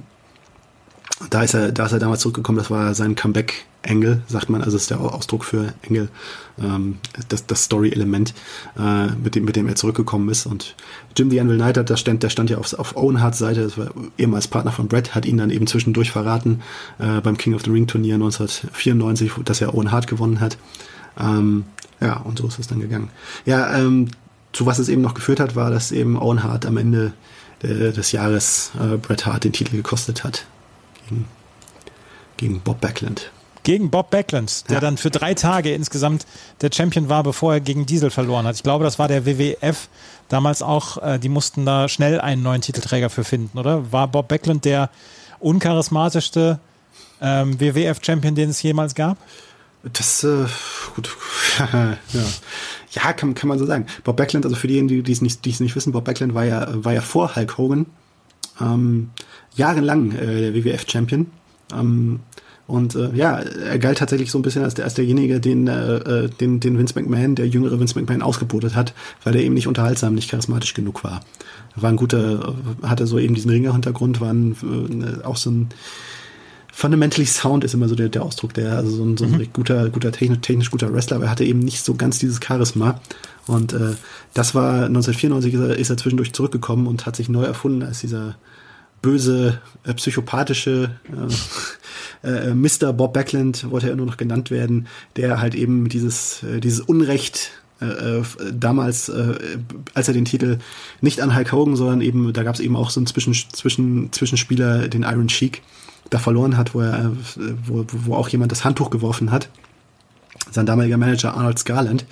da 1.30 1.44
ist 1.44 1.54
er, 1.54 1.72
da 1.72 1.86
ist 1.86 1.92
er 1.92 2.00
damals 2.00 2.22
zurückgekommen, 2.22 2.58
das 2.58 2.70
war 2.70 2.94
sein 2.94 3.16
Comeback 3.16 3.66
Engel, 3.84 4.22
sagt 4.28 4.50
man, 4.50 4.62
also 4.64 4.78
ist 4.78 4.90
der 4.90 5.02
Ausdruck 5.02 5.44
für 5.44 5.74
Engel, 5.82 6.08
ähm, 6.58 6.98
das, 7.28 7.46
das 7.46 7.66
Story-Element, 7.66 8.34
äh, 8.78 9.08
mit, 9.08 9.36
dem, 9.36 9.44
mit 9.44 9.56
dem 9.56 9.68
er 9.68 9.76
zurückgekommen 9.76 10.30
ist. 10.30 10.46
Und 10.46 10.76
Jim 11.18 11.30
the 11.30 11.40
Anvil 11.40 11.58
Knight, 11.58 11.90
der 11.90 11.98
stand, 11.98 12.24
der 12.24 12.30
stand 12.30 12.50
ja 12.50 12.58
auf, 12.58 12.74
auf 12.74 12.96
Owen 12.96 13.22
Harts 13.22 13.40
Seite, 13.40 13.64
das 13.64 13.78
war 13.78 13.92
ehemals 14.18 14.48
Partner 14.48 14.72
von 14.72 14.88
Brett, 14.88 15.14
hat 15.16 15.26
ihn 15.26 15.38
dann 15.38 15.50
eben 15.50 15.68
zwischendurch 15.68 16.12
verraten 16.12 16.62
äh, 16.98 17.20
beim 17.20 17.38
King 17.38 17.56
of 17.56 17.64
the 17.64 17.72
Ring 17.72 17.88
Turnier 17.88 18.16
1994, 18.16 19.34
dass 19.44 19.60
er 19.60 19.76
Owen 19.76 19.92
Hart 19.92 20.08
gewonnen 20.08 20.40
hat. 20.40 20.58
Ähm, 21.20 21.66
ja, 22.00 22.18
und 22.18 22.40
so 22.40 22.48
ist 22.48 22.60
es 22.60 22.68
dann 22.68 22.80
gegangen. 22.80 23.10
Ja, 23.46 23.78
ähm, 23.78 24.08
zu 24.54 24.66
was 24.66 24.80
es 24.80 24.88
eben 24.88 25.02
noch 25.02 25.14
geführt 25.14 25.40
hat, 25.40 25.56
war, 25.56 25.72
dass 25.72 25.92
eben 25.92 26.18
Owen 26.18 26.44
Hart 26.44 26.66
am 26.66 26.78
Ende 26.78 27.14
äh, 27.62 27.92
des 27.92 28.12
Jahres 28.14 28.72
äh, 28.80 28.98
Bret 28.98 29.26
Hart 29.26 29.44
den 29.44 29.52
Titel 29.52 29.76
gekostet 29.76 30.24
hat. 30.24 30.46
Gegen, 31.14 31.28
gegen 32.38 32.60
Bob 32.62 32.82
Backlund 32.82 33.32
gegen 33.64 33.90
Bob 33.90 34.12
Backlund, 34.12 34.70
der 34.70 34.76
ja. 34.76 34.82
dann 34.82 34.98
für 34.98 35.10
drei 35.10 35.34
Tage 35.34 35.74
insgesamt 35.74 36.26
der 36.62 36.70
Champion 36.72 37.10
war, 37.10 37.24
bevor 37.24 37.54
er 37.54 37.60
gegen 37.62 37.86
Diesel 37.86 38.12
verloren 38.12 38.46
hat. 38.46 38.56
Ich 38.56 38.64
glaube, 38.64 38.84
das 38.84 39.00
war 39.00 39.08
der 39.08 39.26
WWF 39.26 39.88
damals 40.30 40.62
auch. 40.62 41.02
Äh, 41.02 41.20
die 41.20 41.30
mussten 41.30 41.66
da 41.66 41.88
schnell 41.88 42.20
einen 42.20 42.44
neuen 42.44 42.62
Titelträger 42.62 43.10
für 43.10 43.24
finden, 43.24 43.58
oder? 43.58 43.92
War 43.92 44.08
Bob 44.08 44.28
Backlund 44.28 44.66
der 44.66 44.90
uncharismatischste 45.40 46.60
ähm, 47.22 47.60
WWF-Champion, 47.60 48.36
den 48.36 48.50
es 48.50 48.62
jemals 48.62 48.96
gab? 48.96 49.18
Das, 49.84 50.24
äh, 50.24 50.46
gut, 50.96 51.16
ja. 51.60 51.98
ja, 52.92 53.14
kann, 53.14 53.34
kann 53.34 53.48
man 53.48 53.60
so 53.60 53.66
sagen. 53.66 53.88
Bob 54.04 54.18
Backlund, 54.18 54.46
also 54.46 54.56
für 54.56 54.68
diejenigen, 54.68 55.04
die 55.04 55.12
es 55.12 55.22
nicht, 55.22 55.46
nicht 55.46 55.76
wissen, 55.76 55.94
Bob 55.94 56.06
Backlund 56.06 56.34
war 56.34 56.46
ja, 56.46 56.68
war 56.84 56.94
ja 56.94 57.02
vor 57.02 57.36
Hulk 57.36 57.58
Hogan 57.58 57.86
ähm, 58.62 59.10
jahrelang 59.56 60.12
äh, 60.12 60.52
der 60.52 60.54
WWF-Champion. 60.54 61.28
Ähm, 61.74 62.20
und 62.66 62.96
äh, 62.96 63.14
ja, 63.14 63.40
er 63.40 63.78
galt 63.78 63.98
tatsächlich 63.98 64.32
so 64.32 64.40
ein 64.40 64.42
bisschen 64.42 64.64
als, 64.64 64.74
der, 64.74 64.86
als 64.86 64.94
derjenige, 64.94 65.40
den, 65.40 65.68
äh, 65.68 65.96
äh, 65.98 66.30
den, 66.30 66.60
den 66.60 66.78
Vince 66.78 66.98
McMahon, 66.98 67.36
der 67.36 67.48
jüngere 67.48 67.80
Vince 67.80 68.00
McMahon, 68.00 68.22
ausgebotet 68.22 68.76
hat, 68.76 68.94
weil 69.24 69.36
er 69.36 69.44
eben 69.44 69.54
nicht 69.54 69.68
unterhaltsam, 69.68 70.16
nicht 70.16 70.30
charismatisch 70.30 70.74
genug 70.74 71.04
war. 71.04 71.22
Er 71.76 71.82
war 71.82 71.90
ein 71.90 71.98
guter, 71.98 72.56
hatte 72.84 73.06
so 73.06 73.20
eben 73.20 73.36
diesen 73.36 73.52
Ringer-Hintergrund, 73.52 74.22
war 74.22 74.32
ein, 74.32 74.56
äh, 74.64 75.26
auch 75.26 75.38
so 75.38 75.52
ein 75.52 75.70
fundamentally 76.74 77.28
sound 77.28 77.64
ist 77.64 77.76
immer 77.76 77.88
so 77.88 77.96
der, 77.96 78.10
der 78.10 78.24
Ausdruck, 78.24 78.54
der, 78.54 78.78
also 78.78 78.90
so 78.90 79.04
ein, 79.04 79.16
so 79.16 79.26
ein 79.26 79.32
mhm. 79.32 79.48
guter, 79.54 79.90
guter 79.90 80.12
technisch, 80.12 80.40
technisch 80.42 80.72
guter 80.72 80.92
Wrestler, 80.92 81.18
aber 81.18 81.26
er 81.26 81.32
hatte 81.32 81.46
eben 81.46 81.60
nicht 81.60 81.84
so 81.84 81.94
ganz 81.94 82.18
dieses 82.18 82.40
Charisma. 82.44 83.00
Und 83.48 83.74
äh, 83.74 83.96
das 84.34 84.56
war 84.56 84.86
1994 84.86 85.54
ist 85.54 85.60
er, 85.60 85.78
ist 85.78 85.90
er 85.90 85.98
zwischendurch 85.98 86.34
zurückgekommen 86.34 86.88
und 86.88 87.06
hat 87.06 87.16
sich 87.16 87.30
neu 87.30 87.44
erfunden 87.44 87.84
als 87.84 88.00
dieser 88.00 88.36
böse, 89.02 89.60
äh, 89.84 89.94
psychopathische 89.94 90.92
äh, 92.24 92.28
äh, 92.50 92.54
Mr. 92.54 92.94
Bob 92.94 93.14
Backlund, 93.14 93.70
wollte 93.70 93.90
er 93.90 93.96
nur 93.96 94.06
noch 94.06 94.18
genannt 94.18 94.50
werden, 94.50 94.88
der 95.18 95.42
halt 95.42 95.56
eben 95.56 95.90
dieses, 95.90 96.42
äh, 96.44 96.62
dieses 96.62 96.80
Unrecht 96.80 97.52
äh, 97.84 98.20
äh, 98.20 98.24
damals, 98.54 99.10
äh, 99.10 99.36
als 99.94 100.08
er 100.08 100.14
den 100.14 100.26
Titel 100.26 100.60
nicht 101.02 101.22
an 101.22 101.36
Hulk 101.36 101.52
Hogan, 101.52 101.76
sondern 101.76 102.02
eben, 102.02 102.32
da 102.32 102.44
gab 102.44 102.56
es 102.56 102.62
eben 102.62 102.76
auch 102.76 102.90
so 102.90 103.00
einen 103.00 103.08
Zwischen, 103.08 103.34
Zwischen, 103.34 104.12
Zwischenspieler, 104.12 104.88
den 104.88 105.04
Iron 105.04 105.30
Sheik, 105.30 105.62
da 106.10 106.20
verloren 106.20 106.58
hat, 106.58 106.74
wo 106.74 106.82
er, 106.82 107.12
wo, 107.66 107.86
wo 107.92 108.16
auch 108.16 108.30
jemand 108.30 108.52
das 108.52 108.64
Handtuch 108.64 108.90
geworfen 108.90 109.32
hat. 109.32 109.50
Sein 110.52 110.66
damaliger 110.66 110.98
Manager 110.98 111.36
Arnold 111.36 111.60
Scarland, 111.60 112.06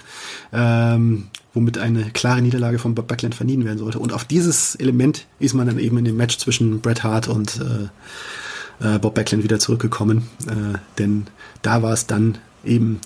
ähm, 0.53 1.27
womit 1.53 1.77
eine 1.77 2.09
klare 2.11 2.41
Niederlage 2.41 2.79
von 2.79 2.95
Bob 2.95 3.07
Backlund 3.07 3.35
vermieden 3.35 3.65
werden 3.65 3.77
sollte. 3.77 3.99
Und 3.99 4.13
auf 4.13 4.25
dieses 4.25 4.75
Element 4.75 5.25
ist 5.39 5.53
man 5.53 5.67
dann 5.67 5.79
eben 5.79 5.97
in 5.97 6.05
dem 6.05 6.17
Match 6.17 6.37
zwischen 6.37 6.81
Bret 6.81 7.03
Hart 7.03 7.27
und 7.27 7.59
äh, 7.59 8.95
äh, 8.95 8.99
Bob 8.99 9.15
Backlund 9.15 9.43
wieder 9.43 9.59
zurückgekommen. 9.59 10.29
Äh, 10.47 10.77
denn 10.97 11.27
da 11.61 11.83
war 11.83 11.93
es 11.93 12.07
dann 12.07 12.37
eben 12.63 12.99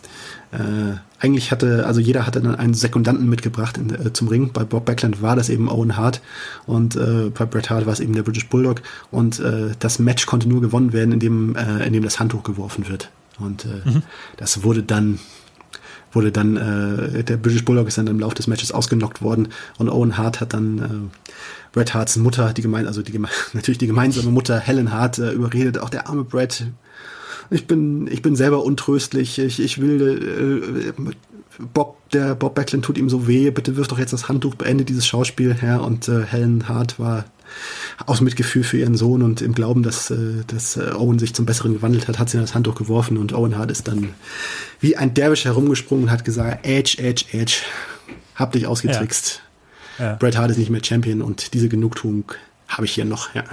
äh, 0.51 0.97
eigentlich 1.19 1.51
hatte, 1.51 1.85
also 1.85 1.99
jeder 1.99 2.27
hatte 2.27 2.41
dann 2.41 2.55
einen 2.55 2.73
Sekundanten 2.73 3.27
mitgebracht 3.29 3.77
in, 3.77 3.93
äh, 3.93 4.13
zum 4.13 4.27
Ring. 4.27 4.51
Bei 4.51 4.63
Bob 4.63 4.85
Backlund 4.85 5.21
war 5.21 5.35
das 5.35 5.49
eben 5.49 5.69
Owen 5.69 5.97
Hart 5.97 6.21
und 6.65 6.95
äh, 6.95 7.31
bei 7.33 7.45
Bret 7.45 7.69
Hart 7.69 7.85
war 7.85 7.93
es 7.93 7.99
eben 7.99 8.13
der 8.13 8.23
British 8.23 8.47
Bulldog 8.49 8.81
und 9.11 9.39
äh, 9.39 9.71
das 9.79 9.99
Match 9.99 10.25
konnte 10.25 10.49
nur 10.49 10.61
gewonnen 10.61 10.93
werden, 10.93 11.13
indem, 11.13 11.55
äh, 11.55 11.85
indem 11.85 12.03
das 12.03 12.19
Handtuch 12.19 12.43
geworfen 12.43 12.87
wird. 12.89 13.09
Und 13.39 13.65
äh, 13.65 13.89
mhm. 13.89 14.03
das 14.37 14.63
wurde 14.63 14.83
dann 14.83 15.19
wurde 16.15 16.31
dann 16.31 16.57
äh, 16.57 17.23
der 17.23 17.37
British 17.37 17.65
Bulldog 17.65 17.87
ist 17.87 17.97
dann 17.97 18.07
im 18.07 18.19
Laufe 18.19 18.35
des 18.35 18.47
Matches 18.47 18.71
ausgenockt 18.71 19.21
worden 19.21 19.49
und 19.77 19.89
Owen 19.89 20.17
Hart 20.17 20.41
hat 20.41 20.53
dann 20.53 20.79
äh, 20.79 21.17
Bret 21.73 21.93
Harts 21.93 22.15
Mutter, 22.15 22.53
die 22.53 22.61
gemein, 22.61 22.87
also 22.87 23.01
die 23.01 23.19
natürlich 23.53 23.77
die 23.77 23.87
gemeinsame 23.87 24.31
Mutter 24.31 24.59
Helen 24.59 24.91
Hart 24.91 25.19
äh, 25.19 25.31
überredet, 25.31 25.77
auch 25.77 25.89
der 25.89 26.07
arme 26.07 26.23
Bret 26.23 26.65
ich 27.49 27.67
bin, 27.67 28.07
ich 28.07 28.21
bin 28.21 28.35
selber 28.35 28.63
untröstlich. 28.63 29.39
Ich, 29.39 29.59
ich 29.59 29.79
will, 29.79 30.93
äh, 30.97 31.63
Bob, 31.73 31.97
der 32.11 32.35
Bob 32.35 32.55
Backlund 32.55 32.85
tut 32.85 32.97
ihm 32.97 33.09
so 33.09 33.27
weh. 33.27 33.51
Bitte 33.51 33.77
wirf 33.77 33.87
doch 33.87 33.99
jetzt 33.99 34.13
das 34.13 34.27
Handtuch, 34.27 34.55
beende 34.55 34.85
dieses 34.85 35.05
Schauspiel 35.05 35.53
her. 35.53 35.81
Und 35.81 36.07
äh, 36.07 36.23
Helen 36.23 36.67
Hart 36.67 36.99
war 36.99 37.25
aus 38.05 38.21
Mitgefühl 38.21 38.63
für 38.63 38.77
ihren 38.77 38.95
Sohn 38.95 39.21
und 39.21 39.41
im 39.41 39.53
Glauben, 39.53 39.83
dass, 39.83 40.11
äh, 40.11 40.43
dass 40.47 40.77
äh, 40.77 40.91
Owen 40.91 41.19
sich 41.19 41.33
zum 41.33 41.45
Besseren 41.45 41.73
gewandelt 41.73 42.07
hat, 42.07 42.19
hat 42.19 42.29
sie 42.29 42.37
das 42.37 42.53
Handtuch 42.53 42.75
geworfen 42.75 43.17
und 43.17 43.33
Owen 43.33 43.57
Hart 43.57 43.71
ist 43.71 43.87
dann 43.87 44.13
wie 44.79 44.97
ein 44.97 45.13
Derwisch 45.13 45.45
herumgesprungen 45.45 46.05
und 46.05 46.11
hat 46.11 46.25
gesagt, 46.25 46.65
Edge, 46.65 46.97
Edge, 47.01 47.25
Edge, 47.31 47.61
hab 48.35 48.51
dich 48.51 48.67
ausgetrickst. 48.67 49.41
Ja. 49.97 50.05
Ja. 50.05 50.13
Bret 50.15 50.37
Hart 50.37 50.51
ist 50.51 50.57
nicht 50.57 50.69
mehr 50.69 50.83
Champion 50.83 51.21
und 51.21 51.53
diese 51.53 51.69
Genugtuung 51.69 52.25
habe 52.67 52.85
ich 52.85 52.91
hier 52.91 53.05
noch, 53.05 53.33
ja. 53.33 53.43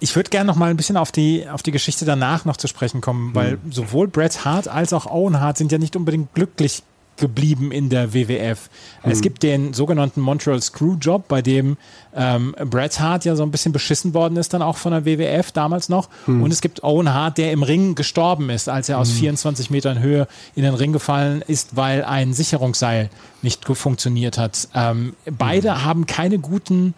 Ich 0.00 0.16
würde 0.16 0.30
gerne 0.30 0.48
noch 0.48 0.56
mal 0.56 0.70
ein 0.70 0.76
bisschen 0.76 0.96
auf 0.96 1.12
die, 1.12 1.48
auf 1.48 1.62
die 1.62 1.70
Geschichte 1.70 2.04
danach 2.04 2.44
noch 2.44 2.56
zu 2.56 2.66
sprechen 2.66 3.00
kommen, 3.00 3.34
weil 3.34 3.58
mhm. 3.62 3.70
sowohl 3.70 4.08
Bret 4.08 4.44
Hart 4.44 4.66
als 4.66 4.92
auch 4.92 5.06
Owen 5.06 5.38
Hart 5.38 5.58
sind 5.58 5.70
ja 5.70 5.78
nicht 5.78 5.94
unbedingt 5.94 6.34
glücklich 6.34 6.82
geblieben 7.22 7.70
in 7.70 7.88
der 7.88 8.12
WWF. 8.12 8.68
Mhm. 9.02 9.10
Es 9.10 9.22
gibt 9.22 9.42
den 9.42 9.72
sogenannten 9.72 10.20
Montreal 10.20 10.60
Screwjob, 10.60 11.28
bei 11.28 11.40
dem 11.40 11.78
ähm, 12.14 12.54
Bret 12.66 13.00
Hart 13.00 13.24
ja 13.24 13.36
so 13.36 13.44
ein 13.44 13.52
bisschen 13.52 13.72
beschissen 13.72 14.12
worden 14.12 14.36
ist, 14.36 14.52
dann 14.52 14.60
auch 14.60 14.76
von 14.76 14.92
der 14.92 15.06
WWF 15.06 15.52
damals 15.52 15.88
noch. 15.88 16.10
Mhm. 16.26 16.42
Und 16.42 16.52
es 16.52 16.60
gibt 16.60 16.82
Owen 16.82 17.14
Hart, 17.14 17.38
der 17.38 17.52
im 17.52 17.62
Ring 17.62 17.94
gestorben 17.94 18.50
ist, 18.50 18.68
als 18.68 18.88
er 18.88 18.98
aus 18.98 19.12
24 19.12 19.70
mhm. 19.70 19.76
Metern 19.76 20.00
Höhe 20.00 20.26
in 20.56 20.64
den 20.64 20.74
Ring 20.74 20.92
gefallen 20.92 21.42
ist, 21.46 21.76
weil 21.76 22.04
ein 22.04 22.34
Sicherungsseil 22.34 23.08
nicht 23.40 23.64
funktioniert 23.64 24.36
hat. 24.36 24.68
Ähm, 24.74 25.14
beide 25.30 25.70
mhm. 25.70 25.84
haben 25.84 26.06
keine 26.06 26.38
guten 26.38 26.94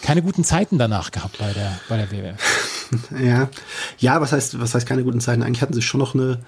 keine 0.00 0.22
guten 0.22 0.44
Zeiten 0.44 0.78
danach 0.78 1.10
gehabt 1.10 1.38
bei 1.38 1.52
der, 1.52 1.76
bei 1.88 1.96
der 1.96 2.12
WWF. 2.12 3.10
ja. 3.20 3.48
Ja, 3.98 4.20
was 4.20 4.30
heißt, 4.30 4.60
was 4.60 4.72
heißt 4.72 4.86
keine 4.86 5.02
guten 5.02 5.20
Zeiten? 5.20 5.42
Eigentlich 5.42 5.60
hatten 5.60 5.74
sie 5.74 5.82
schon 5.82 5.98
noch 5.98 6.14
eine 6.14 6.38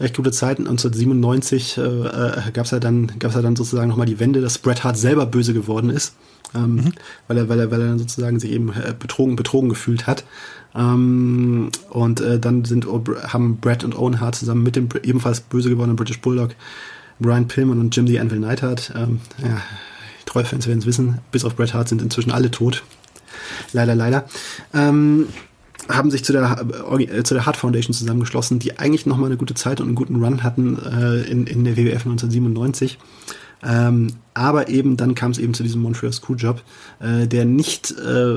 recht 0.00 0.16
gute 0.16 0.32
Zeit. 0.32 0.58
1997 0.58 1.78
äh, 1.78 1.80
äh, 1.80 2.50
gab 2.52 2.66
es 2.66 2.70
ja 2.70 2.78
dann, 2.78 3.12
gab's 3.18 3.34
ja 3.34 3.42
dann 3.42 3.56
sozusagen 3.56 3.88
nochmal 3.88 4.06
die 4.06 4.20
Wende, 4.20 4.40
dass 4.40 4.58
Bret 4.58 4.84
Hart 4.84 4.96
selber 4.96 5.26
böse 5.26 5.54
geworden 5.54 5.90
ist. 5.90 6.14
Ähm, 6.54 6.76
mhm. 6.76 6.92
weil, 7.26 7.38
er, 7.38 7.48
weil, 7.48 7.58
er, 7.58 7.70
weil 7.70 7.80
er 7.80 7.88
dann 7.88 7.98
sozusagen 7.98 8.38
sich 8.38 8.52
eben 8.52 8.70
äh, 8.70 8.94
betrogen, 8.96 9.36
betrogen 9.36 9.68
gefühlt 9.68 10.06
hat. 10.06 10.24
Ähm, 10.74 11.70
und 11.90 12.20
äh, 12.20 12.38
dann 12.38 12.64
sind, 12.64 12.86
haben 12.86 13.56
Bret 13.58 13.82
und 13.82 13.98
Owen 13.98 14.20
Hart 14.20 14.36
zusammen 14.36 14.62
mit 14.62 14.76
dem 14.76 14.88
ebenfalls 15.02 15.40
böse 15.40 15.70
gewordenen 15.70 15.96
British 15.96 16.20
Bulldog 16.20 16.54
Brian 17.18 17.48
Pillman 17.48 17.80
und 17.80 17.96
Jim 17.96 18.06
the 18.06 18.20
Anvil 18.20 18.40
Neidhart, 18.40 18.92
ähm, 18.94 19.20
ja, 19.42 19.60
Treue-Fans 20.26 20.66
werden 20.66 20.80
es 20.80 20.86
wissen, 20.86 21.18
bis 21.30 21.44
auf 21.44 21.56
Bret 21.56 21.72
Hart 21.72 21.88
sind 21.88 22.02
inzwischen 22.02 22.30
alle 22.30 22.50
tot. 22.50 22.82
Leider, 23.72 23.94
leider. 23.94 24.26
Ähm, 24.74 25.28
haben 25.88 26.10
sich 26.10 26.24
zu 26.24 26.32
der, 26.32 26.64
äh, 26.98 27.22
zu 27.22 27.34
der 27.34 27.46
Hart 27.46 27.56
Foundation 27.56 27.94
zusammengeschlossen, 27.94 28.58
die 28.58 28.78
eigentlich 28.78 29.06
nochmal 29.06 29.30
eine 29.30 29.36
gute 29.36 29.54
Zeit 29.54 29.80
und 29.80 29.86
einen 29.86 29.94
guten 29.94 30.22
Run 30.22 30.42
hatten 30.42 30.78
äh, 30.78 31.22
in, 31.22 31.46
in 31.46 31.64
der 31.64 31.76
WWF 31.76 32.06
1997. 32.06 32.98
Ähm, 33.62 34.08
aber 34.34 34.68
eben 34.68 34.96
dann 34.96 35.14
kam 35.14 35.30
es 35.30 35.38
eben 35.38 35.54
zu 35.54 35.62
diesem 35.62 35.82
Montreal 35.82 36.12
Screwjob, 36.12 36.62
äh, 37.00 37.26
der 37.26 37.44
nicht 37.44 37.92
äh, 37.92 38.36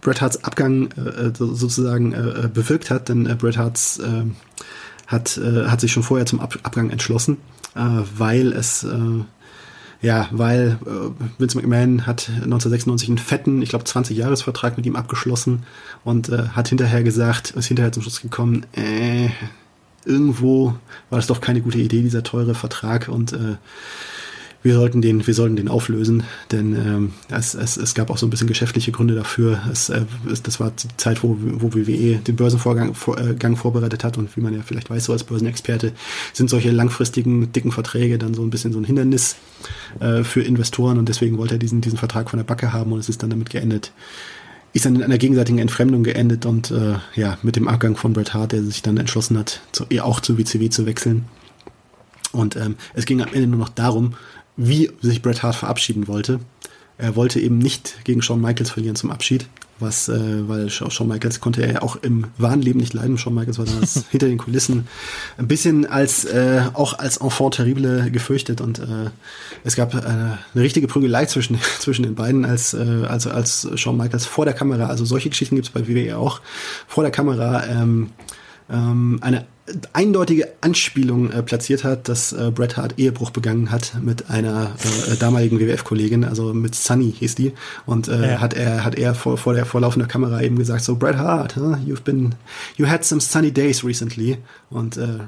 Bret 0.00 0.20
Harts 0.20 0.44
Abgang 0.44 0.90
äh, 0.92 1.32
sozusagen 1.34 2.12
äh, 2.12 2.48
bewirkt 2.52 2.90
hat, 2.90 3.08
denn 3.08 3.26
äh, 3.26 3.34
Bret 3.34 3.56
Harts 3.56 3.98
äh, 3.98 4.24
hat, 5.06 5.38
äh, 5.38 5.66
hat 5.66 5.80
sich 5.80 5.92
schon 5.92 6.02
vorher 6.02 6.26
zum 6.26 6.40
Ab 6.40 6.58
Abgang 6.62 6.90
entschlossen, 6.90 7.38
äh, 7.74 7.80
weil 8.16 8.52
es 8.52 8.84
äh, 8.84 9.24
ja, 10.02 10.28
weil 10.32 10.78
äh, 10.84 11.40
Vince 11.40 11.56
McMahon 11.56 12.06
hat 12.06 12.28
1996 12.28 13.08
einen 13.08 13.18
fetten, 13.18 13.62
ich 13.62 13.68
glaube 13.68 13.84
20-Jahres-Vertrag 13.84 14.76
mit 14.76 14.84
ihm 14.84 14.96
abgeschlossen 14.96 15.62
und 16.04 16.28
äh, 16.28 16.48
hat 16.48 16.68
hinterher 16.68 17.04
gesagt, 17.04 17.52
ist 17.52 17.66
hinterher 17.66 17.92
zum 17.92 18.02
Schluss 18.02 18.20
gekommen, 18.20 18.66
äh, 18.72 19.28
irgendwo 20.04 20.74
war 21.08 21.18
das 21.18 21.28
doch 21.28 21.40
keine 21.40 21.60
gute 21.60 21.78
Idee, 21.78 22.02
dieser 22.02 22.24
teure 22.24 22.56
Vertrag 22.56 23.08
und 23.08 23.32
äh, 23.32 23.56
wir 24.62 24.74
sollten 24.74 25.02
den, 25.02 25.26
wir 25.26 25.34
sollten 25.34 25.56
den 25.56 25.68
auflösen, 25.68 26.22
denn 26.50 26.74
ähm, 26.74 27.12
es, 27.28 27.54
es, 27.54 27.76
es 27.76 27.94
gab 27.94 28.10
auch 28.10 28.18
so 28.18 28.26
ein 28.26 28.30
bisschen 28.30 28.46
geschäftliche 28.46 28.92
Gründe 28.92 29.14
dafür. 29.14 29.60
Es, 29.70 29.88
äh, 29.88 30.02
es, 30.30 30.42
das 30.42 30.60
war 30.60 30.70
die 30.70 30.88
Zeit, 30.96 31.22
wo, 31.22 31.36
wo 31.38 31.74
WWE 31.74 32.16
den 32.16 32.36
Börsenvorgang 32.36 32.94
vor, 32.94 33.18
äh, 33.18 33.34
Gang 33.34 33.58
vorbereitet 33.58 34.04
hat 34.04 34.18
und 34.18 34.36
wie 34.36 34.40
man 34.40 34.54
ja 34.54 34.60
vielleicht 34.64 34.90
weiß, 34.90 35.04
so 35.04 35.12
als 35.12 35.24
Börsenexperte 35.24 35.92
sind 36.32 36.48
solche 36.48 36.70
langfristigen, 36.70 37.52
dicken 37.52 37.72
Verträge 37.72 38.18
dann 38.18 38.34
so 38.34 38.42
ein 38.42 38.50
bisschen 38.50 38.72
so 38.72 38.78
ein 38.78 38.84
Hindernis 38.84 39.36
äh, 40.00 40.22
für 40.22 40.42
Investoren 40.42 40.98
und 40.98 41.08
deswegen 41.08 41.38
wollte 41.38 41.56
er 41.56 41.58
diesen, 41.58 41.80
diesen 41.80 41.98
Vertrag 41.98 42.30
von 42.30 42.38
der 42.38 42.44
Backe 42.44 42.72
haben 42.72 42.92
und 42.92 43.00
es 43.00 43.08
ist 43.08 43.22
dann 43.22 43.30
damit 43.30 43.50
geendet 43.50 43.92
ist 44.74 44.86
dann 44.86 44.96
in 44.96 45.02
einer 45.02 45.18
gegenseitigen 45.18 45.58
Entfremdung 45.58 46.02
geendet 46.02 46.46
und 46.46 46.70
äh, 46.70 46.94
ja, 47.14 47.36
mit 47.42 47.56
dem 47.56 47.68
Abgang 47.68 47.94
von 47.94 48.14
Bret 48.14 48.32
Hart, 48.32 48.52
der 48.52 48.62
sich 48.62 48.80
dann 48.80 48.96
entschlossen 48.96 49.38
hat, 49.38 49.60
zu, 49.72 49.84
auch 50.00 50.20
zu 50.20 50.38
WCW 50.38 50.70
zu 50.70 50.86
wechseln. 50.86 51.26
Und 52.32 52.56
ähm, 52.56 52.76
es 52.94 53.04
ging 53.04 53.20
am 53.20 53.32
Ende 53.32 53.46
nur 53.46 53.58
noch 53.58 53.68
darum, 53.68 54.14
wie 54.56 54.90
sich 55.00 55.22
Bret 55.22 55.42
Hart 55.42 55.56
verabschieden 55.56 56.08
wollte. 56.08 56.40
Er 56.98 57.16
wollte 57.16 57.40
eben 57.40 57.58
nicht 57.58 58.04
gegen 58.04 58.22
Shawn 58.22 58.40
Michaels 58.40 58.70
verlieren 58.70 58.96
zum 58.96 59.10
Abschied, 59.10 59.46
was, 59.80 60.08
äh, 60.08 60.48
weil 60.48 60.68
Shawn 60.70 61.08
Michaels 61.08 61.40
konnte 61.40 61.62
er 61.62 61.72
ja 61.72 61.82
auch 61.82 61.96
im 61.96 62.26
wahren 62.38 62.62
Leben 62.62 62.78
nicht 62.78 62.92
leiden. 62.92 63.18
Shawn 63.18 63.34
Michaels 63.34 63.58
war 63.58 63.64
damals 63.64 64.04
hinter 64.10 64.28
den 64.28 64.38
Kulissen 64.38 64.86
ein 65.38 65.48
bisschen 65.48 65.86
als 65.86 66.24
äh, 66.26 66.62
auch 66.74 66.98
als 66.98 67.16
Enfant 67.16 67.54
terrible 67.54 68.10
gefürchtet 68.10 68.60
und 68.60 68.78
äh, 68.78 69.10
es 69.64 69.74
gab 69.74 69.94
äh, 69.94 69.98
eine 69.98 70.38
richtige 70.54 70.86
Prügelei 70.86 71.26
zwischen 71.26 71.58
zwischen 71.80 72.02
den 72.04 72.14
beiden 72.14 72.44
als 72.44 72.74
äh, 72.74 73.04
als 73.08 73.26
als 73.26 73.68
Shawn 73.74 73.96
Michaels 73.96 74.26
vor 74.26 74.44
der 74.44 74.54
Kamera. 74.54 74.86
Also 74.86 75.04
solche 75.04 75.30
Geschichten 75.30 75.56
gibt 75.56 75.66
es 75.66 75.72
bei 75.72 75.88
WWE 75.88 76.18
auch 76.18 76.40
vor 76.86 77.02
der 77.02 77.10
Kamera. 77.10 77.66
Ähm, 77.66 78.10
ähm, 78.70 79.18
eine 79.22 79.46
eindeutige 79.92 80.48
Anspielung 80.60 81.30
äh, 81.30 81.42
platziert 81.42 81.84
hat, 81.84 82.08
dass 82.08 82.32
äh, 82.32 82.50
Bret 82.52 82.76
Hart 82.76 82.98
Ehebruch 82.98 83.30
begangen 83.30 83.70
hat 83.70 83.92
mit 84.02 84.28
einer 84.28 84.74
äh, 85.08 85.16
damaligen 85.16 85.60
WWF-Kollegin, 85.60 86.24
also 86.24 86.52
mit 86.52 86.74
Sunny 86.74 87.12
hieß 87.12 87.36
die, 87.36 87.52
und 87.86 88.08
äh, 88.08 88.32
ja. 88.32 88.40
hat 88.40 88.54
er 88.54 88.84
hat 88.84 88.96
er 88.96 89.14
vor, 89.14 89.38
vor 89.38 89.54
der 89.54 89.64
vorlaufenden 89.64 90.08
Kamera 90.08 90.42
eben 90.42 90.56
gesagt, 90.56 90.82
so 90.82 90.96
Bret 90.96 91.16
Hart, 91.16 91.56
huh, 91.56 91.76
you've 91.86 92.02
been, 92.02 92.34
you 92.76 92.88
had 92.88 93.04
some 93.04 93.20
sunny 93.20 93.52
days 93.52 93.84
recently, 93.84 94.38
und 94.68 94.96
äh, 94.96 95.20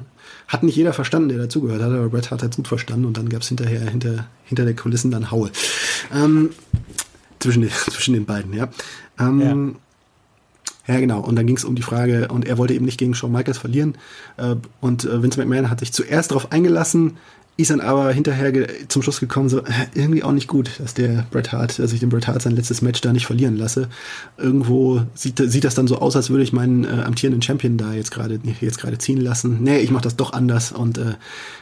hat 0.48 0.64
nicht 0.64 0.76
jeder 0.76 0.92
verstanden, 0.92 1.28
der 1.28 1.38
dazugehört 1.38 1.82
hat, 1.82 1.92
aber 1.92 2.08
Bret 2.08 2.30
Hart 2.32 2.42
hat 2.42 2.56
gut 2.56 2.66
verstanden 2.66 3.04
und 3.04 3.16
dann 3.16 3.28
gab 3.28 3.42
es 3.42 3.48
hinterher 3.48 3.88
hinter 3.88 4.26
hinter 4.44 4.64
der 4.64 4.74
Kulissen 4.74 5.10
dann 5.10 5.30
Haue 5.30 5.50
ähm, 6.12 6.50
zwischen 7.38 7.62
den, 7.62 7.70
zwischen 7.90 8.14
den 8.14 8.24
beiden, 8.24 8.52
ja. 8.52 8.68
Ähm, 9.18 9.40
ja. 9.40 9.80
Ja, 10.86 11.00
genau. 11.00 11.20
Und 11.20 11.36
dann 11.36 11.46
ging 11.46 11.56
es 11.56 11.64
um 11.64 11.74
die 11.74 11.82
Frage, 11.82 12.28
und 12.28 12.46
er 12.46 12.58
wollte 12.58 12.74
eben 12.74 12.84
nicht 12.84 12.98
gegen 12.98 13.14
Shawn 13.14 13.32
Michaels 13.32 13.58
verlieren. 13.58 13.96
Äh, 14.36 14.56
und 14.80 15.04
äh, 15.04 15.22
Vince 15.22 15.38
McMahon 15.40 15.70
hat 15.70 15.80
sich 15.80 15.92
zuerst 15.92 16.30
darauf 16.30 16.52
eingelassen, 16.52 17.16
ist 17.56 17.70
dann 17.70 17.80
aber 17.80 18.12
hinterher 18.12 18.66
zum 18.88 19.02
Schluss 19.02 19.20
gekommen, 19.20 19.48
so 19.48 19.62
irgendwie 19.94 20.24
auch 20.24 20.32
nicht 20.32 20.48
gut, 20.48 20.70
dass 20.78 20.94
der 20.94 21.26
Bret 21.30 21.52
Hart, 21.52 21.78
dass 21.78 21.92
ich 21.92 22.00
den 22.00 22.08
Bret 22.08 22.26
Hart 22.26 22.42
sein 22.42 22.56
letztes 22.56 22.82
Match 22.82 23.00
da 23.00 23.12
nicht 23.12 23.26
verlieren 23.26 23.56
lasse. 23.56 23.88
Irgendwo 24.36 25.02
sieht, 25.14 25.38
sieht 25.38 25.62
das 25.62 25.76
dann 25.76 25.86
so 25.86 25.98
aus, 25.98 26.16
als 26.16 26.30
würde 26.30 26.42
ich 26.42 26.52
meinen 26.52 26.84
äh, 26.84 27.02
amtierenden 27.04 27.42
Champion 27.42 27.76
da 27.76 27.92
jetzt 27.92 28.10
gerade 28.10 28.40
jetzt 28.60 28.78
gerade 28.78 28.98
ziehen 28.98 29.20
lassen. 29.20 29.62
Nee, 29.62 29.78
ich 29.78 29.92
mache 29.92 30.02
das 30.02 30.16
doch 30.16 30.32
anders 30.32 30.72
und 30.72 30.98
äh, 30.98 31.14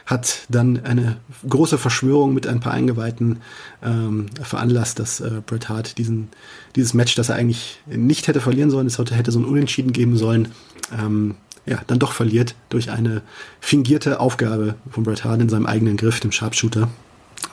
hat 0.07 0.47
dann 0.49 0.83
eine 0.83 1.17
große 1.47 1.77
Verschwörung 1.77 2.33
mit 2.33 2.47
ein 2.47 2.59
paar 2.59 2.73
Eingeweihten 2.73 3.37
ähm, 3.83 4.25
veranlasst, 4.41 4.97
dass 4.97 5.19
äh, 5.19 5.41
Bret 5.45 5.69
Hart 5.69 5.99
diesen 5.99 6.29
dieses 6.75 6.93
Match, 6.93 7.15
das 7.15 7.29
er 7.29 7.35
eigentlich 7.35 7.81
nicht 7.85 8.27
hätte 8.27 8.41
verlieren 8.41 8.71
sollen, 8.71 8.87
es 8.87 8.97
hätte 8.97 9.31
so 9.31 9.39
ein 9.39 9.45
Unentschieden 9.45 9.93
geben 9.93 10.17
sollen, 10.17 10.49
ähm, 10.91 11.35
ja, 11.65 11.79
dann 11.87 11.99
doch 11.99 12.11
verliert 12.11 12.55
durch 12.69 12.91
eine 12.91 13.21
fingierte 13.59 14.19
Aufgabe 14.19 14.75
von 14.91 15.03
Bret 15.03 15.23
Hart 15.23 15.41
in 15.41 15.49
seinem 15.49 15.65
eigenen 15.65 15.97
Griff, 15.97 16.19
dem 16.19 16.31
Sharpshooter. 16.31 16.89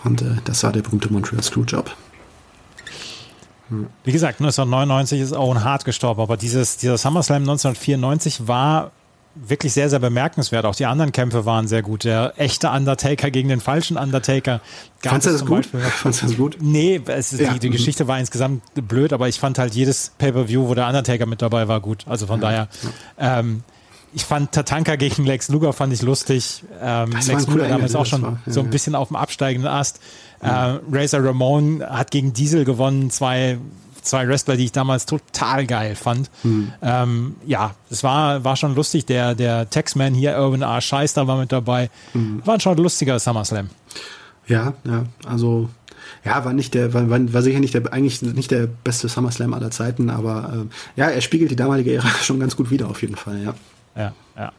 Und 0.04 0.22
äh, 0.22 0.36
das 0.44 0.62
war 0.62 0.72
der 0.72 0.82
berühmte 0.82 1.12
Montreal 1.12 1.42
Screwjob. 1.42 1.94
Wie 4.02 4.12
gesagt, 4.12 4.40
1999 4.40 5.20
ist 5.20 5.32
Owen 5.32 5.62
Hart 5.62 5.84
gestorben, 5.84 6.20
aber 6.20 6.36
dieses, 6.36 6.76
dieser 6.76 6.98
SummerSlam 6.98 7.42
1994 7.42 8.48
war 8.48 8.90
wirklich 9.36 9.72
sehr, 9.72 9.88
sehr 9.88 10.00
bemerkenswert. 10.00 10.64
Auch 10.64 10.74
die 10.74 10.86
anderen 10.86 11.12
Kämpfe 11.12 11.46
waren 11.46 11.68
sehr 11.68 11.82
gut. 11.82 12.02
Der 12.02 12.34
echte 12.36 12.68
Undertaker 12.70 13.30
gegen 13.30 13.48
den 13.48 13.61
falschen 13.61 13.96
Undertaker. 13.96 14.61
Fandest 15.00 15.26
du 15.26 15.32
das 15.32 15.46
gut? 15.46 15.66
Fandest 15.66 16.22
du 16.22 16.26
das 16.26 16.36
gut? 16.36 16.56
Nee, 16.61 17.00
es 17.06 17.30
ja. 17.30 17.52
die, 17.52 17.61
die, 17.61 17.70
Geschichte 17.70 18.08
war 18.08 18.18
insgesamt 18.18 18.62
blöd, 18.74 19.12
aber 19.12 19.28
ich 19.28 19.38
fand 19.38 19.58
halt 19.58 19.74
jedes 19.74 20.12
Pay-Per-View, 20.18 20.66
wo 20.66 20.74
der 20.74 20.88
Undertaker 20.88 21.26
mit 21.26 21.40
dabei 21.40 21.68
war, 21.68 21.80
gut. 21.80 22.04
Also 22.08 22.26
von 22.26 22.40
ja. 22.40 22.48
daher. 22.48 22.68
Ähm, 23.18 23.62
ich 24.12 24.24
fand 24.24 24.52
Tatanka 24.52 24.96
gegen 24.96 25.24
Lex 25.24 25.48
Luger 25.48 25.72
fand 25.72 25.92
ich 25.92 26.02
lustig. 26.02 26.64
Ähm, 26.80 27.12
Lex 27.12 27.46
Luger 27.46 27.68
damals 27.68 27.94
auch 27.94 28.06
schon 28.06 28.22
war, 28.22 28.40
ja, 28.44 28.52
so 28.52 28.61
ein 28.61 28.70
bisschen 28.70 28.94
auf 28.94 29.08
dem 29.08 29.16
absteigenden 29.16 29.70
Ast. 29.70 30.00
Ja. 30.42 30.76
Äh, 30.76 30.80
Razor 30.90 31.24
Ramon 31.24 31.82
hat 31.82 32.11
gegen 32.11 32.32
Diesel 32.32 32.64
gewonnen, 32.64 33.11
zwei, 33.11 33.58
zwei 34.02 34.26
Wrestler, 34.26 34.56
die 34.56 34.64
ich 34.64 34.72
damals 34.72 35.06
total 35.06 35.66
geil 35.66 35.94
fand. 35.94 36.30
Mhm. 36.42 36.72
Ähm, 36.82 37.36
ja, 37.46 37.74
es 37.90 38.02
war, 38.02 38.42
war 38.44 38.56
schon 38.56 38.74
lustig. 38.74 39.06
Der, 39.06 39.34
der 39.34 39.70
Texman 39.70 40.14
hier, 40.14 40.36
Urban 40.38 40.62
R. 40.62 40.80
Scheister, 40.80 41.26
war 41.26 41.38
mit 41.38 41.52
dabei. 41.52 41.90
Mhm. 42.14 42.42
War 42.44 42.58
schon 42.58 42.76
ein 42.76 42.82
lustiger 42.82 43.18
SummerSlam. 43.18 43.70
Ja, 44.48 44.74
ja, 44.84 45.04
also 45.24 45.68
ja, 46.24 46.44
war 46.44 46.52
nicht 46.52 46.74
der, 46.74 46.92
war, 46.92 47.08
war 47.08 47.42
sicher 47.42 47.61
nicht 47.61 47.74
der, 47.74 47.92
eigentlich 47.92 48.20
nicht 48.20 48.50
der 48.50 48.66
beste 48.66 49.08
SummerSlam 49.08 49.54
aller 49.54 49.70
Zeiten, 49.70 50.11
aber 50.11 50.66
äh, 50.96 51.00
ja, 51.00 51.06
er 51.06 51.20
spiegelt 51.20 51.52
die 51.52 51.56
damalige 51.56 51.94
Ära 51.94 52.08
schon 52.22 52.40
ganz 52.40 52.56
gut 52.56 52.70
wieder 52.72 52.88
auf 52.90 53.00
jeden 53.02 53.14
Fall, 53.14 53.40
ja 53.44 53.54
ja, 54.01 54.12
ja. 54.36 54.53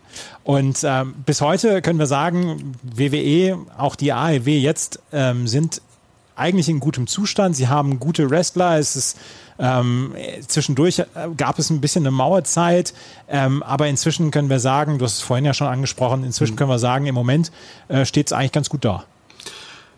Und 0.43 0.79
ähm, 0.83 1.15
bis 1.25 1.41
heute 1.41 1.81
können 1.81 1.99
wir 1.99 2.05
sagen, 2.05 2.75
WWE, 2.83 3.57
auch 3.77 3.95
die 3.95 4.13
AEW 4.13 4.47
jetzt 4.47 4.99
ähm, 5.11 5.47
sind 5.47 5.81
eigentlich 6.35 6.69
in 6.69 6.79
gutem 6.79 7.07
Zustand. 7.07 7.55
Sie 7.55 7.67
haben 7.67 7.99
gute 7.99 8.29
Wrestler. 8.29 8.77
Es 8.77 8.95
ist 8.95 9.17
ähm, 9.59 10.13
zwischendurch 10.47 10.99
äh, 10.99 11.05
gab 11.37 11.59
es 11.59 11.69
ein 11.69 11.81
bisschen 11.81 12.03
eine 12.03 12.11
Mauerzeit, 12.11 12.93
ähm, 13.27 13.61
aber 13.61 13.87
inzwischen 13.87 14.31
können 14.31 14.49
wir 14.49 14.59
sagen, 14.59 14.97
du 14.97 15.05
hast 15.05 15.17
es 15.17 15.21
vorhin 15.21 15.45
ja 15.45 15.53
schon 15.53 15.67
angesprochen, 15.67 16.23
inzwischen 16.23 16.53
mhm. 16.53 16.57
können 16.57 16.69
wir 16.71 16.79
sagen, 16.79 17.05
im 17.05 17.15
Moment 17.15 17.51
äh, 17.87 18.05
steht 18.05 18.27
es 18.27 18.33
eigentlich 18.33 18.53
ganz 18.53 18.69
gut 18.69 18.83
da. 18.83 19.05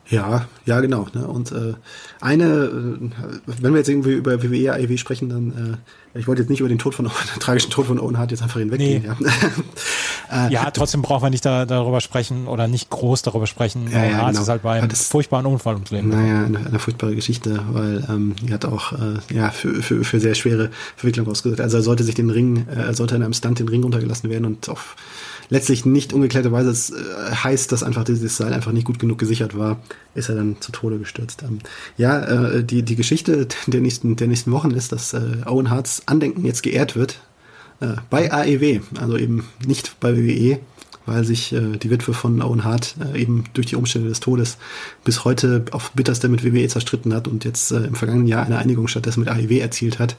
Ja, 0.09 0.47
ja, 0.65 0.81
genau. 0.81 1.07
Ne? 1.13 1.25
Und 1.25 1.51
äh, 1.51 1.75
eine, 2.19 2.45
äh, 2.45 3.11
wenn 3.45 3.71
wir 3.71 3.77
jetzt 3.77 3.89
irgendwie 3.89 4.11
über 4.11 4.43
WWE, 4.43 4.73
AEW 4.73 4.97
sprechen, 4.97 5.29
dann, 5.29 5.49
äh, 5.73 5.77
ich 6.15 6.27
wollte 6.27 6.41
jetzt 6.41 6.49
nicht 6.49 6.59
über 6.59 6.69
den 6.69 6.79
Tod 6.79 6.95
von, 6.95 7.05
den 7.35 7.39
tragischen 7.39 7.71
Tod 7.71 7.87
von 7.87 7.99
Owen 7.99 8.17
Hart 8.17 8.31
jetzt 8.31 8.43
einfach 8.43 8.59
hinweggehen. 8.59 9.03
Nee. 9.19 9.25
Ja. 10.31 10.47
äh, 10.47 10.53
ja, 10.53 10.71
trotzdem 10.71 11.01
brauchen 11.01 11.23
wir 11.23 11.29
nicht 11.29 11.45
da, 11.45 11.65
darüber 11.65 12.01
sprechen 12.01 12.47
oder 12.47 12.67
nicht 12.67 12.89
groß 12.89 13.21
darüber 13.23 13.47
sprechen. 13.47 13.89
Ja, 13.91 14.03
Owen 14.03 14.17
Hart 14.17 14.29
genau. 14.31 14.41
ist 14.41 14.49
halt 14.49 14.61
bei 14.61 14.79
einem 14.79 14.89
das, 14.89 15.07
furchtbaren 15.07 15.45
Unfall 15.45 15.75
ums 15.75 15.91
Leben. 15.91 16.09
Naja, 16.09 16.45
eine, 16.45 16.59
eine 16.59 16.79
furchtbare 16.79 17.15
Geschichte, 17.15 17.63
weil 17.71 18.03
ähm, 18.09 18.35
er 18.47 18.53
hat 18.55 18.65
auch 18.65 18.93
äh, 18.93 19.35
ja, 19.35 19.49
für, 19.49 19.81
für, 19.81 20.03
für 20.03 20.19
sehr 20.19 20.35
schwere 20.35 20.69
Verwicklung 20.95 21.27
ausgesetzt. 21.27 21.61
Also 21.61 21.77
er 21.77 21.83
sollte 21.83 22.03
sich 22.03 22.15
den 22.15 22.29
Ring, 22.29 22.67
äh, 22.69 22.79
er 22.79 22.93
sollte 22.93 23.15
in 23.15 23.23
einem 23.23 23.33
Stunt 23.33 23.59
den 23.59 23.67
Ring 23.67 23.83
runtergelassen 23.83 24.29
werden 24.29 24.45
und 24.45 24.69
auf 24.69 24.95
letztlich 25.53 25.85
nicht 25.85 26.13
ungeklärterweise 26.13 26.95
äh, 26.95 27.35
heißt, 27.35 27.71
dass 27.71 27.83
einfach 27.83 28.03
dieses 28.03 28.37
Seil 28.37 28.53
einfach 28.53 28.71
nicht 28.71 28.87
gut 28.87 28.97
genug 28.97 29.19
gesichert 29.19 29.55
war, 29.55 29.79
ist 30.15 30.29
er 30.29 30.35
dann 30.35 30.57
zu 30.59 30.71
Tode 30.71 30.97
gestürzt. 30.97 31.43
Ähm, 31.43 31.59
ja, 31.95 32.21
äh, 32.23 32.63
die, 32.63 32.81
die 32.81 32.95
Geschichte 32.95 33.47
der 33.67 33.79
nächsten, 33.79 34.15
der 34.15 34.27
nächsten 34.27 34.51
Wochen 34.51 34.71
ist, 34.71 34.91
dass 34.91 35.13
äh, 35.13 35.21
Owen 35.45 35.69
Harts 35.69 36.01
Andenken 36.07 36.43
jetzt 36.43 36.63
geehrt 36.63 36.95
wird 36.95 37.19
äh, 37.81 37.93
bei 38.09 38.33
AEW, 38.33 38.81
also 38.99 39.15
eben 39.15 39.47
nicht 39.63 39.99
bei 39.99 40.17
WWE, 40.17 40.59
weil 41.05 41.23
sich 41.23 41.53
äh, 41.53 41.77
die 41.77 41.91
Witwe 41.91 42.15
von 42.15 42.41
Owen 42.41 42.63
Hart 42.63 42.95
äh, 43.13 43.21
eben 43.21 43.43
durch 43.53 43.67
die 43.67 43.75
Umstände 43.75 44.09
des 44.09 44.21
Todes 44.21 44.57
bis 45.03 45.23
heute 45.23 45.65
auf 45.69 45.91
bitterste 45.91 46.29
mit 46.29 46.43
WWE 46.43 46.67
zerstritten 46.67 47.13
hat 47.13 47.27
und 47.27 47.45
jetzt 47.45 47.71
äh, 47.71 47.83
im 47.83 47.93
vergangenen 47.93 48.27
Jahr 48.27 48.43
eine 48.43 48.57
Einigung 48.57 48.87
stattdessen 48.87 49.19
mit 49.19 49.29
AEW 49.29 49.59
erzielt 49.59 49.99
hat 49.99 50.15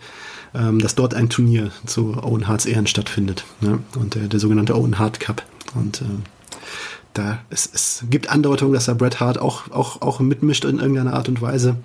ähm, 0.54 0.78
dass 0.78 0.94
dort 0.94 1.14
ein 1.14 1.28
Turnier 1.28 1.70
zu 1.86 2.16
Owen 2.22 2.46
Harts 2.46 2.66
Ehren 2.66 2.86
stattfindet. 2.86 3.44
Ne? 3.60 3.80
Und 3.98 4.14
der, 4.14 4.28
der 4.28 4.40
sogenannte 4.40 4.76
Owen 4.76 4.98
Hart 4.98 5.20
Cup. 5.20 5.42
Und 5.74 6.02
äh, 6.02 6.04
da 7.12 7.40
es, 7.50 7.68
es 7.72 8.04
gibt 8.10 8.28
Andeutungen, 8.30 8.74
dass 8.74 8.86
da 8.86 8.94
Bret 8.94 9.20
Hart 9.20 9.38
auch, 9.38 9.70
auch, 9.70 10.02
auch 10.02 10.20
mitmischt 10.20 10.64
in 10.64 10.78
irgendeiner 10.78 11.14
Art 11.14 11.28
und 11.28 11.40
Weise. 11.42 11.76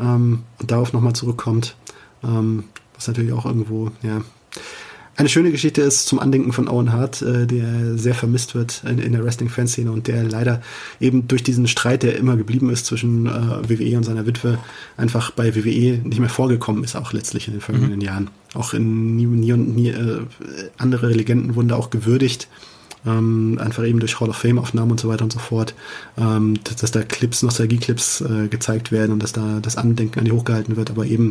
Ähm, 0.00 0.42
und 0.58 0.70
darauf 0.70 0.92
nochmal 0.92 1.12
zurückkommt. 1.12 1.76
Ähm, 2.24 2.64
was 2.94 3.08
natürlich 3.08 3.32
auch 3.32 3.46
irgendwo, 3.46 3.90
ja, 4.02 4.22
eine 5.16 5.28
schöne 5.28 5.50
Geschichte 5.50 5.82
ist 5.82 6.06
zum 6.06 6.18
Andenken 6.18 6.52
von 6.52 6.68
Owen 6.68 6.92
Hart, 6.92 7.20
äh, 7.20 7.46
der 7.46 7.98
sehr 7.98 8.14
vermisst 8.14 8.54
wird 8.54 8.82
in, 8.88 8.98
in 8.98 9.12
der 9.12 9.24
Wrestling-Fanszene 9.24 9.92
und 9.92 10.08
der 10.08 10.24
leider 10.24 10.62
eben 11.00 11.28
durch 11.28 11.42
diesen 11.42 11.68
Streit, 11.68 12.02
der 12.02 12.16
immer 12.16 12.36
geblieben 12.36 12.70
ist 12.70 12.86
zwischen 12.86 13.26
äh, 13.26 13.30
WWE 13.68 13.98
und 13.98 14.04
seiner 14.04 14.26
Witwe, 14.26 14.58
einfach 14.96 15.30
bei 15.32 15.54
WWE 15.54 16.00
nicht 16.02 16.18
mehr 16.18 16.30
vorgekommen 16.30 16.82
ist, 16.82 16.96
auch 16.96 17.12
letztlich 17.12 17.46
in 17.46 17.54
den 17.54 17.60
vergangenen 17.60 17.98
mhm. 17.98 18.04
Jahren. 18.04 18.30
Auch 18.54 18.72
in 18.72 19.16
nie, 19.16 19.26
nie 19.26 19.52
und 19.52 19.74
nie 19.74 19.90
äh, 19.90 20.22
andere 20.78 21.08
Legenden 21.12 21.56
wurden 21.56 21.68
da 21.68 21.76
auch 21.76 21.90
gewürdigt. 21.90 22.48
Ähm, 23.04 23.58
einfach 23.60 23.84
eben 23.84 23.98
durch 23.98 24.20
Hall 24.20 24.30
of 24.30 24.36
Fame-Aufnahmen 24.36 24.92
und 24.92 25.00
so 25.00 25.08
weiter 25.08 25.24
und 25.24 25.32
so 25.32 25.40
fort, 25.40 25.74
ähm, 26.16 26.58
dass, 26.64 26.76
dass, 26.76 26.90
da 26.92 27.02
Clips, 27.02 27.42
Nostalgie-Clips 27.42 28.20
äh, 28.20 28.48
gezeigt 28.48 28.92
werden 28.92 29.12
und 29.12 29.22
dass 29.22 29.32
da 29.32 29.58
das 29.60 29.76
Andenken 29.76 30.20
an 30.20 30.24
die 30.24 30.32
hochgehalten 30.32 30.76
wird, 30.76 30.90
aber 30.90 31.04
eben 31.04 31.30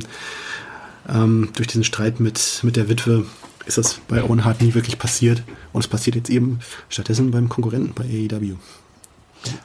ähm, 1.09 1.49
durch 1.55 1.69
diesen 1.69 1.85
Streit 1.85 2.19
mit, 2.19 2.59
mit 2.63 2.75
der 2.75 2.89
Witwe 2.89 3.25
ist 3.65 3.77
das 3.77 3.99
bei 4.07 4.23
Owen 4.23 4.45
Hart 4.45 4.61
nie 4.61 4.73
wirklich 4.73 4.97
passiert. 4.97 5.43
Und 5.73 5.81
es 5.81 5.87
passiert 5.87 6.15
jetzt 6.15 6.29
eben 6.29 6.59
stattdessen 6.89 7.31
beim 7.31 7.49
Konkurrenten 7.49 7.93
bei 7.93 8.03
AEW. 8.03 8.55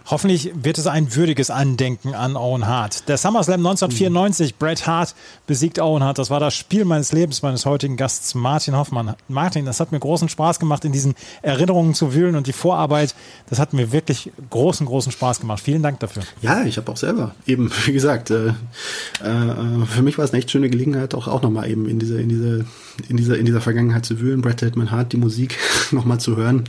Hoffentlich 0.07 0.53
wird 0.55 0.79
es 0.79 0.87
ein 0.87 1.15
würdiges 1.15 1.51
Andenken 1.51 2.15
an 2.15 2.37
Owen 2.37 2.67
Hart. 2.67 3.09
Der 3.09 3.19
SummerSlam 3.19 3.61
1994, 3.67 4.53
mhm. 4.53 4.59
Bret 4.59 4.87
Hart 4.87 5.15
besiegt 5.47 5.79
Owen 5.81 6.03
Hart. 6.03 6.19
Das 6.19 6.31
war 6.31 6.41
das 6.41 6.55
Spiel 6.55 6.85
meines 6.85 7.13
Lebens, 7.13 7.43
meines 7.43 7.67
heutigen 7.67 7.97
Gasts 7.97 8.35
Martin 8.35 8.77
Hoffmann. 8.77 9.15
Martin, 9.29 9.67
das 9.67 9.81
hat 9.81 9.93
mir 9.93 9.99
großen 9.99 10.29
Spaß 10.29 10.61
gemacht, 10.61 10.85
in 10.85 10.93
diesen 10.93 11.15
Erinnerungen 11.43 11.95
zu 11.95 12.15
wühlen 12.15 12.37
und 12.37 12.47
die 12.47 12.53
Vorarbeit, 12.53 13.15
das 13.51 13.59
hat 13.59 13.73
mir 13.73 13.93
wirklich 13.93 14.31
großen, 14.51 14.87
großen 14.87 15.13
Spaß 15.13 15.41
gemacht. 15.41 15.63
Vielen 15.63 15.83
Dank 15.83 16.01
dafür. 16.01 16.23
Ja, 16.41 16.65
ich 16.65 16.77
habe 16.79 16.91
auch 16.91 16.97
selber 16.97 17.35
eben, 17.47 17.71
wie 17.85 17.93
gesagt, 17.93 18.31
äh, 18.31 18.49
äh, 18.49 19.87
für 19.87 20.03
mich 20.03 20.17
war 20.19 20.25
es 20.25 20.31
eine 20.31 20.39
echt 20.39 20.51
schöne 20.51 20.71
Gelegenheit, 20.71 21.15
auch, 21.15 21.29
auch 21.29 21.43
nochmal 21.43 21.69
eben 21.69 21.87
in 21.89 21.99
diese, 21.99 22.21
in 22.21 22.29
diese, 22.29 22.65
in 23.09 23.17
dieser, 23.17 23.39
in 23.39 23.47
dieser 23.47 23.61
Vergangenheit 23.61 24.05
zu 24.05 24.21
wühlen. 24.21 24.41
Bret 24.41 24.61
Hitman 24.61 24.91
Hart, 24.91 25.13
die 25.13 25.17
Musik 25.17 25.59
nochmal 25.91 26.21
zu 26.21 26.37
hören. 26.37 26.65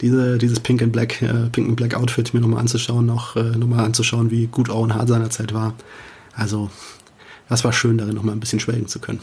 Diese, 0.00 0.38
dieses 0.38 0.60
Pink 0.60 0.82
and 0.82 0.92
Black, 0.92 1.22
äh, 1.22 1.48
Pink 1.50 1.68
and 1.68 1.76
Black 1.76 1.94
Outfit 1.94 2.34
mir 2.34 2.40
nochmal 2.40 2.60
anzuschauen, 2.60 3.10
auch 3.10 3.36
äh, 3.36 3.42
nochmal 3.42 3.84
anzuschauen, 3.84 4.30
wie 4.30 4.46
gut 4.46 4.70
Owen 4.70 4.94
Hart 4.94 5.08
seinerzeit 5.08 5.54
war. 5.54 5.74
Also, 6.34 6.70
das 7.48 7.64
war 7.64 7.72
schön, 7.72 7.98
darin 7.98 8.14
nochmal 8.14 8.34
ein 8.34 8.40
bisschen 8.40 8.60
schwelgen 8.60 8.86
zu 8.86 9.00
können. 9.00 9.20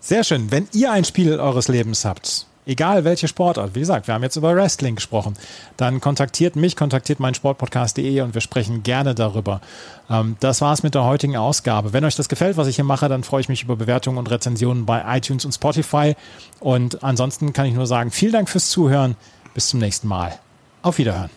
Sehr 0.00 0.24
schön. 0.24 0.50
Wenn 0.50 0.66
ihr 0.72 0.90
ein 0.90 1.04
Spiel 1.04 1.38
eures 1.38 1.68
Lebens 1.68 2.04
habt, 2.04 2.46
egal 2.70 3.04
welche 3.04 3.28
Sportart, 3.28 3.74
wie 3.74 3.80
gesagt, 3.80 4.06
wir 4.06 4.14
haben 4.14 4.22
jetzt 4.22 4.36
über 4.36 4.54
Wrestling 4.54 4.94
gesprochen, 4.94 5.34
dann 5.76 6.00
kontaktiert 6.00 6.56
mich, 6.56 6.76
kontaktiert 6.76 7.18
mein 7.18 7.34
Sportpodcast.de 7.34 8.20
und 8.20 8.34
wir 8.34 8.40
sprechen 8.40 8.82
gerne 8.82 9.14
darüber. 9.14 9.60
Ähm, 10.08 10.36
das 10.40 10.60
war's 10.60 10.82
mit 10.82 10.94
der 10.94 11.04
heutigen 11.04 11.36
Ausgabe. 11.36 11.92
Wenn 11.92 12.04
euch 12.04 12.14
das 12.14 12.28
gefällt, 12.28 12.56
was 12.56 12.68
ich 12.68 12.76
hier 12.76 12.84
mache, 12.84 13.08
dann 13.08 13.24
freue 13.24 13.40
ich 13.40 13.48
mich 13.48 13.64
über 13.64 13.76
Bewertungen 13.76 14.18
und 14.18 14.30
Rezensionen 14.30 14.86
bei 14.86 15.02
iTunes 15.16 15.44
und 15.44 15.52
Spotify. 15.52 16.14
Und 16.60 17.02
ansonsten 17.02 17.52
kann 17.52 17.66
ich 17.66 17.74
nur 17.74 17.86
sagen, 17.86 18.10
vielen 18.10 18.32
Dank 18.32 18.48
fürs 18.48 18.70
Zuhören. 18.70 19.16
Bis 19.52 19.66
zum 19.68 19.80
nächsten 19.80 20.06
Mal. 20.06 20.38
Auf 20.82 20.98
Wiederhören. 20.98 21.30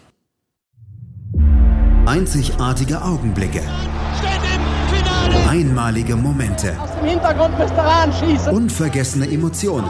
Einzigartige 2.05 3.01
Augenblicke. 3.01 3.63
Einmalige 5.49 6.15
Momente. 6.15 6.75
Aus 6.79 6.91
dem 6.99 7.05
Hintergrund 7.05 7.57
müsst 7.57 7.73
ihr 7.73 7.83
anschießen. 7.83 8.53
Unvergessene 8.53 9.25
Emotionen. 9.25 9.89